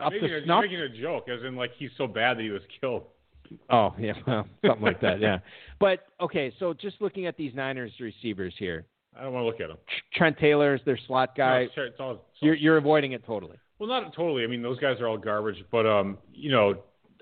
up 0.00 0.12
to 0.12 0.16
a, 0.18 0.44
snuff. 0.44 0.64
You're 0.68 0.80
making 0.88 0.98
a 0.98 1.02
joke, 1.02 1.28
as 1.28 1.44
in 1.46 1.54
like 1.54 1.70
he's 1.78 1.90
so 1.96 2.06
bad 2.06 2.38
that 2.38 2.42
he 2.42 2.50
was 2.50 2.62
killed. 2.80 3.04
Oh 3.68 3.94
yeah, 4.00 4.12
well, 4.26 4.46
something 4.66 4.82
like 4.84 5.00
that. 5.02 5.20
Yeah, 5.20 5.38
but 5.78 6.06
okay. 6.20 6.52
So 6.58 6.72
just 6.74 6.96
looking 7.00 7.26
at 7.26 7.36
these 7.36 7.54
Niners 7.54 7.92
receivers 8.00 8.54
here, 8.58 8.86
I 9.16 9.22
don't 9.22 9.32
want 9.32 9.42
to 9.44 9.46
look 9.46 9.60
at 9.60 9.68
them. 9.68 9.78
Trent 10.14 10.36
Taylor's 10.38 10.80
their 10.84 10.98
slot 11.06 11.30
No, 11.38 11.44
guy. 11.44 11.58
it's, 11.60 11.72
it's 11.76 12.00
all, 12.00 12.12
it's 12.12 12.18
all- 12.20 12.24
You're 12.40 12.54
you're 12.56 12.76
avoiding 12.78 13.12
it 13.12 13.24
totally. 13.26 13.56
well, 13.78 13.88
not 13.88 14.14
totally. 14.14 14.42
I 14.42 14.46
mean, 14.48 14.62
those 14.62 14.78
guys 14.80 15.00
are 15.00 15.06
all 15.08 15.18
garbage, 15.18 15.62
but 15.70 15.86
um, 15.86 16.16
you 16.32 16.50
know, 16.50 16.74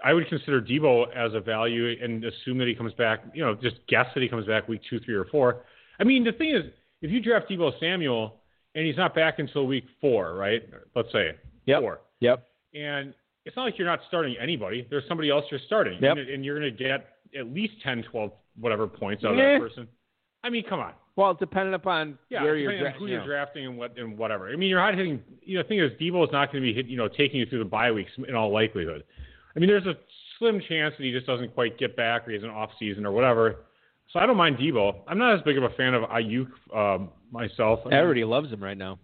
I 0.04 0.12
would 0.12 0.28
consider 0.28 0.60
Deebo 0.60 1.14
as 1.14 1.34
a 1.34 1.40
value 1.40 1.96
and 2.02 2.24
assume 2.24 2.58
that 2.58 2.68
he 2.68 2.74
comes 2.74 2.92
back. 2.94 3.20
You 3.34 3.44
know, 3.44 3.54
just 3.54 3.76
guess 3.88 4.06
that 4.14 4.22
he 4.22 4.28
comes 4.28 4.46
back 4.46 4.68
week 4.68 4.80
two, 4.88 5.00
three, 5.00 5.14
or 5.14 5.24
four. 5.26 5.64
I 6.00 6.04
mean, 6.04 6.24
the 6.24 6.32
thing 6.32 6.50
is, 6.54 6.64
if 7.02 7.10
you 7.10 7.20
draft 7.20 7.48
Deebo 7.50 7.78
Samuel 7.80 8.40
and 8.74 8.86
he's 8.86 8.96
not 8.96 9.14
back 9.14 9.38
until 9.38 9.66
week 9.66 9.84
four, 10.00 10.34
right? 10.34 10.62
Let's 10.94 11.10
say 11.12 11.32
Yep. 11.66 11.80
four, 11.80 12.00
Yep. 12.20 12.46
and 12.74 13.14
it's 13.44 13.56
not 13.56 13.64
like 13.64 13.78
you're 13.78 13.86
not 13.86 14.00
starting 14.08 14.36
anybody. 14.38 14.86
There's 14.90 15.06
somebody 15.08 15.30
else 15.30 15.44
you're 15.50 15.60
starting, 15.66 15.98
Yep. 16.02 16.16
and, 16.18 16.28
and 16.28 16.44
you're 16.44 16.58
going 16.58 16.70
to 16.76 16.76
get 16.84 17.08
at 17.38 17.46
least 17.52 17.74
10, 17.82 18.02
12, 18.04 18.32
whatever 18.60 18.86
points 18.86 19.24
out 19.24 19.32
of 19.32 19.38
Yeah. 19.38 19.52
that 19.54 19.60
person. 19.60 19.88
I 20.44 20.50
mean, 20.50 20.64
come 20.68 20.80
on. 20.80 20.92
Well, 21.16 21.34
depending 21.34 21.74
upon 21.74 22.16
Yeah, 22.30 22.44
where 22.44 22.54
you're 22.56 22.70
depending 22.70 22.86
on 22.86 22.92
dra- 22.92 22.98
who 23.00 23.06
you 23.06 23.12
you're 23.14 23.20
know. 23.22 23.26
drafting 23.26 23.66
and 23.66 23.76
what 23.76 23.98
and 23.98 24.16
whatever. 24.16 24.48
I 24.50 24.54
mean, 24.56 24.68
you're 24.70 24.78
not 24.78 24.94
hitting. 24.94 25.20
You 25.42 25.56
know, 25.56 25.62
the 25.64 25.68
thing 25.68 25.80
is, 25.80 25.90
Deebo 26.00 26.24
is 26.24 26.30
not 26.32 26.52
going 26.52 26.62
to 26.62 26.68
be 26.68 26.72
hit. 26.72 26.86
You 26.86 26.96
know, 26.96 27.08
taking 27.08 27.40
you 27.40 27.46
through 27.46 27.58
the 27.58 27.64
bye 27.64 27.90
weeks 27.90 28.12
in 28.18 28.34
all 28.36 28.52
likelihood. 28.52 29.02
I 29.56 29.58
mean, 29.58 29.68
there's 29.68 29.86
a 29.86 29.94
slim 30.38 30.60
chance 30.68 30.94
that 30.98 31.04
he 31.04 31.10
just 31.12 31.26
doesn't 31.26 31.54
quite 31.54 31.78
get 31.78 31.96
back, 31.96 32.26
or 32.26 32.30
he 32.30 32.36
has 32.36 32.44
an 32.44 32.50
off 32.50 32.70
season, 32.78 33.04
or 33.06 33.12
whatever. 33.12 33.64
So 34.12 34.20
I 34.20 34.26
don't 34.26 34.36
mind 34.36 34.56
Deebo. 34.58 35.00
I'm 35.06 35.18
not 35.18 35.34
as 35.34 35.42
big 35.42 35.58
of 35.58 35.64
a 35.64 35.70
fan 35.70 35.94
of 35.94 36.02
Aiyuk 36.04 36.48
um, 36.74 37.10
myself. 37.30 37.80
I 37.84 37.88
mean, 37.90 37.98
Everybody 37.98 38.24
loves 38.24 38.50
him 38.50 38.62
right 38.62 38.76
now. 38.78 38.98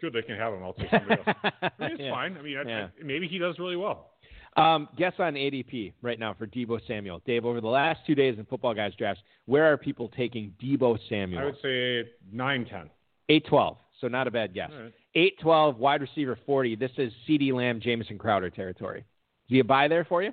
good, 0.00 0.12
they 0.12 0.22
can 0.22 0.36
have 0.36 0.52
him. 0.54 0.62
I'll 0.62 0.74
take 0.74 0.90
somebody 0.90 1.20
else. 1.26 1.36
I 1.62 1.70
mean, 1.80 1.90
it's 1.92 2.00
Yeah. 2.00 2.10
fine. 2.12 2.36
I 2.38 2.42
mean, 2.42 2.56
I, 2.58 2.62
Yeah. 2.68 2.88
I, 3.00 3.02
maybe 3.04 3.26
he 3.26 3.38
does 3.38 3.58
really 3.58 3.76
well. 3.76 4.10
Um, 4.56 4.88
guess 4.96 5.12
on 5.18 5.34
ADP 5.34 5.92
right 6.02 6.18
now 6.18 6.34
for 6.34 6.46
Deebo 6.46 6.80
Samuel. 6.86 7.20
Dave, 7.24 7.44
over 7.44 7.60
the 7.60 7.68
last 7.68 8.00
two 8.06 8.14
days 8.14 8.38
in 8.38 8.44
Football 8.46 8.74
Guys 8.74 8.92
drafts, 8.96 9.22
where 9.46 9.64
are 9.72 9.76
people 9.76 10.08
taking 10.16 10.52
Deebo 10.62 10.98
Samuel? 11.08 11.40
I 11.40 11.44
would 11.44 11.56
say 11.62 12.04
nine, 12.32 12.64
ten. 12.64 12.90
Eight 13.28 13.44
twelve. 13.46 13.76
So 14.00 14.08
not 14.08 14.26
a 14.26 14.30
bad 14.30 14.54
guess. 14.54 14.70
All 14.74 14.82
right. 14.84 14.92
Eight 15.14 15.38
twelve, 15.40 15.78
wide 15.78 16.00
receiver 16.00 16.38
forty. 16.46 16.74
This 16.76 16.90
is 16.96 17.12
CeeDee 17.28 17.52
Lamb, 17.52 17.80
Jamison 17.80 18.18
Crowder 18.18 18.50
territory. 18.50 19.04
Do 19.48 19.56
you 19.56 19.64
buy 19.64 19.88
there 19.88 20.04
for 20.04 20.22
you? 20.22 20.32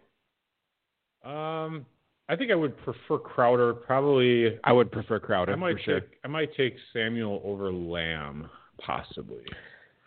Um, 1.29 1.85
I 2.27 2.35
think 2.35 2.51
I 2.51 2.55
would 2.55 2.77
prefer 2.77 3.17
Crowder. 3.17 3.73
Probably. 3.73 4.57
I 4.63 4.71
would 4.71 4.91
prefer 4.91 5.19
Crowder 5.19 5.53
I 5.53 5.55
might 5.55 5.77
for 5.77 5.81
sure. 5.83 5.99
take. 6.01 6.09
I 6.23 6.27
might 6.27 6.55
take 6.55 6.75
Samuel 6.93 7.41
over 7.43 7.71
Lamb, 7.71 8.49
possibly. 8.79 9.43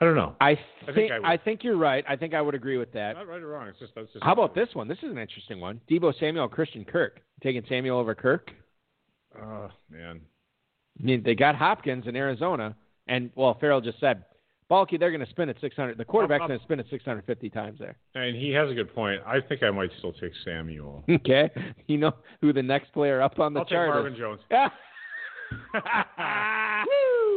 I 0.00 0.04
don't 0.04 0.14
know. 0.14 0.36
I 0.40 0.56
think 0.84 0.94
think 0.94 1.12
I. 1.12 1.34
I 1.34 1.36
think 1.36 1.64
you're 1.64 1.76
right. 1.76 2.04
I 2.08 2.16
think 2.16 2.34
I 2.34 2.40
would 2.40 2.54
agree 2.54 2.76
with 2.76 2.92
that. 2.92 3.16
Not 3.16 3.26
right 3.26 3.42
or 3.42 3.48
wrong. 3.48 3.68
It's 3.68 3.78
just 3.78 3.94
that's 3.94 4.12
just. 4.12 4.24
How 4.24 4.32
about 4.32 4.54
this 4.54 4.68
one? 4.74 4.86
This 4.86 4.98
is 4.98 5.10
an 5.10 5.18
interesting 5.18 5.60
one. 5.60 5.80
Deebo 5.90 6.18
Samuel, 6.20 6.48
Christian 6.48 6.84
Kirk. 6.84 7.20
Taking 7.42 7.62
Samuel 7.68 7.98
over 7.98 8.14
Kirk. 8.14 8.50
Oh 9.36 9.68
man. 9.90 10.20
I 11.00 11.04
mean, 11.04 11.22
they 11.24 11.34
got 11.34 11.54
Hopkins 11.54 12.06
in 12.06 12.16
Arizona, 12.16 12.74
and 13.06 13.30
well, 13.34 13.56
Ferrell 13.60 13.80
just 13.80 14.00
said, 14.00 14.24
Balky, 14.68 14.98
they're 14.98 15.10
going 15.10 15.24
to 15.24 15.30
spin 15.30 15.48
it 15.48 15.56
600. 15.60 15.96
The 15.96 16.04
quarterback's 16.04 16.46
going 16.46 16.58
to 16.58 16.64
spin 16.64 16.78
it 16.78 16.86
650 16.90 17.50
times 17.50 17.78
there. 17.78 17.96
And 18.14 18.36
he 18.36 18.50
has 18.50 18.70
a 18.70 18.74
good 18.74 18.94
point. 18.94 19.22
I 19.26 19.40
think 19.40 19.62
I 19.62 19.70
might 19.70 19.90
still 19.98 20.12
take 20.12 20.32
Samuel. 20.44 21.04
Okay, 21.18 21.50
you 21.86 21.98
know 21.98 22.12
who 22.40 22.52
the 22.52 22.62
next 22.62 22.92
player 22.92 23.20
up 23.22 23.38
on 23.38 23.52
the 23.54 23.60
I'll 23.60 23.66
take 23.66 23.72
chart 23.72 23.88
Marvin 23.88 24.12
is? 24.12 24.18
Jones. 24.18 24.40
All 24.50 25.80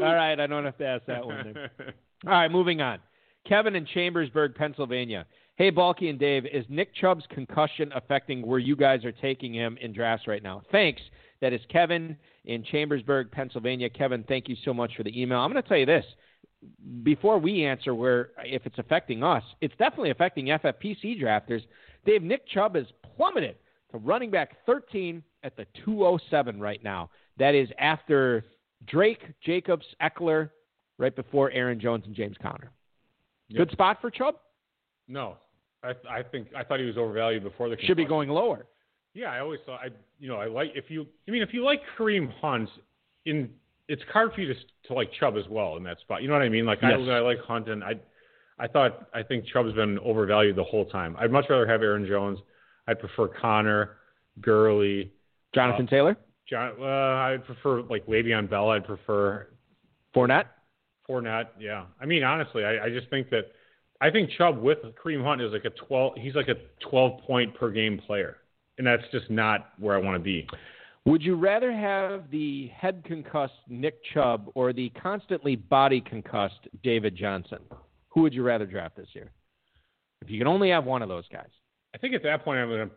right, 0.01 0.39
I 0.39 0.47
don't 0.47 0.65
have 0.65 0.77
to 0.77 0.85
ask 0.85 1.05
that 1.05 1.25
one. 1.25 1.53
Then. 1.53 1.93
All 2.27 2.33
right, 2.33 2.51
moving 2.51 2.81
on. 2.81 2.99
Kevin 3.47 3.75
in 3.75 3.85
Chambersburg, 3.85 4.55
Pennsylvania. 4.55 5.25
Hey, 5.55 5.69
Balky 5.69 6.09
and 6.09 6.19
Dave, 6.19 6.45
is 6.45 6.65
Nick 6.69 6.93
Chubb's 6.95 7.25
concussion 7.29 7.91
affecting 7.95 8.45
where 8.45 8.59
you 8.59 8.75
guys 8.75 9.05
are 9.05 9.11
taking 9.11 9.53
him 9.53 9.77
in 9.81 9.93
drafts 9.93 10.27
right 10.27 10.43
now? 10.43 10.61
Thanks. 10.71 11.01
That 11.41 11.53
is 11.53 11.61
Kevin 11.69 12.17
in 12.45 12.63
Chambersburg, 12.63 13.31
Pennsylvania. 13.31 13.89
Kevin, 13.89 14.23
thank 14.27 14.47
you 14.47 14.55
so 14.63 14.73
much 14.73 14.91
for 14.95 15.03
the 15.03 15.21
email. 15.21 15.39
I'm 15.39 15.51
going 15.51 15.61
to 15.61 15.67
tell 15.67 15.77
you 15.77 15.85
this 15.85 16.05
before 17.03 17.39
we 17.39 17.65
answer 17.65 17.95
where 17.95 18.29
if 18.43 18.65
it's 18.65 18.77
affecting 18.77 19.23
us, 19.23 19.43
it's 19.61 19.73
definitely 19.77 20.11
affecting 20.11 20.47
FFPC 20.47 21.21
drafters. 21.21 21.61
Dave, 22.05 22.21
Nick 22.23 22.47
Chubb 22.47 22.75
has 22.75 22.85
plummeted 23.15 23.55
to 23.91 23.97
running 23.97 24.31
back 24.31 24.57
13 24.65 25.23
at 25.43 25.55
the 25.55 25.65
207 25.85 26.59
right 26.59 26.83
now. 26.83 27.09
That 27.37 27.55
is 27.55 27.69
after 27.79 28.45
Drake, 28.87 29.21
Jacobs, 29.43 29.85
Ekeler, 30.01 30.49
right 30.97 31.15
before 31.15 31.51
Aaron 31.51 31.79
Jones 31.79 32.03
and 32.05 32.15
James 32.15 32.35
Conner. 32.41 32.71
Good 33.55 33.71
spot 33.71 33.99
for 33.99 34.09
Chubb. 34.09 34.35
No, 35.07 35.35
I 35.83 35.89
I 36.09 36.23
think 36.23 36.47
I 36.55 36.63
thought 36.63 36.79
he 36.79 36.85
was 36.85 36.97
overvalued 36.97 37.43
before 37.43 37.69
the. 37.69 37.77
Should 37.81 37.97
be 37.97 38.05
going 38.05 38.29
lower. 38.29 38.65
Yeah, 39.13 39.31
I 39.31 39.39
always 39.39 39.59
thought 39.65 39.81
I 39.81 39.87
you 40.19 40.29
know 40.29 40.37
I 40.37 40.47
like 40.47 40.71
if 40.73 40.85
you 40.89 41.05
I 41.27 41.31
mean 41.31 41.41
if 41.41 41.53
you 41.53 41.65
like 41.65 41.81
Kareem 41.97 42.31
Hunt 42.39 42.69
in 43.25 43.49
it's 43.87 44.01
hard 44.13 44.33
for 44.33 44.41
you 44.41 44.53
to 44.53 44.59
to 44.87 44.93
like 44.93 45.11
Chubb 45.19 45.35
as 45.37 45.47
well 45.49 45.77
in 45.77 45.83
that 45.83 45.99
spot. 45.99 46.21
You 46.21 46.27
know 46.27 46.33
what 46.33 46.41
I 46.43 46.49
mean? 46.49 46.65
Like 46.65 46.79
Yes. 46.81 46.93
I 46.99 47.11
I 47.11 47.19
like 47.19 47.39
Hunt 47.39 47.69
and 47.69 47.83
I 47.83 47.93
I 48.59 48.67
thought 48.67 49.07
I 49.13 49.23
think 49.23 49.45
Chubb's 49.51 49.73
been 49.73 49.97
overvalued 49.99 50.55
the 50.55 50.63
whole 50.63 50.85
time. 50.85 51.15
I'd 51.19 51.31
much 51.31 51.45
rather 51.49 51.67
have 51.67 51.81
Aaron 51.81 52.05
Jones. 52.07 52.39
I'd 52.87 52.99
prefer 52.99 53.27
Conner, 53.27 53.97
Gurley, 54.39 55.11
Jonathan 55.53 55.87
Uh, 55.87 55.89
Taylor, 55.89 56.17
John. 56.49 56.73
Uh, 56.79 56.85
I'd 56.85 57.45
prefer 57.45 57.81
like 57.83 58.05
Le'Veon 58.07 58.49
Bell. 58.49 58.69
I'd 58.69 58.85
prefer 58.85 59.47
Fournette. 60.15 60.45
Fournette. 61.09 61.47
Yeah. 61.59 61.85
I 61.99 62.05
mean 62.05 62.23
honestly, 62.23 62.63
I, 62.65 62.85
I 62.85 62.89
just 62.89 63.09
think 63.09 63.29
that 63.29 63.51
I 63.99 64.09
think 64.09 64.31
Chubb 64.37 64.57
with 64.57 64.79
Kareem 65.03 65.23
Hunt 65.23 65.41
is 65.41 65.51
like 65.51 65.65
a 65.65 65.69
twelve. 65.71 66.13
He's 66.17 66.35
like 66.35 66.47
a 66.47 66.55
twelve 66.87 67.21
point 67.21 67.53
per 67.55 67.69
game 67.71 67.99
player, 67.99 68.37
and 68.77 68.85
that's 68.87 69.03
just 69.11 69.29
not 69.29 69.69
where 69.79 69.95
I 69.95 69.99
want 69.99 70.15
to 70.15 70.23
be. 70.23 70.47
Would 71.05 71.23
you 71.23 71.35
rather 71.35 71.71
have 71.71 72.29
the 72.29 72.67
head 72.67 73.03
concussed 73.05 73.53
Nick 73.67 73.99
Chubb 74.13 74.51
or 74.53 74.71
the 74.71 74.89
constantly 75.01 75.55
body 75.55 75.99
concussed 75.99 76.67
David 76.83 77.15
Johnson? 77.15 77.59
Who 78.09 78.21
would 78.21 78.33
you 78.33 78.43
rather 78.43 78.65
draft 78.65 78.97
this 78.97 79.07
year? 79.13 79.31
If 80.21 80.29
you 80.29 80.37
can 80.37 80.47
only 80.47 80.69
have 80.69 80.85
one 80.85 81.01
of 81.01 81.09
those 81.09 81.27
guys. 81.31 81.49
I 81.95 81.97
think 81.97 82.13
at 82.13 82.23
that 82.23 82.43
point 82.43 82.59
I'm 82.59 82.69
gonna. 82.69 82.89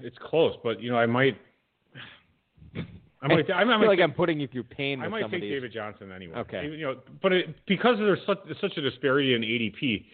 It's 0.00 0.16
close, 0.18 0.56
but 0.64 0.80
you 0.82 0.90
know 0.90 0.96
I 0.96 1.06
might. 1.06 1.36
I 3.22 3.28
might. 3.28 3.50
I, 3.50 3.58
I 3.58 3.64
might 3.64 3.78
feel 3.78 3.88
like 3.88 4.00
I'm 4.00 4.12
putting 4.12 4.40
you 4.40 4.48
through 4.48 4.64
pain 4.64 5.02
I 5.02 5.08
might 5.08 5.30
take 5.30 5.42
these. 5.42 5.52
David 5.52 5.72
Johnson 5.72 6.10
anyway. 6.10 6.36
Okay. 6.36 6.64
You 6.64 6.86
know, 6.86 6.96
but 7.22 7.32
it, 7.32 7.54
because 7.66 7.98
there's 7.98 8.18
such 8.26 8.38
such 8.60 8.76
a 8.78 8.80
disparity 8.80 9.34
in 9.34 9.42
ADP, 9.42 10.06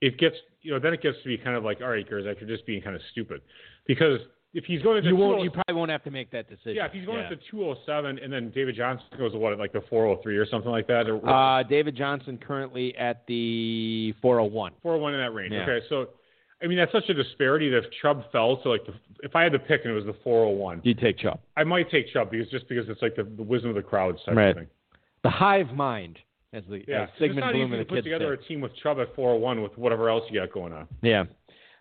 it 0.00 0.18
gets 0.18 0.36
you 0.62 0.72
know 0.72 0.78
then 0.80 0.94
it 0.94 1.02
gets 1.02 1.18
to 1.22 1.28
be 1.28 1.36
kind 1.36 1.56
of 1.56 1.64
like 1.64 1.82
all 1.82 1.90
right, 1.90 2.08
Gerczak, 2.08 2.40
you're 2.40 2.48
just 2.48 2.66
being 2.66 2.82
kind 2.82 2.96
of 2.96 3.02
stupid, 3.12 3.42
because 3.86 4.20
if 4.54 4.64
he's 4.64 4.80
going 4.82 5.02
to 5.02 5.08
You 5.08 5.16
won't. 5.16 5.40
207 5.40 5.44
You 5.44 5.50
probably 5.50 5.74
won't 5.78 5.90
have 5.90 6.04
to 6.04 6.10
make 6.10 6.30
that 6.30 6.48
decision. 6.48 6.76
yeah, 6.76 6.86
if 6.86 6.92
he's 6.92 7.04
going 7.04 7.18
Yeah. 7.18 7.24
up 7.24 7.30
to 7.30 7.36
207 7.50 8.18
and 8.20 8.32
then 8.32 8.50
David 8.50 8.76
Johnson 8.76 9.06
goes 9.18 9.32
to 9.32 9.38
what 9.38 9.58
like 9.58 9.72
the 9.72 9.82
403 9.82 10.36
or 10.36 10.46
something 10.46 10.70
like 10.70 10.86
that, 10.86 11.08
or 11.08 11.20
Uh, 11.28 11.62
David 11.64 11.96
Johnson 11.96 12.38
currently 12.38 12.96
at 12.96 13.26
the 13.26 14.14
401. 14.22 14.72
401 14.82 15.14
in 15.14 15.20
that 15.20 15.34
range. 15.34 15.52
Yeah. 15.52 15.62
Okay, 15.62 15.84
so 15.88 16.08
I 16.62 16.66
mean 16.66 16.78
that's 16.78 16.92
such 16.92 17.08
a 17.08 17.14
disparity 17.14 17.68
that 17.70 17.78
if 17.84 17.90
Chubb 18.00 18.30
fell 18.32 18.56
to 18.62 18.68
like 18.70 18.86
the, 18.86 18.94
if 19.22 19.34
I 19.36 19.42
had 19.42 19.52
to 19.52 19.58
pick 19.58 19.82
and 19.84 19.90
it 19.90 19.94
was 19.94 20.04
the 20.06 20.14
401, 20.24 20.80
You 20.84 20.94
take 20.94 21.18
Chubb. 21.18 21.40
I 21.56 21.64
might 21.64 21.90
take 21.90 22.08
Chubb 22.12 22.30
because 22.30 22.48
just 22.50 22.68
because 22.68 22.88
it's 22.88 23.02
like 23.02 23.16
the, 23.16 23.24
the 23.24 23.42
wisdom 23.42 23.70
of 23.70 23.76
the 23.76 23.82
crowd 23.82 24.18
type 24.24 24.36
Right. 24.36 24.54
thing. 24.54 24.66
The 25.22 25.30
hive 25.30 25.72
mind, 25.74 26.18
as 26.52 26.62
the 26.68 26.84
Yeah, 26.86 27.02
as 27.04 27.08
it's 27.10 27.18
Sigmund 27.18 27.40
not 27.40 27.52
Bloom 27.54 27.72
easy 27.74 27.78
to 27.82 27.84
put 27.88 28.04
together 28.04 28.32
a 28.34 28.36
team 28.36 28.60
with 28.60 28.74
Chubb 28.76 28.98
at 29.00 29.14
401 29.16 29.62
with 29.62 29.76
whatever 29.76 30.08
else 30.08 30.22
you 30.30 30.38
got 30.38 30.52
going 30.52 30.72
on. 30.72 30.86
Yeah. 31.02 31.24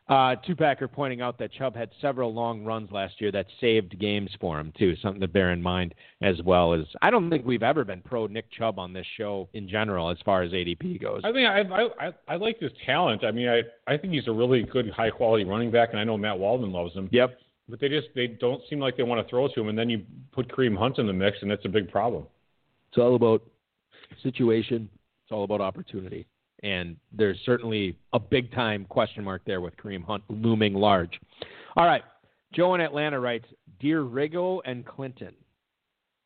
Uh, 0.09 0.35
Tupacker 0.45 0.91
pointing 0.91 1.21
out 1.21 1.37
that 1.39 1.53
Chubb 1.53 1.75
had 1.75 1.89
several 2.01 2.33
long 2.33 2.65
runs 2.65 2.91
last 2.91 3.21
year 3.21 3.31
that 3.31 3.45
saved 3.61 3.97
games 3.99 4.29
for 4.41 4.59
him 4.59 4.73
too. 4.77 4.97
Something 4.97 5.21
to 5.21 5.29
bear 5.29 5.51
in 5.51 5.61
mind 5.61 5.95
as 6.21 6.41
well 6.43 6.73
as 6.73 6.81
I 7.01 7.09
don't 7.09 7.29
think 7.29 7.45
we've 7.45 7.63
ever 7.63 7.85
been 7.85 8.01
pro 8.01 8.27
Nick 8.27 8.51
Chubb 8.51 8.79
on 8.79 8.91
this 8.91 9.05
show 9.17 9.47
in 9.53 9.67
general 9.69 10.09
as 10.09 10.17
far 10.25 10.41
as 10.41 10.51
ADP 10.51 11.01
goes. 11.01 11.21
I 11.23 11.31
think 11.31 11.47
I 11.47 11.61
I 11.61 12.07
I, 12.07 12.11
I 12.27 12.35
like 12.35 12.59
his 12.59 12.71
talent. 12.85 13.23
I 13.23 13.31
mean, 13.31 13.47
I 13.47 13.61
I 13.87 13.97
think 13.97 14.11
he's 14.11 14.27
a 14.27 14.31
really 14.31 14.63
good 14.63 14.89
high 14.89 15.09
quality 15.09 15.45
running 15.45 15.71
back, 15.71 15.89
and 15.91 15.99
I 15.99 16.03
know 16.03 16.17
Matt 16.17 16.37
Waldman 16.37 16.73
loves 16.73 16.93
him. 16.93 17.07
Yep. 17.11 17.39
But 17.69 17.79
they 17.79 17.87
just 17.87 18.07
they 18.13 18.27
don't 18.27 18.61
seem 18.69 18.79
like 18.79 18.97
they 18.97 19.03
want 19.03 19.25
to 19.25 19.29
throw 19.29 19.47
to 19.47 19.61
him, 19.61 19.69
and 19.69 19.77
then 19.77 19.89
you 19.89 20.03
put 20.33 20.49
Kareem 20.49 20.77
Hunt 20.77 20.97
in 20.97 21.07
the 21.07 21.13
mix, 21.13 21.37
and 21.41 21.49
that's 21.49 21.63
a 21.63 21.69
big 21.69 21.89
problem. 21.89 22.27
It's 22.89 22.97
all 22.97 23.15
about 23.15 23.41
situation. 24.21 24.89
It's 25.23 25.31
all 25.31 25.45
about 25.45 25.61
opportunity. 25.61 26.27
And 26.63 26.95
there's 27.11 27.37
certainly 27.45 27.97
a 28.13 28.19
big 28.19 28.51
time 28.53 28.85
question 28.85 29.23
mark 29.23 29.41
there 29.45 29.61
with 29.61 29.75
Kareem 29.77 30.03
Hunt 30.03 30.23
looming 30.29 30.73
large. 30.73 31.19
All 31.75 31.85
right. 31.85 32.03
Joe 32.53 32.73
in 32.75 32.81
Atlanta 32.81 33.19
writes 33.19 33.45
Dear 33.79 34.03
Riggo 34.03 34.61
and 34.65 34.85
Clinton. 34.85 35.33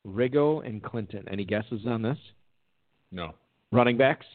Riggo 0.05 0.65
and 0.65 0.81
Clinton. 0.83 1.25
Any 1.29 1.43
guesses 1.43 1.81
on 1.87 2.01
this? 2.01 2.17
No, 3.11 3.33
Running 3.71 3.97
backs? 3.97 4.25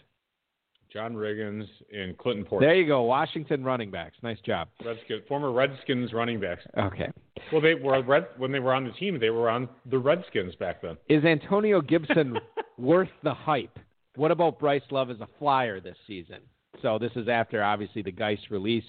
John 0.92 1.14
Riggins 1.14 1.66
and 1.90 2.18
Clinton 2.18 2.44
Portis, 2.44 2.61
There 2.61 2.74
you 2.74 2.86
go. 2.86 3.03
Washington 3.03 3.64
running 3.64 3.90
backs. 3.90 4.16
Nice 4.22 4.40
job. 4.44 4.68
Redskins, 4.84 5.22
former 5.26 5.50
Redskins 5.50 6.12
running 6.12 6.38
backs. 6.38 6.62
Okay. 6.76 7.11
Well, 7.50 7.62
they 7.62 7.74
were 7.74 8.03
red 8.03 8.26
when 8.36 8.53
they 8.53 8.59
were 8.61 8.74
on 8.74 8.84
the 8.84 8.92
team. 8.92 9.18
They 9.18 9.30
were 9.30 9.48
on 9.48 9.70
the 9.90 9.98
Redskins 9.98 10.55
back 10.57 10.82
then. 10.82 10.98
Is 11.09 11.24
Antonio 11.24 11.80
Gibson 11.80 12.36
worth 12.78 13.09
the 13.22 13.32
hype? 13.32 13.78
What 14.16 14.30
about 14.30 14.58
Bryce 14.58 14.82
Love 14.90 15.10
as 15.10 15.20
a 15.20 15.28
flyer 15.38 15.80
this 15.80 15.96
season? 16.06 16.38
So 16.80 16.98
this 16.98 17.12
is 17.16 17.28
after 17.28 17.62
obviously 17.62 18.02
the 18.02 18.12
Guice 18.12 18.40
release. 18.50 18.84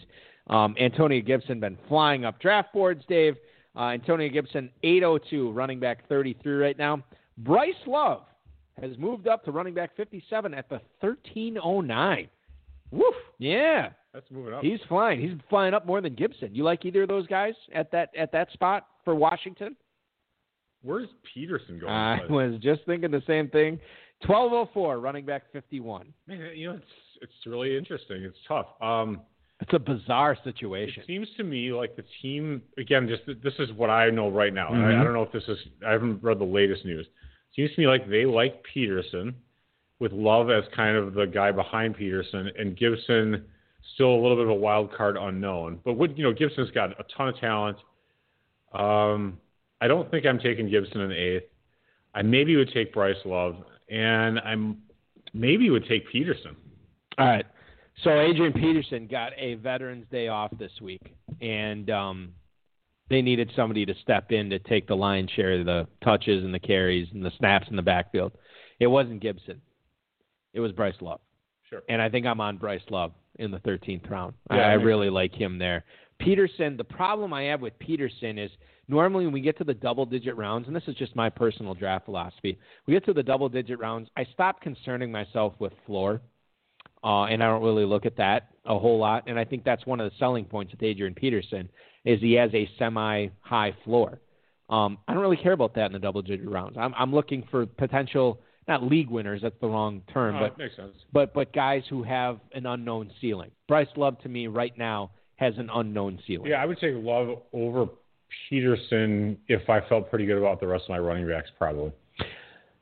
Um, 0.47 0.75
Antonio 0.79 1.21
Gibson 1.21 1.59
been 1.59 1.77
flying 1.87 2.25
up 2.25 2.39
draft 2.39 2.73
boards, 2.73 3.03
Dave. 3.07 3.35
Uh, 3.75 3.89
Antonio 3.89 4.29
Gibson, 4.29 4.69
802, 4.83 5.51
running 5.51 5.79
back 5.79 6.07
33 6.07 6.53
right 6.53 6.77
now. 6.77 7.03
Bryce 7.39 7.73
Love 7.87 8.23
has 8.81 8.97
moved 8.97 9.27
up 9.27 9.43
to 9.45 9.51
running 9.51 9.73
back 9.73 9.95
57 9.95 10.53
at 10.53 10.69
the 10.69 10.79
1309. 10.99 12.27
Woof. 12.91 13.15
Yeah. 13.39 13.89
That's 14.13 14.29
moving 14.29 14.53
up. 14.53 14.61
He's 14.61 14.79
flying. 14.87 15.19
He's 15.19 15.31
flying 15.49 15.73
up 15.73 15.87
more 15.87 16.01
than 16.01 16.13
Gibson. 16.13 16.53
You 16.53 16.63
like 16.63 16.85
either 16.85 17.03
of 17.03 17.09
those 17.09 17.25
guys 17.25 17.55
at 17.73 17.91
that 17.91 18.09
at 18.15 18.31
that 18.31 18.51
spot 18.51 18.85
for 19.03 19.15
Washington? 19.15 19.75
Where's 20.83 21.07
Peterson 21.33 21.79
going? 21.79 21.91
I 21.91 22.19
was 22.29 22.59
just 22.61 22.81
thinking 22.85 23.09
the 23.09 23.23
same 23.25 23.49
thing. 23.49 23.79
1204, 24.27 24.99
running 24.99 25.25
back 25.25 25.43
51. 25.51 26.13
Man, 26.27 26.51
you 26.55 26.69
know, 26.69 26.75
it's 26.75 26.85
it's 27.21 27.33
really 27.45 27.77
interesting. 27.77 28.23
It's 28.23 28.37
tough. 28.47 28.67
Um, 28.81 29.21
it's 29.61 29.73
a 29.73 29.79
bizarre 29.79 30.37
situation. 30.43 31.03
It 31.03 31.07
seems 31.07 31.27
to 31.37 31.43
me 31.43 31.71
like 31.71 31.95
the 31.95 32.03
team 32.21 32.61
again. 32.77 33.07
Just 33.07 33.41
this 33.41 33.53
is 33.59 33.71
what 33.73 33.89
I 33.89 34.09
know 34.09 34.29
right 34.29 34.53
now. 34.53 34.69
Mm-hmm. 34.69 34.83
I, 34.83 35.01
I 35.01 35.03
don't 35.03 35.13
know 35.13 35.23
if 35.23 35.31
this 35.31 35.43
is. 35.47 35.57
I 35.85 35.91
haven't 35.91 36.21
read 36.21 36.39
the 36.39 36.45
latest 36.45 36.85
news. 36.85 37.05
It 37.05 37.55
seems 37.55 37.75
to 37.75 37.81
me 37.81 37.87
like 37.87 38.09
they 38.09 38.25
like 38.25 38.63
Peterson, 38.73 39.35
with 39.99 40.11
Love 40.11 40.49
as 40.49 40.65
kind 40.75 40.97
of 40.97 41.13
the 41.13 41.25
guy 41.25 41.51
behind 41.51 41.95
Peterson, 41.95 42.51
and 42.57 42.77
Gibson 42.77 43.45
still 43.93 44.09
a 44.09 44.19
little 44.21 44.35
bit 44.35 44.43
of 44.43 44.49
a 44.49 44.55
wild 44.55 44.93
card 44.93 45.17
unknown. 45.17 45.79
But 45.85 45.93
what 45.93 46.17
you 46.17 46.23
know, 46.23 46.33
Gibson's 46.33 46.71
got 46.71 46.91
a 46.99 47.05
ton 47.15 47.29
of 47.29 47.39
talent. 47.39 47.77
Um, 48.73 49.39
I 49.79 49.87
don't 49.87 50.09
think 50.11 50.25
I'm 50.25 50.39
taking 50.39 50.69
Gibson 50.69 51.01
in 51.01 51.09
the 51.09 51.15
eighth. 51.15 51.43
I 52.13 52.21
maybe 52.21 52.55
would 52.55 52.71
take 52.73 52.93
Bryce 52.93 53.15
Love, 53.25 53.55
and 53.89 54.39
I'm 54.39 54.77
maybe 55.33 55.69
would 55.69 55.85
take 55.87 56.09
Peterson. 56.11 56.55
All 57.17 57.27
right. 57.27 57.45
So 58.03 58.19
Adrian 58.19 58.53
Peterson 58.53 59.07
got 59.07 59.33
a 59.37 59.55
Veterans 59.55 60.05
Day 60.11 60.27
off 60.27 60.51
this 60.57 60.71
week, 60.81 61.15
and 61.41 61.89
um, 61.89 62.33
they 63.09 63.21
needed 63.21 63.51
somebody 63.55 63.85
to 63.85 63.93
step 64.01 64.31
in 64.31 64.49
to 64.49 64.59
take 64.59 64.87
the 64.87 64.95
lion's 64.95 65.29
share 65.31 65.59
of 65.59 65.65
the 65.65 65.87
touches 66.03 66.43
and 66.43 66.53
the 66.53 66.59
carries 66.59 67.07
and 67.13 67.23
the 67.23 67.31
snaps 67.37 67.67
in 67.69 67.75
the 67.75 67.81
backfield. 67.81 68.31
It 68.79 68.87
wasn't 68.87 69.21
Gibson. 69.21 69.61
It 70.53 70.59
was 70.59 70.71
Bryce 70.71 70.95
Love. 71.01 71.21
Sure. 71.69 71.81
And 71.89 72.01
I 72.01 72.09
think 72.09 72.25
I'm 72.25 72.41
on 72.41 72.57
Bryce 72.57 72.81
Love 72.89 73.13
in 73.39 73.51
the 73.51 73.59
13th 73.59 74.09
round. 74.09 74.33
Yeah, 74.49 74.57
I, 74.57 74.71
I 74.71 74.73
really 74.73 75.09
like 75.09 75.33
him 75.33 75.57
there. 75.57 75.85
Peterson, 76.19 76.77
the 76.77 76.83
problem 76.83 77.33
I 77.33 77.43
have 77.43 77.61
with 77.61 77.77
Peterson 77.79 78.37
is 78.37 78.51
normally 78.87 79.25
when 79.25 79.33
we 79.33 79.41
get 79.41 79.57
to 79.59 79.63
the 79.63 79.73
double 79.73 80.05
digit 80.05 80.35
rounds, 80.35 80.67
and 80.67 80.75
this 80.75 80.83
is 80.87 80.95
just 80.95 81.15
my 81.15 81.29
personal 81.29 81.73
draft 81.73 82.05
philosophy, 82.05 82.57
we 82.85 82.93
get 82.93 83.05
to 83.05 83.13
the 83.13 83.23
double 83.23 83.49
digit 83.49 83.79
rounds, 83.79 84.09
I 84.17 84.25
stop 84.33 84.61
concerning 84.61 85.11
myself 85.11 85.53
with 85.59 85.73
floor. 85.85 86.21
Uh, 87.03 87.25
and 87.25 87.43
I 87.43 87.47
don't 87.47 87.63
really 87.63 87.83
look 87.83 88.05
at 88.05 88.15
that 88.15 88.51
a 88.65 88.79
whole 88.79 88.97
lot. 88.97 89.23
And 89.27 89.37
I 89.37 89.43
think 89.43 89.65
that's 89.65 89.85
one 89.85 89.99
of 89.99 90.09
the 90.09 90.15
selling 90.19 90.45
points 90.45 90.71
with 90.71 90.81
Adrian 90.83 91.13
Peterson 91.13 91.67
is 92.05 92.21
he 92.21 92.31
has 92.33 92.49
a 92.53 92.69
semi 92.79 93.27
high 93.41 93.75
floor. 93.83 94.21
Um, 94.69 94.97
I 95.05 95.13
don't 95.13 95.21
really 95.21 95.35
care 95.35 95.51
about 95.51 95.75
that 95.75 95.87
in 95.87 95.91
the 95.91 95.99
double 95.99 96.21
digit 96.21 96.47
rounds. 96.49 96.77
I'm, 96.79 96.93
I'm 96.97 97.13
looking 97.13 97.43
for 97.51 97.65
potential 97.65 98.39
not 98.69 98.83
league 98.83 99.09
winners, 99.09 99.41
that's 99.41 99.59
the 99.59 99.67
wrong 99.67 100.01
term, 100.13 100.37
Oh, 100.37 100.39
but 100.47 100.57
makes 100.57 100.77
sense. 100.77 100.93
but 101.11 101.33
but 101.33 101.51
guys 101.51 101.83
who 101.89 102.01
have 102.03 102.39
an 102.53 102.65
unknown 102.65 103.11
ceiling. 103.19 103.51
Bryce 103.67 103.87
Love 103.97 104.17
to 104.21 104.29
me 104.29 104.47
right 104.47 104.75
now 104.77 105.11
has 105.35 105.53
an 105.57 105.69
unknown 105.73 106.17
ceiling. 106.25 106.49
Yeah, 106.51 106.61
I 106.63 106.65
would 106.65 106.79
say 106.79 106.93
Love 106.93 107.39
over 107.51 107.87
Peterson 108.49 109.37
if 109.47 109.69
I 109.69 109.81
felt 109.87 110.09
pretty 110.09 110.25
good 110.25 110.37
about 110.37 110.59
the 110.59 110.67
rest 110.67 110.83
of 110.85 110.89
my 110.89 110.99
running 110.99 111.27
backs, 111.27 111.49
probably. 111.57 111.91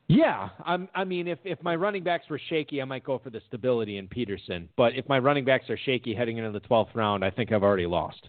Yeah, 0.07 0.49
I'm, 0.65 0.89
I 0.93 1.05
mean, 1.05 1.27
if 1.27 1.39
if 1.45 1.61
my 1.63 1.73
running 1.75 2.03
backs 2.03 2.25
were 2.29 2.39
shaky, 2.49 2.81
I 2.81 2.85
might 2.85 3.03
go 3.03 3.17
for 3.17 3.29
the 3.29 3.41
stability 3.47 3.97
in 3.97 4.09
Peterson. 4.09 4.67
But 4.75 4.93
if 4.93 5.07
my 5.07 5.19
running 5.19 5.45
backs 5.45 5.69
are 5.69 5.77
shaky 5.77 6.13
heading 6.13 6.37
into 6.37 6.51
the 6.51 6.59
12th 6.67 6.93
round, 6.95 7.23
I 7.23 7.29
think 7.29 7.53
I've 7.53 7.63
already 7.63 7.85
lost. 7.85 8.27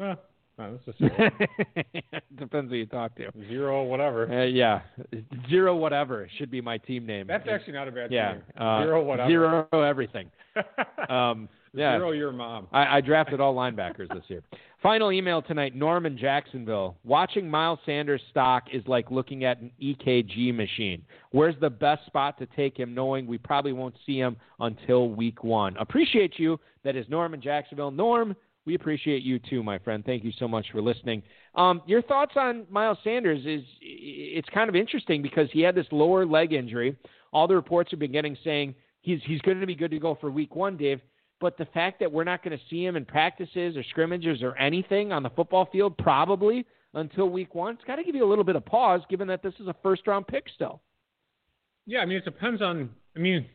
Eh, 0.00 0.14
no, 0.58 0.78
that's 0.86 0.98
just 0.98 0.98
Depends 2.36 2.70
who 2.70 2.76
you 2.78 2.86
talk 2.86 3.14
to. 3.16 3.30
zero, 3.48 3.82
whatever. 3.84 4.32
Uh, 4.32 4.46
yeah, 4.46 4.80
zero 5.50 5.76
whatever 5.76 6.26
should 6.38 6.50
be 6.50 6.62
my 6.62 6.78
team 6.78 7.04
name. 7.04 7.26
That's 7.26 7.46
actually 7.48 7.74
not 7.74 7.86
a 7.88 7.92
bad 7.92 8.10
yeah, 8.10 8.32
team. 8.32 8.42
uh, 8.58 8.82
zero, 8.82 9.04
whatever. 9.04 9.28
Zero 9.30 9.68
everything. 9.72 10.30
Um, 11.08 11.48
yeah, 11.72 11.96
Zero, 11.96 12.12
your 12.12 12.32
mom. 12.32 12.66
I, 12.72 12.98
I 12.98 13.00
drafted 13.00 13.40
all 13.40 13.54
linebackers 13.54 14.08
this 14.08 14.24
year. 14.28 14.42
Final 14.82 15.10
email 15.10 15.42
tonight, 15.42 15.74
Norman 15.74 16.16
Jacksonville. 16.16 16.96
Watching 17.02 17.50
Miles 17.50 17.80
Sanders 17.84 18.22
stock 18.30 18.64
is 18.72 18.86
like 18.86 19.10
looking 19.10 19.44
at 19.44 19.60
an 19.60 19.72
EKG 19.82 20.54
machine. 20.54 21.02
Where's 21.32 21.56
the 21.60 21.70
best 21.70 22.06
spot 22.06 22.38
to 22.38 22.46
take 22.46 22.78
him, 22.78 22.94
knowing 22.94 23.26
we 23.26 23.38
probably 23.38 23.72
won't 23.72 23.96
see 24.06 24.18
him 24.18 24.36
until 24.60 25.10
week 25.10 25.42
one? 25.42 25.76
Appreciate 25.78 26.38
you. 26.38 26.60
That 26.84 26.94
is 26.94 27.06
Norman 27.08 27.40
Jacksonville. 27.40 27.90
Norm, 27.90 28.36
we 28.66 28.74
appreciate 28.74 29.22
you 29.22 29.40
too, 29.40 29.62
my 29.62 29.78
friend. 29.78 30.04
Thank 30.04 30.22
you 30.22 30.32
so 30.38 30.46
much 30.46 30.66
for 30.70 30.80
listening. 30.80 31.22
Um, 31.56 31.82
your 31.86 32.02
thoughts 32.02 32.34
on 32.36 32.64
Miles 32.70 32.98
Sanders 33.02 33.40
is 33.46 33.62
it's 33.80 34.48
kind 34.50 34.68
of 34.68 34.76
interesting 34.76 35.22
because 35.22 35.48
he 35.52 35.60
had 35.60 35.74
this 35.74 35.86
lower 35.90 36.24
leg 36.24 36.52
injury. 36.52 36.96
All 37.32 37.48
the 37.48 37.56
reports 37.56 37.90
have 37.90 37.98
been 37.98 38.12
getting 38.12 38.36
saying 38.44 38.74
he's 39.00 39.20
he's 39.24 39.40
going 39.40 39.58
to 39.58 39.66
be 39.66 39.74
good 39.74 39.90
to 39.90 39.98
go 39.98 40.16
for 40.20 40.30
week 40.30 40.54
one, 40.54 40.76
Dave. 40.76 41.00
But 41.40 41.56
the 41.56 41.66
fact 41.66 42.00
that 42.00 42.10
we're 42.10 42.24
not 42.24 42.42
going 42.42 42.56
to 42.56 42.64
see 42.68 42.84
him 42.84 42.96
in 42.96 43.04
practices 43.04 43.76
or 43.76 43.84
scrimmages 43.90 44.42
or 44.42 44.56
anything 44.56 45.12
on 45.12 45.22
the 45.22 45.30
football 45.30 45.68
field 45.70 45.96
probably 45.98 46.66
until 46.94 47.28
week 47.28 47.54
one, 47.54 47.74
it's 47.74 47.84
got 47.84 47.96
to 47.96 48.04
give 48.04 48.14
you 48.14 48.24
a 48.24 48.28
little 48.28 48.44
bit 48.44 48.56
of 48.56 48.64
pause 48.64 49.02
given 49.08 49.28
that 49.28 49.42
this 49.42 49.54
is 49.60 49.68
a 49.68 49.74
first 49.82 50.06
round 50.06 50.26
pick 50.26 50.44
still. 50.54 50.80
Yeah, 51.86 52.00
I 52.00 52.06
mean, 52.06 52.18
it 52.18 52.24
depends 52.24 52.60
on. 52.60 52.90
I 53.16 53.20
mean, 53.20 53.46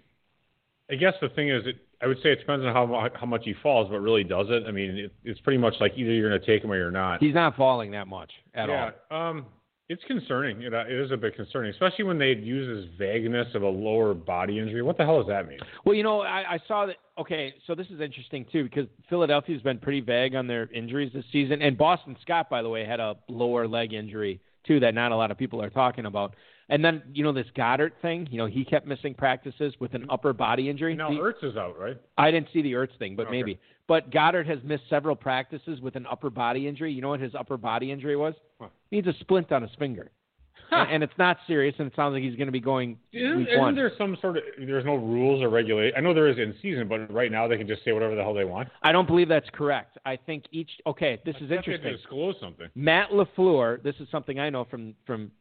I 0.90 0.96
guess 0.96 1.14
the 1.22 1.30
thing 1.30 1.50
is, 1.50 1.64
it, 1.66 1.76
I 2.02 2.08
would 2.08 2.18
say 2.24 2.32
it 2.32 2.40
depends 2.40 2.66
on 2.66 2.74
how 2.74 3.10
how 3.14 3.26
much 3.26 3.42
he 3.44 3.54
falls, 3.62 3.90
but 3.90 4.00
really 4.00 4.24
does 4.24 4.48
it? 4.50 4.64
I 4.68 4.72
mean, 4.72 4.98
it, 4.98 5.14
it's 5.24 5.40
pretty 5.42 5.60
much 5.60 5.76
like 5.80 5.94
either 5.96 6.12
you're 6.12 6.30
going 6.30 6.40
to 6.40 6.46
take 6.46 6.64
him 6.64 6.72
or 6.72 6.78
you're 6.78 6.92
not. 6.92 7.22
He's 7.22 7.34
not 7.34 7.56
falling 7.56 7.92
that 7.92 8.08
much 8.08 8.32
at 8.54 8.70
yeah, 8.70 8.92
all. 9.12 9.30
um, 9.30 9.46
it's 9.94 10.04
concerning. 10.06 10.64
It, 10.64 10.74
uh, 10.74 10.86
it 10.88 10.92
is 10.94 11.12
a 11.12 11.18
bit 11.18 11.36
concerning, 11.36 11.72
especially 11.72 12.06
when 12.06 12.18
they 12.18 12.32
use 12.34 12.84
this 12.84 12.92
vagueness 12.98 13.48
of 13.54 13.62
a 13.62 13.68
lower 13.70 14.14
body 14.14 14.58
injury. 14.60 14.82
What 14.82 14.98
the 14.98 15.06
hell 15.06 15.20
does 15.20 15.28
that 15.28 15.48
mean? 15.48 15.60
Well, 15.86 15.96
you 15.96 16.04
know, 16.04 16.22
I, 16.22 16.54
I 16.54 16.60
saw 16.68 16.88
that. 16.88 16.96
Okay, 17.18 17.54
so 17.68 17.76
this 17.76 17.86
is 17.88 18.02
interesting 18.02 18.44
too 18.52 18.64
because 18.64 18.88
Philadelphia's 19.08 19.62
been 19.62 19.78
pretty 19.78 20.02
vague 20.02 20.34
on 20.34 20.48
their 20.48 20.68
injuries 20.74 21.12
this 21.14 21.26
season, 21.32 21.62
and 21.62 21.78
Boston 21.78 22.18
Scott, 22.24 22.50
by 22.50 22.64
the 22.64 22.70
way, 22.70 22.86
had 22.86 23.00
a 23.00 23.16
lower 23.30 23.68
leg 23.68 23.94
injury 23.94 24.42
too 24.66 24.80
that 24.80 24.96
not 24.96 25.12
a 25.12 25.16
lot 25.16 25.30
of 25.30 25.38
people 25.38 25.62
are 25.62 25.70
talking 25.70 26.06
about. 26.08 26.36
And 26.70 26.84
then 26.84 27.04
you 27.14 27.24
know 27.24 27.34
this 27.34 27.46
Goedert 27.56 27.92
thing. 28.02 28.28
You 28.32 28.40
know 28.40 28.46
he 28.48 28.66
kept 28.66 28.88
missing 28.88 29.14
practices 29.14 29.76
with 29.80 29.94
an 29.94 30.08
upper 30.10 30.34
body 30.34 30.70
injury. 30.70 30.96
Now 30.96 31.10
The- 31.12 31.18
Ertz 31.18 31.44
is 31.44 31.56
out, 31.56 31.78
right? 31.80 31.98
I 32.18 32.32
didn't 32.32 32.48
see 32.52 32.64
the 32.64 32.74
Ertz 32.74 32.98
thing, 32.98 33.16
but 33.16 33.28
Okay. 33.28 33.32
maybe. 33.38 33.60
But 33.88 34.12
Goedert 34.12 34.48
has 34.48 34.60
missed 34.64 34.84
several 34.90 35.16
practices 35.16 35.82
with 35.82 35.96
an 35.96 36.06
upper 36.10 36.30
body 36.30 36.68
injury. 36.68 36.94
You 36.94 37.02
know 37.02 37.10
what 37.10 37.20
his 37.20 37.36
upper 37.36 37.58
body 37.58 37.92
injury 37.92 38.16
was? 38.16 38.34
He 38.90 38.98
needs 38.98 39.08
a 39.08 39.14
splint 39.20 39.52
on 39.52 39.62
his 39.62 39.72
finger, 39.78 40.10
and, 40.72 40.90
and 40.90 41.04
it's 41.04 41.14
not 41.18 41.38
serious. 41.48 41.76
And 41.80 41.88
it 41.88 41.94
sounds 41.96 42.14
like 42.14 42.24
he's 42.24 42.36
going 42.36 42.48
to 42.48 42.52
be 42.54 42.62
going 42.62 42.98
Isn't, 43.12 43.48
isn't 43.48 43.76
there 43.76 43.92
some 43.98 44.18
sort 44.22 44.38
of 44.38 44.44
there's 44.58 44.86
no 44.86 44.96
rules 44.96 45.44
or 45.44 45.50
regulate? 45.50 45.94
I 45.98 46.00
know 46.00 46.14
there 46.14 46.30
is 46.30 46.38
in 46.38 46.56
season, 46.62 46.88
but 46.88 47.14
right 47.14 47.32
now 47.32 47.48
they 47.48 47.58
can 47.58 47.68
just 47.68 47.84
say 47.84 47.92
whatever 47.92 48.16
the 48.16 48.24
hell 48.24 48.34
they 48.34 48.46
want. 48.46 48.70
I 48.84 48.94
don't 48.94 49.08
believe 49.08 49.28
that's 49.28 49.50
correct. 49.52 49.98
I 50.06 50.16
think 50.16 50.46
each. 50.52 50.70
Okay, 50.88 51.22
this 51.26 51.36
is 51.42 51.50
They 51.50 51.56
have 51.56 51.66
interesting. 51.66 51.92
disclose 51.98 52.36
something. 52.40 52.70
Matt 52.76 53.10
LaFleur. 53.10 53.84
This 53.84 53.96
is 54.00 54.08
something 54.10 54.40
I 54.40 54.50
know 54.50 54.64
from 54.66 54.96
from 55.06 55.32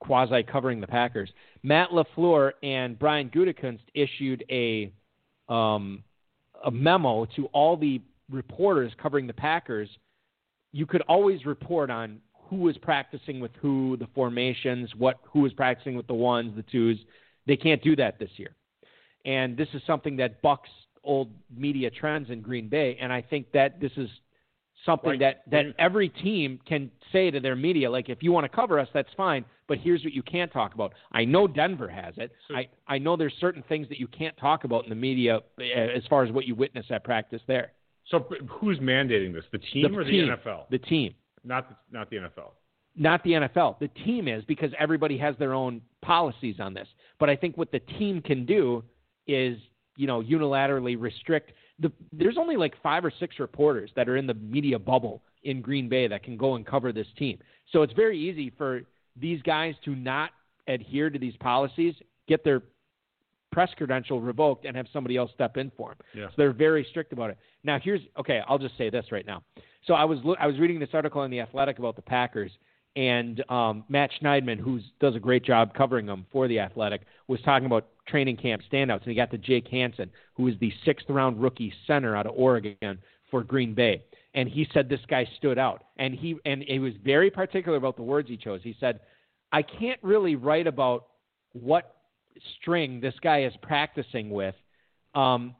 quasi 0.00 0.42
covering 0.42 0.80
the 0.82 0.86
Packers. 0.86 1.30
Matt 1.62 1.88
LaFleur 1.90 2.52
and 2.62 2.98
Brian 2.98 3.30
Gutekunst 3.30 3.80
issued 3.94 4.44
a 4.50 4.92
um, 5.48 6.04
a 6.64 6.70
memo 6.70 7.26
to 7.36 7.46
all 7.46 7.76
the 7.76 8.00
reporters 8.30 8.92
covering 9.00 9.26
the 9.26 9.32
Packers. 9.32 9.88
You 10.72 10.86
could 10.86 11.02
always 11.02 11.46
report 11.46 11.90
on 11.90 12.20
who 12.48 12.56
was 12.56 12.76
practicing 12.78 13.40
with 13.40 13.52
who, 13.60 13.96
the 13.96 14.06
formations, 14.14 14.90
what 14.96 15.18
who 15.24 15.40
was 15.40 15.52
practicing 15.52 15.96
with 15.96 16.06
the 16.06 16.14
ones, 16.14 16.54
the 16.56 16.62
twos. 16.62 16.98
They 17.46 17.56
can't 17.56 17.82
do 17.82 17.96
that 17.96 18.18
this 18.18 18.30
year, 18.36 18.54
and 19.24 19.56
this 19.56 19.68
is 19.74 19.82
something 19.86 20.16
that 20.16 20.42
bucks 20.42 20.68
old 21.04 21.30
media 21.56 21.90
trends 21.90 22.30
in 22.30 22.40
Green 22.40 22.68
Bay. 22.68 22.98
And 23.00 23.12
I 23.12 23.22
think 23.22 23.52
that 23.52 23.80
this 23.80 23.92
is 23.96 24.08
something 24.84 25.10
Like, 25.10 25.20
that 25.20 25.42
that 25.50 25.66
every 25.78 26.08
team 26.08 26.60
can 26.66 26.90
say 27.12 27.30
to 27.30 27.40
their 27.40 27.56
media, 27.56 27.90
like, 27.90 28.08
if 28.08 28.22
you 28.22 28.32
want 28.32 28.44
to 28.44 28.54
cover 28.54 28.78
us, 28.78 28.88
that's 28.92 29.12
fine, 29.16 29.44
but 29.68 29.78
here's 29.78 30.04
what 30.04 30.12
you 30.12 30.22
can't 30.22 30.52
talk 30.52 30.74
about. 30.74 30.92
I 31.12 31.24
know 31.24 31.46
Denver 31.46 31.88
has 31.88 32.14
it. 32.18 32.32
I 32.54 32.68
I 32.86 32.98
know 32.98 33.16
there's 33.16 33.34
certain 33.40 33.64
things 33.68 33.88
that 33.88 33.98
you 33.98 34.06
can't 34.06 34.36
talk 34.36 34.64
about 34.64 34.84
in 34.84 34.90
the 34.90 34.96
media 34.96 35.36
uh, 35.36 35.62
as 35.62 36.02
far 36.08 36.24
as 36.24 36.32
what 36.32 36.46
you 36.46 36.54
witness 36.54 36.86
at 36.90 37.04
practice 37.04 37.42
there. 37.46 37.72
So 38.10 38.26
who's 38.48 38.78
mandating 38.78 39.32
this? 39.32 39.44
The 39.50 39.58
team 39.58 39.96
or 39.96 40.04
the 40.04 40.12
NFL? 40.12 40.68
The 40.70 40.78
team. 40.78 41.14
Not 41.44 41.68
the, 41.68 41.76
not 41.96 42.10
the 42.10 42.16
NFL. 42.16 42.50
Not 42.96 43.22
the 43.24 43.30
NFL. 43.32 43.78
The 43.78 43.88
team 43.88 44.28
is 44.28 44.44
because 44.44 44.70
everybody 44.78 45.18
has 45.18 45.34
their 45.38 45.52
own 45.52 45.82
policies 46.02 46.56
on 46.60 46.72
this. 46.72 46.88
But 47.18 47.28
I 47.28 47.36
think 47.36 47.56
what 47.56 47.72
the 47.72 47.80
team 47.80 48.22
can 48.22 48.46
do 48.46 48.84
is, 49.26 49.58
you 49.96 50.06
know, 50.06 50.22
unilaterally 50.22 50.98
restrict 50.98 51.52
the 51.78 51.92
there's 52.12 52.38
only 52.38 52.56
like 52.56 52.74
five 52.82 53.04
or 53.04 53.12
six 53.20 53.38
reporters 53.38 53.90
that 53.96 54.08
are 54.08 54.16
in 54.16 54.26
the 54.26 54.34
media 54.34 54.78
bubble 54.78 55.22
in 55.44 55.60
Green 55.60 55.88
Bay 55.88 56.08
that 56.08 56.22
can 56.22 56.36
go 56.36 56.54
and 56.54 56.66
cover 56.66 56.92
this 56.92 57.06
team. 57.18 57.38
So 57.72 57.82
it's 57.82 57.92
very 57.92 58.18
easy 58.18 58.52
for 58.56 58.82
these 59.18 59.42
guys 59.42 59.74
to 59.84 59.94
not 59.94 60.30
adhere 60.68 61.10
to 61.10 61.18
these 61.18 61.36
policies, 61.36 61.94
get 62.28 62.44
their 62.44 62.62
press 63.52 63.70
credential 63.76 64.20
revoked 64.20 64.64
and 64.64 64.76
have 64.76 64.86
somebody 64.92 65.16
else 65.16 65.30
step 65.34 65.56
in 65.56 65.70
for 65.76 65.90
them. 65.90 65.98
Yeah. 66.14 66.26
So 66.28 66.34
they're 66.36 66.52
very 66.52 66.86
strict 66.90 67.12
about 67.12 67.30
it. 67.30 67.38
Now 67.64 67.78
here's 67.82 68.00
okay. 68.18 68.40
I'll 68.48 68.58
just 68.58 68.76
say 68.76 68.90
this 68.90 69.06
right 69.12 69.26
now. 69.26 69.42
So 69.86 69.94
I 69.94 70.04
was 70.04 70.18
I 70.40 70.46
was 70.46 70.58
reading 70.58 70.78
this 70.78 70.90
article 70.92 71.22
in 71.22 71.30
the 71.30 71.40
Athletic 71.40 71.78
about 71.78 71.96
the 71.96 72.02
Packers, 72.02 72.50
and 72.96 73.44
um, 73.50 73.84
Matt 73.90 74.10
Schneidman, 74.20 74.58
who 74.58 74.80
does 75.00 75.14
a 75.14 75.20
great 75.20 75.44
job 75.44 75.74
covering 75.74 76.06
them 76.06 76.26
for 76.32 76.48
the 76.48 76.58
Athletic, 76.58 77.02
was 77.28 77.40
talking 77.42 77.66
about 77.66 77.86
training 78.08 78.38
camp 78.38 78.62
standouts, 78.72 79.02
and 79.02 79.10
he 79.10 79.14
got 79.14 79.30
to 79.30 79.38
Jake 79.38 79.68
Hanson, 79.68 80.10
who 80.34 80.48
is 80.48 80.54
the 80.60 80.72
sixth 80.84 81.06
round 81.08 81.40
rookie 81.40 81.72
center 81.86 82.16
out 82.16 82.26
of 82.26 82.32
Oregon 82.34 82.98
for 83.30 83.44
Green 83.44 83.74
Bay, 83.74 84.02
and 84.34 84.48
he 84.48 84.66
said 84.72 84.88
this 84.88 85.00
guy 85.08 85.28
stood 85.36 85.58
out, 85.58 85.84
and 85.98 86.14
he 86.14 86.36
and 86.46 86.64
he 86.66 86.78
was 86.78 86.94
very 87.04 87.30
particular 87.30 87.76
about 87.76 87.96
the 87.96 88.02
words 88.02 88.28
he 88.28 88.36
chose. 88.36 88.60
He 88.62 88.76
said, 88.80 89.00
"I 89.52 89.62
can't 89.62 90.00
really 90.02 90.36
write 90.36 90.66
about 90.66 91.06
what 91.52 91.96
string 92.58 93.00
this 93.00 93.14
guy 93.20 93.42
is 93.42 93.52
practicing 93.60 94.30
with." 94.30 94.54
Um, 95.14 95.54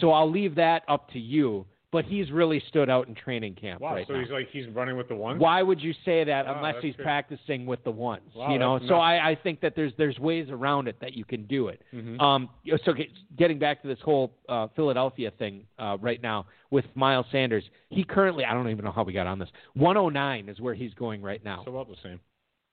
so 0.00 0.10
I'll 0.10 0.30
leave 0.30 0.54
that 0.56 0.82
up 0.88 1.10
to 1.12 1.18
you. 1.18 1.66
But 1.94 2.06
he's 2.06 2.32
really 2.32 2.60
stood 2.68 2.90
out 2.90 3.06
in 3.06 3.14
training 3.14 3.54
camp 3.54 3.80
Wow. 3.80 3.94
right 3.94 4.04
so 4.06 4.14
now. 4.14 4.20
he's 4.20 4.30
like 4.30 4.48
he's 4.50 4.66
running 4.74 4.96
with 4.96 5.06
the 5.06 5.14
ones. 5.14 5.40
Why 5.40 5.62
would 5.62 5.80
you 5.80 5.92
say 6.04 6.24
that 6.24 6.44
Wow, 6.44 6.56
unless 6.56 6.82
he's 6.82 6.96
good. 6.96 7.04
practicing 7.04 7.66
with 7.66 7.84
the 7.84 7.92
ones? 7.92 8.32
Wow, 8.34 8.52
you 8.52 8.58
know, 8.58 8.80
so. 8.88 8.96
I, 8.96 9.30
I 9.30 9.34
think 9.40 9.60
that 9.60 9.76
there's 9.76 9.92
there's 9.96 10.18
ways 10.18 10.48
around 10.50 10.88
it 10.88 10.96
that 11.00 11.12
you 11.14 11.24
can 11.24 11.44
do 11.46 11.68
it. 11.68 11.82
Mhm. 11.94 12.20
Um, 12.20 12.50
so 12.84 12.92
get, 12.94 13.06
getting 13.38 13.60
back 13.60 13.80
to 13.82 13.86
this 13.86 14.00
whole 14.04 14.32
uh, 14.48 14.66
Philadelphia 14.74 15.30
thing 15.38 15.66
uh, 15.78 15.96
right 16.00 16.20
now 16.20 16.46
with 16.72 16.84
Miles 16.96 17.26
Sanders, 17.30 17.62
he 17.90 18.02
currently 18.02 18.44
I 18.44 18.54
don't 18.54 18.68
even 18.70 18.84
know 18.84 18.90
how 18.92 19.04
we 19.04 19.12
got 19.12 19.28
on 19.28 19.38
this. 19.38 19.48
109 19.74 20.48
is 20.48 20.60
where 20.60 20.74
he's 20.74 20.94
going 20.94 21.22
right 21.22 21.44
now. 21.44 21.62
So 21.64 21.70
about 21.70 21.88
the 21.88 21.96
same. 22.02 22.18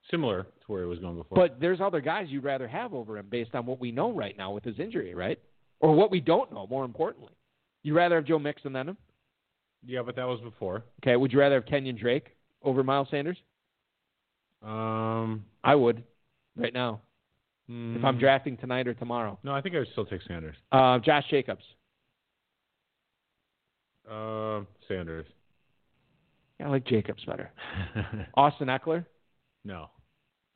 Similar 0.09 0.43
to 0.43 0.49
where 0.65 0.81
he 0.81 0.87
was 0.89 0.97
going 0.97 1.15
before. 1.17 1.35
But 1.37 1.59
there's 1.61 1.79
other 1.79 2.01
guys 2.01 2.25
you'd 2.29 2.43
rather 2.43 2.67
have 2.67 2.91
over 2.95 3.19
him 3.19 3.27
based 3.29 3.53
on 3.53 3.67
what 3.67 3.79
we 3.79 3.91
know 3.91 4.11
right 4.11 4.35
now 4.35 4.51
with 4.51 4.63
his 4.63 4.79
injury, 4.79 5.13
right? 5.13 5.37
Or 5.79 5.93
what 5.93 6.09
we 6.09 6.19
don't 6.19 6.51
know. 6.51 6.65
More 6.67 6.85
importantly, 6.85 7.33
You'd 7.83 7.95
rather 7.95 8.15
have 8.15 8.25
Joe 8.25 8.37
Mixon 8.39 8.73
than 8.73 8.89
him? 8.89 8.97
Yeah, 9.85 10.01
but 10.03 10.15
that 10.15 10.25
was 10.27 10.39
before. 10.41 10.83
Okay. 11.03 11.15
Would 11.15 11.31
you 11.33 11.39
rather 11.39 11.55
have 11.55 11.65
Kenyan 11.65 11.97
Drake 11.99 12.35
over 12.63 12.83
Miles 12.83 13.07
Sanders? 13.09 13.37
Um, 14.63 15.45
I 15.63 15.73
would, 15.75 16.03
right 16.55 16.73
now. 16.73 17.01
If 17.67 18.03
I'm 18.03 18.17
mm, 18.17 18.19
drafting 18.19 18.57
tonight 18.57 18.87
or 18.87 18.93
tomorrow. 18.93 19.39
No, 19.43 19.53
I 19.53 19.61
think 19.61 19.75
I 19.75 19.79
would 19.79 19.87
still 19.93 20.05
take 20.05 20.21
Sanders. 20.27 20.55
Uh, 20.73 20.99
Josh 20.99 21.23
Jacobs. 21.29 21.63
Uh, 24.09 24.61
Sanders. 24.87 25.25
Yeah, 26.59 26.67
I 26.67 26.69
like 26.69 26.85
Jacobs 26.85 27.23
better. 27.25 27.49
Austin 28.35 28.67
Ekeler. 28.67 29.05
no, 29.63 29.89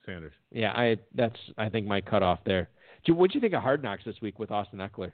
Sanders. 0.06 0.34
Yeah, 0.52 0.72
I 0.72 0.98
that's 1.16 1.38
I 1.58 1.70
think 1.70 1.88
my 1.88 2.02
cutoff 2.02 2.40
there. 2.46 2.70
What 3.08 3.32
do 3.32 3.38
you 3.38 3.42
think 3.42 3.54
of 3.54 3.62
Hard 3.62 3.82
Knocks 3.82 4.04
this 4.04 4.16
week 4.22 4.38
with 4.40 4.52
Austin 4.52 4.80
Ekeler? 4.80 5.12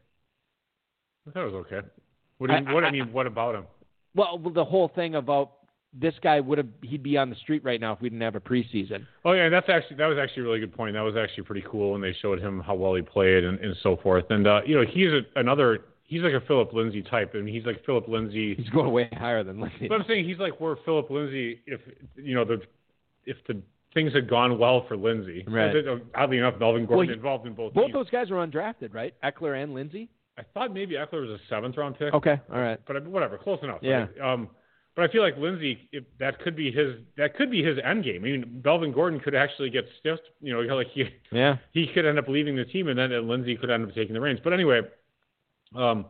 I 1.28 1.32
thought 1.32 1.43
it 1.43 1.51
was 1.53 1.66
okay. 1.68 1.88
What 2.39 2.47
do 2.47 2.53
you, 2.53 2.59
I- 2.68 2.74
what 2.74 2.84
I, 2.84 2.88
I- 2.88 2.91
mean? 2.91 3.14
What 3.14 3.28
about 3.28 3.55
him? 3.55 3.66
Well, 4.16 4.41
the 4.53 4.66
whole 4.66 4.89
thing 4.89 5.16
about 5.16 5.51
this 5.93 6.14
guy 6.22 6.39
would 6.39 6.57
have 6.57 6.68
he'd 6.82 7.03
be 7.03 7.18
on 7.18 7.30
the 7.30 7.36
street 7.36 7.64
right 7.64 7.80
now 7.82 7.93
if 7.93 8.01
we 8.01 8.09
didn't 8.09 8.22
have 8.22 8.36
a 8.36 8.39
preseason. 8.39 9.05
Oh 9.26 9.34
yeah, 9.34 9.49
that's 9.49 9.70
actually 9.70 9.97
that 9.97 10.07
was 10.07 10.18
actually 10.18 10.43
a 10.43 10.45
really 10.45 10.59
good 10.59 10.74
point. 10.74 10.93
That 10.93 11.01
was 11.01 11.16
actually 11.18 11.43
pretty 11.43 11.64
cool 11.70 11.91
when 11.91 12.01
they 12.01 12.16
showed 12.22 12.39
him 12.39 12.62
how 12.62 12.76
well 12.76 12.95
he 12.95 13.01
played 13.01 13.43
and, 13.43 13.59
and 13.59 13.76
so 13.84 13.97
forth. 13.97 14.26
And 14.30 14.47
uh, 14.47 14.62
you 14.66 14.76
know, 14.76 14.86
he's 14.89 15.09
a, 15.09 15.22
another. 15.39 15.86
He's 16.03 16.22
like 16.22 16.34
a 16.34 16.41
Phillip 16.41 16.74
Lindsay 16.74 17.01
type, 17.01 17.36
and 17.36 17.47
he's 17.47 17.66
like 17.66 17.86
Phillip 17.86 18.09
Lindsay. 18.09 18.55
He's 18.55 18.68
going 18.70 18.91
way 18.91 19.09
higher 19.14 19.43
than 19.45 19.62
Lindsay. 19.62 19.88
But 19.88 20.01
I'm 20.01 20.05
saying 20.07 20.26
he's 20.28 20.39
like 20.39 20.59
where 20.59 20.76
Phillip 20.84 21.09
Lindsay, 21.09 21.62
if 21.66 21.80
you 22.18 22.36
know 22.36 22.43
the, 22.43 22.62
if 23.26 23.38
the 23.47 23.62
things 23.93 24.14
had 24.14 24.30
gone 24.30 24.57
well 24.57 24.86
for 24.88 24.97
Lindsay. 24.97 25.43
Right. 25.47 25.74
Oddly 26.16 26.38
enough, 26.38 26.55
Melvin 26.59 26.82
Well, 26.84 26.97
Gordon 26.97 27.14
he- 27.14 27.18
involved 27.18 27.45
in 27.47 27.53
both. 27.53 27.74
Both 27.74 27.86
teams. 27.88 27.93
those 27.93 28.09
guys 28.09 28.30
were 28.30 28.45
undrafted, 28.45 28.93
right? 28.93 29.14
Ekeler 29.24 29.62
and 29.62 29.74
Lindsay. 29.74 30.09
I 30.38 30.44
thought 30.54 30.74
maybe 30.74 30.96
Ekeler 30.96 31.28
was 31.28 31.32
a 31.32 31.40
seventh 31.50 31.78
round 31.78 31.98
pick. 32.00 32.14
Okay, 32.14 32.40
all 32.52 32.60
right. 32.60 32.80
But 32.88 33.06
whatever, 33.08 33.38
close 33.38 33.60
enough. 33.64 33.80
Yeah. 33.82 34.08
right? 34.20 34.34
Um, 34.34 34.50
but 34.96 35.06
I 35.10 35.12
feel 35.12 35.22
like 35.22 35.38
Lindsay, 35.38 35.90
that 36.20 36.40
could 36.40 36.56
be 36.56 36.70
his, 36.72 36.96
that 37.18 37.36
could 37.38 37.50
be 37.50 37.64
his 37.64 37.78
end 37.84 38.04
game. 38.04 38.18
I 38.24 38.26
mean, 38.26 38.62
Melvin 38.64 38.92
Gordon 38.92 39.20
could 39.22 39.36
actually 39.36 39.70
get 39.70 39.86
stiffed. 40.00 40.24
You 40.42 40.54
know, 40.54 40.60
like 40.76 40.88
he 40.94 41.06
Yeah. 41.32 41.58
he 41.72 41.88
could 41.94 42.06
end 42.06 42.20
up 42.20 42.28
leaving 42.28 42.56
the 42.56 42.66
team, 42.66 42.88
and 42.88 42.98
then 43.00 43.28
Lindsay 43.28 43.56
could 43.56 43.70
end 43.70 43.86
up 43.88 43.94
taking 43.96 44.14
the 44.14 44.22
reins. 44.22 44.40
But 44.44 44.54
anyway, 44.54 44.82
um, 45.76 46.06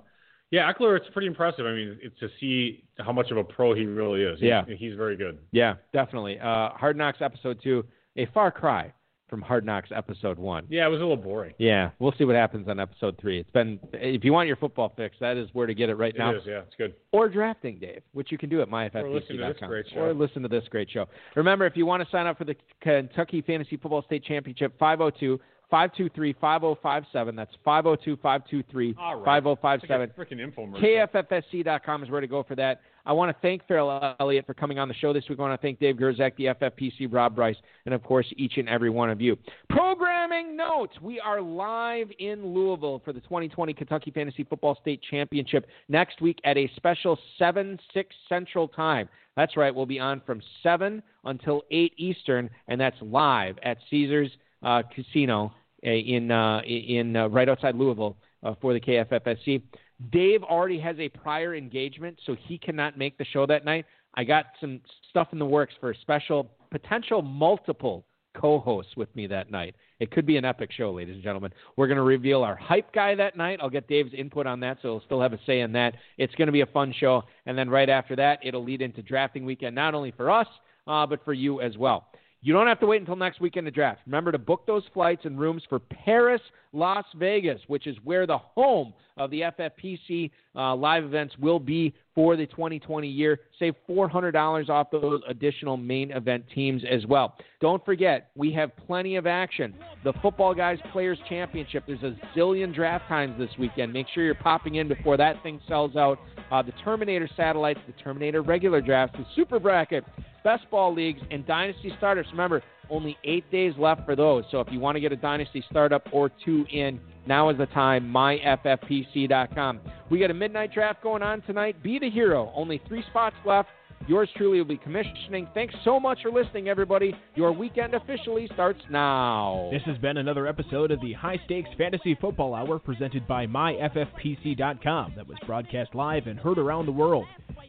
yeah, 0.50 0.72
Ekeler, 0.72 0.98
it's 0.98 1.08
pretty 1.14 1.28
impressive. 1.28 1.66
I 1.66 1.72
mean, 1.74 1.98
it's 2.02 2.18
to 2.20 2.30
see 2.40 2.84
how 3.00 3.12
much 3.14 3.32
of 3.32 3.38
a 3.38 3.44
pro 3.44 3.74
he 3.74 3.86
really 3.86 4.24
is. 4.24 4.40
He's- 4.40 4.66
Yeah. 4.68 4.76
he's 4.76 4.96
very 4.96 5.16
good. 5.16 5.40
Yeah, 5.52 5.76
definitely. 5.94 6.40
Uh, 6.40 6.70
Hard 6.70 6.98
Knocks 6.98 7.22
episode 7.22 7.60
two, 7.64 7.86
a 8.18 8.26
far 8.28 8.52
cry 8.52 8.94
from 9.32 9.42
Hard 9.42 9.66
Knocks 9.66 9.90
episode 9.96 10.38
one. 10.38 10.68
Yeah, 10.70 10.86
it 10.86 10.90
was 10.90 11.00
a 11.00 11.04
little 11.04 11.16
boring. 11.18 11.54
Yeah, 11.58 11.90
we'll 12.00 12.14
see 12.18 12.26
what 12.26 12.36
happens 12.36 12.68
on 12.68 12.80
episode 12.80 13.18
three. 13.20 13.40
It's 13.40 13.50
been 13.50 13.80
if 13.94 14.24
you 14.24 14.34
want 14.34 14.46
your 14.48 14.58
football 14.58 14.94
fix, 14.96 15.16
that 15.22 15.38
is 15.38 15.50
where 15.54 15.66
to 15.66 15.74
get 15.74 15.90
it 15.90 15.96
right 15.96 16.14
It 16.14 16.20
now. 16.20 16.36
is, 16.36 16.42
yeah, 16.46 16.60
it's 16.68 16.76
good. 16.78 16.94
Or 17.14 17.30
drafting, 17.30 17.80
Dave, 17.80 18.02
which 18.12 18.32
you 18.32 18.38
can 18.38 18.50
do 18.50 18.62
at 18.62 18.68
Or 18.68 19.10
listen 19.10 19.38
to 19.38 19.44
this 19.48 19.56
myffpc.com. 19.56 19.70
great 19.70 19.86
show. 19.92 20.00
Or 20.02 20.14
listen 20.14 20.42
to 20.44 20.50
this 20.50 20.66
great 20.70 20.90
show. 20.92 21.08
Remember, 21.36 21.66
if 21.66 21.76
you 21.78 21.86
want 21.86 22.04
to 22.04 22.10
sign 22.12 22.28
up 22.28 22.38
for 22.38 22.44
the 22.44 22.56
Kentucky 22.82 23.42
Fantasy 23.42 23.78
Football 23.78 24.04
State 24.04 24.24
Championship, 24.26 24.74
502 24.78 25.40
523 25.72 26.34
5057. 26.34 27.34
That's 27.36 27.52
502 27.64 28.18
523 28.18 28.94
5057. 28.94 30.10
It's 30.10 30.18
like. 30.18 30.82
KFFSC.com 30.82 32.04
is 32.04 32.10
where 32.10 32.20
to 32.22 32.28
go 32.28 32.44
for 32.44 32.56
that. 32.56 32.82
I 33.06 33.14
want 33.14 33.36
to 33.36 33.41
thank 33.41 33.66
Ferrell 33.68 34.16
Elliott 34.20 34.45
for 34.45 34.54
coming 34.54 34.80
on 34.80 34.88
the 34.88 34.93
show 34.93 35.14
this 35.14 35.24
week. 35.30 35.39
I 35.39 35.41
want 35.41 35.60
to 35.60 35.66
thank 35.66 35.80
Dave 35.80 35.95
Gerczak, 35.95 36.36
the 36.36 36.45
FFPC, 36.45 37.08
Rob 37.12 37.36
Bryce, 37.36 37.56
and 37.86 37.93
of 37.93 38.04
course, 38.04 38.26
each 38.38 38.58
and 38.58 38.70
every 38.70 38.89
one 38.89 39.10
of 39.10 39.22
you. 39.22 39.38
Programming 39.70 40.56
notes 40.56 40.93
we 41.02 41.20
are 41.20 41.41
live 41.41 42.08
in 42.20 42.45
Louisville 42.54 43.02
for 43.04 43.14
the 43.14 43.22
2020 43.22 43.74
Kentucky 43.74 44.12
Fantasy 44.12 44.43
Football 44.43 44.78
State 44.82 45.02
Championship 45.10 45.66
next 45.89 46.22
week 46.22 46.39
at 46.43 46.58
a 46.58 46.70
special 46.76 47.18
7 47.38 47.80
6 47.93 48.16
Central 48.30 48.68
Time. 48.68 49.10
That's 49.36 49.56
right, 49.56 49.74
we'll 49.74 49.86
be 49.86 49.99
on 49.99 50.22
from 50.26 50.41
7 50.62 51.02
until 51.24 51.64
8 51.72 51.93
Eastern, 51.97 52.49
and 52.68 52.80
that's 52.80 52.97
live 53.02 53.58
at 53.64 53.78
Caesars 53.89 54.30
uh, 54.64 54.84
Casino 54.93 55.54
uh, 55.86 55.89
in, 55.89 56.32
uh, 56.32 56.62
in 56.62 57.16
uh, 57.16 57.28
right 57.28 57.49
outside 57.49 57.76
Louisville 57.76 58.18
uh, 58.43 58.54
for 58.62 58.74
the 58.74 58.80
KFFSC. 58.80 59.62
Dave 60.10 60.43
already 60.43 60.80
has 60.80 60.95
a 60.99 61.10
prior 61.10 61.56
engagement, 61.56 62.20
so 62.26 62.36
he 62.47 62.58
cannot 62.58 62.97
make 62.97 63.18
the 63.18 63.26
show 63.26 63.45
that 63.45 63.66
night. 63.66 63.86
I 64.16 64.24
got 64.24 64.45
some 64.60 64.82
stuff 65.10 65.30
in 65.32 65.39
the 65.39 65.45
works 65.45 65.74
for 65.80 65.91
a 65.91 65.97
special, 65.99 66.49
potential 66.72 67.22
multiple 67.22 68.06
co 68.34 68.60
hosts 68.60 68.95
with 68.97 69.14
me 69.16 69.28
that 69.28 69.52
night. 69.52 69.76
It 69.99 70.10
could 70.10 70.26
be 70.26 70.38
an 70.38 70.45
epic 70.45 70.72
show, 70.72 70.91
ladies 70.91 71.16
and 71.16 71.24
gentlemen. 71.24 71.54
We're 71.76 71.88
going 71.88 71.97
to 71.97 72.04
reveal 72.04 72.43
our 72.43 72.56
hype 72.56 72.91
guy 72.93 73.14
that 73.16 73.38
night. 73.38 73.60
I'll 73.62 73.70
get 73.70 73.88
Dave's 73.88 74.14
input 74.14 74.47
on 74.47 74.60
that, 74.62 74.78
so 74.82 74.93
he'll 74.93 75.06
still 75.06 75.22
have 75.22 75.34
a 75.34 75.39
say 75.45 75.60
in 75.60 75.72
that. 75.74 75.95
It's 76.18 76.34
going 76.36 76.47
to 76.47 76.52
be 76.52 76.62
a 76.62 76.66
fun 76.66 76.93
show. 76.97 77.24
And 77.45 77.58
then 77.58 77.70
right 77.70 77.89
after 77.89 78.16
that, 78.16 78.39
it'll 78.43 78.64
lead 78.64 78.82
into 78.82 79.04
drafting 79.04 79.45
weekend, 79.45 79.76
not 79.76 79.93
only 79.93 80.12
for 80.12 80.32
us, 80.32 80.47
uh, 80.88 81.06
but 81.06 81.24
for 81.24 81.34
you 81.34 81.62
as 81.62 81.78
well. 81.78 82.08
You 82.44 82.54
don't 82.54 82.66
have 82.66 82.80
to 82.80 82.88
wait 82.88 83.02
until 83.02 83.16
next 83.16 83.39
weekend 83.39 83.66
to 83.66 83.72
draft. 83.72 84.02
Remember 84.08 84.32
to 84.32 84.39
book 84.39 84.66
those 84.66 84.84
flights 84.96 85.26
and 85.26 85.39
rooms 85.39 85.62
for 85.70 85.78
Paris, 85.78 86.42
Las 86.74 87.06
Vegas, 87.16 87.62
which 87.68 87.86
is 87.86 87.96
where 88.04 88.26
the 88.26 88.38
home 88.38 88.94
of 89.18 89.30
the 89.30 89.42
FFPC 89.42 90.32
uh, 90.56 90.76
live 90.76 91.04
events 91.04 91.38
will 91.38 91.60
be 91.60 91.94
for 92.14 92.36
the 92.36 92.45
2020 92.47 93.07
year. 93.07 93.39
Save 93.59 93.76
$400 93.89 94.70
off 94.70 94.91
those 94.91 95.22
additional 95.28 95.78
main 95.78 96.12
event 96.12 96.43
teams 96.53 96.84
as 96.89 97.05
well. 97.05 97.36
Don't 97.59 97.84
forget, 97.86 98.32
we 98.36 98.51
have 98.53 98.76
plenty 98.88 99.16
of 99.16 99.28
action. 99.28 99.76
The 100.03 100.14
Footballguys 100.14 100.80
Players 100.91 101.20
Championship, 101.30 101.84
there's 101.88 102.03
a 102.03 102.16
zillion 102.36 102.74
draft 102.74 103.07
times 103.07 103.38
this 103.38 103.51
weekend. 103.59 103.93
Make 103.93 104.07
sure 104.14 104.24
you're 104.24 104.36
popping 104.36 104.76
in 104.76 104.88
before 104.88 105.18
that 105.18 105.41
thing 105.43 105.59
sells 105.68 105.95
out. 105.95 106.20
Uh, 106.51 106.62
the 106.62 106.74
Terminator 106.84 107.30
satellites, 107.38 107.80
the 107.88 107.93
Terminator 107.93 108.41
regular 108.41 108.82
drafts, 108.82 109.18
the 109.18 109.26
Super 109.36 109.59
Bracket, 109.59 110.03
best 110.43 110.70
ball 110.70 110.93
leagues, 110.93 111.22
and 111.32 111.45
dynasty 111.45 111.93
Starters. 111.97 112.26
Remember, 112.32 112.62
only 112.90 113.18
eight 113.24 113.50
days 113.52 113.74
left 113.78 114.05
for 114.05 114.16
those. 114.16 114.43
So 114.51 114.60
if 114.60 114.68
you 114.72 114.80
want 114.80 114.96
to 114.96 115.00
get 115.00 115.12
a 115.12 115.18
dynasty 115.18 115.64
startup 115.70 116.08
or 116.12 116.32
two 116.43 116.66
in, 116.72 117.00
now 117.26 117.50
is 117.50 117.58
the 117.58 117.68
time. 117.68 118.12
MyFFPC.com. 118.12 119.80
We 120.10 120.20
got 120.20 120.32
a 120.32 120.34
midnight 120.34 120.74
draft 120.74 121.04
going 121.04 121.22
on 121.22 121.42
tonight. 121.42 121.82
Be 121.84 122.00
the 122.00 122.10
hero. 122.10 122.51
Only 122.55 122.82
three 122.88 123.04
spots 123.10 123.36
left. 123.46 123.70
Yours 124.08 124.30
truly 124.36 124.58
will 124.58 124.66
be 124.66 124.78
commissioning. 124.78 125.47
Thanks 125.54 125.76
so 125.84 126.00
much 126.00 126.24
for 126.24 126.32
listening, 126.32 126.68
everybody. 126.70 127.16
Your 127.36 127.51
weekend 127.51 127.93
officially 127.93 128.50
starts 128.54 128.82
now. 128.89 129.70
This 129.72 129.84
has 129.86 129.97
been 130.00 130.18
another 130.18 130.47
episode 130.47 130.92
of 130.92 131.00
the 131.01 131.14
High 131.14 131.39
Stakes 131.46 131.70
Fantasy 131.78 132.18
Football 132.20 132.55
Hour 132.55 132.80
presented 132.80 133.28
by 133.28 133.46
MyFFPC.com 133.46 135.14
that 135.16 135.28
was 135.28 135.38
broadcast 135.46 135.93
live 135.93 136.28
and 136.28 136.39
heard 136.39 136.58
around 136.58 136.88
the 136.88 136.92
world. 136.92 137.28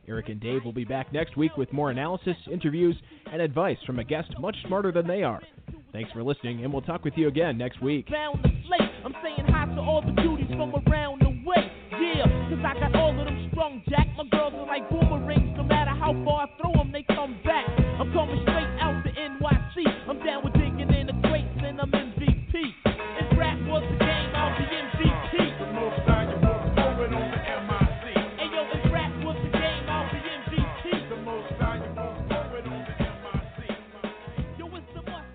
Eric 0.08 0.28
and 0.28 0.40
Dave 0.40 0.64
will 0.64 0.72
be 0.72 0.84
back 0.84 1.12
next 1.12 1.36
week 1.36 1.56
with 1.56 1.72
more 1.72 1.90
analysis, 1.90 2.36
interviews, 2.50 2.96
and 3.32 3.40
advice 3.40 3.78
from 3.86 3.98
a 3.98 4.04
guest 4.04 4.32
much 4.40 4.56
smarter 4.66 4.92
than 4.92 5.06
they 5.06 5.22
are. 5.22 5.40
Thanks 5.92 6.10
for 6.12 6.22
listening, 6.22 6.64
and 6.64 6.72
we'll 6.72 6.82
talk 6.82 7.04
with 7.04 7.14
you 7.16 7.28
again 7.28 7.56
next 7.58 7.82
week. 7.82 8.06
I'm 8.10 9.14
saying 9.22 9.46
hi 9.48 9.66
to 9.74 9.80
all 9.80 10.02
the 10.04 10.12
beauties 10.12 10.48
from 10.48 10.72
around 10.86 11.20
the 11.22 11.30
way. 11.44 11.70
Yeah, 11.92 12.24
cause 12.48 12.64
I 12.64 12.80
got 12.80 12.96
all 12.96 13.10
of 13.18 13.26
them 13.26 13.42
Jack. 13.88 14.08
My 14.16 14.24
girls 14.30 14.54
are 14.54 14.66
like 14.66 14.88
boomerangs. 14.90 15.56
No 15.56 15.62
matter 15.62 15.90
how 15.90 16.12
far 16.24 16.46
I 16.46 16.60
throw 16.60 16.72
them, 16.72 16.92
they 16.92 17.04
come 17.14 17.38
back. 17.44 17.66
I'm 17.98 18.12
coming 18.12 18.40
straight 18.42 18.68
out 18.80 19.02
the 19.04 19.10
NYC. 19.10 20.08
I'm 20.08 20.18
down 20.24 20.44
with 20.44 20.54
digging 20.54 20.92
in 20.92 21.06
the 21.06 21.28
crates 21.28 21.48
and 21.58 21.80
I'm 21.80 21.90
MVP. 21.90 22.21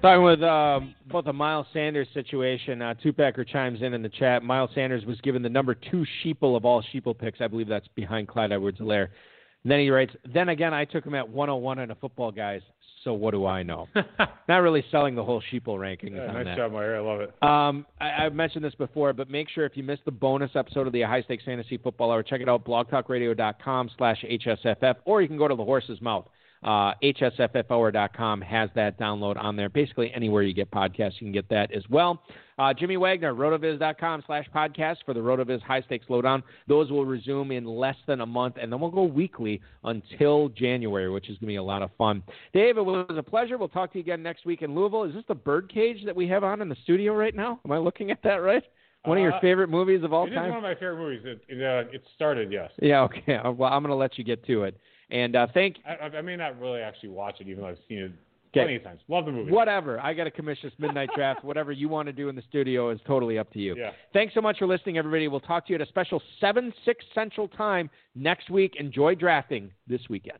Talking 0.01 0.23
with 0.23 0.43
um, 0.43 0.93
about 1.09 1.25
the 1.25 1.33
Miles 1.33 1.65
Sanders 1.73 2.07
situation, 2.13 2.81
uh, 2.83 2.93
Tupacker 3.03 3.43
chimes 3.47 3.81
in 3.81 3.93
in 3.95 4.03
the 4.03 4.09
chat. 4.09 4.43
Miles 4.43 4.69
Sanders 4.75 5.03
was 5.05 5.19
given 5.21 5.41
the 5.41 5.49
number 5.49 5.73
two 5.73 6.05
sheeple 6.23 6.55
of 6.55 6.65
all 6.65 6.83
sheeple 6.93 7.17
picks. 7.17 7.41
I 7.41 7.47
believe 7.47 7.67
that's 7.67 7.87
behind 7.95 8.27
Clyde 8.27 8.51
Edwards-Hilaire. 8.51 9.09
Then 9.65 9.79
he 9.79 9.89
writes, 9.89 10.13
then 10.31 10.49
again, 10.49 10.73
I 10.73 10.85
took 10.85 11.03
him 11.03 11.15
at 11.15 11.27
101 11.27 11.79
in 11.79 11.91
a 11.91 11.95
football, 11.95 12.31
guys. 12.31 12.61
So 13.03 13.13
what 13.13 13.31
do 13.31 13.45
I 13.47 13.63
know? 13.63 13.87
Not 14.47 14.57
really 14.59 14.83
selling 14.91 15.15
the 15.15 15.23
whole 15.23 15.41
sheeple 15.51 15.77
rankings 15.79 16.15
Yeah, 16.15 16.31
nice 16.31 16.45
that. 16.45 16.57
job, 16.57 16.73
Meyer. 16.73 16.95
I 16.97 16.99
love 16.99 17.21
it. 17.21 17.33
Um, 17.41 17.85
I, 17.99 18.25
I've 18.25 18.33
mentioned 18.33 18.63
this 18.63 18.75
before, 18.75 19.13
but 19.13 19.29
make 19.31 19.49
sure 19.49 19.65
if 19.65 19.75
you 19.75 19.83
missed 19.83 20.05
the 20.05 20.11
bonus 20.11 20.51
episode 20.55 20.85
of 20.87 20.93
the 20.93 21.01
High 21.01 21.23
Stakes 21.23 21.43
Fantasy 21.43 21.77
Football 21.77 22.11
Hour, 22.11 22.21
check 22.21 22.39
it 22.41 22.47
out, 22.47 22.63
blogtalkradio.com 22.65 23.89
slash 23.97 24.23
HSFF, 24.29 24.95
or 25.05 25.21
you 25.23 25.27
can 25.27 25.37
go 25.37 25.47
to 25.47 25.55
the 25.55 25.63
horse's 25.65 25.99
mouth. 26.01 26.27
Uh, 26.63 26.93
HSFFhour.com 27.03 28.41
has 28.41 28.69
that 28.75 28.99
download 28.99 29.37
on 29.41 29.55
there. 29.55 29.69
Basically, 29.69 30.11
anywhere 30.13 30.41
you 30.43 30.53
get 30.53 30.69
podcasts, 30.71 31.13
you 31.19 31.25
can 31.25 31.31
get 31.31 31.47
that 31.49 31.71
as 31.73 31.83
well. 31.89 32.23
Uh, 32.59 32.73
Jimmy 32.73 32.97
Wagner, 32.97 33.33
rotoviz.com 33.35 34.23
slash 34.25 34.45
podcast 34.53 34.97
for 35.05 35.13
the 35.13 35.19
RotoViz 35.19 35.61
High 35.61 35.81
Stakes 35.81 36.07
Lowdown. 36.09 36.41
Those 36.67 36.89
will 36.89 37.05
resume 37.05 37.51
in 37.51 37.65
less 37.65 37.95
than 38.07 38.21
a 38.21 38.25
month, 38.25 38.55
and 38.59 38.71
then 38.73 38.79
we'll 38.79 38.89
go 38.89 39.03
weekly 39.03 39.61
until 39.83 40.49
January, 40.49 41.09
which 41.11 41.25
is 41.29 41.37
going 41.37 41.41
to 41.41 41.45
be 41.47 41.55
a 41.57 41.63
lot 41.63 41.83
of 41.83 41.91
fun. 41.97 42.23
Dave, 42.53 42.77
it 42.77 42.85
was 42.85 43.05
a 43.15 43.21
pleasure. 43.23 43.57
We'll 43.59 43.67
talk 43.69 43.91
to 43.93 43.99
you 43.99 44.03
again 44.03 44.23
next 44.23 44.45
week 44.45 44.63
in 44.63 44.73
Louisville. 44.73 45.03
Is 45.03 45.13
this 45.13 45.23
the 45.27 45.35
birdcage 45.35 46.03
that 46.05 46.15
we 46.15 46.27
have 46.29 46.43
on 46.43 46.61
in 46.61 46.69
the 46.69 46.77
studio 46.83 47.13
right 47.13 47.35
now? 47.35 47.59
Am 47.63 47.71
I 47.71 47.77
looking 47.77 48.09
at 48.09 48.23
that 48.23 48.37
right? 48.37 48.63
One 49.05 49.17
of 49.19 49.21
your 49.21 49.33
Uh, 49.33 49.39
favorite 49.39 49.69
movies 49.69 50.03
of 50.03 50.11
all 50.11 50.25
It 50.25 50.29
is 50.31 50.35
time? 50.35 50.49
one 50.49 50.57
of 50.57 50.63
my 50.63 50.73
favorite 50.73 50.97
movies. 50.97 51.21
It 51.23 51.41
it, 51.47 51.63
uh, 51.63 51.83
it 51.93 52.03
started, 52.15 52.51
yes. 52.51 52.71
Yeah, 52.81 53.03
okay. 53.03 53.35
Uh, 53.35 53.51
Well, 53.51 53.71
I'm 53.71 53.83
going 53.83 53.91
to 53.91 53.95
let 53.95 54.17
you 54.17 54.23
get 54.23 54.43
to 54.47 54.63
it. 54.63 54.75
And 55.09 55.35
uh, 55.35 55.47
thank 55.53 55.77
I, 55.87 56.05
I- 56.17 56.21
may 56.21 56.35
not 56.35 56.59
really 56.59 56.81
actually 56.81 57.09
watch 57.09 57.35
it, 57.39 57.47
even 57.47 57.63
though 57.63 57.69
I've 57.69 57.77
seen 57.87 57.99
it 57.99 58.11
Okay. 58.51 58.61
plenty 58.61 58.75
of 58.77 58.83
times. 58.83 59.01
Love 59.09 59.25
the 59.25 59.31
movie. 59.31 59.51
whatever. 59.51 59.99
I 59.99 60.13
got 60.13 60.25
a 60.25 60.31
commission 60.31 60.69
this 60.69 60.79
midnight 60.79 61.09
draft. 61.13 61.43
Whatever 61.43 61.73
you 61.73 61.89
want 61.89 62.07
to 62.07 62.13
do 62.13 62.29
in 62.29 62.35
the 62.35 62.41
studio 62.47 62.89
is 62.91 62.99
totally 63.05 63.37
up 63.37 63.51
to 63.51 63.59
you. 63.59 63.75
Yeah. 63.75 63.91
Thanks 64.13 64.33
so 64.33 64.39
much 64.41 64.57
for 64.59 64.65
listening, 64.67 64.97
everybody. 64.97 65.27
We'll 65.27 65.41
talk 65.41 65.67
to 65.67 65.73
you 65.73 65.75
at 65.75 65.81
a 65.81 65.85
special 65.89 66.21
7 66.39 66.73
6 66.85 67.05
Central 67.13 67.49
Time 67.49 67.89
next 68.15 68.49
week. 68.49 68.75
Enjoy 68.79 69.15
drafting 69.15 69.69
this 69.85 70.01
weekend. 70.09 70.39